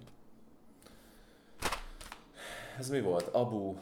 ez 2.78 2.90
mi 2.90 3.00
volt? 3.00 3.28
Abu. 3.32 3.74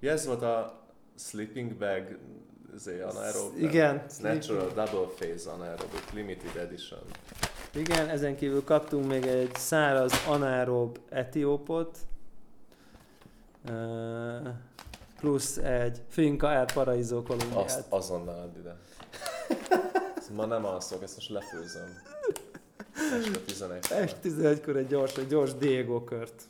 Ja, 0.00 0.10
ez 0.12 0.26
volt 0.26 0.42
a 0.42 0.80
Sleeping 1.16 1.74
Bag 1.76 2.18
zé, 2.76 3.00
anaerob. 3.00 3.56
Igen, 3.58 4.04
Natural 4.20 4.66
Double 4.66 5.14
Phase 5.16 5.50
Anaerobic 5.50 6.12
Limited 6.12 6.56
Edition. 6.56 7.00
Igen, 7.74 8.08
ezen 8.08 8.36
kívül 8.36 8.64
kaptunk 8.64 9.06
még 9.06 9.24
egy 9.24 9.54
száraz 9.54 10.12
anaerob 10.26 10.98
etiópot, 11.08 11.98
plusz 15.20 15.56
egy 15.56 16.02
Finca 16.08 16.52
El 16.52 16.64
Paraiso 16.74 17.22
kolumbiát. 17.22 17.64
Azt 17.64 17.84
azonnal 17.88 18.40
add 18.40 18.58
ide. 18.58 18.76
Ezt 20.16 20.30
Ma 20.36 20.46
nem 20.46 20.64
alszok, 20.64 21.02
ezt 21.02 21.14
most 21.14 21.28
lefőzöm. 21.28 22.02
Este 23.12 23.38
11 23.40 23.86
Este 23.90 24.18
11-kor 24.22 24.76
egy 24.76 24.86
gyors, 24.86 25.16
egy 25.16 25.26
gyors 25.26 25.54
Diego 25.54 26.04
kört. 26.04 26.42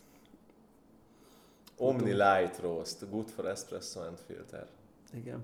Omni 1.77 2.11
Light 2.11 2.59
Roast, 2.61 3.09
good 3.09 3.29
for 3.29 3.47
espresso 3.47 3.99
and 3.99 4.17
filter. 4.27 4.67
Igen. 5.13 5.43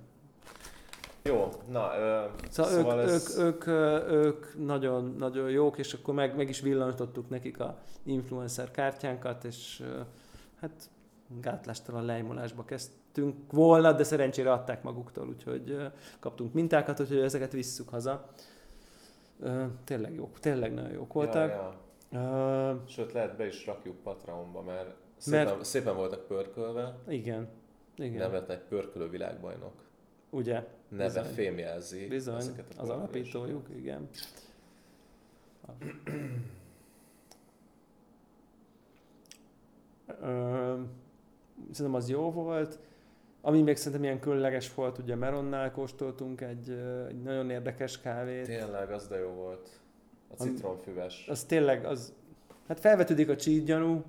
Jó, 1.27 1.49
na, 1.71 1.97
ö, 1.97 2.25
Szóval, 2.49 2.71
szóval 2.71 2.99
ők, 2.99 3.09
ez... 3.09 3.37
ők, 3.39 3.67
ők, 3.67 4.09
ők 4.11 4.65
nagyon, 4.65 5.15
nagyon 5.17 5.49
jók, 5.49 5.77
és 5.77 5.93
akkor 5.93 6.13
meg, 6.13 6.35
meg 6.35 6.49
is 6.49 6.59
villanyítottuk 6.61 7.29
nekik 7.29 7.59
a 7.59 7.77
influencer 8.03 8.71
kártyánkat, 8.71 9.43
és 9.43 9.83
hát 10.61 10.89
gátlástalan 11.41 12.05
lejmolásba 12.05 12.63
kezdtünk 12.63 13.51
volna, 13.51 13.91
de 13.93 14.03
szerencsére 14.03 14.51
adták 14.51 14.83
maguktól, 14.83 15.27
úgyhogy 15.27 15.77
kaptunk 16.19 16.53
mintákat, 16.53 16.99
úgyhogy 16.99 17.19
ezeket 17.19 17.51
visszük 17.51 17.89
haza. 17.89 18.29
Tényleg 19.83 20.13
jók, 20.15 20.39
tényleg 20.39 20.73
nagyon 20.73 20.91
jók 20.91 21.13
voltak. 21.13 21.49
Ja, 21.49 21.73
ja. 22.11 22.83
Sőt, 22.87 23.11
lehet 23.11 23.37
be 23.37 23.45
is 23.47 23.65
rakjuk 23.65 23.95
Patreonba, 23.95 24.61
mert 24.61 24.95
szépen, 25.17 25.45
Mert- 25.45 25.65
szépen 25.65 25.95
voltak 25.95 26.27
pörkölve. 26.27 26.95
Igen, 27.07 27.47
igen, 27.95 28.31
Nem 28.31 28.43
egy 28.47 28.59
pörkölő 28.69 29.09
világbajnok. 29.09 29.73
ugye? 30.29 30.63
Neve 30.95 31.19
Bizony. 31.21 31.33
fémjelzi 31.33 32.07
Bizony, 32.07 32.35
ezeket 32.35 32.65
a 32.77 32.81
az 32.81 32.89
alapítójuk, 32.89 33.67
igen. 33.75 34.09
Ö, 40.21 40.73
Szerintem 41.71 41.95
az 42.01 42.09
jó 42.09 42.31
volt. 42.31 42.79
Ami 43.41 43.61
még 43.61 43.75
szerintem 43.75 44.03
ilyen 44.03 44.19
különleges 44.19 44.73
volt, 44.73 44.97
ugye 44.97 45.15
Meronnál 45.15 45.71
kóstoltunk 45.71 46.41
egy, 46.41 46.69
egy 47.09 47.21
nagyon 47.21 47.49
érdekes 47.49 47.99
kávét. 48.01 48.45
Tényleg, 48.45 48.91
az 48.91 49.07
de 49.07 49.17
jó 49.17 49.29
volt. 49.29 49.69
A 50.27 50.33
Ami- 50.37 50.49
citronfüves. 50.51 51.27
Az 51.27 51.43
tényleg, 51.43 51.85
az, 51.85 52.13
hát 52.67 52.79
felvetődik 52.79 53.29
a 53.29 53.35
cheat 53.35 53.63
gyanú, 53.63 54.03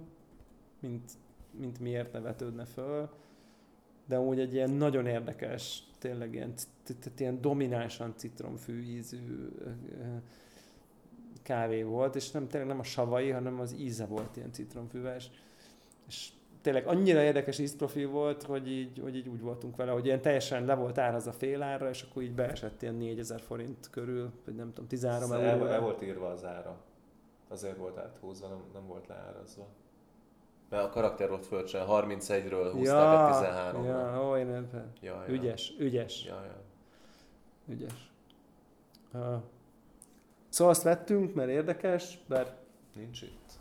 mint, 0.81 1.11
mint 1.51 1.79
miért 1.81 2.13
ne 2.13 2.21
vetődne 2.21 2.65
föl, 2.65 3.09
de 4.07 4.21
úgy 4.21 4.41
egy 4.41 4.55
ilyen 4.55 4.71
nagyon 4.71 5.07
érdekes, 5.07 5.83
tényleg 5.99 6.35
ilyen, 6.35 6.53
c- 6.57 7.21
ilyen 7.21 7.41
dominánsan 7.41 8.15
citromfű 8.17 8.83
ízű 8.83 9.49
kávé 11.43 11.83
volt, 11.83 12.15
és 12.17 12.31
nem 12.31 12.49
tényleg 12.49 12.69
nem 12.69 12.79
a 12.79 12.83
savai, 12.83 13.31
hanem 13.31 13.61
az 13.61 13.75
íze 13.79 14.07
volt 14.07 14.37
ilyen 14.37 14.53
citromfüves. 14.53 15.31
És 16.09 16.29
tényleg 16.61 16.87
annyira 16.87 17.23
érdekes 17.23 17.59
ízprofil 17.59 18.09
volt, 18.09 18.43
hogy 18.43 18.71
így, 18.71 18.99
hogy 18.99 19.17
így 19.17 19.29
úgy 19.29 19.41
voltunk 19.41 19.77
vele, 19.77 19.91
hogy 19.91 20.07
ilyen 20.07 20.21
teljesen 20.23 20.65
le 20.65 20.75
volt 20.75 20.99
árazva 20.99 21.33
fél 21.33 21.63
árra, 21.63 21.89
és 21.89 22.03
akkor 22.03 22.23
így 22.23 22.35
beesett 22.35 22.83
ilyen 22.83 22.95
4000 22.95 23.41
forint 23.41 23.91
körül, 23.91 24.31
vagy 24.45 24.55
nem 24.55 24.73
tudom, 24.73 24.89
13 24.89 25.33
el, 25.33 25.41
euró. 25.41 25.65
el, 25.65 25.81
volt 25.81 26.03
írva 26.03 26.29
az 26.29 26.45
ára. 26.45 26.85
Azért 27.49 27.77
volt 27.77 27.99
áthúzva, 27.99 28.49
nem, 28.49 28.63
nem 28.73 28.87
volt 28.87 29.07
leárazva. 29.07 29.67
Mert 30.69 30.85
a 30.85 30.89
karakter 30.91 31.29
volt 31.29 31.47
fölcsen, 31.47 31.87
31-ről 31.89 32.71
húzták 32.73 33.31
a 33.31 33.41
13-ra. 33.41 33.85
Ja, 33.85 34.23
ó, 34.29 34.37
én 34.37 34.49
értem. 34.49 34.93
Ja, 35.01 35.25
ja. 35.27 35.33
Ügyes, 35.35 35.73
ügyes, 35.79 36.25
Ja, 36.25 36.43
ja. 36.45 36.61
ügyes. 37.75 38.11
Uh, 39.13 39.21
szóval 40.49 40.73
azt 40.73 40.83
vettünk, 40.83 41.35
mert 41.35 41.49
érdekes, 41.49 42.19
mert 42.27 42.53
Nincs 42.95 43.23
itt. 43.23 43.53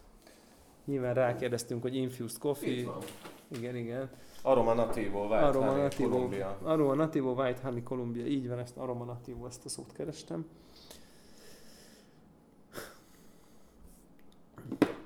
nyilván 0.85 1.13
rákérdeztünk, 1.13 1.81
hogy 1.81 1.95
infused 1.95 2.37
coffee. 2.39 2.69
Itt 2.71 2.85
van. 2.85 3.01
Igen, 3.47 3.75
igen. 3.75 4.09
Aroma 4.41 4.73
Nativo, 4.73 5.21
White 5.21 5.35
Aroma 5.45 5.65
Honey, 5.67 5.81
Nativo. 5.81 6.09
Columbia. 6.09 6.57
Aroma 6.63 6.93
Nativo 6.93 7.31
White 7.41 7.61
Honey 7.61 7.83
Columbia. 7.83 8.25
Így 8.25 8.47
van, 8.47 8.59
ezt 8.59 8.77
Aroma 8.77 9.03
Nativo, 9.03 9.45
ezt 9.45 9.65
a 9.65 9.69
szót 9.69 9.91
kerestem. 9.93 10.45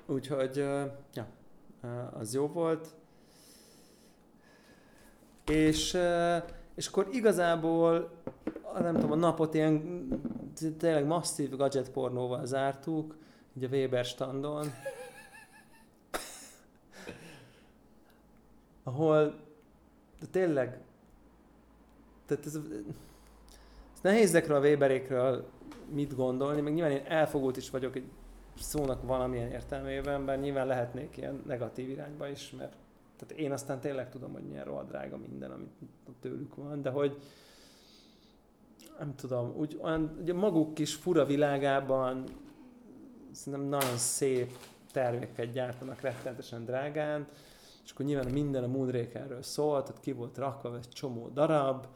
Úgyhogy, 0.06 0.58
uh, 0.58 0.82
ja, 1.14 1.26
az 2.12 2.34
jó 2.34 2.46
volt. 2.46 2.94
És, 5.46 5.94
uh, 5.94 6.36
és 6.74 6.86
akkor 6.86 7.08
igazából, 7.12 8.10
nem 8.78 8.94
tudom, 8.94 9.12
a 9.12 9.16
napot 9.16 9.54
ilyen 9.54 10.08
tényleg 10.78 11.06
masszív 11.06 11.56
gadget 11.56 11.90
pornóval 11.90 12.46
zártuk, 12.46 13.16
így 13.56 13.64
a 13.64 13.68
Weber 13.68 14.04
standon. 14.04 14.66
Ahol 18.82 19.34
de 20.20 20.26
tényleg 20.30 20.80
tehát 22.26 22.46
ez, 22.46 22.54
ez 22.54 24.00
nehéz 24.02 24.28
ezekről 24.28 24.56
a 24.56 24.60
Weberékről 24.60 25.48
mit 25.88 26.16
gondolni, 26.16 26.60
meg 26.60 26.72
nyilván 26.72 26.92
én 26.92 27.04
elfogult 27.04 27.56
is 27.56 27.70
vagyok 27.70 27.96
egy 27.96 28.10
szónak 28.58 29.02
valamilyen 29.02 29.50
értelmében, 29.50 30.24
bár 30.24 30.40
nyilván 30.40 30.66
lehetnék 30.66 31.16
ilyen 31.16 31.42
negatív 31.46 31.88
irányba 31.88 32.28
is, 32.28 32.50
mert 32.50 32.76
tehát 33.16 33.44
én 33.44 33.52
aztán 33.52 33.80
tényleg 33.80 34.10
tudom, 34.10 34.32
hogy 34.32 34.42
milyen 34.42 34.64
rohadt 34.64 34.88
drága 34.88 35.16
minden, 35.16 35.50
amit 35.50 35.70
tőlük 36.20 36.54
van, 36.54 36.82
de 36.82 36.90
hogy 36.90 37.16
nem 38.98 39.14
tudom, 39.14 39.54
úgy 39.56 39.78
olyan, 39.82 40.18
ugye 40.20 40.32
maguk 40.32 40.74
kis 40.74 40.94
fura 40.94 41.24
világában 41.24 42.24
szerintem 43.32 43.68
nagyon 43.68 43.96
szép 43.96 44.52
terméket 44.92 45.52
gyártanak 45.52 46.00
rettenetesen 46.00 46.64
drágán, 46.64 47.26
és 47.84 47.90
akkor 47.90 48.06
nyilván 48.06 48.32
minden 48.32 48.64
a 48.64 48.66
Moonrakerről 48.66 49.42
szólt, 49.42 49.88
ott 49.88 50.00
ki 50.00 50.12
volt 50.12 50.38
rakva 50.38 50.76
egy 50.76 50.88
csomó 50.88 51.28
darab, 51.28 51.86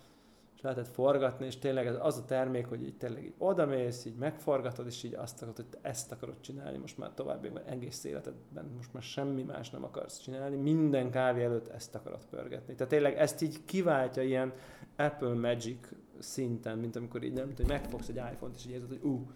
lehetett 0.64 0.88
forgatni, 0.88 1.46
és 1.46 1.58
tényleg 1.58 1.86
ez 1.86 1.96
az 2.00 2.18
a 2.18 2.24
termék, 2.24 2.66
hogy 2.66 2.82
így 2.82 2.96
tényleg 2.96 3.24
így 3.24 3.34
odamész, 3.38 4.04
így 4.04 4.16
megforgatod, 4.16 4.86
és 4.86 5.02
így 5.02 5.14
azt 5.14 5.36
akarod, 5.36 5.56
hogy 5.56 5.66
te 5.66 5.78
ezt 5.82 6.12
akarod 6.12 6.40
csinálni, 6.40 6.78
most 6.78 6.98
már 6.98 7.10
továbbiakban 7.14 7.62
egész 7.62 8.04
életedben, 8.04 8.70
most 8.76 8.92
már 8.92 9.02
semmi 9.02 9.42
más 9.42 9.70
nem 9.70 9.84
akarsz 9.84 10.18
csinálni, 10.18 10.56
minden 10.56 11.10
kávé 11.10 11.44
előtt 11.44 11.68
ezt 11.68 11.94
akarod 11.94 12.26
pörgetni. 12.30 12.74
Tehát 12.74 12.92
tényleg 12.92 13.16
ezt 13.16 13.42
így 13.42 13.64
kiváltja 13.64 14.22
ilyen 14.22 14.52
Apple 14.96 15.34
Magic 15.34 15.88
szinten, 16.18 16.78
mint 16.78 16.96
amikor 16.96 17.22
így 17.22 17.32
nem 17.32 17.48
tudom, 17.48 17.66
megfogsz 17.66 18.08
egy 18.08 18.16
iPhone-t, 18.32 18.54
és 18.56 18.66
így 18.66 18.72
érzed, 18.72 18.88
hogy 18.88 19.02
ú, 19.02 19.14
uh, 19.14 19.28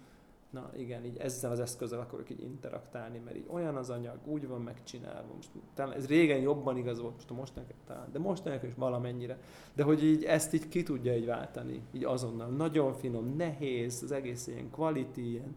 na 0.51 0.71
igen, 0.77 1.05
így 1.05 1.17
ezzel 1.17 1.51
az 1.51 1.61
eszközzel 1.61 2.01
akarok 2.01 2.31
így 2.31 2.43
interaktálni, 2.43 3.19
mert 3.19 3.37
így 3.37 3.47
olyan 3.49 3.77
az 3.77 3.91
anyag, 3.91 4.19
úgy 4.25 4.47
van 4.47 4.61
megcsinálva. 4.61 5.35
Most, 5.35 5.51
talán 5.75 5.93
ez 5.93 6.07
régen 6.07 6.41
jobban 6.41 6.77
igaz 6.77 7.01
volt, 7.01 7.15
most 7.15 7.31
a 7.31 7.35
mostanak 7.35 7.71
talán, 7.87 8.13
de 8.13 8.19
mostanak 8.19 8.63
is 8.63 8.75
valamennyire. 8.77 9.39
De 9.75 9.83
hogy 9.83 10.05
így 10.05 10.25
ezt 10.25 10.55
így 10.55 10.69
ki 10.69 10.83
tudja 10.83 11.17
így 11.17 11.27
váltani, 11.27 11.83
így 11.93 12.05
azonnal. 12.05 12.49
Nagyon 12.49 12.93
finom, 12.93 13.37
nehéz, 13.37 14.03
az 14.03 14.13
egész 14.13 14.47
ilyen 14.47 14.71
quality, 14.71 15.19
ilyen, 15.19 15.57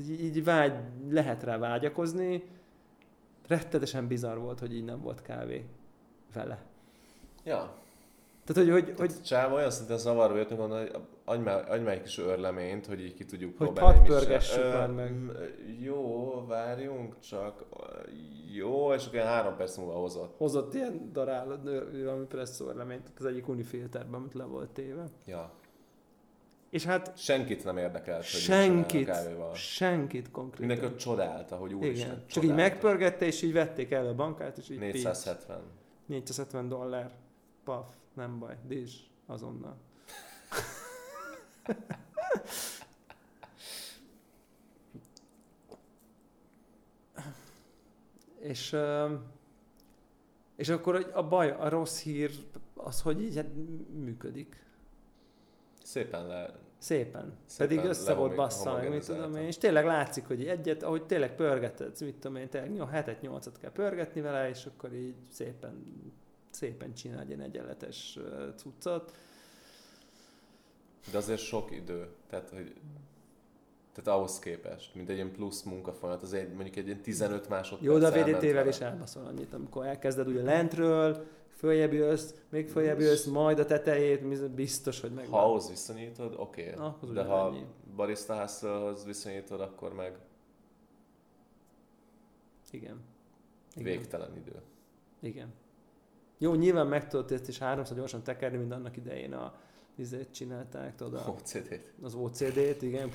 így, 0.00 0.20
így 0.20 0.44
vágy, 0.44 0.74
lehet 1.08 1.42
rá 1.42 1.58
vágyakozni. 1.58 2.44
Rettetesen 3.46 4.06
bizarr 4.06 4.38
volt, 4.38 4.60
hogy 4.60 4.74
így 4.74 4.84
nem 4.84 5.00
volt 5.00 5.22
kávé 5.22 5.64
vele. 6.32 6.64
Ja, 7.44 7.84
tehát, 8.46 8.70
hogy... 8.70 8.82
hogy, 8.82 8.94
hogy... 8.98 9.22
Csáv 9.22 9.52
olyan 9.52 9.70
szinten 9.70 9.98
zavarba 9.98 10.36
jöttünk 10.36 10.60
hogy 11.68 11.86
egy 11.86 12.02
kis 12.02 12.18
örleményt, 12.18 12.86
hogy 12.86 13.00
így 13.00 13.14
ki 13.14 13.24
tudjuk 13.24 13.58
hogy 13.58 13.66
próbálni. 13.66 13.98
Hogy 13.98 14.08
pörgessük 14.08 14.72
már 14.72 14.90
meg. 14.90 15.14
Jó, 15.80 16.44
várjunk 16.46 17.18
csak. 17.20 17.64
Jó, 18.54 18.92
és 18.92 19.06
akkor 19.06 19.20
három 19.20 19.56
perc 19.56 19.76
múlva 19.76 19.92
hozott. 19.92 20.34
Hozott 20.36 20.74
ilyen 20.74 21.10
darál, 21.12 21.60
valami 22.04 22.24
presszó 22.24 22.68
örleményt 22.68 23.12
az 23.18 23.24
egyik 23.24 23.48
unifilterben, 23.48 24.14
amit 24.14 24.34
le 24.34 24.44
volt 24.44 24.70
téve. 24.70 25.04
Ja. 25.26 25.52
És 26.70 26.84
hát... 26.84 27.12
Senkit 27.16 27.64
nem 27.64 27.76
érdekelt, 27.76 28.30
hogy 28.30 28.40
senkit, 28.40 29.10
senkit 29.54 30.30
konkrétan. 30.30 30.76
Mindenki 30.76 30.96
csodálta, 30.96 31.56
hogy 31.56 31.74
úristen, 31.74 32.08
Igen. 32.08 32.24
Csak 32.26 32.44
így 32.44 32.54
megpörgette, 32.54 33.26
és 33.26 33.42
így 33.42 33.52
vették 33.52 33.90
el 33.90 34.06
a 34.06 34.14
bankát, 34.14 34.58
és 34.58 34.70
így 34.70 34.78
470. 34.78 35.60
470 36.06 36.68
dollár. 36.68 37.10
Paf. 37.64 37.88
Nem 38.16 38.38
baj, 38.38 38.58
Dizs, 38.66 38.94
azonnal. 39.26 39.76
és, 48.38 48.76
és 50.56 50.68
akkor 50.68 51.10
a 51.14 51.28
baj, 51.28 51.50
a 51.50 51.68
rossz 51.68 52.02
hír 52.02 52.30
az, 52.74 53.02
hogy 53.02 53.22
így 53.22 53.36
hát 53.36 53.46
működik. 53.92 54.64
Szépen 55.82 56.26
le... 56.26 56.54
Szépen. 56.78 57.36
Szépen 57.46 57.76
Pedig 57.76 57.90
össze 57.90 58.14
volt 58.14 58.34
bassza, 58.34 58.72
meg 58.72 58.88
mit 58.90 59.06
tudom 59.06 59.36
én. 59.36 59.46
És 59.46 59.58
tényleg 59.58 59.84
látszik, 59.84 60.26
hogy 60.26 60.46
egyet, 60.46 60.82
ahogy 60.82 61.06
tényleg 61.06 61.34
pörgeted, 61.34 62.00
mit 62.00 62.14
tudom 62.14 62.36
én, 62.36 62.48
tényleg 62.48 62.72
7-8-at 62.92 63.54
kell 63.60 63.72
pörgetni 63.72 64.20
vele, 64.20 64.48
és 64.48 64.66
akkor 64.66 64.92
így 64.92 65.14
szépen 65.30 65.84
szépen 66.56 66.94
csinál 66.94 67.20
egy 67.20 67.40
egyenletes 67.40 68.18
cuccot. 68.56 69.16
De 71.10 71.18
azért 71.18 71.40
sok 71.40 71.70
idő, 71.70 72.08
tehát 72.28 72.50
hogy 72.50 72.74
tehát 73.92 74.18
ahhoz 74.18 74.38
képest, 74.38 74.94
mint 74.94 75.08
egy 75.08 75.14
ilyen 75.14 75.32
plusz 75.32 75.62
munkafolyamat, 75.62 76.22
az 76.22 76.32
egy, 76.32 76.52
mondjuk 76.52 76.76
egy 76.76 76.86
ilyen 76.86 77.00
15 77.00 77.48
másodperc. 77.48 77.90
Jó, 77.92 77.98
de 77.98 78.06
a 78.06 78.10
VDT-vel 78.10 78.68
is 78.68 78.80
elbaszol 78.80 79.24
annyit, 79.24 79.54
amikor 79.54 79.86
elkezded 79.86 80.28
ugye 80.28 80.42
lentről, 80.42 81.26
följebb 81.56 81.92
jössz, 81.92 82.34
még 82.48 82.68
följebb 82.68 83.00
jössz, 83.00 83.24
majd 83.24 83.58
a 83.58 83.64
tetejét, 83.64 84.50
biztos, 84.50 85.00
hogy 85.00 85.12
meg. 85.12 85.26
Ha 85.26 85.44
ahhoz 85.44 85.68
viszonyítod, 85.68 86.34
oké. 86.36 86.74
Okay. 86.76 87.12
De 87.12 87.22
ha 87.22 87.48
ennyi. 87.48 87.64
barista 87.96 88.34
házhoz 88.34 89.04
viszonyítod, 89.04 89.60
akkor 89.60 89.94
meg 89.94 90.18
igen. 92.70 93.00
Igen. 93.74 93.84
Végtelen 93.84 94.36
idő. 94.36 94.62
Igen. 95.20 95.54
Jó, 96.38 96.54
nyilván 96.54 96.86
meg 96.86 97.08
tudod 97.08 97.32
ezt 97.32 97.48
is 97.48 97.58
háromszor 97.58 97.96
gyorsan 97.96 98.22
tekerni, 98.22 98.56
mint 98.56 98.72
annak 98.72 98.96
idején 98.96 99.32
a 99.32 99.54
vizet 99.94 100.32
csinálták, 100.32 100.94
tudod? 100.94 101.22
OCD-t. 101.26 101.92
Az 102.02 102.14
OCD-t, 102.14 102.82
igen. 102.82 103.10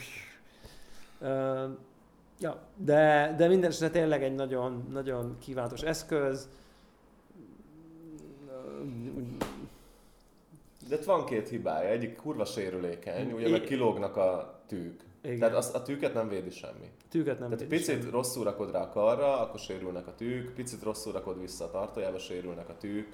Uh, 1.19 1.69
ja, 2.39 2.61
de, 2.75 3.33
de 3.37 3.47
minden 3.47 3.69
esetre 3.69 3.89
tényleg 3.89 4.23
egy 4.23 4.35
nagyon, 4.35 4.87
nagyon 4.91 5.37
kívánatos 5.39 5.81
eszköz. 5.81 6.49
De 10.87 10.95
itt 10.95 11.03
van 11.03 11.25
két 11.25 11.49
hibája. 11.49 11.89
Egyik 11.89 12.15
kurva 12.15 12.45
sérülékeny, 12.45 13.31
ugye 13.31 13.49
meg 13.49 13.61
kilógnak 13.61 14.15
a 14.17 14.59
tűk. 14.67 15.01
Igen. 15.23 15.39
Tehát 15.39 15.55
az, 15.55 15.71
a 15.73 15.81
tűket 15.81 16.13
nem 16.13 16.27
védi 16.29 16.49
semmi. 16.49 16.91
Tűket 17.09 17.39
nem 17.39 17.49
Tehát 17.49 17.63
védi 17.63 17.75
picit 17.75 17.99
semmi. 17.99 18.11
rosszul 18.11 18.43
rakod 18.43 18.71
rá 18.71 18.81
a 18.81 18.89
karra, 18.89 19.39
akkor 19.39 19.59
sérülnek 19.59 20.07
a 20.07 20.15
tűk, 20.15 20.53
picit 20.53 20.83
rosszul 20.83 21.13
rakod 21.13 21.39
vissza 21.39 21.65
a 21.65 21.71
tartójába, 21.71 22.19
sérülnek 22.19 22.69
a 22.69 22.77
tűk. 22.77 23.07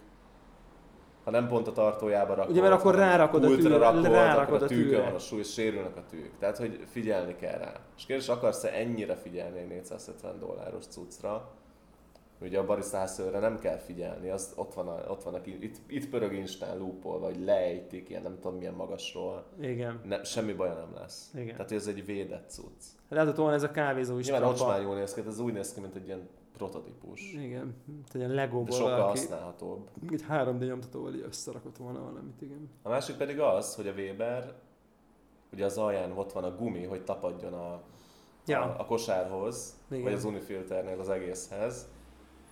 Ha 1.23 1.31
nem 1.31 1.47
pont 1.47 1.67
a 1.67 1.71
tartójába 1.71 2.33
rakod, 2.33 2.51
Ugye, 2.51 2.61
mert 2.61 2.73
akkor 2.73 2.95
rárakod 2.95 3.43
a, 3.43 3.47
tűk, 3.47 3.77
rakod, 3.77 4.05
rárakod 4.05 4.61
a 4.61 4.67
tűkön 4.67 5.03
van 5.03 5.13
a 5.13 5.19
súly, 5.19 5.39
és 5.39 5.53
sérülnek 5.53 5.97
a 5.97 6.03
tűk. 6.09 6.31
Tehát, 6.39 6.57
hogy 6.57 6.83
figyelni 6.85 7.35
kell 7.35 7.57
rá. 7.57 7.73
És 7.97 8.05
kérdés, 8.05 8.27
akarsz-e 8.27 8.69
ennyire 8.73 9.15
figyelni 9.15 9.59
egy 9.59 9.67
450 9.67 10.39
dolláros 10.39 10.85
cuccra, 10.85 11.51
Ugye 12.41 12.59
a 12.59 12.65
barisztászőre 12.65 13.39
nem 13.39 13.59
kell 13.59 13.77
figyelni, 13.77 14.29
az 14.29 14.53
ott 14.55 14.73
van, 14.73 14.87
a, 14.87 15.09
ott 15.09 15.23
van 15.23 15.33
a, 15.33 15.39
itt, 15.43 15.77
itt 15.87 16.09
pörög 16.09 16.33
instán 16.33 16.77
lúpol, 16.77 17.19
vagy 17.19 17.43
lejtik, 17.43 18.09
ilyen 18.09 18.21
nem 18.21 18.35
tudom 18.41 18.57
milyen 18.57 18.73
magasról. 18.73 19.45
Igen. 19.61 20.01
Ne, 20.03 20.23
semmi 20.23 20.53
baja 20.53 20.73
nem 20.73 20.93
lesz. 20.95 21.31
Igen. 21.33 21.55
Tehát 21.55 21.71
ez 21.71 21.87
egy 21.87 22.05
védett 22.05 22.49
cucc. 22.49 22.83
Lehetett 23.09 23.35
volna 23.35 23.53
ez 23.53 23.63
a 23.63 23.71
kávézó 23.71 24.17
is. 24.17 24.27
Nyilván 24.29 24.49
ocsmány 24.49 24.81
jól 24.81 24.95
néz 24.95 25.13
ki, 25.13 25.21
ez 25.27 25.39
úgy 25.39 25.53
néz 25.53 25.73
ki, 25.73 25.79
mint 25.79 25.95
egy 25.95 26.05
ilyen 26.05 26.29
prototípus. 26.57 27.33
Igen, 27.33 27.75
egy 28.13 28.19
ilyen 28.19 28.29
legóból 28.29 28.65
De 28.65 28.71
sokkal 28.71 28.97
valaki, 28.97 29.19
használhatóbb. 29.19 29.89
Egy 30.11 30.23
3D 30.29 30.59
nyomtatóval 30.59 31.13
így 31.13 31.23
összerakott 31.27 31.77
volna 31.77 31.99
valamit, 31.99 32.41
igen. 32.41 32.69
A 32.81 32.89
másik 32.89 33.15
pedig 33.15 33.39
az, 33.39 33.75
hogy 33.75 33.87
a 33.87 33.91
Weber, 33.91 34.53
ugye 35.53 35.65
az 35.65 35.77
alján 35.77 36.11
ott 36.11 36.31
van 36.31 36.43
a 36.43 36.55
gumi, 36.55 36.83
hogy 36.83 37.03
tapadjon 37.03 37.53
a, 37.53 37.81
ja. 38.45 38.61
a, 38.61 38.79
a 38.79 38.85
kosárhoz, 38.85 39.79
igen. 39.89 40.03
vagy 40.03 40.13
az 40.13 40.23
unifilternél 40.23 40.99
az 40.99 41.09
egészhez 41.09 41.87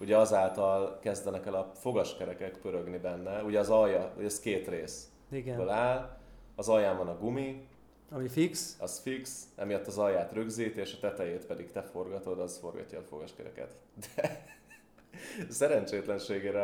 ugye 0.05 0.17
azáltal 0.17 0.99
kezdenek 1.01 1.45
el 1.45 1.53
a 1.53 1.71
fogaskerekek 1.73 2.57
pörögni 2.57 2.97
benne, 2.97 3.43
ugye 3.43 3.59
az 3.59 3.69
alja, 3.69 4.13
ugye 4.17 4.25
ez 4.25 4.39
két 4.39 4.67
rész 4.67 5.09
Igen. 5.31 5.69
áll, 5.69 6.17
az 6.55 6.69
alján 6.69 6.97
van 6.97 7.07
a 7.07 7.17
gumi, 7.17 7.67
ami 8.11 8.27
fix. 8.27 8.77
Az 8.79 8.99
fix, 8.99 9.43
emiatt 9.55 9.87
az 9.87 9.97
alját 9.97 10.31
rögzíti, 10.31 10.79
és 10.79 10.93
a 10.93 10.99
tetejét 10.99 11.45
pedig 11.45 11.71
te 11.71 11.81
forgatod, 11.81 12.39
az 12.39 12.57
forgatja 12.57 12.99
a 12.99 13.01
fogaskereket. 13.01 13.75
De 14.15 14.45
szerencsétlenségére 15.49 16.61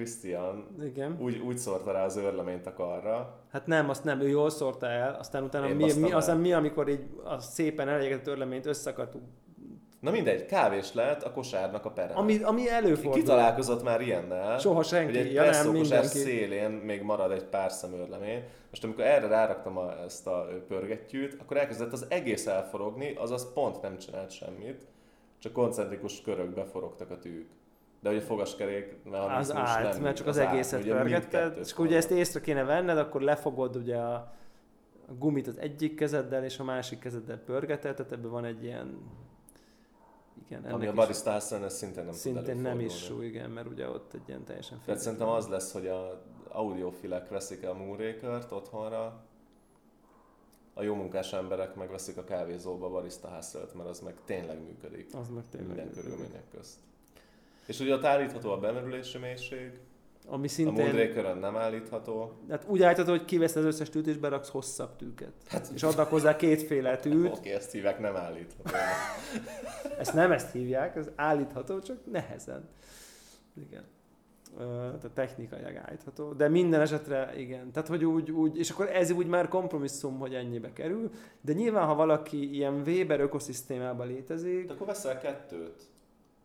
ez 0.00 0.18
a 0.22 0.64
Igen. 0.82 1.16
Úgy, 1.20 1.38
úgy 1.38 1.58
szórta 1.58 1.92
rá 1.92 2.04
az 2.04 2.16
őrleményt 2.16 2.66
a 2.66 2.72
karra. 2.72 3.40
Hát 3.50 3.66
nem, 3.66 3.88
azt 3.88 4.04
nem, 4.04 4.20
ő 4.20 4.28
jól 4.28 4.50
szórta 4.50 4.86
el, 4.86 5.14
aztán 5.14 5.42
utána 5.42 5.74
mi, 5.74 5.92
mi, 5.92 6.12
aztán 6.12 6.38
mi, 6.38 6.52
amikor 6.52 6.88
így 6.88 7.06
a 7.24 7.38
szépen 7.38 7.88
elégetett 7.88 8.26
őrleményt 8.26 8.66
össze 8.66 8.90
akartuk 8.90 9.22
Na 10.04 10.10
mindegy, 10.10 10.46
kávés 10.46 10.92
lett 10.92 11.22
a 11.22 11.32
kosárnak 11.32 11.84
a 11.84 11.90
pere. 11.90 12.14
Ami, 12.14 12.42
ami 12.42 12.70
előfordul. 12.70 13.12
Ki 13.12 13.22
találkozott 13.22 13.82
már 13.82 14.00
ilyennel? 14.00 14.58
Soha 14.58 14.82
senki. 14.82 15.06
Hogy 15.06 15.26
egy 15.26 15.32
ja, 15.32 15.50
nem, 15.50 15.70
mindenki. 15.70 16.06
szélén 16.06 16.70
még 16.70 17.02
marad 17.02 17.30
egy 17.30 17.44
pár 17.44 17.72
szemőrlemény. 17.72 18.42
Most 18.70 18.84
amikor 18.84 19.04
erre 19.04 19.26
ráraktam 19.26 19.78
a, 19.78 20.02
ezt 20.04 20.26
a 20.26 20.48
pörgettyűt, 20.68 21.36
akkor 21.40 21.56
elkezdett 21.56 21.92
az 21.92 22.06
egész 22.08 22.46
elforogni, 22.46 23.14
azaz 23.14 23.52
pont 23.52 23.82
nem 23.82 23.98
csinált 23.98 24.30
semmit, 24.30 24.86
csak 25.38 25.52
koncentrikus 25.52 26.22
körökbe 26.22 26.64
forogtak 26.64 27.10
a 27.10 27.18
tűk. 27.18 27.48
De 28.00 28.10
ugye 28.10 28.18
a 28.18 28.22
fogaskerék 28.22 28.96
az 29.38 29.54
állt, 29.54 29.92
nem, 29.92 30.02
mert 30.02 30.16
csak 30.16 30.26
az, 30.26 30.36
az 30.36 30.46
egészet 30.46 30.84
pörgetted, 30.84 31.58
és 31.58 31.72
akkor 31.72 31.86
ugye 31.86 31.96
ezt 31.96 32.10
észre 32.10 32.40
kéne 32.40 32.64
venned, 32.64 32.98
akkor 32.98 33.20
lefogod 33.20 33.76
ugye 33.76 33.96
a, 33.96 34.14
a 35.08 35.12
gumit 35.18 35.46
az 35.46 35.58
egyik 35.58 35.94
kezeddel, 35.94 36.44
és 36.44 36.58
a 36.58 36.64
másik 36.64 36.98
kezeddel 36.98 37.38
pörgeted, 37.38 37.94
tehát 37.94 38.12
ebben 38.12 38.30
van 38.30 38.44
egy 38.44 38.64
ilyen 38.64 38.98
igen, 40.48 40.64
Ami 40.64 40.86
a 40.86 40.92
barista 40.92 41.30
házszerűen 41.30 41.66
ez 41.68 41.76
szintén 41.76 42.04
nem 42.04 42.12
Szintén 42.12 42.56
nem 42.56 42.80
is 42.80 43.04
sú, 43.04 43.20
igen, 43.20 43.50
mert 43.50 43.66
ugye 43.66 43.88
ott 43.88 44.14
egy 44.14 44.22
ilyen 44.26 44.44
teljesen 44.44 44.80
Tehát 44.84 45.00
szerintem 45.00 45.28
az 45.28 45.46
lesz, 45.46 45.72
hogy 45.72 45.86
a 45.86 46.22
audiofilek 46.48 47.28
veszik 47.28 47.66
a 47.66 47.74
Moonraker-t 47.74 48.52
otthonra, 48.52 49.24
a 50.74 50.82
jó 50.82 50.94
munkás 50.94 51.32
emberek 51.32 51.74
megveszik 51.74 52.16
a 52.16 52.24
kávézóba 52.24 52.86
a 52.86 52.90
barista 52.90 53.28
házszerűt, 53.28 53.74
mert 53.74 53.88
az 53.88 54.00
meg 54.00 54.14
tényleg 54.24 54.62
működik. 54.62 55.14
Az 55.14 55.28
meg 55.28 55.44
tényleg 55.50 55.68
Minden 55.68 55.92
körülmények 55.92 56.44
közt. 56.50 56.78
És 57.66 57.80
ugye 57.80 57.94
a 57.94 58.06
állítható 58.06 58.50
a 58.50 58.58
bemerülési 58.58 59.18
mélység, 59.18 59.80
ami 60.26 60.46
A 60.46 60.48
szintén... 60.48 60.84
Moonraker 60.84 61.38
nem 61.38 61.56
állítható. 61.56 62.32
Hát 62.50 62.64
úgy 62.68 62.82
állítható, 62.82 63.10
hogy 63.10 63.24
kivesz 63.24 63.56
az 63.56 63.64
összes 63.64 63.90
tűt 63.90 64.06
és 64.06 64.16
beraksz 64.16 64.48
hosszabb 64.48 64.96
tűket. 64.96 65.32
Hát, 65.48 65.70
és 65.74 65.82
adnak 65.82 66.08
hozzá 66.08 66.36
kétféle 66.36 66.96
tűt. 66.96 67.36
Oké, 67.36 67.50
ezt 67.50 67.72
hívják 67.72 67.98
nem 68.00 68.16
állítható. 68.16 68.76
Ezt 69.98 70.14
nem 70.14 70.32
ezt 70.32 70.52
hívják, 70.52 70.96
ez 70.96 71.10
állítható, 71.16 71.80
csak 71.80 71.96
nehezen. 72.10 72.68
Igen. 73.54 73.84
Tehát 74.56 75.10
technikailag 75.14 75.76
állítható. 75.76 76.32
De 76.32 76.48
minden 76.48 76.80
esetre 76.80 77.32
igen. 77.36 77.70
Tehát, 77.72 77.88
hogy 77.88 78.04
úgy, 78.04 78.30
úgy, 78.30 78.58
és 78.58 78.70
akkor 78.70 78.88
ez 78.88 79.10
úgy 79.10 79.26
már 79.26 79.48
kompromisszum, 79.48 80.18
hogy 80.18 80.34
ennyibe 80.34 80.72
kerül. 80.72 81.10
De 81.40 81.52
nyilván, 81.52 81.86
ha 81.86 81.94
valaki 81.94 82.54
ilyen 82.54 82.82
Weber 82.86 83.20
ökoszisztémában 83.20 84.06
létezik, 84.06 84.66
De 84.66 84.72
akkor 84.72 84.86
veszel 84.86 85.18
kettőt. 85.18 85.82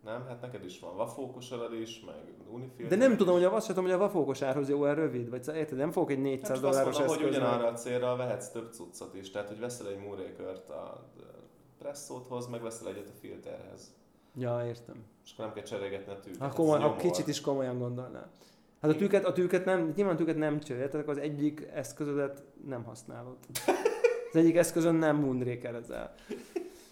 Nem? 0.03 0.25
Hát 0.27 0.41
neked 0.41 0.65
is 0.65 0.79
van 0.79 0.95
vafókosarad 0.95 1.73
is, 1.73 2.03
meg 2.05 2.15
unifilter. 2.51 2.97
de 2.97 3.07
nem 3.07 3.17
tudom, 3.17 3.33
hogy 3.33 3.43
a, 3.43 3.49
sem 3.49 3.75
tudom, 3.75 3.83
hogy 3.83 3.93
a 3.93 3.97
vafókos 3.97 4.41
árhoz 4.41 4.69
jó-e 4.69 4.93
rövid, 4.93 5.29
vagy 5.29 5.47
érted, 5.55 5.77
nem 5.77 5.91
fogok 5.91 6.11
egy 6.11 6.21
400 6.21 6.47
Hát 6.47 6.57
csak 6.57 6.65
dolláros 6.65 6.99
azt 6.99 7.07
mondom, 7.07 7.25
hogy 7.25 7.35
ugyanarra 7.35 7.67
a 7.67 7.73
célra 7.73 8.15
vehetsz 8.15 8.49
több 8.49 8.71
cuccot 8.71 9.15
is. 9.15 9.31
Tehát, 9.31 9.47
hogy 9.47 9.59
veszel 9.59 9.87
egy 9.87 9.99
Moonraker-t 9.99 10.69
a 10.69 11.09
presszóthoz, 11.77 12.47
meg 12.47 12.61
veszel 12.61 12.87
egyet 12.87 13.07
a 13.07 13.17
filterhez. 13.19 13.93
Ja, 14.35 14.65
értem. 14.65 15.03
És 15.25 15.31
akkor 15.31 15.45
nem 15.45 15.53
kell 15.53 15.63
cserégetni 15.63 16.11
a 16.13 16.19
tűket. 16.19 16.39
Ha, 16.39 16.49
komoly, 16.49 16.79
ha 16.79 16.95
kicsit 16.95 17.27
is 17.27 17.41
komolyan 17.41 17.77
gondolnál. 17.77 18.31
Hát 18.81 18.91
a 18.91 18.95
tűket, 18.95 19.25
a 19.25 19.33
tűket 19.33 19.65
nem, 19.65 19.93
nyilván 19.95 20.13
a 20.13 20.17
tűket 20.17 20.37
nem 20.37 20.59
cseréled, 20.59 20.89
tehát 20.89 21.07
az 21.07 21.17
egyik 21.17 21.67
eszközödet 21.73 22.43
nem 22.67 22.83
használod. 22.83 23.37
Az 24.31 24.35
egyik 24.35 24.55
eszközön 24.55 24.95
nem 24.95 25.15
moonrakerezel. 25.15 26.13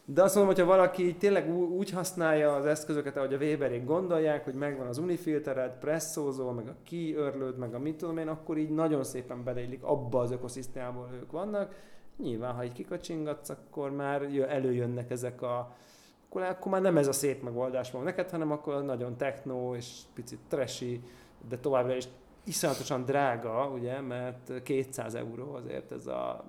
De 0.10 0.24
azt 0.24 0.36
mondom, 0.36 0.54
hogyha 0.54 0.70
valaki 0.70 1.16
tényleg 1.16 1.50
úgy 1.56 1.90
használja 1.90 2.56
az 2.56 2.66
eszközöket, 2.66 3.18
ahogy 3.18 3.34
a 3.34 3.38
Weberék 3.38 3.86
gondolják, 3.86 4.44
hogy 4.44 4.54
megvan 4.54 4.88
az 4.88 4.98
unifiltered, 4.98 5.72
presszózó, 5.80 6.52
meg 6.52 6.68
a 6.68 6.76
kiörlőd, 6.84 7.58
meg 7.58 7.74
a 7.74 7.80
mit 7.80 7.96
tudom 7.96 8.18
én, 8.18 8.28
akkor 8.28 8.58
így 8.58 8.70
nagyon 8.70 9.04
szépen 9.04 9.44
beleillik 9.44 9.84
abba 9.84 10.20
az 10.20 10.32
ökoszisztémából, 10.32 11.10
ők 11.14 11.32
vannak. 11.32 11.76
Nyilván, 12.18 12.54
ha 12.54 12.64
így 12.64 12.72
kikacsingatsz, 12.72 13.50
akkor 13.50 13.92
már 13.92 14.22
jö- 14.22 14.50
előjönnek 14.50 15.12
ezek 15.12 15.42
a 15.42 15.76
akkor, 16.30 16.42
akkor 16.42 16.72
már 16.72 16.82
nem 16.82 16.98
ez 16.98 17.08
a 17.08 17.12
szép 17.12 17.44
megoldás 17.44 17.92
van 17.92 18.04
neked, 18.04 18.30
hanem 18.30 18.52
akkor 18.52 18.84
nagyon 18.84 19.18
techno 19.18 19.76
és 19.76 20.02
picit 20.14 20.40
trashy, 20.48 21.02
de 21.50 21.58
továbbra 21.58 21.96
is 21.96 22.08
iszonyatosan 22.44 23.06
drága, 23.06 23.70
ugye, 23.74 24.02
mert 24.02 24.64
200 24.64 25.16
euró 25.16 25.54
azért 25.54 25.92
ez 25.92 26.08
a 26.08 26.46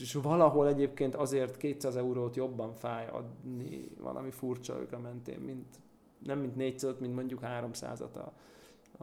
és- 0.00 0.12
valahol 0.12 0.68
egyébként 0.68 1.14
azért 1.14 1.56
200 1.56 1.96
eurót 1.96 2.36
jobban 2.36 2.74
fáj 2.74 3.08
adni 3.08 3.88
valami 4.00 4.30
furcsa 4.30 4.80
ők 4.80 4.92
a 4.92 4.98
mentén, 4.98 5.38
mint, 5.40 5.80
nem 6.18 6.38
mint 6.38 6.56
400 6.56 6.98
mint 6.98 7.14
mondjuk 7.14 7.40
300-at 7.42 8.14
a, 8.14 8.32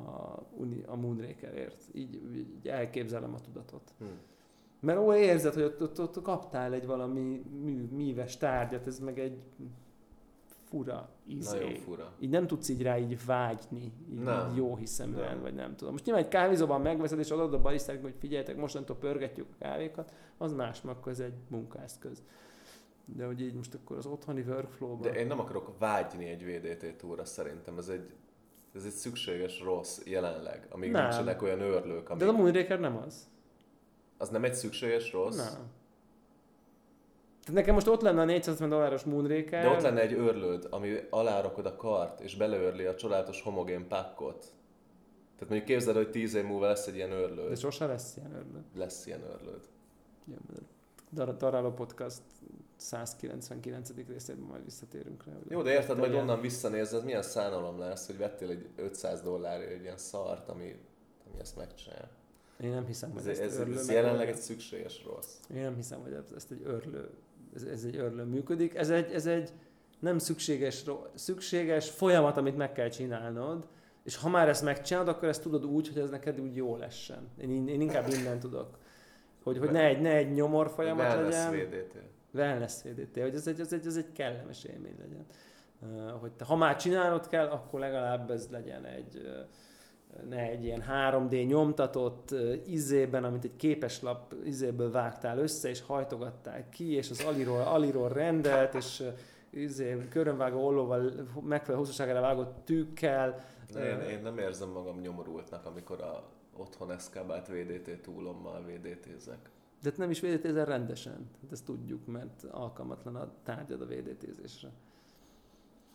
a, 0.01 0.39
Uni- 0.51 0.83
a 0.87 0.95
Moonrakerért. 0.95 1.89
Így, 1.93 2.35
így 2.35 2.67
elképzelem 2.67 3.33
a 3.33 3.39
tudatot. 3.39 3.93
Hm. 3.97 4.05
Mert 4.79 4.99
ó, 4.99 5.13
érzed, 5.13 5.53
hogy 5.53 5.63
ott, 5.63 5.81
ott, 5.81 5.99
ott 5.99 6.21
kaptál 6.21 6.73
egy 6.73 6.85
valami 6.85 7.41
mű, 7.61 7.87
míves 7.91 8.37
tárgyat, 8.37 8.87
ez 8.87 8.99
meg 8.99 9.19
egy 9.19 9.45
fura 10.69 11.09
Nagyon 11.25 11.37
izé. 11.37 11.75
fura. 11.75 12.13
Így 12.19 12.29
nem 12.29 12.47
tudsz 12.47 12.69
így 12.69 12.81
rá 12.81 12.97
így 12.97 13.25
vágyni, 13.25 13.93
így, 14.09 14.19
Nem. 14.23 14.53
jó 14.55 14.75
hiszeműen, 14.75 15.29
Nem. 15.33 15.41
vagy 15.41 15.53
nem 15.53 15.75
tudom. 15.75 15.93
Most 15.93 16.05
nyilván 16.05 16.23
egy 16.23 16.29
kávézóban 16.29 16.81
megveszed, 16.81 17.19
és 17.19 17.31
adod 17.31 17.53
a 17.53 17.61
barisztáknak, 17.61 18.03
hogy 18.03 18.15
figyeljetek, 18.19 18.55
mostantól 18.57 18.95
pörgetjük 18.95 19.47
a 19.51 19.55
kávékat, 19.63 20.13
az 20.37 20.53
más, 20.53 20.81
akkor 20.83 21.11
ez 21.11 21.19
egy 21.19 21.33
munkaeszköz. 21.47 22.23
De 23.05 23.25
hogy 23.25 23.41
így 23.41 23.53
most 23.53 23.73
akkor 23.73 23.97
az 23.97 24.05
otthoni 24.05 24.41
workflow-ban... 24.41 25.01
De 25.11 25.19
én 25.19 25.27
nem 25.27 25.39
akarok 25.39 25.79
vágyni 25.79 26.25
egy 26.25 26.45
VDT 26.45 26.97
túra 26.97 27.25
szerintem. 27.25 27.77
Ez 27.77 27.87
egy, 27.89 28.13
ez 28.75 28.83
egy 28.85 28.91
szükséges 28.91 29.61
rossz 29.61 29.99
jelenleg, 30.05 30.67
amíg 30.71 30.91
Nem. 30.91 31.01
nincsenek 31.03 31.41
olyan 31.41 31.59
őrlők, 31.61 32.07
De 32.07 32.25
amíg... 32.25 32.27
a 32.27 32.31
Moonraker 32.31 32.79
nem 32.79 32.97
az. 32.97 33.27
Az 34.17 34.29
nem 34.29 34.43
egy 34.43 34.53
szükséges 34.53 35.11
rossz? 35.11 35.35
Nem. 35.37 35.67
Tehát 37.49 37.65
nekem 37.65 37.73
most 37.73 37.87
ott 37.87 38.01
lenne 38.01 38.21
a 38.21 38.25
450 38.25 38.69
dolláros 38.69 39.03
Moonraker. 39.03 39.63
De 39.63 39.69
ott 39.69 39.81
lenne 39.81 40.01
egy 40.01 40.11
őrlőd, 40.11 40.67
ami 40.69 40.95
alárakod 41.09 41.65
a 41.65 41.75
kart, 41.75 42.19
és 42.21 42.35
beleőrli 42.35 42.85
a 42.85 42.95
csodálatos 42.95 43.41
homogén 43.41 43.87
pakkot. 43.87 44.39
Tehát 45.33 45.49
mondjuk 45.49 45.63
képzeld, 45.65 45.95
hogy 45.95 46.09
10 46.09 46.33
év 46.33 46.43
múlva 46.45 46.67
lesz 46.67 46.87
egy 46.87 46.95
ilyen 46.95 47.09
De 47.09 47.15
őrlőd. 47.15 47.57
sose 47.57 47.85
lesz 47.85 48.15
ilyen 48.17 48.31
örülő. 48.33 48.63
Lesz 48.75 49.05
ilyen 49.05 49.21
őrlőd. 49.21 49.61
Dar- 51.11 51.37
Daráló 51.37 51.71
Podcast 51.71 52.21
199. 52.75 53.89
részében 54.07 54.43
majd 54.43 54.63
visszatérünk 54.63 55.25
rá. 55.25 55.33
hogy 55.33 55.51
Jó, 55.51 55.61
de 55.61 55.71
érted, 55.71 55.97
majd 55.97 56.13
onnan 56.13 56.41
visszanézed, 56.41 57.03
milyen 57.03 57.21
szánalom 57.21 57.79
lesz, 57.79 58.05
hogy 58.05 58.17
vettél 58.17 58.49
egy 58.49 58.67
500 58.75 59.21
dollárért 59.21 59.71
egy 59.71 59.81
ilyen 59.81 59.97
szart, 59.97 60.49
ami, 60.49 60.79
ami 61.31 61.39
ezt 61.39 61.55
megcsinál. 61.57 62.09
Én 62.63 62.69
nem 62.69 62.85
hiszem, 62.85 63.11
hogy 63.11 63.19
Ez, 63.19 63.27
ezt 63.27 63.41
ez, 63.41 63.57
ez 63.77 63.89
jelenleg 63.91 64.29
egy 64.29 64.35
szükséges 64.37 65.03
rossz. 65.05 65.35
Én 65.55 65.61
nem 65.61 65.75
hiszem, 65.75 66.01
hogy 66.01 66.13
ez- 66.13 66.31
ezt 66.35 66.51
egy 66.51 66.61
örlő, 66.65 67.09
ez, 67.55 67.63
ez 67.63 67.83
egy 67.83 67.95
örlő 67.95 68.23
működik. 68.23 68.75
Ez 68.75 68.89
egy, 68.89 69.11
ez 69.11 69.25
egy 69.25 69.51
nem 69.99 70.17
szükséges, 70.17 70.83
szükséges 71.13 71.89
folyamat, 71.89 72.37
amit 72.37 72.57
meg 72.57 72.71
kell 72.71 72.89
csinálnod, 72.89 73.67
és 74.03 74.15
ha 74.15 74.29
már 74.29 74.49
ezt 74.49 74.63
megcsinálod, 74.63 75.07
akkor 75.07 75.27
ezt 75.27 75.41
tudod 75.41 75.65
úgy, 75.65 75.87
hogy 75.87 76.01
ez 76.01 76.09
neked 76.09 76.39
úgy 76.39 76.55
jó 76.55 76.75
lessen. 76.75 77.27
Én, 77.41 77.67
én 77.67 77.81
inkább 77.81 78.07
innen 78.07 78.39
tudok. 78.39 78.77
Hogy, 79.43 79.57
hogy 79.57 79.71
ne, 79.71 79.83
egy, 79.83 80.01
ne 80.01 80.15
egy 80.15 80.31
nyomor 80.31 80.69
folyamat 80.69 81.05
Wellness 81.05 81.45
legyen. 81.49 81.69
VDT. 81.69 81.95
Wellness 82.33 82.83
VDT, 82.83 83.21
hogy 83.21 83.35
ez 83.35 83.47
egy, 83.47 83.59
ez 83.59 83.73
egy, 83.73 83.85
ez 83.85 83.97
egy 83.97 84.11
kellemes 84.11 84.63
élmény 84.63 84.95
legyen. 84.99 85.25
Hogy 86.19 86.31
te, 86.31 86.45
ha 86.45 86.55
már 86.55 86.75
csinálnod 86.75 87.27
kell, 87.27 87.47
akkor 87.47 87.79
legalább 87.79 88.31
ez 88.31 88.47
legyen 88.51 88.85
egy, 88.85 89.21
ne 90.29 90.39
egy 90.39 90.63
ilyen 90.63 90.83
3D 90.89 91.47
nyomtatott 91.47 92.35
izében, 92.65 93.23
amit 93.23 93.43
egy 93.43 93.55
képeslap 93.55 94.33
izéből 94.43 94.91
vágtál 94.91 95.37
össze, 95.37 95.69
és 95.69 95.81
hajtogattál 95.81 96.69
ki, 96.69 96.91
és 96.91 97.09
az 97.09 97.23
aliról, 97.23 97.61
aliról 97.61 98.09
rendelt, 98.09 98.73
és 98.73 99.03
izé, 99.49 100.07
körönvágó 100.09 100.65
ollóval 100.65 101.11
megfelelő 101.41 101.83
hosszúságára 101.83 102.21
vágott 102.21 102.65
tűkkel. 102.65 103.45
Én, 103.75 103.99
én 103.99 104.21
nem 104.21 104.37
érzem 104.37 104.69
magam 104.69 104.99
nyomorultnak, 104.99 105.65
amikor 105.65 106.01
a 106.01 106.23
otthon 106.57 106.91
eszkábált 106.91 107.47
VDT 107.47 108.01
túlommal 108.01 108.61
VDT-zek. 108.61 109.49
De 109.81 109.91
nem 109.95 110.09
is 110.09 110.19
VDT-zel 110.19 110.65
rendesen. 110.65 111.29
Hát 111.41 111.51
ezt 111.51 111.65
tudjuk, 111.65 112.05
mert 112.05 112.43
alkalmatlan 112.43 113.15
a 113.15 113.31
tárgyad 113.43 113.81
a 113.81 113.85
VDT-zésre. 113.85 114.69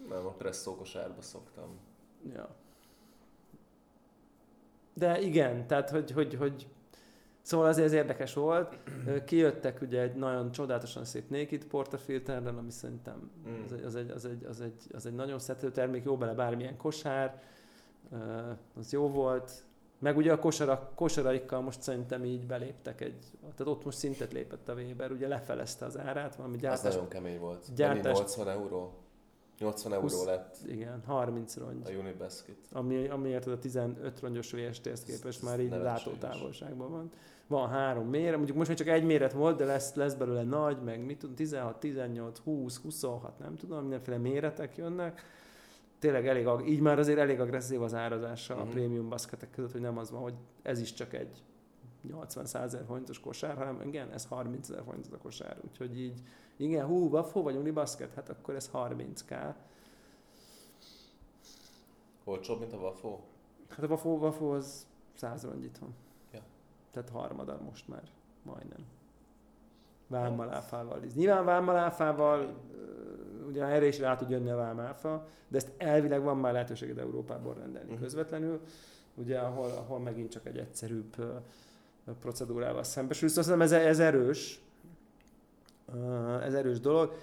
Nem, 0.09 0.27
a 0.27 0.31
presszókosárba 0.31 1.23
szoktam. 1.23 1.79
Ja. 2.33 2.57
De 4.95 5.21
igen, 5.21 5.67
tehát 5.67 5.91
hogy, 5.91 6.11
hogy, 6.11 6.35
hogy 6.35 6.67
Szóval 7.45 7.67
azért 7.67 7.87
ez 7.87 7.93
érdekes 7.93 8.35
volt. 8.35 8.79
Kijöttek 9.25 9.81
ugye 9.81 10.01
egy 10.01 10.15
nagyon 10.15 10.53
csodálatosan 10.53 11.05
szép 11.05 11.31
Naked 11.31 11.65
portafilterrel, 11.65 12.59
ami 12.59 12.71
szerintem 12.71 13.31
Mm. 13.49 13.65
az, 13.65 13.73
egy, 13.73 13.85
az, 13.85 13.95
egy, 13.95 14.11
az, 14.11 14.25
egy, 14.25 14.45
az, 14.45 14.61
egy, 14.61 14.83
az 14.93 15.07
egy 15.07 15.15
nagyon 15.15 15.39
szető 15.39 15.71
termék, 15.71 16.05
jó 16.05 16.17
bele 16.17 16.35
bármilyen 16.35 16.77
kosár, 16.77 17.43
az 18.79 18.93
jó 18.93 19.09
volt. 19.09 19.65
Meg 19.99 20.17
ugye 20.17 20.33
a 20.33 20.39
kosara, 20.39 20.91
kosaraikkal 20.95 21.61
most 21.61 21.83
szerintem 21.83 22.25
így 22.25 22.47
beléptek 22.47 23.01
egy, 23.01 23.25
tehát 23.41 23.73
ott 23.73 23.85
most 23.85 23.99
szintet 23.99 24.33
lépett 24.33 24.69
a 24.69 24.75
Weber, 24.75 25.11
ugye 25.13 25.29
lefelezte 25.29 25.85
az 25.85 25.99
árát, 25.99 26.37
valami 26.37 26.55
Az 26.55 26.61
gyártás, 26.61 26.93
nagyon 26.95 27.09
kemény 27.09 27.39
volt. 27.39 27.75
Gyártás... 27.75 28.19
80 28.19 28.49
euró. 28.49 28.93
80 29.59 29.93
euró 29.93 30.03
20 30.03 30.25
lett 30.25 30.57
igen, 30.67 31.03
30 31.07 31.57
rongy. 31.57 31.83
a 31.87 31.91
Unibasket. 31.91 32.57
Ami, 32.73 33.09
amiért 33.09 33.47
a 33.47 33.59
15 33.59 34.21
rongyos 34.21 34.51
VST-hez 34.53 35.03
képest 35.05 35.43
már 35.43 35.61
így 35.61 35.71
látótávolságban 35.71 36.91
van. 36.91 37.11
Van 37.47 37.69
három 37.69 38.09
méret, 38.09 38.37
mondjuk 38.37 38.57
most 38.57 38.69
már 38.69 38.79
csak 38.79 38.87
egy 38.89 39.05
méret 39.05 39.33
volt, 39.33 39.57
de 39.57 39.65
lesz, 39.65 39.95
lesz 39.95 40.15
belőle 40.15 40.43
nagy, 40.43 40.83
meg 40.83 41.05
mit 41.05 41.19
tudom, 41.19 41.35
16, 41.35 41.81
18, 41.81 42.39
20, 42.39 42.77
26, 42.77 43.39
nem 43.39 43.57
tudom, 43.57 43.81
mindenféle 43.81 44.17
méretek 44.17 44.77
jönnek. 44.77 45.23
Tényleg 45.99 46.27
elég, 46.29 46.49
így 46.67 46.81
már 46.81 46.99
azért 46.99 47.19
elég 47.19 47.41
agresszív 47.41 47.83
az 47.83 47.95
árazása 47.95 48.57
a 48.57 48.63
Mhm. 48.63 48.71
prémium 48.71 49.09
baszketek 49.09 49.51
között, 49.51 49.73
hogy 49.73 49.81
nem 49.81 49.99
az 49.99 50.11
van, 50.11 50.21
hogy 50.23 50.35
ez 50.63 50.81
is 50.81 50.93
csak 50.93 51.13
egy 51.15 51.43
80 52.09 52.45
ezer 52.63 52.85
forintos 52.87 53.21
kosár, 53.21 53.57
hanem 53.57 53.81
igen, 53.87 54.11
ez 54.13 54.25
30 54.27 54.69
ezer 54.69 54.83
forintos 54.85 55.13
a 55.13 55.19
kosár. 55.19 55.57
Úgyhogy 55.71 56.01
így, 56.01 56.21
igen, 56.57 56.87
hú, 56.87 57.09
Wafo 57.09 57.43
vagy 57.43 57.57
Unibasket, 57.57 58.15
hát 58.15 58.29
akkor 58.29 58.55
ez 58.55 58.71
30k. 58.73 59.55
Olcsóbb, 62.25 62.59
mint 62.61 62.73
a 62.73 62.77
Wafo? 62.77 63.19
Hát 63.69 63.85
a 63.85 63.87
Wafo, 63.89 64.09
Wafo 64.11 64.55
az 64.55 64.87
100 65.15 65.45
rongyit 65.45 65.79
van. 65.79 65.95
Ja. 66.33 66.41
Tehát 66.91 67.09
harmada 67.09 67.59
most 67.65 67.89
már, 67.89 68.03
majdnem. 68.43 68.85
Vámmal 70.07 70.51
áfával. 70.51 71.01
Nyilván 71.15 71.45
vámmal 71.45 71.77
áfával, 71.77 72.55
ö, 72.75 73.47
ugye 73.49 73.65
erre 73.65 73.87
is 73.87 73.99
rá 73.99 74.17
tud 74.17 74.31
jönni 74.31 74.51
a 74.51 74.57
vámáfa, 74.57 75.27
de 75.49 75.57
ezt 75.57 75.71
elvileg 75.77 76.23
van 76.23 76.37
már 76.39 76.53
lehetőséged 76.53 76.99
Európából 76.99 77.55
rendelni 77.55 77.93
Mhm. 77.93 78.01
közvetlenül, 78.03 78.61
ugye 79.15 79.39
ahol, 79.39 79.71
ahol 79.71 79.99
megint 79.99 80.31
csak 80.31 80.47
egy 80.47 80.59
egyszerűbb 80.59 81.17
procedúrával 82.21 82.83
szembesülsz. 82.83 83.37
Azt 83.37 83.47
hiszem 83.47 83.61
ez, 83.61 83.73
ez 83.73 83.99
erős, 83.99 84.61
ez 86.43 86.55
erős 86.55 86.81
dolog. 86.81 87.15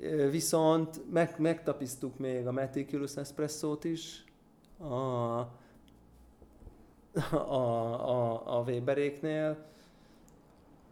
Ö, 0.00 0.30
Viszont 0.30 1.12
meg, 1.12 1.34
megtapisztuk 1.38 2.18
még 2.18 2.46
a 2.46 2.52
Meticulous 2.52 3.16
Espresso-t 3.16 3.84
is, 3.84 4.24
a, 4.78 4.84
a, 7.34 7.46
a, 8.08 8.42
a 8.58 8.62
Weberéknél, 8.66 9.56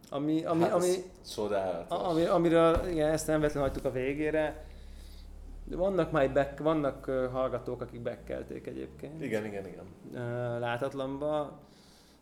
ami, 0.09 0.45
ami, 0.45 0.61
Hát 0.61 0.73
ami, 0.73 0.93
csodálatos. 1.33 1.97
ami, 2.07 2.25
amiről 2.25 2.87
igen, 2.87 3.09
ezt 3.11 3.27
nem 3.27 3.39
vetlenül 3.41 3.69
hagytuk 3.69 3.85
a 3.85 3.91
végére. 3.91 4.65
Vannak 5.65 6.11
már 6.11 6.33
back, 6.33 6.59
vannak 6.59 7.07
ö, 7.07 7.27
hallgatók, 7.31 7.81
akik 7.81 8.01
bekkelték 8.01 8.67
egyébként 8.67 9.23
Igen, 9.23 9.45
igen, 9.45 9.65
igen. 9.67 9.85
ö, 10.13 10.59
látatlanba. 10.59 11.59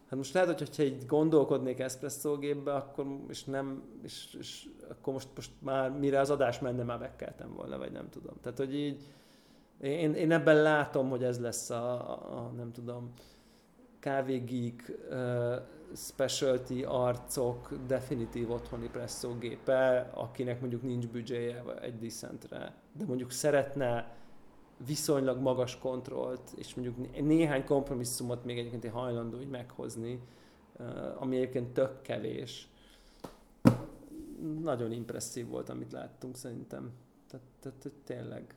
Hát 0.09 0.17
most 0.17 0.33
lehet, 0.33 0.57
hogyha 0.57 0.83
így 0.83 1.05
gondolkodnék 1.05 1.79
espresso 1.79 2.37
gépbe, 2.37 2.73
akkor, 2.73 3.05
és 3.29 3.43
nem, 3.43 3.83
és, 4.03 4.35
és 4.39 4.69
akkor 4.89 5.13
most, 5.13 5.27
most 5.35 5.51
már 5.59 5.91
mire 5.91 6.19
az 6.19 6.29
adás 6.29 6.59
menne, 6.59 6.83
már 6.83 6.99
bekkeltem 6.99 7.53
volna, 7.53 7.77
vagy 7.77 7.91
nem 7.91 8.09
tudom. 8.09 8.33
Tehát, 8.41 8.57
hogy 8.57 8.75
így 8.75 9.03
én, 9.81 10.13
én 10.13 10.31
ebben 10.31 10.61
látom, 10.61 11.09
hogy 11.09 11.23
ez 11.23 11.39
lesz 11.39 11.69
a, 11.69 12.11
a, 12.11 12.37
a 12.37 12.51
nem 12.55 12.71
tudom, 12.71 13.13
kávégeek, 13.99 14.91
uh, 15.09 15.55
specialty 15.95 16.83
arcok 16.83 17.73
definitív 17.87 18.51
otthoni 18.51 18.89
presszó 18.89 19.37
gépe, 19.37 20.09
akinek 20.13 20.59
mondjuk 20.59 20.81
nincs 20.81 21.07
büdzséje 21.07 21.63
egy 21.81 21.97
diszentre, 21.97 22.73
de 22.91 23.05
mondjuk 23.05 23.31
szeretne 23.31 24.15
viszonylag 24.85 25.39
magas 25.39 25.77
kontrollt, 25.77 26.51
és 26.55 26.75
mondjuk 26.75 26.97
né- 26.97 27.25
néhány 27.25 27.65
kompromisszumot 27.65 28.43
még 28.45 28.57
egyébként 28.57 28.83
egy 28.85 28.91
hajlandó 28.91 29.39
így 29.39 29.49
meghozni, 29.49 30.21
uh, 30.79 31.21
ami 31.21 31.35
egyébként 31.35 31.73
tök 31.73 32.01
kevés. 32.01 32.67
Nagyon 34.61 34.91
impresszív 34.91 35.47
volt, 35.47 35.69
amit 35.69 35.91
láttunk 35.91 36.35
szerintem. 36.35 36.91
Tehát, 37.29 37.45
tehát 37.59 37.91
tényleg 38.03 38.55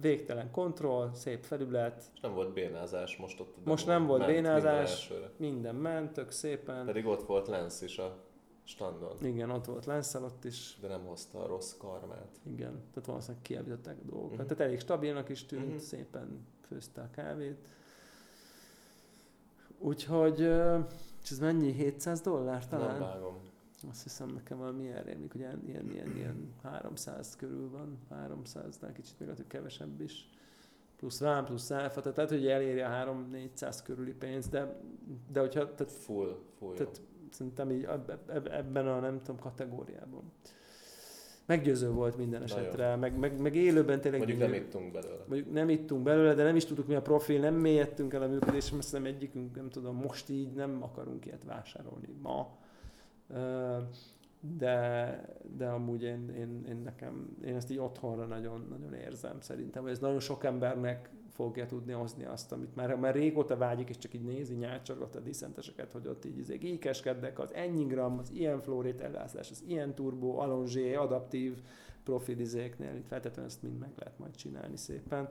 végtelen 0.00 0.50
kontroll, 0.50 1.10
szép 1.12 1.44
felület, 1.44 2.10
És 2.14 2.20
nem 2.20 2.34
volt 2.34 2.52
bénázás 2.52 3.16
most 3.16 3.40
ott. 3.40 3.64
Most 3.64 3.86
nem 3.86 4.06
volt 4.06 4.20
ment 4.20 4.32
minden 4.32 4.54
bénázás. 4.54 4.90
elsőre. 4.90 5.30
minden 5.36 5.74
ment, 5.74 6.12
tök 6.12 6.30
szépen. 6.30 6.86
Pedig 6.86 7.06
ott 7.06 7.26
volt 7.26 7.48
Lens 7.48 7.82
is 7.82 7.98
a 7.98 8.25
standon, 8.66 9.24
Igen, 9.24 9.50
ott 9.50 9.64
volt 9.64 9.84
Lenszel 9.84 10.24
ott 10.24 10.44
is. 10.44 10.78
de 10.80 10.88
nem 10.88 11.04
hozta 11.04 11.42
a 11.42 11.46
rossz 11.46 11.74
karmát. 11.78 12.40
Igen, 12.42 12.82
tehát 12.90 13.06
valószínűleg 13.08 13.42
kijavították 13.42 13.96
a 14.02 14.04
dolgokat. 14.10 14.36
Mhm. 14.38 14.46
Tehát 14.46 14.60
elég 14.64 14.80
stabilnak 14.80 15.28
is 15.28 15.44
tűnt, 15.46 15.66
Mhm. 15.68 15.76
szépen 15.76 16.46
főzte 16.66 17.00
a 17.00 17.10
kávét. 17.10 17.68
Úgyhogy, 19.78 20.40
és 21.22 21.30
ez 21.30 21.38
mennyi? 21.38 21.72
700 21.72 22.20
dollár 22.20 22.66
talán? 22.68 22.90
Nem 22.90 23.00
vágom. 23.00 23.36
Azt 23.90 24.02
hiszem 24.02 24.28
nekem 24.28 24.58
valami 24.58 24.82
ilyen 24.82 25.02
rémlik, 25.02 25.32
hogy 25.32 25.40
ilyen, 25.40 25.62
ilyen, 25.66 25.90
ilyen, 25.90 26.16
ilyen 26.16 26.54
300 26.62 27.36
körül 27.36 27.70
van, 27.70 27.98
300-nál 28.10 28.90
kicsit 28.94 29.18
még 29.18 29.28
lehet, 29.28 29.46
kevesebb 29.46 30.00
is. 30.00 30.28
Plusz 30.96 31.20
rám, 31.20 31.44
plusz 31.44 31.70
áfa, 31.70 32.00
tehát 32.00 32.16
lehet, 32.16 32.30
hogy 32.32 32.46
eléri 32.46 32.80
a 32.80 32.88
3-400 32.88 33.80
körüli 33.84 34.12
pénz, 34.12 34.48
de, 34.48 34.80
de 35.32 35.40
hogyha, 35.40 35.74
tehát 35.74 35.92
Full, 35.92 36.38
full. 36.58 36.74
jó. 36.78 36.84
Szerintem 37.30 37.70
így 37.70 37.84
eb- 37.84 38.30
eb- 38.30 38.48
ebben 38.48 38.86
a 38.88 39.00
nem 39.00 39.20
tudom 39.22 39.40
kategóriában. 39.40 40.32
Meggyőző 41.46 41.90
volt 41.90 42.16
minden 42.16 42.42
esetre, 42.42 42.96
meg, 42.96 43.18
meg, 43.18 43.40
meg 43.40 43.54
élőben 43.56 44.00
tényleg... 44.00 44.20
Mondjuk 44.20 44.40
nem 44.40 44.52
ittunk 44.52 44.92
belőle. 44.92 45.24
Mondjuk 45.28 45.52
nem 45.52 45.68
ittunk 45.68 46.02
belőle, 46.02 46.34
de 46.34 46.42
nem 46.42 46.56
is 46.56 46.64
tudtuk 46.64 46.86
mi 46.86 46.94
a 46.94 47.02
profil, 47.02 47.40
nem 47.40 47.54
mélyedtünk 47.54 48.12
el 48.14 48.22
a 48.22 48.28
működésre, 48.28 48.74
mert 48.74 48.86
szerintem 48.86 49.14
egyikünk, 49.14 49.56
nem 49.56 49.70
tudom, 49.70 49.96
most 49.96 50.28
így 50.28 50.52
nem 50.52 50.82
akarunk 50.82 51.26
ilyet 51.26 51.44
vásárolni 51.44 52.08
ma. 52.22 52.56
De, 54.40 55.20
de 55.56 55.66
amúgy 55.66 56.02
én, 56.02 56.30
én, 56.36 56.64
én, 56.68 56.80
nekem, 56.84 57.36
én 57.44 57.54
ezt 57.54 57.70
így 57.70 57.78
otthonra 57.78 58.24
nagyon, 58.26 58.66
nagyon 58.70 58.94
érzem 58.94 59.40
szerintem, 59.40 59.82
hogy 59.82 59.90
ez 59.90 59.98
nagyon 59.98 60.20
sok 60.20 60.44
embernek 60.44 61.10
fogja 61.36 61.66
tudni 61.66 61.92
hozni 61.92 62.24
azt, 62.24 62.52
amit 62.52 62.74
már, 62.74 62.94
már 62.94 63.14
régóta 63.14 63.56
vágyik, 63.56 63.88
és 63.88 63.98
csak 63.98 64.14
így 64.14 64.24
nézi 64.24 64.54
nyácsorgat 64.54 65.16
a 65.16 65.20
diszenteseket, 65.20 65.92
hogy 65.92 66.06
ott 66.06 66.24
így 66.24 66.38
izé 66.38 66.58
ékeskednek, 66.60 67.38
az 67.38 67.54
ennyi 67.54 67.84
gram, 67.84 68.18
az 68.18 68.30
ilyen 68.30 68.60
flórét 68.60 69.00
ellátás, 69.00 69.50
az 69.50 69.62
ilyen 69.66 69.94
turbo, 69.94 70.36
alonzsé, 70.36 70.94
adaptív 70.94 71.62
profilizéknél, 72.04 72.94
itt 72.94 73.06
feltétlenül 73.06 73.50
ezt 73.50 73.62
mind 73.62 73.78
meg 73.78 73.90
lehet 73.96 74.18
majd 74.18 74.36
csinálni 74.36 74.76
szépen 74.76 75.28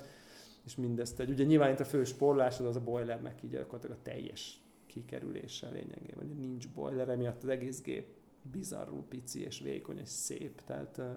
és 0.66 0.76
mindezt 0.76 1.20
egy. 1.20 1.30
Ugye 1.30 1.44
nyilván 1.44 1.72
itt 1.72 1.80
a 1.80 1.86
fő 1.86 2.04
sporlásod 2.04 2.66
az 2.66 2.76
a 2.76 2.82
boilernek 2.82 3.44
így 3.44 3.50
gyakorlatilag 3.50 3.98
a 3.98 4.02
teljes 4.02 4.60
kikerülése 4.86 5.70
lényegében. 5.70 6.36
Nincs 6.40 6.70
boiler, 6.70 7.10
emiatt 7.10 7.44
az 7.44 7.50
egész 7.50 7.82
gép 7.82 8.08
bizarrul 8.52 9.04
pici 9.10 9.44
és 9.44 9.60
vékony 9.60 9.98
és 9.98 10.10
szép. 10.10 10.62
Tehát, 10.62 10.98
ö, 10.98 11.12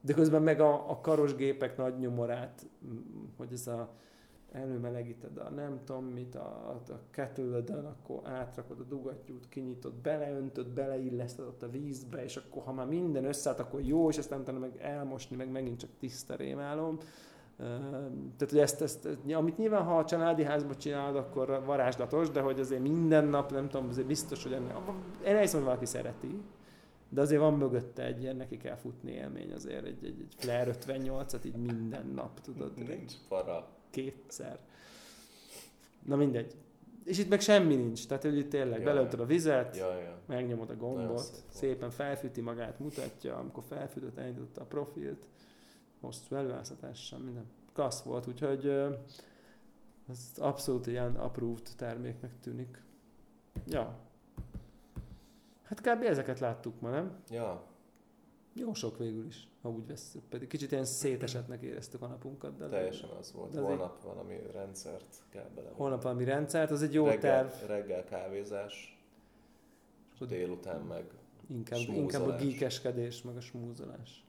de 0.00 0.12
közben 0.12 0.42
meg 0.42 0.60
a, 0.60 0.90
a 0.90 1.00
karos 1.00 1.34
gépek 1.34 1.76
nagy 1.76 1.98
nyomorát, 1.98 2.66
hogy 3.36 3.52
ez 3.52 3.66
a 3.66 3.90
előmelegíted 4.52 5.36
a 5.36 5.50
nem 5.50 5.80
tudom 5.84 6.04
mit, 6.04 6.34
a, 6.34 6.80
a 6.88 7.00
kettleden, 7.10 7.84
akkor 7.84 8.20
átrakod 8.24 8.80
a 8.80 8.82
dugattyút, 8.82 9.48
kinyitod, 9.48 9.92
beleöntöd, 9.92 10.66
beleilleszted 10.66 11.46
ott 11.46 11.62
a 11.62 11.70
vízbe, 11.70 12.24
és 12.24 12.36
akkor 12.36 12.62
ha 12.62 12.72
már 12.72 12.86
minden 12.86 13.24
összeállt, 13.24 13.60
akkor 13.60 13.80
jó, 13.80 14.08
és 14.08 14.18
aztán 14.18 14.40
utána 14.40 14.58
meg 14.58 14.78
elmosni, 14.80 15.36
meg 15.36 15.50
megint 15.50 15.78
csak 15.78 15.90
tiszta 15.98 16.34
rémálom. 16.34 16.98
Tehát, 18.36 18.50
hogy 18.50 18.58
ezt, 18.58 18.82
ezt, 18.82 19.08
amit 19.34 19.58
nyilván, 19.58 19.82
ha 19.82 19.98
a 19.98 20.04
családi 20.04 20.42
házban 20.42 20.78
csinálod, 20.78 21.16
akkor 21.16 21.62
varázslatos, 21.64 22.30
de 22.30 22.40
hogy 22.40 22.60
azért 22.60 22.82
minden 22.82 23.24
nap, 23.24 23.52
nem 23.52 23.68
tudom, 23.68 23.88
azért 23.88 24.06
biztos, 24.06 24.42
hogy 24.42 24.52
ennek, 24.52 24.76
elhiszem, 25.24 25.58
hogy 25.58 25.68
valaki 25.68 25.86
szereti, 25.86 26.42
de 27.12 27.20
azért 27.20 27.40
van 27.40 27.54
mögötte 27.54 28.04
egy 28.04 28.22
ilyen, 28.22 28.36
neki 28.36 28.56
kell 28.56 28.76
futni 28.76 29.10
élmény 29.10 29.52
azért, 29.52 29.84
egy, 29.84 30.04
egy, 30.04 30.20
egy 30.20 30.34
Flair 30.36 30.76
58-at 30.86 31.44
így 31.44 31.56
minden 31.56 32.06
nap, 32.06 32.40
tudod, 32.40 32.76
Nincs 32.76 33.12
para. 33.28 33.68
kétszer. 33.90 34.58
Na 36.06 36.16
mindegy. 36.16 36.54
És 37.04 37.18
itt 37.18 37.28
meg 37.28 37.40
semmi 37.40 37.74
nincs, 37.74 38.06
tehát 38.06 38.22
hogy 38.22 38.36
itt 38.36 38.50
tényleg 38.50 38.80
Ja. 38.82 39.08
a 39.18 39.24
vizet, 39.26 39.76
Ja, 39.76 39.98
ja. 39.98 40.18
megnyomod 40.26 40.70
a 40.70 40.76
gombot, 40.76 41.18
szép 41.18 41.42
szépen 41.48 41.90
felfűti 41.90 42.40
magát, 42.40 42.78
mutatja, 42.78 43.36
amikor 43.36 43.62
felfűtött, 43.68 44.18
elindította 44.18 44.60
a 44.60 44.64
profilt, 44.64 45.26
hosszú 46.00 46.34
előállítással, 46.34 47.18
minden 47.18 47.44
klassz 47.72 48.02
volt, 48.02 48.26
úgyhogy 48.26 48.66
ez 50.08 50.32
abszolút 50.38 50.86
ilyen 50.86 51.16
approved 51.16 51.68
terméknek 51.76 52.40
tűnik. 52.40 52.82
Ja. 53.66 53.98
Hát 55.70 55.80
kb. 55.80 56.02
ezeket 56.02 56.38
láttuk 56.38 56.80
ma, 56.80 56.90
nem? 56.90 57.16
Ja, 57.30 57.62
Jó 58.54 58.74
sok 58.74 58.98
végül 58.98 59.26
is, 59.26 59.48
ha 59.62 59.68
úgy 59.70 59.86
vesszük. 59.86 60.22
Pedig 60.28 60.48
kicsit 60.48 60.72
ilyen 60.72 60.84
szétesetnek 60.84 61.62
éreztük 61.62 62.02
a 62.02 62.06
napunkat. 62.06 62.56
De 62.56 62.68
teljesen 62.68 63.08
az 63.08 63.32
volt. 63.32 63.52
de 63.52 63.60
Holnap 63.60 64.02
valami 64.02 64.36
rendszert 64.52 65.22
kell 65.28 65.48
bele. 65.54 65.70
Holnap 65.72 66.02
valami 66.02 66.24
rendszert, 66.24 66.70
az 66.70 66.82
egy 66.82 66.94
jó 66.94 67.06
reggel, 67.06 67.20
terv. 67.20 67.70
Reggel 67.70 68.04
kávézás, 68.04 68.98
délután 70.28 70.80
meg 70.80 71.04
Inkább, 71.48 71.78
Smúzolás. 71.78 72.02
inkább 72.14 72.28
a 72.28 72.36
geekeskedés, 72.36 73.22
meg 73.22 73.36
a 73.36 73.40
smúzolás. 73.40 74.24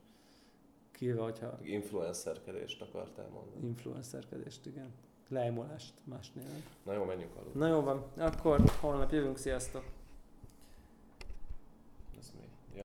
Kivéve, 0.92 1.22
hogyha 1.22 1.58
influencerkedést 1.62 2.82
akartál 2.82 3.28
mondani. 3.34 3.66
influencerkedést, 3.68 4.66
igen. 4.66 4.94
Lejmolást, 5.30 5.94
más 6.04 6.32
néven. 6.32 6.64
Na 6.84 6.94
jó, 6.94 7.04
menjünk 7.04 7.36
aludni. 7.36 7.60
Na 7.60 7.68
jó 7.68 7.82
van, 7.82 8.04
akkor 8.18 8.62
holnap 8.80 9.12
jövünk, 9.12 9.38
sziasztok! 9.38 9.84